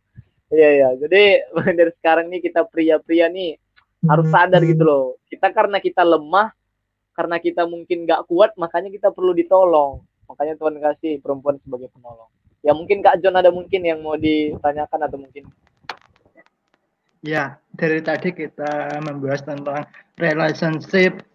Iya 0.54 0.70
iya. 0.70 0.90
Jadi 1.02 1.24
dari 1.82 1.92
sekarang 1.98 2.30
nih 2.30 2.46
kita 2.46 2.62
pria-pria 2.70 3.26
nih 3.28 3.58
harus 4.06 4.30
sadar 4.30 4.62
gitu 4.62 4.86
loh. 4.86 5.18
Kita 5.26 5.50
karena 5.50 5.82
kita 5.82 6.06
lemah 6.06 6.54
karena 7.16 7.40
kita 7.40 7.64
mungkin 7.64 8.04
nggak 8.04 8.28
kuat 8.28 8.54
makanya 8.60 8.92
kita 8.92 9.10
perlu 9.10 9.32
ditolong. 9.32 10.04
Makanya 10.28 10.60
Tuhan 10.60 10.76
kasih 10.84 11.24
perempuan 11.24 11.56
sebagai 11.64 11.88
penolong. 11.96 12.28
Ya 12.66 12.74
mungkin 12.76 13.00
Kak 13.00 13.22
John 13.22 13.40
ada 13.40 13.54
mungkin 13.54 13.82
yang 13.86 14.04
mau 14.04 14.20
ditanyakan 14.20 15.06
atau 15.06 15.18
mungkin? 15.22 15.48
Ya 17.26 17.58
dari 17.74 18.04
tadi 18.04 18.34
kita 18.36 19.02
membahas 19.02 19.42
tentang 19.46 19.86
relationship 20.20 21.26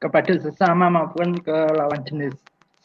kepada 0.00 0.32
sesama 0.40 0.88
maupun 0.88 1.36
ke 1.38 1.58
lawan 1.76 2.00
jenis. 2.08 2.34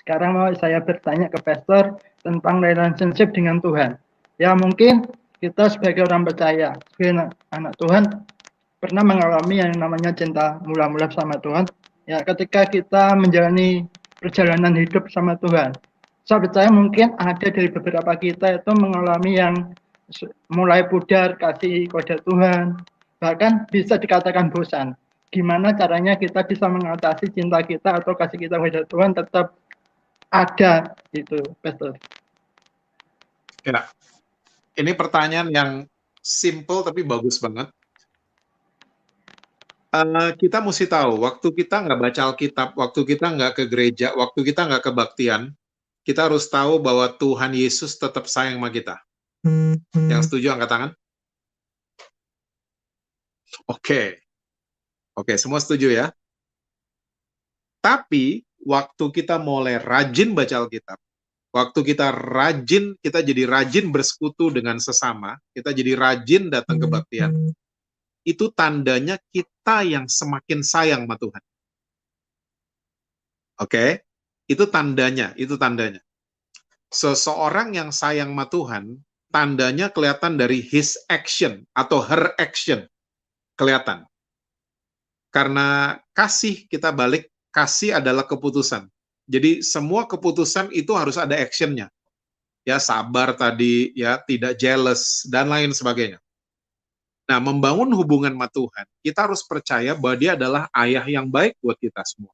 Sekarang 0.01 0.37
mau 0.37 0.49
saya 0.59 0.83
bertanya 0.83 1.31
ke 1.31 1.39
pastor 1.41 1.97
tentang 2.21 2.61
relationship 2.61 3.31
dengan 3.33 3.61
Tuhan. 3.63 3.97
Ya 4.41 4.53
mungkin 4.53 5.07
kita 5.39 5.71
sebagai 5.71 6.09
orang 6.09 6.25
percaya 6.25 6.73
sebagai 6.93 7.31
anak 7.53 7.73
Tuhan 7.79 8.03
pernah 8.81 9.03
mengalami 9.05 9.61
yang 9.61 9.73
namanya 9.77 10.13
cinta 10.13 10.61
mula-mula 10.65 11.09
sama 11.13 11.37
Tuhan 11.41 11.65
ya 12.05 12.21
ketika 12.21 12.65
kita 12.69 13.13
menjalani 13.17 13.85
perjalanan 14.17 14.73
hidup 14.77 15.05
sama 15.11 15.37
Tuhan. 15.41 15.75
Saya 16.25 16.41
percaya 16.41 16.69
mungkin 16.73 17.13
ada 17.21 17.47
dari 17.53 17.69
beberapa 17.69 18.17
kita 18.17 18.57
itu 18.57 18.71
mengalami 18.73 19.37
yang 19.37 19.53
mulai 20.49 20.85
pudar 20.89 21.37
kasih 21.37 21.85
kepada 21.85 22.17
Tuhan. 22.25 22.81
Bahkan 23.21 23.69
bisa 23.69 24.01
dikatakan 24.01 24.49
bosan. 24.49 24.97
Gimana 25.29 25.77
caranya 25.77 26.17
kita 26.17 26.41
bisa 26.45 26.65
mengatasi 26.65 27.29
cinta 27.29 27.61
kita 27.61 28.01
atau 28.01 28.17
kasih 28.17 28.41
kita 28.41 28.57
kepada 28.57 28.81
Tuhan 28.89 29.11
tetap 29.13 29.53
ada 30.33 30.97
itu 31.13 31.37
Pastor. 31.61 31.93
Ya 33.61 33.85
ini 34.75 34.91
pertanyaan 34.93 35.49
yang 35.49 35.69
simple 36.25 36.81
tapi 36.81 37.05
bagus 37.05 37.37
banget 37.37 37.69
uh, 39.95 40.31
kita 40.35 40.59
mesti 40.59 40.85
tahu 40.91 41.23
waktu 41.23 41.47
kita 41.55 41.87
nggak 41.87 41.99
baca 41.99 42.21
Alkitab, 42.31 42.69
waktu 42.75 43.01
kita 43.07 43.27
nggak 43.31 43.51
ke 43.55 43.63
gereja, 43.71 44.11
waktu 44.15 44.39
kita 44.43 44.67
nggak 44.67 44.83
kebaktian, 44.91 45.55
kita 46.03 46.27
harus 46.27 46.45
tahu 46.51 46.77
bahwa 46.83 47.07
Tuhan 47.15 47.55
Yesus 47.55 47.95
tetap 47.95 48.27
sayang 48.27 48.59
sama 48.59 48.69
kita. 48.69 48.99
Yang 49.95 50.21
setuju 50.29 50.53
angkat 50.53 50.69
tangan? 50.69 50.91
Oke. 53.65 53.79
Okay. 53.79 54.07
Oke, 55.15 55.31
okay, 55.31 55.37
semua 55.39 55.63
setuju 55.63 55.95
ya? 55.95 56.11
Tapi 57.79 58.43
waktu 58.67 59.05
kita 59.15 59.39
mulai 59.39 59.79
rajin 59.79 60.35
baca 60.35 60.65
Alkitab, 60.65 60.99
waktu 61.55 61.79
kita 61.87 62.11
rajin, 62.11 62.99
kita 62.99 63.23
jadi 63.23 63.47
rajin 63.47 63.95
bersekutu 63.95 64.51
dengan 64.51 64.75
sesama, 64.75 65.39
kita 65.55 65.71
jadi 65.71 65.95
rajin 65.95 66.51
datang 66.51 66.83
kebaktian, 66.83 67.31
itu 68.25 68.49
tandanya 68.51 69.21
kita 69.29 69.85
yang 69.85 70.09
semakin 70.09 70.65
sayang 70.65 71.05
sama 71.05 71.15
Tuhan. 71.21 71.43
Oke, 73.55 73.71
okay? 73.71 73.89
itu 74.51 74.67
tandanya, 74.67 75.31
itu 75.39 75.55
tandanya. 75.55 76.01
Seseorang 76.91 77.77
yang 77.77 77.93
sayang 77.93 78.33
sama 78.33 78.45
Tuhan, 78.51 78.83
tandanya 79.31 79.87
kelihatan 79.93 80.35
dari 80.35 80.59
his 80.59 80.99
action 81.07 81.63
atau 81.77 82.03
her 82.03 82.35
action. 82.41 82.83
Kelihatan. 83.55 84.03
Karena 85.31 85.95
kasih 86.11 86.67
kita 86.67 86.91
balik, 86.91 87.31
kasih 87.55 87.99
adalah 88.03 88.27
keputusan. 88.27 88.91
Jadi 89.25 89.63
semua 89.63 90.03
keputusan 90.03 90.75
itu 90.75 90.91
harus 90.91 91.15
ada 91.15 91.39
actionnya. 91.39 91.87
Ya 92.65 92.81
sabar 92.81 93.37
tadi, 93.37 93.93
ya 93.93 94.19
tidak 94.25 94.57
jealous, 94.57 95.23
dan 95.29 95.47
lain 95.47 95.71
sebagainya. 95.71 96.19
Nah, 97.25 97.41
membangun 97.41 97.89
hubungan 97.97 98.37
sama 98.37 98.47
Tuhan, 98.53 98.85
kita 99.01 99.19
harus 99.25 99.41
percaya 99.41 99.97
bahwa 99.97 100.15
dia 100.17 100.31
adalah 100.37 100.69
ayah 100.77 101.05
yang 101.09 101.25
baik 101.25 101.57
buat 101.57 101.73
kita 101.81 102.05
semua. 102.05 102.33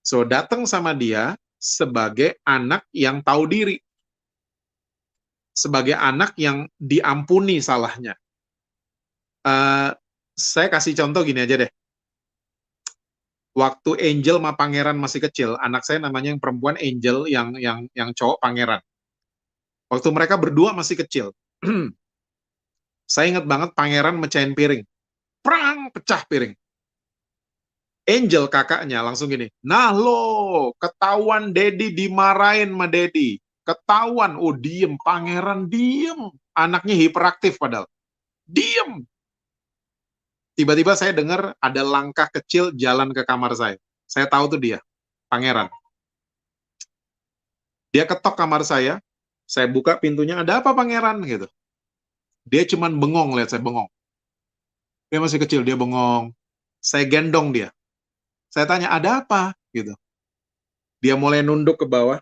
So, 0.00 0.24
datang 0.24 0.64
sama 0.64 0.96
dia 0.96 1.36
sebagai 1.60 2.40
anak 2.48 2.88
yang 2.96 3.20
tahu 3.20 3.44
diri. 3.44 3.76
Sebagai 5.52 5.92
anak 5.94 6.32
yang 6.40 6.64
diampuni 6.80 7.60
salahnya. 7.60 8.16
Uh, 9.44 9.92
saya 10.32 10.72
kasih 10.72 10.96
contoh 10.96 11.20
gini 11.20 11.44
aja 11.44 11.60
deh. 11.60 11.70
Waktu 13.52 14.00
Angel 14.00 14.40
sama 14.40 14.56
Pangeran 14.56 14.96
masih 14.96 15.20
kecil, 15.28 15.60
anak 15.60 15.84
saya 15.84 16.00
namanya 16.00 16.32
yang 16.32 16.40
perempuan 16.40 16.80
Angel, 16.80 17.28
yang 17.28 17.52
yang 17.60 17.84
yang 17.92 18.16
cowok 18.16 18.40
Pangeran. 18.40 18.80
Waktu 19.92 20.08
mereka 20.08 20.40
berdua 20.40 20.72
masih 20.72 21.04
kecil, 21.04 21.36
Saya 23.12 23.36
ingat 23.36 23.44
banget 23.44 23.76
pangeran 23.76 24.16
mecahin 24.16 24.56
piring. 24.56 24.88
Prang, 25.44 25.92
pecah 25.92 26.24
piring. 26.24 26.56
Angel 28.08 28.48
kakaknya 28.48 29.04
langsung 29.04 29.30
gini, 29.30 29.46
nah 29.62 29.94
lo, 29.94 30.74
ketahuan 30.80 31.54
Dedi 31.54 31.92
dimarahin 31.94 32.72
sama 32.72 32.88
Dedi. 32.88 33.38
Ketahuan, 33.62 34.34
oh 34.40 34.56
diem, 34.56 34.98
pangeran 34.98 35.70
diem. 35.70 36.32
Anaknya 36.56 36.98
hiperaktif 36.98 37.62
padahal. 37.62 37.86
Diem. 38.42 39.06
Tiba-tiba 40.58 40.98
saya 40.98 41.14
dengar 41.14 41.54
ada 41.62 41.82
langkah 41.86 42.26
kecil 42.26 42.74
jalan 42.74 43.14
ke 43.14 43.22
kamar 43.22 43.54
saya. 43.54 43.78
Saya 44.10 44.26
tahu 44.26 44.56
tuh 44.56 44.60
dia, 44.60 44.78
pangeran. 45.30 45.70
Dia 47.94 48.02
ketok 48.02 48.34
kamar 48.34 48.66
saya, 48.66 48.98
saya 49.46 49.70
buka 49.70 49.94
pintunya, 50.00 50.42
ada 50.42 50.58
apa 50.58 50.74
pangeran 50.74 51.22
gitu. 51.22 51.46
Dia 52.46 52.66
cuman 52.66 52.98
bengong 52.98 53.38
lihat 53.38 53.54
saya 53.54 53.62
bengong. 53.62 53.88
Dia 55.08 55.18
masih 55.22 55.38
kecil, 55.38 55.62
dia 55.62 55.78
bengong. 55.78 56.34
Saya 56.82 57.06
gendong 57.06 57.54
dia. 57.54 57.70
Saya 58.50 58.66
tanya, 58.66 58.90
ada 58.90 59.22
apa? 59.22 59.54
Gitu. 59.70 59.94
Dia 60.98 61.14
mulai 61.14 61.40
nunduk 61.44 61.78
ke 61.78 61.86
bawah. 61.86 62.18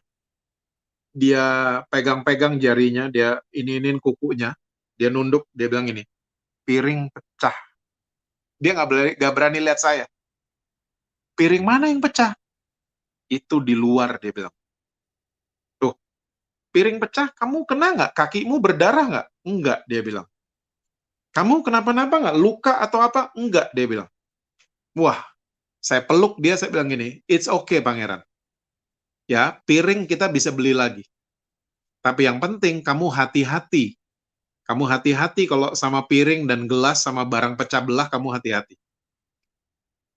Dia 1.10 1.42
pegang-pegang 1.90 2.60
jarinya, 2.62 3.10
dia 3.10 3.40
ini-inin 3.50 3.98
kukunya. 3.98 4.54
Dia 5.00 5.08
nunduk, 5.08 5.48
dia 5.56 5.66
bilang 5.66 5.88
ini, 5.88 6.04
piring 6.68 7.08
pecah. 7.08 7.56
Dia 8.60 8.76
nggak 8.76 8.88
berani, 8.88 9.12
gak 9.16 9.32
berani 9.32 9.58
lihat 9.64 9.80
saya. 9.80 10.04
Piring 11.34 11.64
mana 11.64 11.88
yang 11.88 12.04
pecah? 12.04 12.36
Itu 13.32 13.64
di 13.64 13.72
luar, 13.72 14.20
dia 14.20 14.30
bilang 14.30 14.52
piring 16.70 16.98
pecah, 17.02 17.30
kamu 17.34 17.66
kena 17.66 17.86
nggak? 17.94 18.12
Kakimu 18.14 18.56
berdarah 18.62 19.06
nggak? 19.06 19.28
Enggak, 19.46 19.80
dia 19.90 20.00
bilang. 20.02 20.26
Kamu 21.30 21.62
kenapa-napa 21.62 22.16
nggak? 22.18 22.36
Luka 22.38 22.78
atau 22.82 23.02
apa? 23.02 23.30
Enggak, 23.38 23.70
dia 23.74 23.86
bilang. 23.86 24.08
Wah, 24.98 25.22
saya 25.78 26.02
peluk 26.02 26.38
dia, 26.42 26.58
saya 26.58 26.74
bilang 26.74 26.90
gini, 26.90 27.22
it's 27.30 27.46
okay 27.46 27.78
pangeran. 27.78 28.20
Ya, 29.30 29.62
piring 29.62 30.10
kita 30.10 30.26
bisa 30.26 30.50
beli 30.50 30.74
lagi. 30.74 31.06
Tapi 32.02 32.26
yang 32.26 32.42
penting 32.42 32.82
kamu 32.82 33.06
hati-hati. 33.12 33.94
Kamu 34.66 34.86
hati-hati 34.86 35.46
kalau 35.46 35.74
sama 35.74 36.06
piring 36.06 36.46
dan 36.46 36.66
gelas 36.66 37.02
sama 37.02 37.26
barang 37.26 37.54
pecah 37.54 37.82
belah 37.82 38.10
kamu 38.10 38.34
hati-hati. 38.38 38.74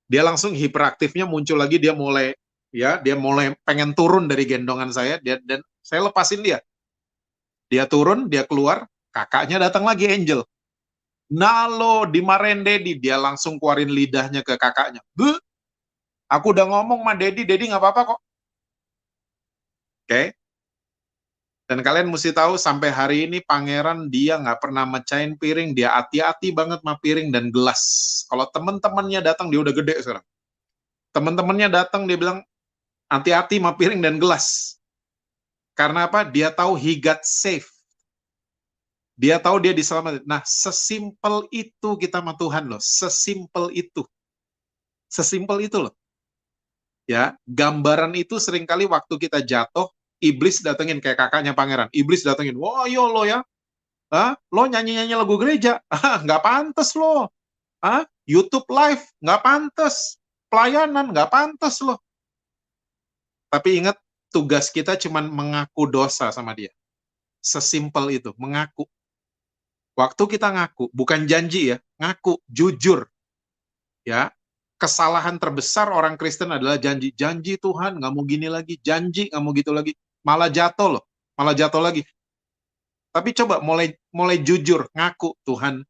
Dia 0.10 0.22
langsung 0.22 0.54
hiperaktifnya 0.54 1.26
muncul 1.26 1.58
lagi, 1.58 1.82
dia 1.82 1.94
mulai 1.94 2.38
ya, 2.74 2.98
dia 3.02 3.14
mulai 3.14 3.54
pengen 3.66 3.94
turun 3.94 4.26
dari 4.26 4.46
gendongan 4.50 4.90
saya 4.90 5.22
dia 5.22 5.38
dan 5.46 5.62
saya 5.84 6.08
lepasin 6.08 6.42
dia. 6.42 6.64
Dia 7.68 7.84
turun, 7.86 8.32
dia 8.32 8.48
keluar, 8.48 8.88
kakaknya 9.12 9.60
datang 9.60 9.84
lagi 9.84 10.08
Angel. 10.08 10.48
Nalo 11.28 12.08
dimarahin 12.08 12.64
Dedi, 12.64 12.96
dia 12.98 13.20
langsung 13.20 13.60
keluarin 13.60 13.92
lidahnya 13.92 14.42
ke 14.42 14.56
kakaknya. 14.56 15.04
Bu, 15.12 15.36
aku 16.32 16.56
udah 16.56 16.66
ngomong 16.66 17.04
sama 17.04 17.14
Dedi, 17.20 17.44
Dedi 17.44 17.68
nggak 17.68 17.82
apa-apa 17.84 18.02
kok. 18.16 18.20
Oke. 20.04 20.08
Okay? 20.08 20.26
Dan 21.64 21.80
kalian 21.80 22.12
mesti 22.12 22.36
tahu 22.36 22.60
sampai 22.60 22.92
hari 22.92 23.18
ini 23.26 23.40
pangeran 23.40 24.12
dia 24.12 24.36
nggak 24.36 24.60
pernah 24.60 24.84
mecahin 24.84 25.40
piring, 25.40 25.72
dia 25.74 25.96
hati-hati 25.96 26.52
banget 26.52 26.84
sama 26.84 27.00
piring 27.00 27.32
dan 27.32 27.50
gelas. 27.50 27.82
Kalau 28.28 28.46
teman-temannya 28.52 29.24
datang 29.24 29.48
dia 29.48 29.64
udah 29.64 29.74
gede 29.74 29.96
sekarang. 30.04 30.26
Teman-temannya 31.16 31.72
datang 31.72 32.04
dia 32.06 32.20
bilang 32.20 32.44
hati-hati 33.08 33.58
sama 33.58 33.74
piring 33.80 34.04
dan 34.04 34.20
gelas. 34.20 34.73
Karena 35.74 36.06
apa? 36.06 36.26
Dia 36.26 36.54
tahu 36.54 36.78
he 36.78 36.98
got 36.98 37.26
safe. 37.26 37.70
Dia 39.14 39.38
tahu 39.38 39.62
dia 39.62 39.74
diselamatkan. 39.74 40.26
Nah, 40.26 40.42
sesimpel 40.46 41.46
itu 41.54 41.90
kita 41.98 42.22
sama 42.22 42.34
Tuhan 42.34 42.66
loh. 42.66 42.82
Sesimpel 42.82 43.70
itu. 43.74 44.02
Sesimpel 45.10 45.70
itu 45.70 45.78
loh. 45.78 45.94
Ya, 47.06 47.36
gambaran 47.46 48.16
itu 48.16 48.40
sering 48.40 48.64
kali 48.64 48.88
waktu 48.88 49.14
kita 49.20 49.44
jatuh, 49.44 49.92
iblis 50.24 50.64
datengin 50.64 51.04
kayak 51.04 51.20
kakaknya 51.20 51.52
pangeran. 51.52 51.92
Iblis 51.92 52.24
datengin, 52.24 52.56
wah 52.56 52.88
yo 52.88 53.12
lo 53.12 53.28
ya, 53.28 53.44
Hah? 54.14 54.38
lo 54.54 54.64
nyanyi-nyanyi 54.70 55.18
lagu 55.18 55.36
gereja, 55.42 55.82
ah, 55.92 56.22
nggak 56.24 56.42
pantas 56.46 56.96
lo. 56.96 57.28
Ah, 57.84 58.08
YouTube 58.24 58.70
live, 58.72 59.04
nggak 59.20 59.42
pantas. 59.44 60.22
Pelayanan, 60.48 61.12
nggak 61.12 61.28
pantas 61.34 61.82
lo. 61.84 62.00
Tapi 63.52 63.84
ingat, 63.84 64.00
tugas 64.34 64.74
kita 64.74 64.98
cuma 64.98 65.22
mengaku 65.22 65.86
dosa 65.86 66.34
sama 66.34 66.58
dia. 66.58 66.74
Sesimpel 67.46 68.18
itu, 68.18 68.34
mengaku. 68.42 68.90
Waktu 69.94 70.24
kita 70.26 70.50
ngaku, 70.50 70.90
bukan 70.90 71.30
janji 71.30 71.70
ya, 71.70 71.78
ngaku, 72.02 72.42
jujur. 72.50 73.06
Ya, 74.02 74.34
kesalahan 74.82 75.38
terbesar 75.38 75.94
orang 75.94 76.18
Kristen 76.18 76.50
adalah 76.50 76.82
janji. 76.82 77.14
Janji 77.14 77.62
Tuhan, 77.62 78.02
nggak 78.02 78.12
mau 78.12 78.26
gini 78.26 78.50
lagi. 78.50 78.82
Janji, 78.82 79.30
nggak 79.30 79.42
mau 79.46 79.54
gitu 79.54 79.70
lagi. 79.70 79.94
Malah 80.26 80.50
jatuh 80.50 80.98
loh, 80.98 81.04
malah 81.38 81.54
jatuh 81.54 81.80
lagi. 81.80 82.02
Tapi 83.14 83.30
coba 83.38 83.62
mulai 83.62 83.94
mulai 84.10 84.42
jujur, 84.42 84.90
ngaku 84.98 85.38
Tuhan. 85.46 85.86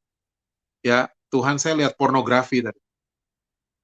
Ya, 0.84 1.08
Tuhan 1.32 1.56
saya 1.56 1.80
lihat 1.80 1.96
pornografi 1.96 2.60
tadi. 2.60 2.82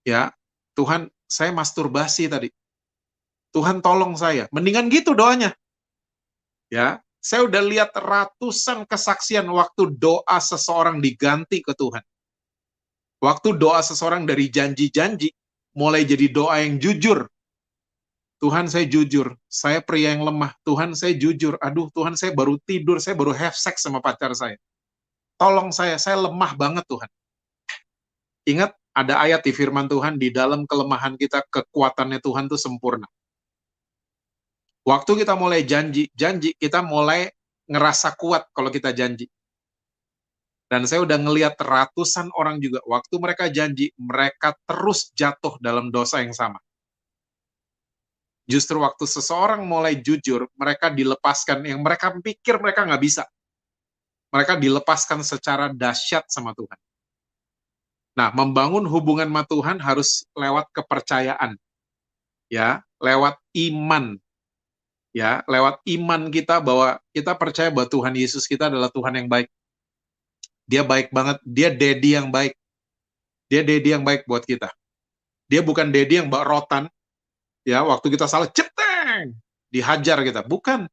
Ya, 0.04 0.36
Tuhan 0.76 1.08
saya 1.32 1.56
masturbasi 1.56 2.28
tadi. 2.28 2.52
Tuhan 3.56 3.82
tolong 3.82 4.14
saya. 4.14 4.46
Mendingan 4.54 4.90
gitu 4.94 5.18
doanya. 5.18 5.54
Ya, 6.70 7.02
saya 7.20 7.50
udah 7.50 7.64
lihat 7.66 7.92
ratusan 7.98 8.86
kesaksian 8.86 9.50
waktu 9.50 9.92
doa 9.98 10.38
seseorang 10.38 11.02
diganti 11.02 11.60
ke 11.60 11.74
Tuhan. 11.74 12.06
Waktu 13.20 13.60
doa 13.60 13.84
seseorang 13.84 14.24
dari 14.24 14.48
janji-janji, 14.48 15.34
mulai 15.76 16.08
jadi 16.08 16.32
doa 16.32 16.64
yang 16.64 16.80
jujur. 16.80 17.28
Tuhan 18.40 18.72
saya 18.72 18.88
jujur, 18.88 19.36
saya 19.52 19.84
pria 19.84 20.16
yang 20.16 20.24
lemah. 20.24 20.56
Tuhan 20.64 20.96
saya 20.96 21.12
jujur, 21.12 21.60
aduh 21.60 21.92
Tuhan 21.92 22.16
saya 22.16 22.32
baru 22.32 22.56
tidur, 22.64 23.04
saya 23.04 23.20
baru 23.20 23.36
have 23.36 23.58
sex 23.60 23.84
sama 23.84 24.00
pacar 24.00 24.32
saya. 24.32 24.56
Tolong 25.36 25.76
saya, 25.76 26.00
saya 26.00 26.16
lemah 26.16 26.56
banget 26.56 26.88
Tuhan. 26.88 27.10
Ingat, 28.48 28.72
ada 28.96 29.20
ayat 29.20 29.44
di 29.44 29.52
firman 29.52 29.92
Tuhan, 29.92 30.16
di 30.16 30.32
dalam 30.32 30.64
kelemahan 30.64 31.20
kita, 31.20 31.44
kekuatannya 31.52 32.24
Tuhan 32.24 32.48
itu 32.48 32.56
sempurna. 32.56 33.08
Waktu 34.88 35.24
kita 35.26 35.36
mulai 35.36 35.68
janji, 35.68 36.08
janji 36.16 36.56
kita 36.56 36.80
mulai 36.80 37.28
ngerasa 37.70 38.16
kuat 38.18 38.50
kalau 38.56 38.74
kita 38.74 38.96
janji. 38.96 39.30
Dan 40.70 40.86
saya 40.86 41.02
udah 41.02 41.18
ngeliat 41.18 41.58
ratusan 41.58 42.30
orang 42.38 42.62
juga, 42.62 42.78
waktu 42.86 43.16
mereka 43.18 43.50
janji, 43.50 43.90
mereka 43.98 44.54
terus 44.70 45.10
jatuh 45.18 45.58
dalam 45.58 45.90
dosa 45.90 46.22
yang 46.22 46.34
sama. 46.34 46.62
Justru 48.46 48.78
waktu 48.82 49.06
seseorang 49.06 49.66
mulai 49.66 49.98
jujur, 49.98 50.46
mereka 50.54 50.94
dilepaskan, 50.94 51.66
yang 51.66 51.82
mereka 51.82 52.14
pikir 52.14 52.62
mereka 52.62 52.86
nggak 52.86 53.02
bisa. 53.02 53.26
Mereka 54.30 54.62
dilepaskan 54.62 55.26
secara 55.26 55.74
dahsyat 55.74 56.30
sama 56.30 56.54
Tuhan. 56.54 56.78
Nah, 58.14 58.30
membangun 58.34 58.86
hubungan 58.86 59.26
sama 59.26 59.44
Tuhan 59.50 59.78
harus 59.82 60.22
lewat 60.38 60.70
kepercayaan. 60.70 61.58
Ya, 62.50 62.86
lewat 63.02 63.42
iman 63.58 64.22
ya 65.16 65.42
lewat 65.50 65.82
iman 65.86 66.30
kita 66.30 66.62
bahwa 66.62 67.02
kita 67.14 67.34
percaya 67.34 67.70
bahwa 67.74 67.90
Tuhan 67.90 68.14
Yesus 68.14 68.46
kita 68.46 68.70
adalah 68.70 68.90
Tuhan 68.94 69.14
yang 69.18 69.28
baik. 69.30 69.50
Dia 70.70 70.86
baik 70.86 71.10
banget, 71.10 71.38
dia 71.42 71.70
daddy 71.74 72.10
yang 72.14 72.30
baik. 72.30 72.54
Dia 73.50 73.66
daddy 73.66 73.90
yang 73.90 74.06
baik 74.06 74.30
buat 74.30 74.46
kita. 74.46 74.70
Dia 75.50 75.66
bukan 75.66 75.90
daddy 75.90 76.22
yang 76.22 76.30
bawa 76.30 76.46
rotan. 76.46 76.86
Ya, 77.66 77.82
waktu 77.82 78.14
kita 78.14 78.30
salah 78.30 78.46
ceteng, 78.54 79.34
dihajar 79.74 80.22
kita. 80.22 80.46
Bukan. 80.46 80.86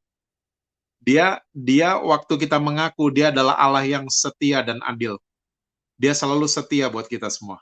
Dia 1.05 1.39
dia 1.53 2.01
waktu 2.01 2.35
kita 2.41 2.57
mengaku 2.57 3.13
dia 3.13 3.29
adalah 3.29 3.55
Allah 3.61 3.85
yang 3.85 4.09
setia 4.09 4.65
dan 4.65 4.81
adil. 4.83 5.21
Dia 6.01 6.17
selalu 6.17 6.49
setia 6.49 6.89
buat 6.89 7.05
kita 7.07 7.29
semua. 7.29 7.61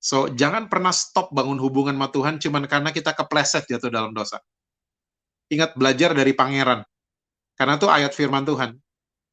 So, 0.00 0.32
jangan 0.32 0.66
pernah 0.72 0.90
stop 0.94 1.30
bangun 1.30 1.60
hubungan 1.60 1.94
sama 1.94 2.08
Tuhan 2.08 2.34
cuman 2.40 2.64
karena 2.70 2.90
kita 2.94 3.12
kepleset 3.12 3.68
jatuh 3.68 3.90
dalam 3.92 4.14
dosa 4.14 4.40
ingat 5.48 5.74
belajar 5.74 6.12
dari 6.12 6.32
pangeran. 6.32 6.84
Karena 7.58 7.74
itu 7.74 7.88
ayat 7.90 8.12
firman 8.14 8.46
Tuhan. 8.46 8.78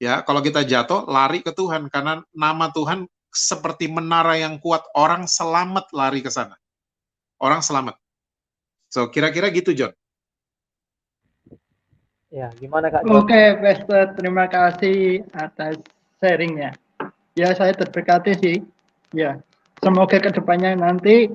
Ya, 0.02 0.20
kalau 0.26 0.44
kita 0.44 0.66
jatuh, 0.68 1.08
lari 1.08 1.40
ke 1.40 1.56
Tuhan 1.56 1.88
karena 1.88 2.20
nama 2.36 2.68
Tuhan 2.74 3.08
seperti 3.32 3.88
menara 3.88 4.36
yang 4.36 4.60
kuat, 4.60 4.84
orang 4.96 5.28
selamat 5.28 5.92
lari 5.96 6.20
ke 6.20 6.32
sana. 6.32 6.60
Orang 7.40 7.64
selamat. 7.64 7.96
So, 8.92 9.08
kira-kira 9.12 9.52
gitu, 9.52 9.72
John. 9.76 9.92
Ya, 12.32 12.52
gimana 12.60 12.92
Kak? 12.92 13.08
Oke, 13.08 13.56
Pastor, 13.64 14.12
terima 14.20 14.48
kasih 14.52 15.24
atas 15.32 15.80
sharingnya. 16.20 16.76
Ya, 17.36 17.56
saya 17.56 17.72
terberkati 17.72 18.36
sih. 18.40 18.58
Ya, 19.16 19.40
semoga 19.80 20.20
ke 20.20 20.32
depannya 20.32 20.76
nanti 20.76 21.32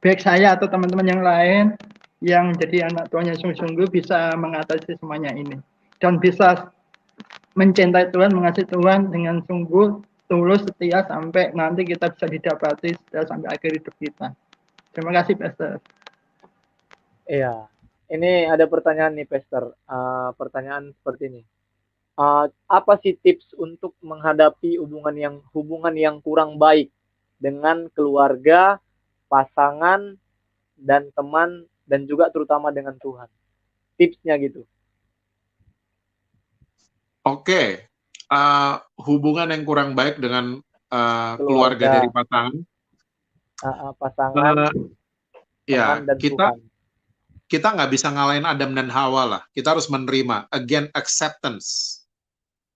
baik 0.00 0.24
saya 0.24 0.56
atau 0.56 0.68
teman-teman 0.68 1.04
yang 1.04 1.20
lain 1.20 1.76
yang 2.20 2.52
jadi 2.56 2.88
anak 2.92 3.08
Tuhan 3.08 3.32
yang 3.32 3.38
sungguh-sungguh 3.40 3.88
bisa 3.88 4.36
mengatasi 4.36 4.96
semuanya 5.00 5.32
ini 5.32 5.56
dan 6.00 6.20
bisa 6.20 6.68
mencintai 7.56 8.12
Tuhan, 8.12 8.32
mengasihi 8.32 8.68
Tuhan 8.68 9.08
dengan 9.08 9.40
sungguh 9.44 10.04
tulus 10.30 10.62
setia 10.62 11.02
sampai 11.10 11.50
nanti 11.56 11.82
kita 11.82 12.12
bisa 12.14 12.26
didapati 12.30 12.94
sampai 13.10 13.48
akhir 13.50 13.82
hidup 13.82 13.94
kita. 13.98 14.30
Terima 14.94 15.10
kasih, 15.16 15.34
Pastor. 15.34 15.82
Iya, 17.26 17.66
ini 18.10 18.46
ada 18.46 18.66
pertanyaan 18.66 19.14
nih, 19.18 19.26
Pastor. 19.26 19.74
Uh, 19.86 20.30
pertanyaan 20.34 20.94
seperti 20.94 21.22
ini. 21.30 21.42
Uh, 22.18 22.50
apa 22.68 23.00
sih 23.00 23.16
tips 23.16 23.56
untuk 23.56 23.96
menghadapi 24.04 24.76
hubungan 24.76 25.14
yang 25.16 25.34
hubungan 25.56 25.94
yang 25.96 26.16
kurang 26.20 26.60
baik 26.60 26.92
dengan 27.40 27.88
keluarga, 27.96 28.82
pasangan, 29.30 30.18
dan 30.74 31.08
teman 31.14 31.69
dan 31.90 32.06
juga 32.06 32.30
terutama 32.30 32.70
dengan 32.70 32.94
Tuhan. 32.94 33.26
Tipsnya 33.98 34.38
gitu. 34.38 34.62
Oke, 37.26 37.44
okay. 37.44 37.68
uh, 38.32 38.80
hubungan 39.02 39.50
yang 39.50 39.66
kurang 39.66 39.92
baik 39.92 40.22
dengan 40.22 40.56
uh, 40.88 41.34
keluarga. 41.36 41.44
keluarga 41.44 41.86
dari 42.00 42.08
pasangan. 42.08 42.54
Uh, 43.60 43.68
uh, 43.68 43.92
pasangan. 43.98 44.54
Uh, 44.56 44.72
ya, 45.68 46.00
dan 46.00 46.16
kita 46.16 46.46
Tuhan. 46.56 46.64
kita 47.44 47.68
nggak 47.76 47.90
bisa 47.92 48.08
ngalahin 48.08 48.46
Adam 48.48 48.70
dan 48.72 48.88
Hawa 48.88 49.22
lah. 49.28 49.42
Kita 49.52 49.76
harus 49.76 49.90
menerima. 49.92 50.48
Again, 50.48 50.88
acceptance. 50.96 52.00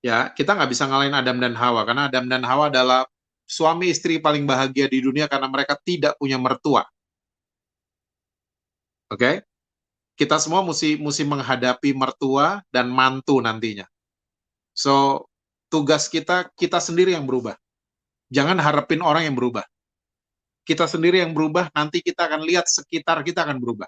Ya, 0.05 0.29
kita 0.29 0.53
nggak 0.53 0.69
bisa 0.69 0.85
ngalahin 0.85 1.17
Adam 1.17 1.41
dan 1.41 1.57
Hawa 1.57 1.89
karena 1.89 2.13
Adam 2.13 2.29
dan 2.29 2.45
Hawa 2.45 2.69
adalah 2.69 3.09
suami 3.49 3.89
istri 3.89 4.21
paling 4.21 4.45
bahagia 4.45 4.85
di 4.93 5.01
dunia 5.01 5.25
karena 5.25 5.49
mereka 5.49 5.81
tidak 5.81 6.21
punya 6.21 6.37
mertua. 6.37 6.85
Oke? 9.15 9.23
Okay? 9.23 9.37
Kita 10.15 10.39
semua 10.39 10.63
mesti 10.63 10.99
mesti 10.99 11.23
menghadapi 11.27 11.91
mertua 11.95 12.63
dan 12.71 12.91
mantu 12.91 13.39
nantinya. 13.43 13.87
So, 14.75 15.27
tugas 15.71 16.07
kita 16.11 16.51
kita 16.55 16.79
sendiri 16.79 17.15
yang 17.15 17.27
berubah. 17.27 17.59
Jangan 18.31 18.59
harapin 18.59 19.03
orang 19.03 19.27
yang 19.31 19.35
berubah. 19.39 19.63
Kita 20.67 20.87
sendiri 20.89 21.21
yang 21.21 21.37
berubah, 21.37 21.69
nanti 21.77 22.01
kita 22.01 22.25
akan 22.27 22.43
lihat 22.47 22.67
sekitar 22.67 23.21
kita 23.27 23.45
akan 23.45 23.61
berubah. 23.61 23.87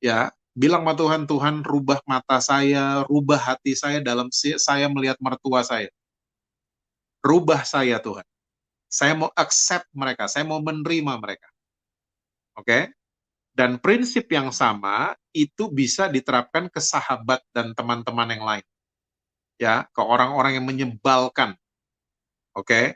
Ya, 0.00 0.32
bilang 0.56 0.82
sama 0.82 0.94
Tuhan, 0.96 1.22
Tuhan 1.28 1.54
rubah 1.60 2.00
mata 2.08 2.40
saya, 2.40 3.04
rubah 3.04 3.36
hati 3.36 3.76
saya 3.76 4.00
dalam 4.00 4.32
saya 4.32 4.86
melihat 4.88 5.20
mertua 5.20 5.60
saya. 5.60 5.92
Rubah 7.20 7.62
saya 7.68 8.00
Tuhan. 8.00 8.24
Saya 8.88 9.12
mau 9.12 9.30
accept 9.36 9.86
mereka, 9.92 10.24
saya 10.24 10.48
mau 10.48 10.58
menerima 10.58 11.20
mereka. 11.20 11.48
Oke? 12.56 12.66
Okay? 12.66 12.82
Dan 13.52 13.76
prinsip 13.76 14.32
yang 14.32 14.48
sama 14.48 15.12
itu 15.36 15.68
bisa 15.68 16.08
diterapkan 16.08 16.72
ke 16.72 16.80
sahabat 16.80 17.44
dan 17.52 17.76
teman-teman 17.76 18.28
yang 18.32 18.44
lain. 18.44 18.66
Ya, 19.60 19.84
ke 19.92 20.00
orang-orang 20.00 20.56
yang 20.56 20.66
menyebalkan. 20.66 21.54
Oke. 22.56 22.66
Okay? 22.66 22.86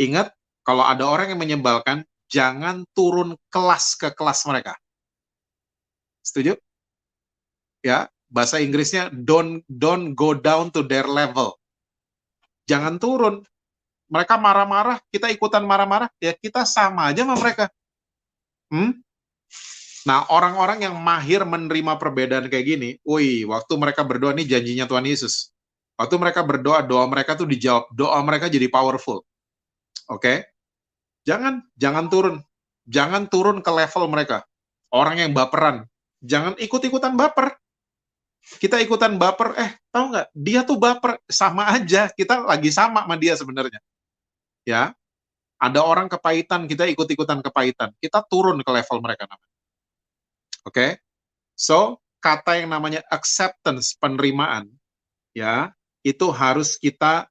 Ingat, 0.00 0.32
kalau 0.62 0.86
ada 0.86 1.04
orang 1.04 1.34
yang 1.34 1.42
menyebalkan, 1.42 2.06
jangan 2.30 2.86
turun 2.94 3.34
kelas 3.50 3.98
ke 3.98 4.14
kelas 4.14 4.46
mereka. 4.46 4.78
Setuju? 6.22 6.54
Ya, 7.82 8.06
bahasa 8.30 8.62
Inggrisnya 8.62 9.10
don't 9.10 9.66
don't 9.66 10.14
go 10.14 10.32
down 10.32 10.70
to 10.70 10.86
their 10.86 11.04
level. 11.04 11.58
Jangan 12.70 13.02
turun. 13.02 13.42
Mereka 14.10 14.38
marah-marah, 14.38 15.02
kita 15.10 15.30
ikutan 15.30 15.62
marah-marah, 15.62 16.10
ya 16.18 16.34
kita 16.34 16.66
sama 16.66 17.10
aja 17.10 17.22
sama 17.22 17.38
mereka. 17.38 17.70
Hmm? 18.70 18.98
Nah, 20.08 20.24
orang-orang 20.32 20.88
yang 20.88 20.96
mahir 20.96 21.44
menerima 21.44 22.00
perbedaan 22.00 22.48
kayak 22.48 22.66
gini, 22.66 22.90
woi, 23.04 23.44
waktu 23.44 23.72
mereka 23.76 24.00
berdoa 24.00 24.32
nih 24.32 24.48
janjinya 24.48 24.88
Tuhan 24.88 25.04
Yesus. 25.04 25.52
Waktu 26.00 26.16
mereka 26.16 26.40
berdoa, 26.40 26.80
doa 26.80 27.04
mereka 27.04 27.36
tuh 27.36 27.44
dijawab, 27.44 27.92
doa 27.92 28.16
mereka 28.24 28.48
jadi 28.48 28.64
powerful. 28.72 29.20
Oke? 30.08 30.16
Okay? 30.16 30.36
Jangan, 31.28 31.60
jangan 31.76 32.08
turun. 32.08 32.36
Jangan 32.88 33.28
turun 33.28 33.60
ke 33.60 33.68
level 33.68 34.08
mereka. 34.08 34.48
Orang 34.88 35.20
yang 35.20 35.36
baperan. 35.36 35.84
Jangan 36.24 36.56
ikut-ikutan 36.56 37.12
baper. 37.20 37.60
Kita 38.40 38.80
ikutan 38.80 39.20
baper, 39.20 39.52
eh, 39.60 39.70
tahu 39.92 40.16
nggak? 40.16 40.26
Dia 40.32 40.64
tuh 40.64 40.80
baper, 40.80 41.20
sama 41.28 41.68
aja. 41.76 42.08
Kita 42.08 42.48
lagi 42.48 42.72
sama 42.72 43.04
sama 43.04 43.20
dia 43.20 43.36
sebenarnya. 43.36 43.78
Ya, 44.64 44.96
ada 45.60 45.84
orang 45.84 46.08
kepahitan, 46.08 46.64
kita 46.64 46.88
ikut-ikutan 46.88 47.44
kepahitan. 47.44 47.92
Kita 48.00 48.24
turun 48.24 48.64
ke 48.64 48.70
level 48.72 48.98
mereka 49.04 49.28
namanya. 49.28 49.49
Oke. 50.64 50.74
Okay? 50.74 50.90
So, 51.56 52.00
kata 52.20 52.60
yang 52.60 52.72
namanya 52.72 53.04
acceptance, 53.08 53.96
penerimaan, 53.96 54.68
ya, 55.36 55.72
itu 56.04 56.28
harus 56.32 56.76
kita 56.80 57.28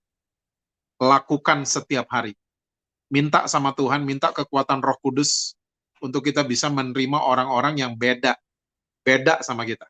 lakukan 1.01 1.65
setiap 1.65 2.09
hari. 2.09 2.37
Minta 3.09 3.49
sama 3.49 3.73
Tuhan, 3.73 4.05
minta 4.05 4.29
kekuatan 4.29 4.85
Roh 4.85 4.97
Kudus 5.01 5.57
untuk 5.97 6.25
kita 6.25 6.45
bisa 6.45 6.69
menerima 6.69 7.17
orang-orang 7.17 7.81
yang 7.81 7.93
beda, 7.97 8.37
beda 9.01 9.41
sama 9.41 9.65
kita. 9.65 9.89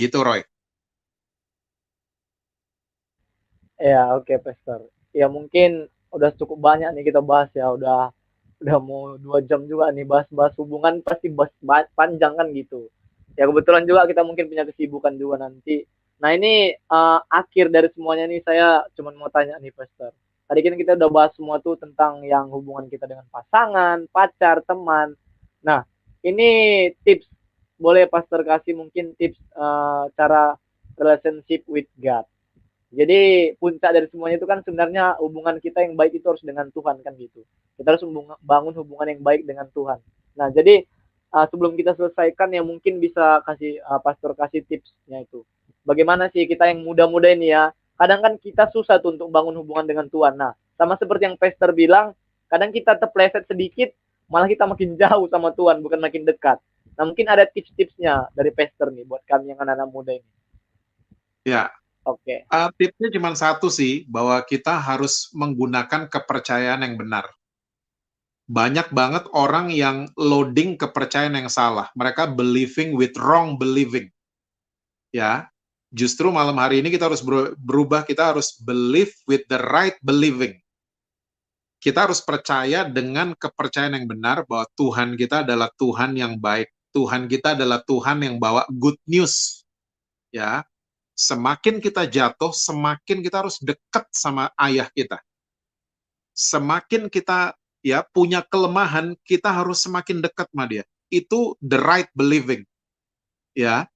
Gitu, 0.00 0.16
Roy. 0.16 0.40
Ya, 3.76 4.16
oke, 4.16 4.32
okay, 4.32 4.38
Pastor. 4.40 4.88
Ya 5.12 5.28
mungkin 5.28 5.92
udah 6.08 6.30
cukup 6.34 6.56
banyak 6.62 6.88
nih 6.94 7.10
kita 7.10 7.20
bahas 7.20 7.50
ya, 7.52 7.68
udah 7.74 8.14
udah 8.64 8.78
mau 8.80 9.20
dua 9.20 9.44
jam 9.44 9.68
juga 9.68 9.92
nih 9.92 10.08
bahas-bahas 10.08 10.56
hubungan 10.56 11.04
pasti 11.04 11.28
bahas, 11.28 11.52
panjang 11.92 12.32
kan 12.32 12.48
gitu. 12.56 12.88
Ya 13.36 13.44
kebetulan 13.44 13.84
juga 13.84 14.08
kita 14.08 14.24
mungkin 14.24 14.48
punya 14.48 14.64
kesibukan 14.64 15.12
juga 15.20 15.44
nanti. 15.44 15.84
Nah 16.16 16.32
ini 16.32 16.72
uh, 16.88 17.20
akhir 17.28 17.68
dari 17.68 17.92
semuanya 17.92 18.24
nih 18.24 18.40
saya 18.40 18.88
cuma 18.96 19.12
mau 19.12 19.28
tanya 19.28 19.60
nih 19.60 19.68
Pastor. 19.68 20.16
Tadi 20.48 20.60
kan 20.64 20.74
kita 20.80 20.96
udah 20.96 21.10
bahas 21.12 21.32
semua 21.36 21.60
tuh 21.60 21.76
tentang 21.76 22.24
yang 22.24 22.48
hubungan 22.48 22.88
kita 22.88 23.04
dengan 23.04 23.28
pasangan, 23.28 24.08
pacar, 24.08 24.64
teman. 24.64 25.12
Nah 25.60 25.84
ini 26.24 26.88
tips 27.04 27.28
boleh 27.76 28.08
Pastor 28.08 28.40
kasih 28.48 28.80
mungkin 28.80 29.12
tips 29.20 29.36
uh, 29.52 30.08
cara 30.16 30.56
relationship 30.96 31.68
with 31.68 31.90
God. 32.00 32.24
Jadi 32.94 33.52
puncak 33.58 33.90
dari 33.90 34.06
semuanya 34.08 34.38
itu 34.38 34.46
kan 34.46 34.62
sebenarnya 34.62 35.18
hubungan 35.18 35.58
kita 35.58 35.82
yang 35.82 35.98
baik 35.98 36.16
itu 36.16 36.26
harus 36.30 36.40
dengan 36.46 36.70
Tuhan 36.70 37.02
kan 37.02 37.12
gitu. 37.18 37.42
Kita 37.74 37.94
harus 37.94 38.06
bangun 38.40 38.74
hubungan 38.78 39.10
yang 39.10 39.20
baik 39.20 39.42
dengan 39.44 39.66
Tuhan. 39.74 39.98
Nah, 40.38 40.48
jadi 40.54 40.86
uh, 41.34 41.46
sebelum 41.50 41.74
kita 41.74 41.98
selesaikan 41.98 42.54
ya 42.54 42.62
mungkin 42.62 43.02
bisa 43.02 43.42
kasih 43.42 43.82
uh, 43.82 43.98
pastor 43.98 44.38
kasih 44.38 44.62
tipsnya 44.64 45.26
itu. 45.26 45.42
Bagaimana 45.82 46.30
sih 46.30 46.46
kita 46.46 46.70
yang 46.70 46.86
muda-muda 46.86 47.28
ini 47.28 47.50
ya? 47.52 47.74
Kadang 47.98 48.22
kan 48.22 48.34
kita 48.38 48.70
susah 48.70 49.02
tuh 49.02 49.18
untuk 49.18 49.28
bangun 49.30 49.54
hubungan 49.58 49.84
dengan 49.84 50.06
Tuhan. 50.06 50.38
Nah, 50.38 50.54
sama 50.78 50.94
seperti 50.94 51.28
yang 51.28 51.36
pastor 51.36 51.74
bilang, 51.74 52.14
kadang 52.46 52.70
kita 52.70 52.98
terpleset 52.98 53.44
sedikit 53.50 53.90
malah 54.30 54.48
kita 54.48 54.64
makin 54.64 54.96
jauh 55.00 55.26
sama 55.28 55.50
Tuhan 55.52 55.82
bukan 55.82 55.98
makin 55.98 56.22
dekat. 56.24 56.62
Nah, 56.94 57.04
mungkin 57.10 57.26
ada 57.26 57.42
tips-tipsnya 57.44 58.30
dari 58.32 58.54
pastor 58.54 58.94
nih 58.94 59.02
buat 59.02 59.26
kami 59.26 59.50
yang 59.50 59.58
anak-anak 59.60 59.88
muda 59.90 60.12
ini. 60.14 60.30
Ya, 61.44 61.68
Oke. 62.04 62.20
Okay. 62.20 62.38
Uh, 62.52 62.68
tipsnya 62.76 63.08
cuma 63.16 63.32
satu 63.32 63.72
sih, 63.72 64.04
bahwa 64.04 64.36
kita 64.44 64.76
harus 64.76 65.32
menggunakan 65.32 66.06
kepercayaan 66.12 66.84
yang 66.84 67.00
benar. 67.00 67.24
Banyak 68.44 68.92
banget 68.92 69.24
orang 69.32 69.72
yang 69.72 70.12
loading 70.20 70.76
kepercayaan 70.76 71.32
yang 71.32 71.48
salah. 71.48 71.88
Mereka 71.96 72.36
believing 72.36 72.92
with 72.92 73.16
wrong 73.16 73.56
believing. 73.56 74.12
Ya, 75.16 75.48
justru 75.88 76.28
malam 76.28 76.60
hari 76.60 76.84
ini 76.84 76.92
kita 76.92 77.08
harus 77.08 77.24
berubah, 77.56 78.04
kita 78.04 78.36
harus 78.36 78.52
believe 78.60 79.16
with 79.24 79.48
the 79.48 79.56
right 79.72 79.96
believing. 80.04 80.60
Kita 81.80 82.04
harus 82.04 82.20
percaya 82.20 82.84
dengan 82.84 83.32
kepercayaan 83.32 83.96
yang 83.96 84.08
benar 84.08 84.44
bahwa 84.44 84.68
Tuhan 84.76 85.16
kita 85.16 85.44
adalah 85.48 85.72
Tuhan 85.80 86.12
yang 86.16 86.36
baik. 86.36 86.68
Tuhan 86.92 87.32
kita 87.32 87.56
adalah 87.56 87.80
Tuhan 87.80 88.20
yang 88.20 88.36
bawa 88.36 88.68
good 88.68 89.00
news. 89.08 89.64
Ya, 90.34 90.68
Semakin 91.14 91.78
kita 91.78 92.10
jatuh, 92.10 92.50
semakin 92.50 93.22
kita 93.22 93.46
harus 93.46 93.62
dekat 93.62 94.06
sama 94.10 94.50
ayah 94.58 94.90
kita. 94.90 95.22
Semakin 96.34 97.06
kita 97.06 97.54
ya 97.86 98.02
punya 98.02 98.42
kelemahan, 98.42 99.14
kita 99.22 99.46
harus 99.46 99.86
semakin 99.86 100.18
dekat 100.18 100.50
sama 100.50 100.66
dia. 100.66 100.82
Itu 101.06 101.54
the 101.62 101.78
right 101.78 102.10
believing. 102.18 102.66
Ya, 103.54 103.86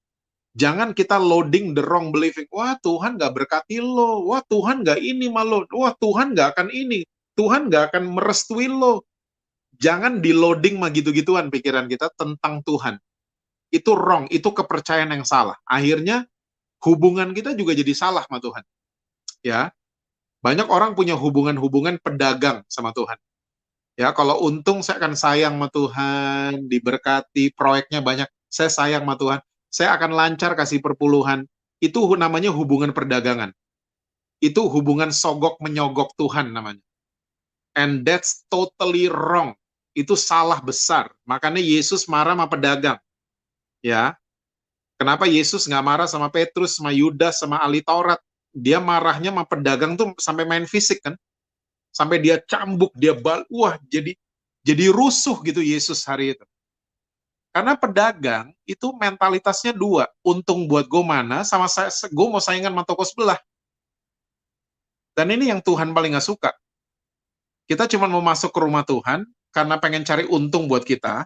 jangan 0.55 0.95
kita 0.95 1.19
loading 1.19 1.75
the 1.75 1.83
wrong 1.83 2.15
believing. 2.15 2.47
Wah 2.55 2.79
Tuhan 2.79 3.19
gak 3.19 3.35
berkati 3.35 3.83
lo. 3.83 4.23
Wah 4.23 4.39
Tuhan 4.47 4.87
gak 4.87 5.03
ini 5.03 5.27
malu. 5.27 5.67
Wah 5.75 5.91
Tuhan 5.99 6.31
gak 6.31 6.55
akan 6.55 6.71
ini. 6.71 7.03
Tuhan 7.35 7.67
gak 7.67 7.91
akan 7.91 8.15
merestui 8.15 8.71
lo. 8.71 9.03
Jangan 9.75 10.23
di 10.23 10.31
loading 10.31 10.79
mah 10.79 10.91
gitu-gituan 10.91 11.51
pikiran 11.51 11.91
kita 11.91 12.11
tentang 12.15 12.63
Tuhan. 12.63 12.95
Itu 13.71 13.95
wrong, 13.95 14.27
itu 14.27 14.51
kepercayaan 14.51 15.11
yang 15.11 15.23
salah. 15.23 15.55
Akhirnya 15.63 16.27
hubungan 16.83 17.35
kita 17.35 17.55
juga 17.55 17.75
jadi 17.75 17.93
salah 17.95 18.23
sama 18.27 18.39
Tuhan. 18.39 18.63
Ya. 19.43 19.71
Banyak 20.39 20.71
orang 20.71 20.95
punya 20.95 21.19
hubungan-hubungan 21.19 21.99
pedagang 21.99 22.63
sama 22.71 22.95
Tuhan. 22.95 23.19
Ya, 23.99 24.15
kalau 24.15 24.39
untung 24.47 24.79
saya 24.79 25.03
akan 25.03 25.11
sayang 25.11 25.59
sama 25.59 25.67
Tuhan, 25.67 26.71
diberkati, 26.71 27.51
proyeknya 27.51 27.99
banyak, 27.99 28.31
saya 28.47 28.71
sayang 28.71 29.03
sama 29.03 29.19
Tuhan, 29.19 29.39
saya 29.67 29.89
akan 29.99 30.15
lancar 30.15 30.55
kasih 30.55 30.79
perpuluhan. 30.79 31.43
Itu 31.83 32.07
namanya 32.15 32.55
hubungan 32.55 32.95
perdagangan. 32.95 33.51
Itu 34.39 34.71
hubungan 34.71 35.11
sogok 35.11 35.59
menyogok 35.59 36.15
Tuhan 36.15 36.55
namanya. 36.55 36.79
And 37.75 38.07
that's 38.07 38.47
totally 38.47 39.11
wrong. 39.11 39.59
Itu 39.91 40.15
salah 40.15 40.63
besar. 40.63 41.11
Makanya 41.27 41.59
Yesus 41.59 42.07
marah 42.07 42.39
sama 42.39 42.47
pedagang. 42.47 42.99
Ya, 43.83 44.15
Kenapa 44.99 45.31
Yesus 45.31 45.63
nggak 45.63 45.85
marah 45.85 46.07
sama 46.11 46.27
Petrus, 46.27 46.75
sama 46.75 46.91
Yudas, 46.91 47.39
sama 47.39 47.55
ahli 47.63 47.79
Taurat? 47.79 48.19
Dia 48.51 48.83
marahnya 48.83 49.31
sama 49.31 49.47
pedagang 49.47 49.95
tuh 49.95 50.11
sampai 50.19 50.43
main 50.43 50.67
fisik 50.67 50.99
kan? 50.99 51.15
Sampai 51.95 52.19
dia 52.19 52.35
cambuk, 52.43 52.91
dia 52.99 53.15
bal, 53.15 53.47
wah 53.47 53.79
jadi 53.87 54.11
jadi 54.67 54.91
rusuh 54.91 55.39
gitu 55.47 55.63
Yesus 55.63 56.03
hari 56.03 56.35
itu. 56.35 56.43
Karena 57.55 57.79
pedagang 57.79 58.51
itu 58.67 58.91
mentalitasnya 58.91 59.71
dua, 59.71 60.05
untung 60.21 60.67
buat 60.67 60.85
gue 60.85 61.01
mana, 61.01 61.41
sama 61.47 61.65
saya, 61.65 61.89
gue 61.89 62.27
mau 62.29 62.43
saingan 62.43 62.75
sama 62.75 62.83
toko 62.85 63.01
sebelah. 63.07 63.39
Dan 65.15 65.31
ini 65.33 65.49
yang 65.49 65.63
Tuhan 65.63 65.95
paling 65.95 66.13
nggak 66.13 66.27
suka. 66.27 66.51
Kita 67.65 67.87
cuma 67.87 68.11
mau 68.11 68.21
masuk 68.21 68.51
ke 68.51 68.59
rumah 68.59 68.83
Tuhan 68.83 69.25
karena 69.49 69.79
pengen 69.81 70.03
cari 70.05 70.27
untung 70.29 70.69
buat 70.69 70.85
kita, 70.85 71.25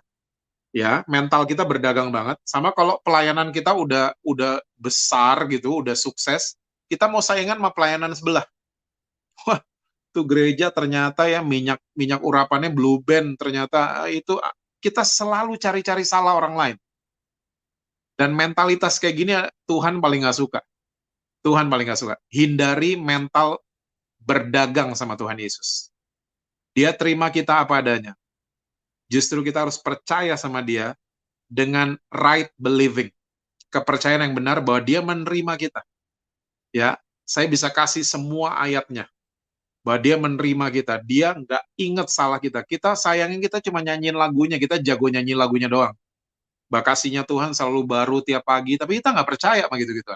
ya 0.74 1.06
mental 1.06 1.46
kita 1.46 1.64
berdagang 1.64 2.10
banget. 2.10 2.42
Sama 2.44 2.74
kalau 2.74 2.98
pelayanan 3.06 3.54
kita 3.54 3.72
udah 3.72 4.18
udah 4.26 4.60
besar 4.76 5.46
gitu 5.48 5.86
udah 5.86 5.94
sukses 5.94 6.58
kita 6.90 7.08
mau 7.08 7.22
saingan 7.22 7.62
sama 7.62 7.72
pelayanan 7.72 8.12
sebelah. 8.12 8.44
Wah 9.48 9.62
tuh 10.14 10.26
gereja 10.26 10.74
ternyata 10.74 11.30
ya 11.30 11.42
minyak 11.46 11.80
minyak 11.94 12.20
urapannya 12.26 12.74
blue 12.74 13.00
band 13.00 13.38
ternyata. 13.38 14.10
Eh, 14.10 14.20
itu 14.26 14.36
ah, 14.42 14.52
kita 14.82 15.06
selalu 15.06 15.56
cari-cari 15.62 16.04
salah 16.04 16.36
orang 16.36 16.58
lain. 16.58 16.78
Dan 18.14 18.38
mentalitas 18.38 19.02
kayak 19.02 19.16
gini 19.16 19.34
Tuhan 19.70 20.02
paling 20.02 20.26
nggak 20.26 20.38
suka. 20.38 20.60
Tuhan 21.46 21.70
paling 21.70 21.86
nggak 21.86 22.02
suka. 22.02 22.16
Hindari 22.30 22.98
mental 22.98 23.62
berdagang 24.22 24.94
sama 24.94 25.18
Tuhan 25.18 25.38
Yesus. 25.38 25.90
Dia 26.78 26.94
terima 26.94 27.30
kita 27.30 27.62
apa 27.62 27.82
adanya 27.82 28.18
Justru 29.14 29.46
kita 29.46 29.62
harus 29.62 29.78
percaya 29.78 30.34
sama 30.34 30.66
dia 30.66 30.98
dengan 31.46 31.94
right 32.10 32.50
believing. 32.58 33.14
Kepercayaan 33.70 34.26
yang 34.26 34.34
benar 34.34 34.58
bahwa 34.66 34.82
dia 34.82 35.06
menerima 35.06 35.54
kita. 35.62 35.82
Ya, 36.74 36.98
saya 37.22 37.46
bisa 37.46 37.70
kasih 37.70 38.02
semua 38.02 38.58
ayatnya. 38.58 39.06
Bahwa 39.86 40.02
dia 40.02 40.18
menerima 40.18 40.66
kita. 40.74 40.98
Dia 41.06 41.38
nggak 41.38 41.62
inget 41.78 42.08
salah 42.10 42.42
kita. 42.42 42.66
Kita 42.66 42.98
sayangin 42.98 43.38
kita 43.38 43.62
cuma 43.62 43.86
nyanyiin 43.86 44.18
lagunya. 44.18 44.58
Kita 44.58 44.82
jago 44.82 45.06
nyanyi 45.14 45.38
lagunya 45.38 45.70
doang. 45.70 45.94
Bakasinya 46.74 47.22
Tuhan 47.22 47.54
selalu 47.54 47.86
baru 47.86 48.18
tiap 48.26 48.50
pagi. 48.50 48.82
Tapi 48.82 48.98
kita 48.98 49.14
nggak 49.14 49.30
percaya 49.30 49.70
sama 49.70 49.78
gitu-gitu. 49.78 50.10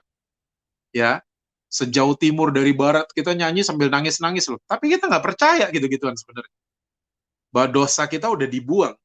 Ya, 0.89 1.21
sejauh 1.69 2.17
timur 2.17 2.49
dari 2.49 2.73
barat 2.73 3.05
kita 3.13 3.37
nyanyi 3.37 3.61
sambil 3.61 3.93
nangis-nangis 3.93 4.49
loh. 4.49 4.57
Tapi 4.65 4.89
kita 4.97 5.05
nggak 5.05 5.21
percaya 5.21 5.69
gitu-gituan 5.69 6.17
sebenarnya 6.17 6.56
bahwa 7.53 7.83
dosa 7.83 8.05
kita 8.05 8.27
udah 8.27 8.47
dibuang. 8.47 8.95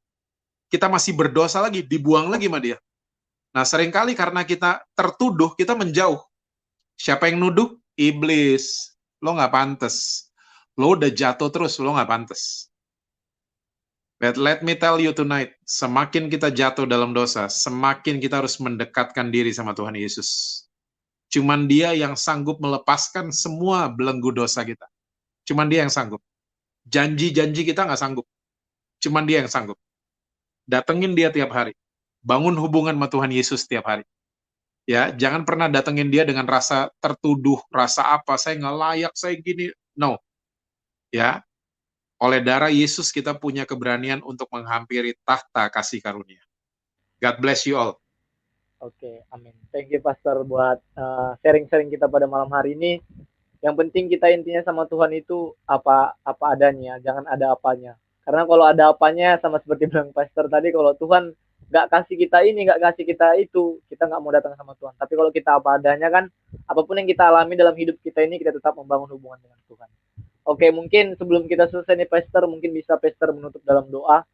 Kita 0.73 0.89
masih 0.89 1.13
berdosa 1.13 1.61
lagi, 1.61 1.85
dibuang 1.85 2.33
lagi 2.33 2.49
sama 2.49 2.61
dia. 2.63 2.81
Nah, 3.53 3.69
sering 3.69 3.93
kali 3.93 4.17
karena 4.17 4.43
kita 4.49 4.81
tertuduh, 4.97 5.53
kita 5.53 5.77
menjauh. 5.77 6.19
Siapa 6.97 7.29
yang 7.29 7.45
nuduh? 7.45 7.77
Iblis. 8.01 8.97
Lo 9.21 9.37
nggak 9.37 9.53
pantas. 9.53 10.29
Lo 10.81 10.97
udah 10.97 11.13
jatuh 11.13 11.53
terus, 11.53 11.77
lo 11.77 11.93
nggak 11.93 12.09
pantas. 12.09 12.73
But 14.23 14.39
let 14.39 14.63
me 14.63 14.79
tell 14.79 15.03
you 15.03 15.11
tonight, 15.11 15.59
semakin 15.67 16.31
kita 16.31 16.55
jatuh 16.55 16.87
dalam 16.87 17.11
dosa, 17.11 17.51
semakin 17.51 18.23
kita 18.23 18.39
harus 18.39 18.55
mendekatkan 18.63 19.35
diri 19.35 19.51
sama 19.51 19.75
Tuhan 19.75 19.99
Yesus. 19.99 20.63
Cuman 21.27 21.67
dia 21.67 21.91
yang 21.91 22.15
sanggup 22.15 22.63
melepaskan 22.63 23.35
semua 23.35 23.91
belenggu 23.91 24.31
dosa 24.31 24.63
kita. 24.63 24.87
Cuman 25.43 25.67
dia 25.67 25.83
yang 25.83 25.91
sanggup. 25.91 26.23
Janji-janji 26.87 27.63
kita 27.67 27.87
nggak 27.87 28.01
sanggup. 28.01 28.27
Cuman 29.03 29.27
dia 29.27 29.43
yang 29.43 29.51
sanggup. 29.51 29.79
Datengin 30.67 31.15
dia 31.15 31.31
tiap 31.31 31.51
hari. 31.51 31.75
Bangun 32.23 32.55
hubungan 32.55 32.95
sama 32.95 33.11
Tuhan 33.11 33.31
Yesus 33.35 33.67
tiap 33.67 33.87
hari. 33.87 34.07
Ya, 34.83 35.15
jangan 35.15 35.47
pernah 35.47 35.71
datengin 35.71 36.11
dia 36.11 36.27
dengan 36.27 36.43
rasa 36.47 36.91
tertuduh, 36.99 37.63
rasa 37.71 38.19
apa, 38.19 38.35
saya 38.35 38.59
nggak 38.59 38.77
layak, 38.79 39.13
saya 39.15 39.39
gini. 39.39 39.71
No. 39.95 40.19
Ya, 41.15 41.47
oleh 42.23 42.39
darah 42.39 42.71
Yesus 42.71 43.11
kita 43.11 43.35
punya 43.35 43.67
keberanian 43.67 44.23
untuk 44.23 44.47
menghampiri 44.55 45.19
tahta 45.27 45.67
kasih 45.67 45.99
karunia. 45.99 46.39
God 47.19 47.37
bless 47.43 47.67
you 47.67 47.75
all. 47.75 47.99
Oke, 48.83 48.99
okay, 48.99 49.17
amin. 49.31 49.55
Thank 49.71 49.91
you 49.95 49.99
Pastor 50.03 50.43
buat 50.43 50.79
uh, 50.99 51.39
sharing-sharing 51.43 51.91
uh, 51.91 51.93
kita 51.95 52.07
pada 52.11 52.27
malam 52.31 52.51
hari 52.51 52.79
ini. 52.79 53.03
Yang 53.63 53.79
penting 53.79 54.11
kita 54.11 54.27
intinya 54.35 54.61
sama 54.67 54.91
Tuhan 54.91 55.15
itu 55.15 55.55
apa 55.71 56.19
apa 56.27 56.45
adanya 56.51 56.99
jangan 56.99 57.25
ada 57.31 57.55
apanya. 57.55 57.95
Karena 58.27 58.43
kalau 58.47 58.65
ada 58.67 58.91
apanya 58.91 59.39
sama 59.39 59.63
seperti 59.63 59.87
bilang 59.91 60.11
pastor 60.11 60.51
tadi 60.51 60.75
kalau 60.75 60.99
Tuhan 60.99 61.31
nggak 61.73 61.87
kasih 61.89 62.17
kita 62.21 62.45
ini 62.45 62.69
nggak 62.69 62.83
kasih 62.83 63.05
kita 63.09 63.39
itu 63.39 63.81
kita 63.89 64.11
nggak 64.11 64.21
mau 64.21 64.35
datang 64.35 64.59
sama 64.59 64.75
Tuhan. 64.75 64.99
Tapi 64.99 65.13
kalau 65.15 65.31
kita 65.31 65.63
apa 65.63 65.79
adanya 65.79 66.11
kan 66.11 66.27
apa 66.67 66.81
pun 66.83 66.99
yang 66.99 67.07
kita 67.07 67.31
alami 67.31 67.55
dalam 67.55 67.73
hidup 67.79 67.97
kita 68.03 68.27
ini 68.27 68.43
kita 68.43 68.51
tetap 68.51 68.75
membangun 68.75 69.15
hubungan 69.15 69.39
dengan 69.39 69.63
Tuhan. 69.71 69.89
Oke 70.43 70.75
mungkin 70.75 71.15
sebelum 71.15 71.47
kita 71.47 71.71
selesai 71.71 71.95
nih 71.95 72.11
pastor 72.11 72.51
mungkin 72.51 72.75
bisa 72.75 72.99
pastor 72.99 73.31
menutup 73.31 73.63
dalam 73.63 73.87
doa 73.87 74.27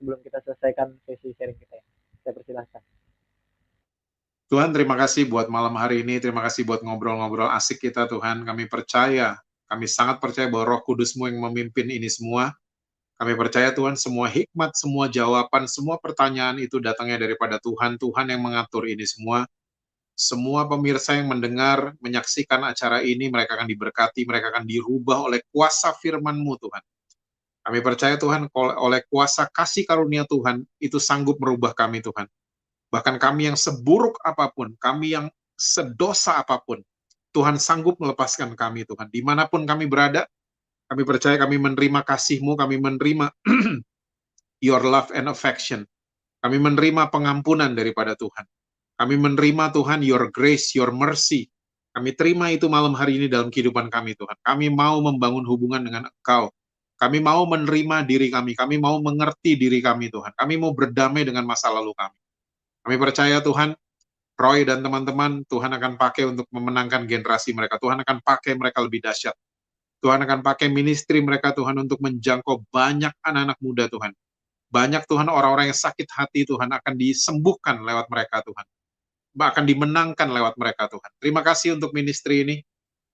sebelum 0.00 0.24
kita 0.24 0.40
selesaikan 0.40 0.96
sesi 1.04 1.36
sharing 1.36 1.60
kita 1.60 1.76
ya 1.76 1.84
saya 2.24 2.32
persilahkan 2.32 2.80
Tuhan 4.50 4.74
terima 4.74 4.98
kasih 4.98 5.30
buat 5.30 5.46
malam 5.46 5.78
hari 5.78 6.02
ini, 6.02 6.18
terima 6.18 6.42
kasih 6.42 6.66
buat 6.66 6.82
ngobrol-ngobrol 6.82 7.46
asik 7.54 7.86
kita 7.86 8.10
Tuhan. 8.10 8.42
Kami 8.42 8.66
percaya, 8.66 9.38
kami 9.70 9.86
sangat 9.86 10.18
percaya 10.18 10.50
bahwa 10.50 10.74
roh 10.74 10.82
kudusmu 10.82 11.30
yang 11.30 11.38
memimpin 11.38 11.86
ini 11.86 12.10
semua. 12.10 12.50
Kami 13.14 13.38
percaya 13.38 13.70
Tuhan 13.70 13.94
semua 13.94 14.26
hikmat, 14.26 14.74
semua 14.74 15.06
jawaban, 15.06 15.70
semua 15.70 16.02
pertanyaan 16.02 16.58
itu 16.58 16.82
datangnya 16.82 17.22
daripada 17.22 17.62
Tuhan. 17.62 17.94
Tuhan 17.94 18.26
yang 18.26 18.42
mengatur 18.42 18.90
ini 18.90 19.06
semua. 19.06 19.46
Semua 20.18 20.66
pemirsa 20.66 21.14
yang 21.14 21.30
mendengar, 21.30 21.94
menyaksikan 22.02 22.66
acara 22.66 23.06
ini, 23.06 23.30
mereka 23.30 23.54
akan 23.54 23.70
diberkati, 23.70 24.26
mereka 24.26 24.50
akan 24.50 24.66
dirubah 24.66 25.30
oleh 25.30 25.46
kuasa 25.54 25.94
firman-Mu 25.94 26.58
Tuhan. 26.58 26.82
Kami 27.70 27.78
percaya 27.86 28.18
Tuhan, 28.18 28.50
oleh 28.58 29.06
kuasa 29.06 29.46
kasih 29.46 29.86
karunia 29.86 30.26
Tuhan, 30.26 30.66
itu 30.82 30.98
sanggup 30.98 31.38
merubah 31.38 31.70
kami 31.70 32.02
Tuhan 32.02 32.26
Bahkan 32.90 33.22
kami 33.22 33.50
yang 33.50 33.58
seburuk 33.58 34.18
apa 34.26 34.50
pun, 34.50 34.74
kami 34.76 35.14
yang 35.14 35.26
sedosa 35.54 36.42
apa 36.42 36.58
pun, 36.58 36.82
Tuhan 37.30 37.56
sanggup 37.62 38.02
melepaskan 38.02 38.58
kami, 38.58 38.82
Tuhan. 38.82 39.06
Di 39.08 39.22
mana 39.22 39.46
pun 39.46 39.62
kami 39.62 39.86
berada, 39.86 40.26
kami 40.90 41.06
percaya 41.06 41.38
kami 41.38 41.62
menerima 41.62 42.02
kasih-Mu, 42.02 42.58
kami 42.58 42.82
menerima 42.82 43.30
your 44.66 44.82
love 44.82 45.14
and 45.14 45.30
affection. 45.30 45.86
Kami 46.42 46.58
menerima 46.58 47.14
pengampunan 47.14 47.70
daripada 47.70 48.18
Tuhan. 48.18 48.42
Kami 48.98 49.14
menerima 49.16 49.70
Tuhan 49.70 50.02
your 50.02 50.28
grace, 50.34 50.74
your 50.74 50.90
mercy. 50.90 51.46
Kami 51.94 52.14
terima 52.18 52.50
itu 52.50 52.66
malam 52.66 52.92
hari 52.94 53.22
ini 53.22 53.26
dalam 53.30 53.48
kehidupan 53.48 53.86
kami 53.88 54.18
Tuhan. 54.18 54.36
Kami 54.42 54.66
mau 54.72 54.98
membangun 54.98 55.46
hubungan 55.46 55.80
dengan 55.82 56.10
Engkau. 56.10 56.50
Kami 57.00 57.18
mau 57.22 57.48
menerima 57.48 58.04
diri 58.04 58.28
kami. 58.28 58.52
Kami 58.52 58.76
mau 58.76 59.00
mengerti 59.00 59.56
diri 59.56 59.80
kami 59.80 60.12
Tuhan. 60.12 60.36
Kami 60.36 60.54
mau 60.60 60.76
berdamai 60.76 61.24
dengan 61.24 61.48
masa 61.48 61.72
lalu 61.72 61.96
kami. 61.96 62.19
Kami 62.84 62.96
percaya 62.96 63.38
Tuhan, 63.44 63.76
Roy 64.40 64.64
dan 64.64 64.80
teman-teman, 64.80 65.44
Tuhan 65.44 65.68
akan 65.76 66.00
pakai 66.00 66.24
untuk 66.32 66.48
memenangkan 66.48 67.04
generasi 67.04 67.52
mereka. 67.52 67.76
Tuhan 67.76 68.00
akan 68.00 68.24
pakai 68.24 68.56
mereka 68.56 68.80
lebih 68.80 69.04
dahsyat. 69.04 69.36
Tuhan 70.00 70.24
akan 70.24 70.40
pakai 70.40 70.72
ministry 70.72 71.20
mereka 71.20 71.52
Tuhan 71.52 71.76
untuk 71.76 72.00
menjangkau 72.00 72.64
banyak 72.72 73.12
anak-anak 73.20 73.58
muda 73.60 73.84
Tuhan. 73.92 74.16
Banyak 74.72 75.04
Tuhan 75.04 75.28
orang-orang 75.28 75.68
yang 75.68 75.76
sakit 75.76 76.08
hati 76.08 76.48
Tuhan 76.48 76.72
akan 76.72 76.94
disembuhkan 76.96 77.84
lewat 77.84 78.08
mereka 78.08 78.40
Tuhan. 78.40 78.64
Bahkan 79.36 79.64
dimenangkan 79.68 80.28
lewat 80.32 80.56
mereka 80.56 80.88
Tuhan. 80.88 81.10
Terima 81.20 81.44
kasih 81.44 81.76
untuk 81.76 81.92
ministry 81.92 82.48
ini. 82.48 82.56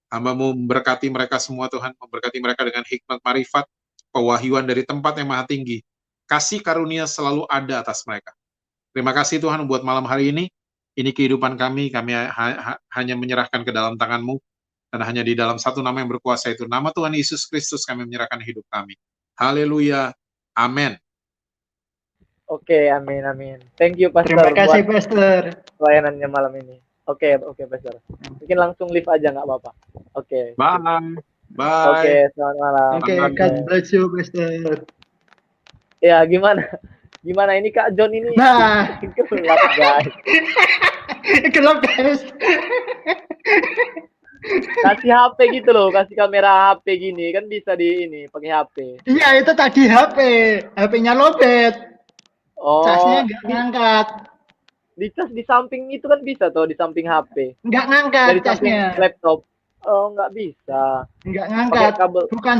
Hamba 0.07 0.39
memberkati 0.39 1.11
mereka 1.11 1.43
semua 1.43 1.67
Tuhan, 1.67 1.91
memberkati 1.99 2.39
mereka 2.39 2.63
dengan 2.63 2.87
hikmat 2.87 3.19
marifat, 3.27 3.67
pewahyuan 4.15 4.63
dari 4.63 4.87
tempat 4.87 5.19
yang 5.19 5.35
maha 5.35 5.43
tinggi. 5.49 5.83
Kasih 6.31 6.63
karunia 6.63 7.11
selalu 7.11 7.43
ada 7.51 7.83
atas 7.83 8.07
mereka. 8.07 8.36
Terima 8.97 9.13
kasih 9.13 9.45
Tuhan 9.45 9.61
buat 9.69 9.85
malam 9.85 10.09
hari 10.09 10.33
ini. 10.33 10.49
Ini 10.97 11.13
kehidupan 11.13 11.61
kami, 11.61 11.93
kami 11.93 12.17
ha 12.17 12.33
ha 12.33 12.73
hanya 12.97 13.13
menyerahkan 13.13 13.61
ke 13.61 13.69
dalam 13.69 14.01
tangan-Mu, 14.01 14.41
dan 14.89 15.05
hanya 15.05 15.21
di 15.21 15.37
dalam 15.37 15.61
satu 15.61 15.85
nama 15.85 16.01
yang 16.01 16.09
berkuasa 16.09 16.49
itu, 16.49 16.65
nama 16.65 16.89
Tuhan 16.89 17.13
Yesus 17.13 17.45
Kristus 17.45 17.85
kami 17.85 18.09
menyerahkan 18.09 18.41
hidup 18.41 18.65
kami. 18.73 18.97
Haleluya. 19.37 20.17
Amin. 20.57 20.97
Oke, 22.49 22.89
amin, 22.89 23.29
amin. 23.29 23.61
Thank 23.77 24.01
you, 24.01 24.09
Pastor. 24.09 24.33
Terima 24.33 24.57
kasih, 24.57 24.81
buat 24.89 25.05
Pastor. 25.05 25.41
Pelayanannya 25.77 26.29
malam 26.33 26.53
ini. 26.57 26.81
Oke, 27.05 27.37
oke, 27.37 27.69
Pastor. 27.69 28.01
Mungkin 28.41 28.57
langsung 28.57 28.89
live 28.89 29.13
aja, 29.13 29.29
nggak 29.29 29.45
apa-apa. 29.45 29.77
Oke. 30.17 30.57
Bye. 30.57 31.21
Bye. 31.53 31.93
Oke, 31.93 32.15
selamat 32.33 32.57
malam. 32.57 32.91
Oke, 33.05 33.15
God 33.37 33.55
bless 33.69 33.93
you, 33.93 34.09
Pastor. 34.09 34.89
Ya, 36.01 36.25
gimana? 36.25 36.65
Gimana 37.27 37.59
ini 37.59 37.75
Kak 37.75 37.99
John 37.99 38.15
ini? 38.15 38.31
Nah, 38.39 39.03
gelap 39.03 39.63
guys. 39.75 40.15
gelap 41.55 41.79
guys. 41.83 42.23
kasih 44.87 45.11
HP 45.11 45.39
gitu 45.59 45.75
loh, 45.75 45.91
kasih 45.91 46.15
kamera 46.15 46.71
HP 46.71 46.87
gini 47.03 47.35
kan 47.35 47.51
bisa 47.51 47.75
di 47.75 48.07
ini 48.07 48.31
pakai 48.31 48.51
HP. 48.55 48.77
Iya 49.11 49.43
itu 49.43 49.53
tadi 49.59 49.91
HP, 49.91 50.19
HP-nya 50.79 51.19
lobet. 51.19 51.75
Oh. 52.55 52.87
Casnya 52.87 53.27
nggak 53.27 53.43
ngangkat. 53.43 54.07
Di 54.95 55.11
cas 55.11 55.29
di 55.35 55.43
samping 55.43 55.91
itu 55.91 56.07
kan 56.07 56.23
bisa 56.23 56.55
tuh 56.55 56.71
di 56.71 56.79
samping 56.79 57.11
HP. 57.11 57.59
Nggak 57.67 57.85
ngangkat 57.91 58.29
Dari 58.39 58.43
casnya. 58.47 58.95
laptop. 59.03 59.43
Oh 59.83 60.15
nggak 60.15 60.31
bisa. 60.31 61.11
Nggak 61.27 61.47
ngangkat. 61.51 61.93
kabel. 61.99 62.25
Bukan 62.31 62.59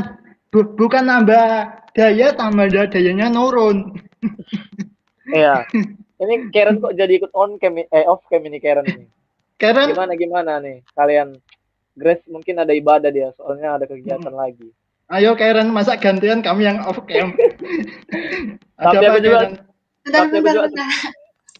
bu, 0.51 0.59
bukan 0.75 1.03
nambah 1.07 1.71
daya 1.95 2.35
tambah 2.35 2.67
dayanya 2.67 3.31
nurun. 3.31 3.95
Iya. 5.27 5.67
Ini 6.23 6.49
Karen 6.55 6.79
kok 6.79 6.95
jadi 6.95 7.19
ikut 7.19 7.35
on 7.35 7.59
cam 7.59 7.75
eh 7.75 8.05
off 8.07 8.23
cam 8.31 8.47
ini 8.47 8.63
Karen 8.63 8.87
ini. 8.87 9.05
Karen 9.59 9.91
gimana 9.91 10.13
gimana 10.15 10.51
nih 10.63 10.87
kalian 10.95 11.35
Grace 11.99 12.23
mungkin 12.31 12.63
ada 12.63 12.71
ibadah 12.71 13.11
dia 13.11 13.35
soalnya 13.35 13.75
ada 13.75 13.83
kegiatan 13.83 14.31
hmm. 14.31 14.39
lagi. 14.39 14.71
Ayo 15.11 15.35
Karen 15.35 15.67
masa 15.67 15.99
gantian 15.99 16.39
kami 16.39 16.63
yang 16.63 16.79
off 16.87 17.03
cam. 17.11 17.35
tapi 18.87 19.03
aku 19.03 19.19
juga 19.19 19.51
tapi 20.07 20.35
aku 20.39 20.47
juga 20.47 20.63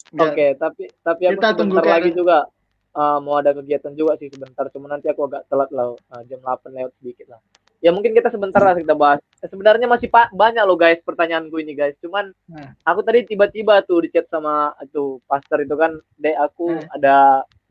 Oke, 0.08 0.56
tapi 0.56 0.88
tapi 1.04 1.22
aku 1.28 1.36
Kita 1.36 1.52
sebentar 1.52 1.84
lagi 1.84 2.10
juga 2.16 2.48
uh, 2.96 3.20
mau 3.20 3.44
ada 3.44 3.52
kegiatan 3.52 3.92
juga 3.92 4.16
sih 4.16 4.32
sebentar. 4.32 4.72
Cuma 4.72 4.88
nanti 4.88 5.12
aku 5.12 5.28
agak 5.28 5.44
telat 5.52 5.68
lah 5.76 5.92
uh, 5.92 6.22
jam 6.24 6.40
8 6.40 6.72
lewat 6.72 6.96
sedikit 7.04 7.36
lah 7.36 7.44
ya 7.78 7.94
mungkin 7.94 8.14
kita 8.14 8.34
sebentar 8.34 8.62
lah 8.62 8.74
kita 8.74 8.98
bahas. 8.98 9.22
Sebenarnya 9.38 9.86
masih 9.86 10.10
pak 10.10 10.34
banyak 10.34 10.64
loh 10.66 10.78
guys 10.78 11.02
pertanyaanku 11.06 11.62
ini 11.62 11.78
guys. 11.78 11.94
Cuman 12.02 12.34
nah. 12.50 12.74
aku 12.84 13.06
tadi 13.06 13.26
tiba-tiba 13.28 13.86
tuh 13.86 14.06
di 14.06 14.10
chat 14.10 14.26
sama 14.30 14.74
itu 14.82 15.22
pastor 15.30 15.62
itu 15.62 15.76
kan, 15.78 15.98
dek 16.18 16.38
aku 16.38 16.74
nah. 16.74 16.96
ada 16.98 17.16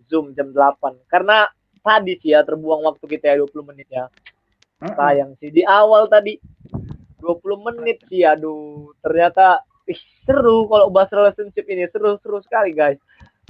zoom 0.07 0.31
jam 0.39 0.55
8 0.55 1.11
karena 1.11 1.51
tadi 1.83 2.19
sih 2.23 2.35
ya 2.35 2.47
terbuang 2.47 2.83
waktu 2.87 3.05
kita 3.07 3.35
ya 3.35 3.37
20 3.43 3.71
menit 3.75 3.89
ya. 3.91 4.07
Sayang 4.77 5.35
sih 5.41 5.51
di 5.51 5.65
awal 5.65 6.07
tadi 6.07 6.37
20 7.19 7.67
menit 7.67 8.05
sih 8.07 8.23
aduh 8.23 8.93
ternyata 9.03 9.65
ih, 9.89 9.99
seru 10.23 10.67
kalau 10.71 10.93
bahas 10.93 11.11
relationship 11.11 11.65
ini 11.67 11.91
seru-seru 11.91 12.39
sekali 12.45 12.71
guys. 12.71 13.01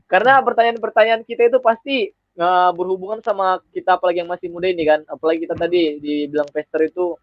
Karena 0.07 0.39
pertanyaan-pertanyaan 0.39 1.27
kita 1.27 1.51
itu 1.51 1.59
pasti 1.59 2.15
uh, 2.37 2.71
berhubungan 2.73 3.21
sama 3.25 3.61
kita 3.73 3.97
apalagi 3.97 4.23
yang 4.23 4.31
masih 4.31 4.49
muda 4.53 4.69
ini 4.69 4.85
kan. 4.85 5.01
Apalagi 5.09 5.49
kita 5.49 5.57
tadi 5.57 5.99
dibilang 5.99 6.49
pester 6.53 6.87
itu 6.87 7.17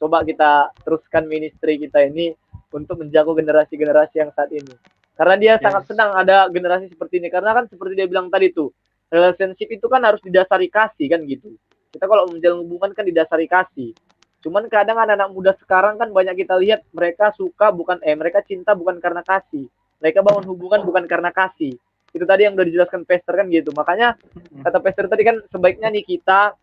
coba 0.00 0.24
kita 0.24 0.72
teruskan 0.84 1.28
ministry 1.28 1.76
kita 1.76 2.04
ini 2.08 2.32
untuk 2.72 3.00
menjaga 3.02 3.32
generasi-generasi 3.36 4.14
yang 4.20 4.30
saat 4.32 4.52
ini. 4.52 4.72
Karena 5.16 5.36
dia 5.36 5.52
yes. 5.58 5.62
sangat 5.64 5.82
senang 5.92 6.16
ada 6.16 6.48
generasi 6.48 6.88
seperti 6.88 7.20
ini. 7.20 7.28
Karena 7.28 7.52
kan 7.52 7.64
seperti 7.68 7.92
dia 7.98 8.08
bilang 8.08 8.32
tadi 8.32 8.52
tuh 8.52 8.72
relationship 9.10 9.68
itu 9.68 9.86
kan 9.90 10.00
harus 10.06 10.22
didasari 10.24 10.70
kasih 10.70 11.06
kan 11.10 11.20
gitu. 11.26 11.52
Kita 11.90 12.06
kalau 12.06 12.30
menjalin 12.30 12.62
hubungan 12.64 12.94
kan 12.94 13.04
didasari 13.04 13.50
kasih. 13.50 13.92
Cuman 14.40 14.72
kadang 14.72 14.96
anak-anak 14.96 15.28
muda 15.36 15.52
sekarang 15.60 16.00
kan 16.00 16.08
banyak 16.16 16.32
kita 16.46 16.56
lihat 16.56 16.80
mereka 16.96 17.28
suka 17.36 17.68
bukan 17.74 18.00
eh 18.00 18.16
mereka 18.16 18.40
cinta 18.40 18.72
bukan 18.72 18.96
karena 19.02 19.20
kasih. 19.20 19.68
Mereka 20.00 20.24
bangun 20.24 20.48
hubungan 20.48 20.80
bukan 20.80 21.04
karena 21.04 21.28
kasih 21.28 21.76
itu 22.10 22.24
tadi 22.26 22.46
yang 22.46 22.54
udah 22.58 22.66
dijelaskan 22.66 23.06
Pester 23.06 23.34
kan 23.38 23.46
gitu. 23.48 23.70
Makanya 23.74 24.18
kata 24.66 24.78
Pester 24.82 25.06
tadi 25.06 25.22
kan 25.22 25.36
sebaiknya 25.50 25.88
nih 25.94 26.04
kita 26.06 26.54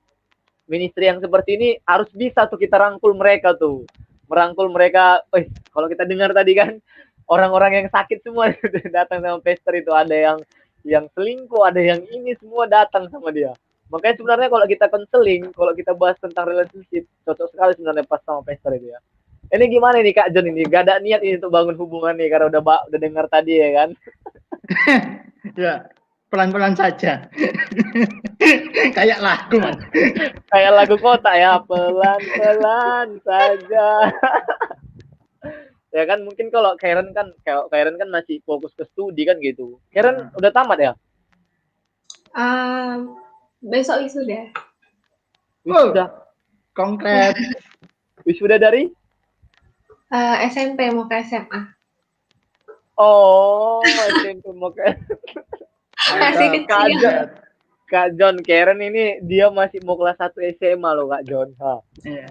ministry 0.68 1.08
yang 1.08 1.24
seperti 1.24 1.56
ini 1.56 1.70
harus 1.88 2.12
bisa 2.12 2.46
tuh 2.52 2.60
kita 2.60 2.76
rangkul 2.76 3.16
mereka 3.16 3.56
tuh. 3.56 3.88
Merangkul 4.28 4.68
mereka 4.68 5.24
eh 5.32 5.48
kalau 5.72 5.88
kita 5.88 6.04
dengar 6.04 6.36
tadi 6.36 6.52
kan 6.52 6.76
orang-orang 7.32 7.84
yang 7.84 7.88
sakit 7.88 8.20
semua 8.24 8.52
datang 8.98 9.24
sama 9.24 9.40
Pester 9.40 9.74
itu. 9.80 9.92
Ada 9.96 10.16
yang 10.16 10.38
yang 10.88 11.06
selingkuh 11.16 11.64
ada 11.64 11.80
yang 11.80 12.04
ini 12.12 12.36
semua 12.40 12.68
datang 12.68 13.08
sama 13.08 13.32
dia. 13.32 13.56
Makanya 13.88 14.20
sebenarnya 14.20 14.48
kalau 14.52 14.66
kita 14.68 14.86
konseling 14.92 15.44
kalau 15.56 15.72
kita 15.72 15.96
bahas 15.96 16.20
tentang 16.20 16.52
relationship 16.52 17.08
cocok 17.24 17.48
sekali 17.56 17.72
sebenarnya 17.80 18.04
pas 18.04 18.20
sama 18.28 18.44
Pester 18.44 18.76
itu 18.76 18.92
ya 18.92 19.00
ini 19.54 19.66
gimana 19.72 20.04
nih 20.04 20.14
Kak 20.16 20.32
John 20.36 20.50
ini 20.50 20.68
gak 20.68 20.88
ada 20.88 21.00
niat 21.00 21.24
ini 21.24 21.40
untuk 21.40 21.54
bangun 21.54 21.78
hubungan 21.80 22.16
nih 22.20 22.28
karena 22.28 22.52
udah 22.52 22.62
udah 22.62 23.00
dengar 23.00 23.26
tadi 23.32 23.60
ya 23.60 23.70
kan 23.76 23.90
ya 25.64 25.74
pelan-pelan 26.28 26.76
saja 26.76 27.32
kayak 28.98 29.20
lagu 29.24 29.64
man. 29.64 29.80
kayak 30.52 30.72
lagu 30.76 30.96
kota 31.00 31.32
ya 31.32 31.64
pelan-pelan 31.64 33.08
saja 33.24 33.88
ya 35.96 36.04
kan 36.04 36.20
mungkin 36.28 36.52
kalau 36.52 36.76
Karen 36.76 37.16
kan 37.16 37.32
kayak 37.48 37.72
Karen 37.72 37.96
kan 37.96 38.12
masih 38.12 38.44
fokus 38.44 38.76
ke 38.76 38.84
studi 38.92 39.24
kan 39.24 39.40
gitu 39.40 39.80
Karen 39.96 40.28
hmm. 40.28 40.40
udah 40.40 40.52
tamat 40.52 40.78
ya 40.84 40.92
um, 42.36 43.16
besok 43.64 44.04
wisuda 44.04 44.52
Wisuda. 45.68 46.08
Oh, 46.08 46.10
konkret. 46.72 47.36
Wisuda 48.24 48.56
dari? 48.56 48.88
Eh, 50.08 50.36
SMP 50.48 50.88
mau 50.96 51.04
ke 51.04 51.20
SMA. 51.28 51.68
Oh, 52.96 53.84
SMP 53.84 54.48
mau 54.56 54.72
ke 54.72 54.82
Masih 56.22 56.48
kecil. 56.56 56.96
Kak, 57.04 57.24
Kak 57.92 58.08
John 58.16 58.40
Karen 58.40 58.80
ini 58.80 59.20
dia 59.28 59.52
masih 59.52 59.84
mau 59.84 60.00
kelas 60.00 60.16
1 60.16 60.56
SMA 60.56 60.90
loh 60.96 61.12
Kak 61.12 61.24
John. 61.28 61.52
Ha. 61.60 61.84
Iya. 62.08 62.28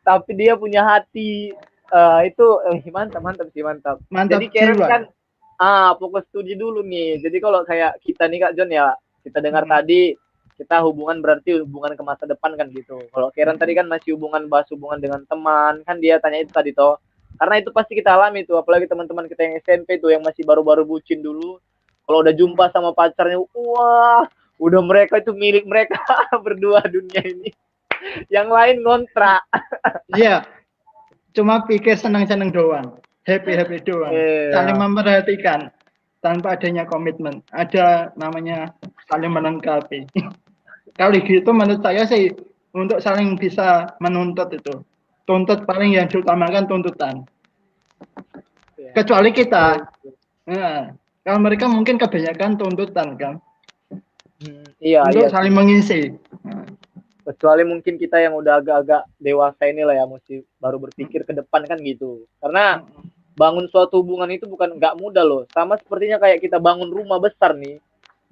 Tapi 0.00 0.30
dia 0.32 0.56
punya 0.56 0.80
hati 0.80 1.52
eh, 1.92 2.20
itu 2.24 2.46
eh, 2.64 2.80
mantap 2.88 3.20
mantap 3.20 3.52
sih 3.52 3.60
mantap. 3.60 4.00
Mantap 4.08 4.40
Jadi 4.40 4.46
Karen 4.48 4.78
kan 4.80 5.02
ah 5.60 5.92
fokus 6.00 6.24
studi 6.32 6.56
dulu 6.56 6.80
nih. 6.80 7.20
Jadi 7.20 7.36
kalau 7.44 7.60
kayak 7.68 8.00
kita 8.00 8.24
nih 8.24 8.48
Kak 8.48 8.54
John 8.56 8.72
ya 8.72 8.96
kita 9.20 9.44
dengar 9.44 9.68
Hmm. 9.68 9.76
tadi 9.76 10.16
kita 10.56 10.82
hubungan 10.82 11.20
berarti 11.22 11.60
hubungan 11.62 11.92
ke 11.92 12.02
masa 12.02 12.24
depan 12.24 12.56
kan 12.56 12.72
gitu. 12.72 13.04
Kalau 13.12 13.28
Karen 13.36 13.60
tadi 13.60 13.76
kan 13.76 13.84
masih 13.84 14.16
hubungan 14.16 14.48
bahas 14.48 14.64
hubungan 14.72 14.96
dengan 14.96 15.20
teman 15.28 15.84
kan 15.84 16.00
dia 16.00 16.16
tanya 16.16 16.40
itu 16.40 16.50
tadi 16.56 16.72
toh. 16.72 16.96
Karena 17.38 17.54
itu 17.62 17.70
pasti 17.70 17.94
kita 17.94 18.18
alami 18.18 18.42
tuh 18.42 18.58
apalagi 18.58 18.90
teman-teman 18.90 19.30
kita 19.30 19.46
yang 19.46 19.54
SMP 19.62 20.02
tuh 20.02 20.10
yang 20.10 20.26
masih 20.26 20.42
baru-baru 20.42 20.82
bucin 20.82 21.22
dulu. 21.22 21.62
Kalau 22.04 22.24
udah 22.24 22.34
jumpa 22.34 22.72
sama 22.74 22.90
pacarnya, 22.96 23.38
wah, 23.54 24.26
udah 24.58 24.80
mereka 24.82 25.22
itu 25.22 25.30
milik 25.30 25.64
mereka 25.68 26.00
berdua 26.44 26.82
dunia 26.90 27.22
ini. 27.22 27.50
Yang 28.32 28.48
lain 28.48 28.76
ngontrak. 28.82 29.42
Iya. 30.14 30.46
Cuma 31.36 31.62
pikir 31.68 31.94
senang-senang 31.94 32.50
doang. 32.50 32.98
Happy-happy 33.28 33.84
doang. 33.86 34.10
Iya. 34.10 34.56
Saling 34.56 34.76
memperhatikan 34.80 35.68
tanpa 36.24 36.58
adanya 36.58 36.88
komitmen. 36.88 37.44
Ada 37.54 38.10
namanya 38.18 38.74
saling 39.06 39.30
melengkapi. 39.30 40.08
Kali 40.98 41.22
gitu 41.22 41.54
menurut 41.54 41.78
saya 41.78 42.02
sih 42.10 42.34
untuk 42.74 42.98
saling 42.98 43.38
bisa 43.38 43.94
menuntut 44.02 44.50
itu. 44.50 44.82
Tuntut 45.28 45.68
paling 45.68 45.92
yang 45.92 46.08
diutamakan 46.08 46.64
tuntutan. 46.64 47.28
Iya. 48.80 48.96
Kecuali 48.96 49.28
kita. 49.36 49.84
Nah, 50.48 50.96
kalau 51.20 51.40
mereka 51.44 51.68
mungkin 51.68 52.00
kebanyakan 52.00 52.56
tuntutan 52.56 53.12
kan. 53.20 53.34
Hmm, 54.40 54.64
iya, 54.80 55.04
untuk 55.04 55.28
iya. 55.28 55.34
saling 55.34 55.52
mengisi. 55.52 56.16
Nah, 56.48 56.64
Kecuali 57.28 57.60
mungkin 57.60 58.00
kita 58.00 58.24
yang 58.24 58.40
udah 58.40 58.56
agak-agak 58.64 59.04
dewasa 59.20 59.68
ini 59.68 59.84
lah 59.84 60.00
ya, 60.00 60.08
mesti 60.08 60.40
baru 60.56 60.80
berpikir 60.80 61.28
ke 61.28 61.36
depan 61.36 61.68
kan 61.68 61.76
gitu. 61.84 62.24
Karena 62.40 62.80
bangun 63.36 63.68
suatu 63.68 64.00
hubungan 64.00 64.32
itu 64.32 64.48
bukan 64.48 64.80
nggak 64.80 64.96
mudah 64.96 65.28
loh. 65.28 65.44
Sama 65.52 65.76
sepertinya 65.76 66.16
kayak 66.16 66.40
kita 66.40 66.56
bangun 66.56 66.88
rumah 66.88 67.20
besar 67.20 67.52
nih. 67.52 67.76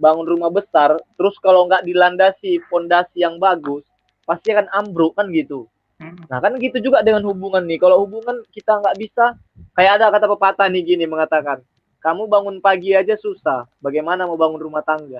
Bangun 0.01 0.25
rumah 0.25 0.49
besar, 0.49 0.97
terus 1.21 1.37
kalau 1.45 1.69
nggak 1.69 1.85
dilandasi 1.85 2.65
fondasi 2.73 3.21
yang 3.21 3.37
bagus, 3.37 3.85
pasti 4.25 4.57
akan 4.57 4.73
ambruk 4.73 5.13
kan 5.13 5.29
gitu. 5.29 5.69
Nah 6.01 6.39
kan 6.45 6.53
gitu 6.61 6.77
juga 6.83 7.01
dengan 7.01 7.25
hubungan 7.25 7.65
nih. 7.65 7.81
Kalau 7.81 8.05
hubungan 8.05 8.45
kita 8.53 8.85
nggak 8.85 8.97
bisa, 9.01 9.33
kayak 9.73 10.01
ada 10.01 10.13
kata 10.13 10.27
pepatah 10.29 10.69
nih 10.69 10.85
gini 10.85 11.05
mengatakan, 11.09 11.65
kamu 12.05 12.29
bangun 12.29 12.57
pagi 12.61 12.93
aja 12.93 13.17
susah, 13.17 13.65
bagaimana 13.81 14.29
mau 14.29 14.37
bangun 14.37 14.61
rumah 14.61 14.85
tangga? 14.85 15.19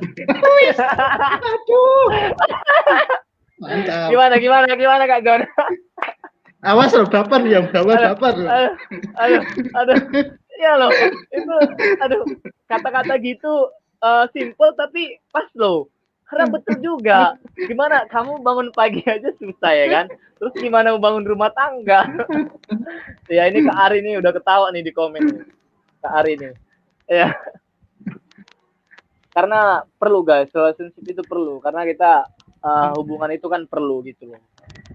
Aduh. 1.57 2.07
Mantap. 3.57 4.13
Gimana 4.13 4.37
gimana 4.37 4.69
gimana 4.77 5.03
kak 5.09 5.25
John? 5.25 5.43
Awas 6.61 6.93
loh 6.93 7.09
baper 7.09 7.41
yang 7.49 7.73
bawah 7.73 7.97
Aduh. 7.97 8.07
baper 8.13 8.35
loh. 8.37 8.51
aduh, 8.53 8.73
aduh, 9.17 9.43
aduh, 9.81 9.99
ya 10.61 10.73
loh, 10.77 10.91
itu, 11.33 11.57
aduh, 12.01 12.23
kata-kata 12.69 13.17
gitu 13.23 13.73
eh, 14.05 14.25
simple 14.37 14.71
tapi 14.77 15.17
pas 15.33 15.49
loh. 15.57 15.89
Karena 16.27 16.47
betul 16.51 16.77
juga. 16.83 17.39
Gimana 17.55 18.05
kamu 18.11 18.43
bangun 18.43 18.69
pagi 18.75 19.03
aja 19.07 19.31
susah 19.39 19.73
ya 19.73 19.87
kan? 19.87 20.07
Terus 20.37 20.55
gimana 20.59 20.93
mau 20.95 21.01
bangun 21.01 21.25
rumah 21.25 21.55
tangga? 21.55 22.03
ya 23.37 23.47
ini 23.47 23.63
Kak 23.63 23.79
Ari 23.79 23.99
nih 24.03 24.19
udah 24.19 24.33
ketawa 24.35 24.67
nih 24.75 24.83
di 24.83 24.93
komen. 24.93 25.23
Kak 26.03 26.13
Ari 26.23 26.33
nih. 26.35 26.53
Ya. 27.07 27.31
Karena 29.31 29.87
perlu 30.01 30.27
guys, 30.27 30.51
relationship 30.51 31.05
itu 31.07 31.23
perlu. 31.23 31.63
Karena 31.63 31.87
kita 31.87 32.27
eh, 32.43 32.91
hubungan 32.99 33.31
itu 33.31 33.47
kan 33.47 33.63
perlu 33.71 34.03
gitu 34.03 34.35
loh. 34.35 34.43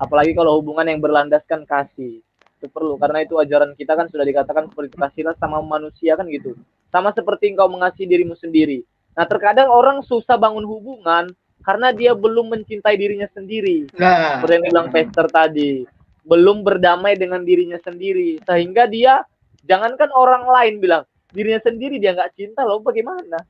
Apalagi 0.03 0.35
kalau 0.35 0.59
hubungan 0.59 0.83
yang 0.83 0.99
berlandaskan 0.99 1.63
kasih 1.63 2.19
itu 2.61 2.69
perlu 2.69 2.93
karena 3.01 3.25
itu 3.25 3.41
ajaran 3.41 3.73
kita 3.73 3.97
kan 3.97 4.05
sudah 4.05 4.21
dikatakan 4.21 4.69
seperti 4.69 4.93
kasihlah 4.93 5.33
sama 5.41 5.65
manusia 5.65 6.13
kan 6.13 6.29
gitu 6.29 6.53
sama 6.93 7.09
seperti 7.09 7.49
engkau 7.49 7.65
mengasihi 7.65 8.05
dirimu 8.05 8.37
sendiri 8.37 8.85
nah 9.11 9.27
terkadang 9.27 9.67
orang 9.67 9.99
susah 10.01 10.35
bangun 10.35 10.63
hubungan 10.63 11.31
karena 11.61 11.91
dia 11.91 12.15
belum 12.17 12.51
mencintai 12.51 12.95
dirinya 12.97 13.27
sendiri 13.29 13.85
Nah, 13.93 14.39
seperti 14.39 14.53
yang 14.57 14.63
bilang 14.71 14.87
Pester 14.89 15.27
tadi 15.29 15.85
belum 16.21 16.61
berdamai 16.61 17.17
dengan 17.17 17.41
dirinya 17.41 17.77
sendiri 17.77 18.37
sehingga 18.41 18.85
dia 18.85 19.25
jangankan 19.65 20.09
orang 20.13 20.45
lain 20.45 20.73
bilang 20.79 21.03
dirinya 21.29 21.61
sendiri 21.61 21.97
dia 21.97 22.13
nggak 22.13 22.33
cinta 22.33 22.61
loh 22.61 22.81
bagaimana 22.81 23.21
nggak 23.25 23.45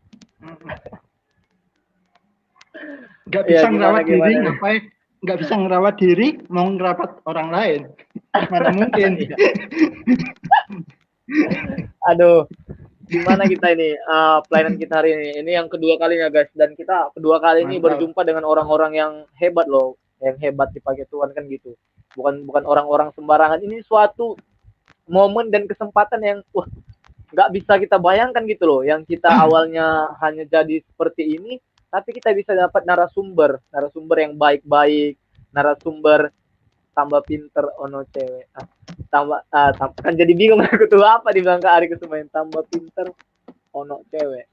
Ya, 3.48 3.64
bisa 3.64 3.68
gimana, 3.70 3.72
ngerawat 3.72 4.04
diri 4.08 4.20
gimana? 4.34 4.44
ngapain? 4.50 4.82
Nggak 5.22 5.38
bisa 5.40 5.54
ngerawat 5.54 5.96
diri 6.02 6.28
mau 6.50 6.66
ngerawat 6.68 7.12
orang 7.30 7.48
lain. 7.54 7.82
Mana 8.50 8.70
mungkin? 8.74 9.12
Aduh, 12.12 12.50
gimana 13.12 13.44
kita 13.44 13.76
ini 13.76 14.00
eh, 14.00 14.40
pelayanan 14.48 14.76
kita 14.80 14.94
hari 15.04 15.10
ini? 15.12 15.28
Ini 15.44 15.52
yang 15.60 15.68
kedua 15.68 16.00
kalinya 16.00 16.32
guys, 16.32 16.48
dan 16.56 16.72
kita 16.80 17.12
kedua 17.12 17.44
kali 17.44 17.68
ini 17.68 17.78
Mantap. 17.78 18.00
berjumpa 18.00 18.22
dengan 18.24 18.48
orang-orang 18.48 18.92
yang 18.96 19.14
hebat 19.36 19.68
loh, 19.68 20.00
yang 20.24 20.40
hebat 20.40 20.72
dipakai 20.72 21.04
Tuhan 21.12 21.36
kan 21.36 21.44
gitu. 21.52 21.76
Bukan 22.16 22.48
bukan 22.48 22.64
orang-orang 22.64 23.12
sembarangan. 23.12 23.60
Ini 23.60 23.84
suatu 23.84 24.40
momen 25.12 25.52
dan 25.52 25.68
kesempatan 25.68 26.24
yang 26.24 26.40
wah 26.56 26.68
nggak 27.32 27.50
bisa 27.52 27.76
kita 27.84 28.00
bayangkan 28.00 28.48
gitu 28.48 28.64
loh. 28.64 28.82
Yang 28.88 29.20
kita 29.20 29.28
awalnya 29.44 30.16
hanya 30.24 30.48
jadi 30.48 30.80
seperti 30.80 31.36
ini, 31.36 31.60
tapi 31.92 32.16
kita 32.16 32.32
bisa 32.32 32.56
dapat 32.56 32.88
narasumber, 32.88 33.60
narasumber 33.76 34.24
yang 34.24 34.34
baik-baik, 34.40 35.20
narasumber 35.52 36.32
tambah 36.92 37.22
pinter. 37.26 37.66
Ono 37.82 38.04
cewek. 38.12 38.46
Ah, 38.56 38.68
tambah 39.12 39.40
ah, 39.52 39.72
tam- 39.76 39.98
kan 39.98 40.14
jadi 40.16 40.32
bingung 40.36 40.62
aku 40.66 40.88
tuh 40.88 41.04
apa 41.04 41.32
dibilang 41.32 41.60
ke 41.64 41.70
Ari 41.70 41.88
Kusumain 41.92 42.28
tambah 42.32 42.64
pinter 42.68 43.12
ono 43.76 44.04
cewek. 44.12 44.46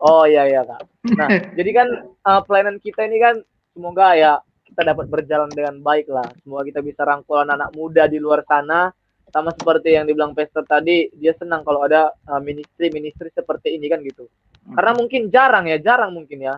Oh 0.00 0.28
iya 0.28 0.44
iya 0.48 0.60
kak. 0.64 0.82
Nah 1.16 1.28
jadi 1.58 1.70
kan 1.72 1.88
ah, 2.24 2.40
pelayanan 2.44 2.80
kita 2.80 3.04
ini 3.08 3.16
kan 3.20 3.34
semoga 3.72 4.16
ya 4.16 4.32
kita 4.66 4.82
dapat 4.82 5.06
berjalan 5.08 5.50
dengan 5.52 5.80
baik 5.80 6.10
lah. 6.10 6.26
Semoga 6.42 6.66
kita 6.68 6.80
bisa 6.82 7.06
rangkul 7.06 7.40
anak-anak 7.40 7.70
muda 7.76 8.04
di 8.08 8.18
luar 8.20 8.44
sana. 8.44 8.92
Sama 9.26 9.50
seperti 9.50 9.90
yang 9.98 10.06
dibilang 10.06 10.38
Pester 10.38 10.62
tadi 10.62 11.10
dia 11.10 11.34
senang 11.34 11.66
kalau 11.66 11.84
ada 11.84 12.12
ah, 12.28 12.40
ministry-ministry 12.40 13.32
seperti 13.32 13.76
ini 13.76 13.86
kan 13.88 14.00
gitu. 14.04 14.28
Karena 14.66 14.98
mungkin 14.98 15.30
jarang 15.30 15.70
ya 15.70 15.78
jarang 15.78 16.10
mungkin 16.12 16.42
ya. 16.42 16.54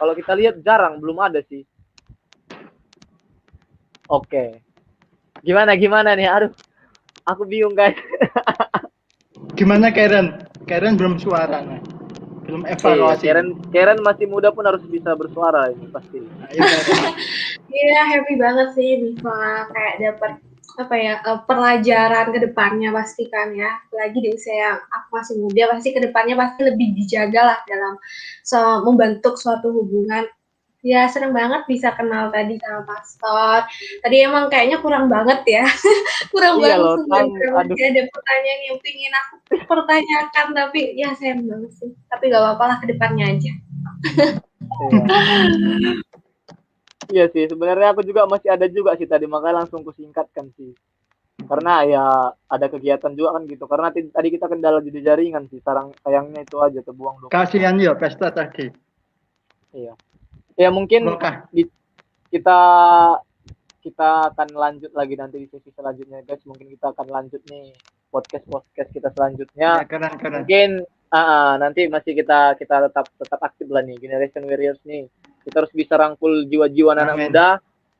Kalau 0.00 0.16
kita 0.16 0.32
lihat 0.32 0.64
jarang 0.64 0.96
belum 0.96 1.20
ada 1.20 1.44
sih 1.44 1.60
oke 4.10 4.44
gimana 5.46 5.78
gimana 5.78 6.18
nih 6.18 6.26
aduh 6.26 6.52
aku 7.24 7.46
bingung 7.46 7.78
guys 7.78 7.94
Gimana 9.56 9.92
Karen? 9.92 10.46
Karen 10.64 10.94
belum 10.94 11.18
suara, 11.18 11.60
nah. 11.64 11.80
belum 12.48 12.66
Iya, 12.66 12.74
evaluasi. 12.80 13.24
Karen 13.30 13.48
Karen 13.70 14.00
masih 14.02 14.26
muda 14.26 14.50
pun 14.50 14.66
harus 14.66 14.82
bisa 14.88 15.14
bersuara 15.14 15.70
ini 15.70 15.86
pasti 15.92 16.18
Nah, 16.18 16.48
iya, 16.50 16.62
Karen. 16.64 17.14
Iya, 17.70 18.00
happy 18.02 18.34
banget 18.34 18.68
sih 18.74 18.88
bisa 18.98 19.36
kayak 19.70 19.94
dapat 20.02 20.32
apa 20.80 20.94
ya 20.96 21.14
eh, 21.22 21.40
pelajaran 21.46 22.26
ke 22.34 22.38
depannya 22.42 22.90
pasti 22.90 23.30
kan 23.30 23.54
ya. 23.54 23.70
Lagi 23.94 24.18
di 24.18 24.34
usia 24.34 24.56
yang 24.56 24.78
aku 24.90 25.08
masih 25.14 25.34
muda 25.38 25.62
pasti 25.76 25.88
ke 25.94 26.00
depannya 26.02 26.34
pasti 26.34 26.60
lebih 26.66 26.88
dijaga 26.98 27.54
lah 27.54 27.58
dalam 27.70 27.94
so, 28.42 28.58
membentuk 28.82 29.38
suatu 29.38 29.70
hubungan. 29.70 30.26
Ya 30.80 31.04
seneng 31.12 31.36
banget 31.36 31.68
bisa 31.68 31.92
kenal 31.92 32.32
tadi 32.32 32.56
sama 32.56 32.88
pastor. 32.88 33.68
Tadi 34.00 34.16
emang 34.24 34.48
kayaknya 34.48 34.80
kurang 34.80 35.12
banget 35.12 35.44
ya, 35.44 35.64
kurang 36.32 36.56
Iya 36.56 36.80
banget 36.80 36.80
loh, 36.80 36.96
sebenarnya. 37.04 37.68
Ada 37.76 38.02
pertanyaan 38.08 38.60
yang 38.64 38.78
pingin 38.80 39.12
aku 39.12 39.34
pertanyakan 39.68 40.46
tapi 40.56 40.80
ya 40.96 41.12
sayang 41.20 41.44
banget 41.44 41.72
sih. 41.76 41.92
Tapi 42.08 42.32
gak 42.32 42.40
apa-apa 42.40 42.64
lah 42.64 42.76
ke 42.80 42.86
depannya 42.88 43.28
aja. 43.28 43.52
Iya. 44.80 45.04
Iya 47.10 47.24
sih, 47.34 47.44
sebenarnya 47.50 47.90
aku 47.90 48.06
juga 48.06 48.22
masih 48.24 48.48
ada 48.54 48.70
juga 48.70 48.94
sih 48.94 49.04
tadi, 49.04 49.26
makanya 49.26 49.66
langsung 49.66 49.82
kusingkatkan 49.82 50.54
sih. 50.54 50.72
Karena 51.42 51.82
ya 51.82 52.04
ada 52.46 52.66
kegiatan 52.70 53.12
juga 53.18 53.34
kan 53.36 53.42
gitu. 53.50 53.66
Karena 53.66 53.90
tadi 53.90 54.28
kita 54.30 54.46
kendala 54.46 54.78
jadi 54.78 55.12
jaringan 55.12 55.50
sih, 55.50 55.58
sarang 55.60 55.90
sayangnya 56.06 56.46
itu 56.46 56.56
aja 56.62 56.80
terbuang 56.80 57.26
dong. 57.26 57.30
Kasihan 57.34 57.74
ya 57.82 57.98
pesta 57.98 58.30
tadi. 58.30 58.70
Iya. 59.74 59.98
Ya 60.60 60.68
mungkin 60.68 61.08
Bokah. 61.08 61.48
kita 62.28 62.60
kita 63.80 64.08
akan 64.28 64.48
lanjut 64.52 64.92
lagi 64.92 65.16
nanti 65.16 65.40
di 65.40 65.48
sesi 65.48 65.72
selanjutnya 65.72 66.20
guys. 66.20 66.44
Mungkin 66.44 66.68
kita 66.68 66.92
akan 66.92 67.08
lanjut 67.08 67.40
nih 67.48 67.72
podcast 68.12 68.44
podcast 68.44 68.92
kita 68.92 69.08
selanjutnya. 69.16 69.80
Ya, 69.80 69.88
keren 69.88 70.20
keren. 70.20 70.44
mungkin 70.44 70.68
ah, 71.08 71.56
nanti 71.56 71.88
masih 71.88 72.12
kita 72.12 72.60
kita 72.60 72.92
tetap 72.92 73.08
tetap 73.16 73.40
aktif 73.40 73.72
lah 73.72 73.80
nih 73.80 73.96
generation 73.96 74.44
warriors 74.44 74.76
nih 74.84 75.08
kita 75.48 75.64
harus 75.64 75.72
bisa 75.72 75.96
rangkul 75.96 76.44
jiwa-jiwa 76.44 76.92
anak 76.92 77.16
muda 77.16 77.48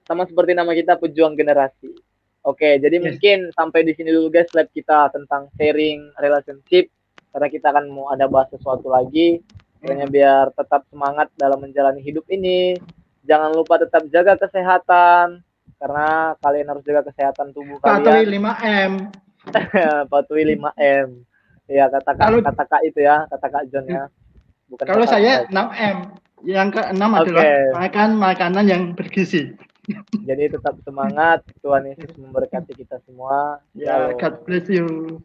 sama 0.04 0.28
seperti 0.28 0.52
nama 0.52 0.76
kita 0.76 1.00
pejuang 1.00 1.32
generasi. 1.32 1.96
Oke, 2.44 2.80
jadi 2.80 3.00
yes. 3.00 3.04
mungkin 3.04 3.38
sampai 3.52 3.84
di 3.84 3.92
sini 3.96 4.12
dulu 4.12 4.28
guys 4.28 4.52
lab 4.52 4.68
kita 4.72 5.12
tentang 5.12 5.48
sharing 5.56 6.12
relationship 6.20 6.92
karena 7.32 7.48
kita 7.48 7.72
akan 7.72 7.88
mau 7.88 8.12
ada 8.12 8.28
bahas 8.28 8.52
sesuatu 8.52 8.92
lagi. 8.92 9.40
Pokoknya 9.80 10.06
biar 10.12 10.52
tetap 10.52 10.84
semangat 10.92 11.32
dalam 11.40 11.58
menjalani 11.64 12.04
hidup 12.04 12.28
ini. 12.28 12.76
Jangan 13.24 13.56
lupa 13.56 13.80
tetap 13.80 14.04
jaga 14.12 14.36
kesehatan 14.36 15.40
karena 15.80 16.36
kalian 16.44 16.68
harus 16.68 16.84
jaga 16.84 17.08
kesehatan 17.08 17.56
tubuh 17.56 17.80
kalian. 17.80 18.04
Patuhi 18.04 18.24
5M. 18.36 18.92
Patuhi 20.12 20.44
5M. 20.56 21.08
Ya 21.70 21.86
kata 21.88 22.12
kak, 22.12 22.28
kata 22.44 22.64
kak 22.66 22.82
itu 22.84 23.00
ya, 23.00 23.24
kata 23.30 23.46
kak 23.48 23.64
John 23.72 23.86
ya. 23.88 24.04
Bukan 24.68 24.84
kalau 24.84 25.06
saya 25.08 25.48
6M. 25.48 25.96
Yang 26.40 26.68
keenam 26.80 27.10
okay. 27.12 27.20
adalah 27.24 27.44
makan 27.84 28.10
makanan 28.16 28.64
yang 28.68 28.82
bergizi. 28.96 29.56
Jadi 30.28 30.52
tetap 30.52 30.76
semangat. 30.84 31.44
Tuhan 31.60 31.88
Yesus 31.88 32.16
memberkati 32.16 32.72
kita 32.76 33.00
semua. 33.04 33.60
Ya, 33.76 34.12
God 34.16 34.44
bless 34.44 34.68
you. 34.68 35.20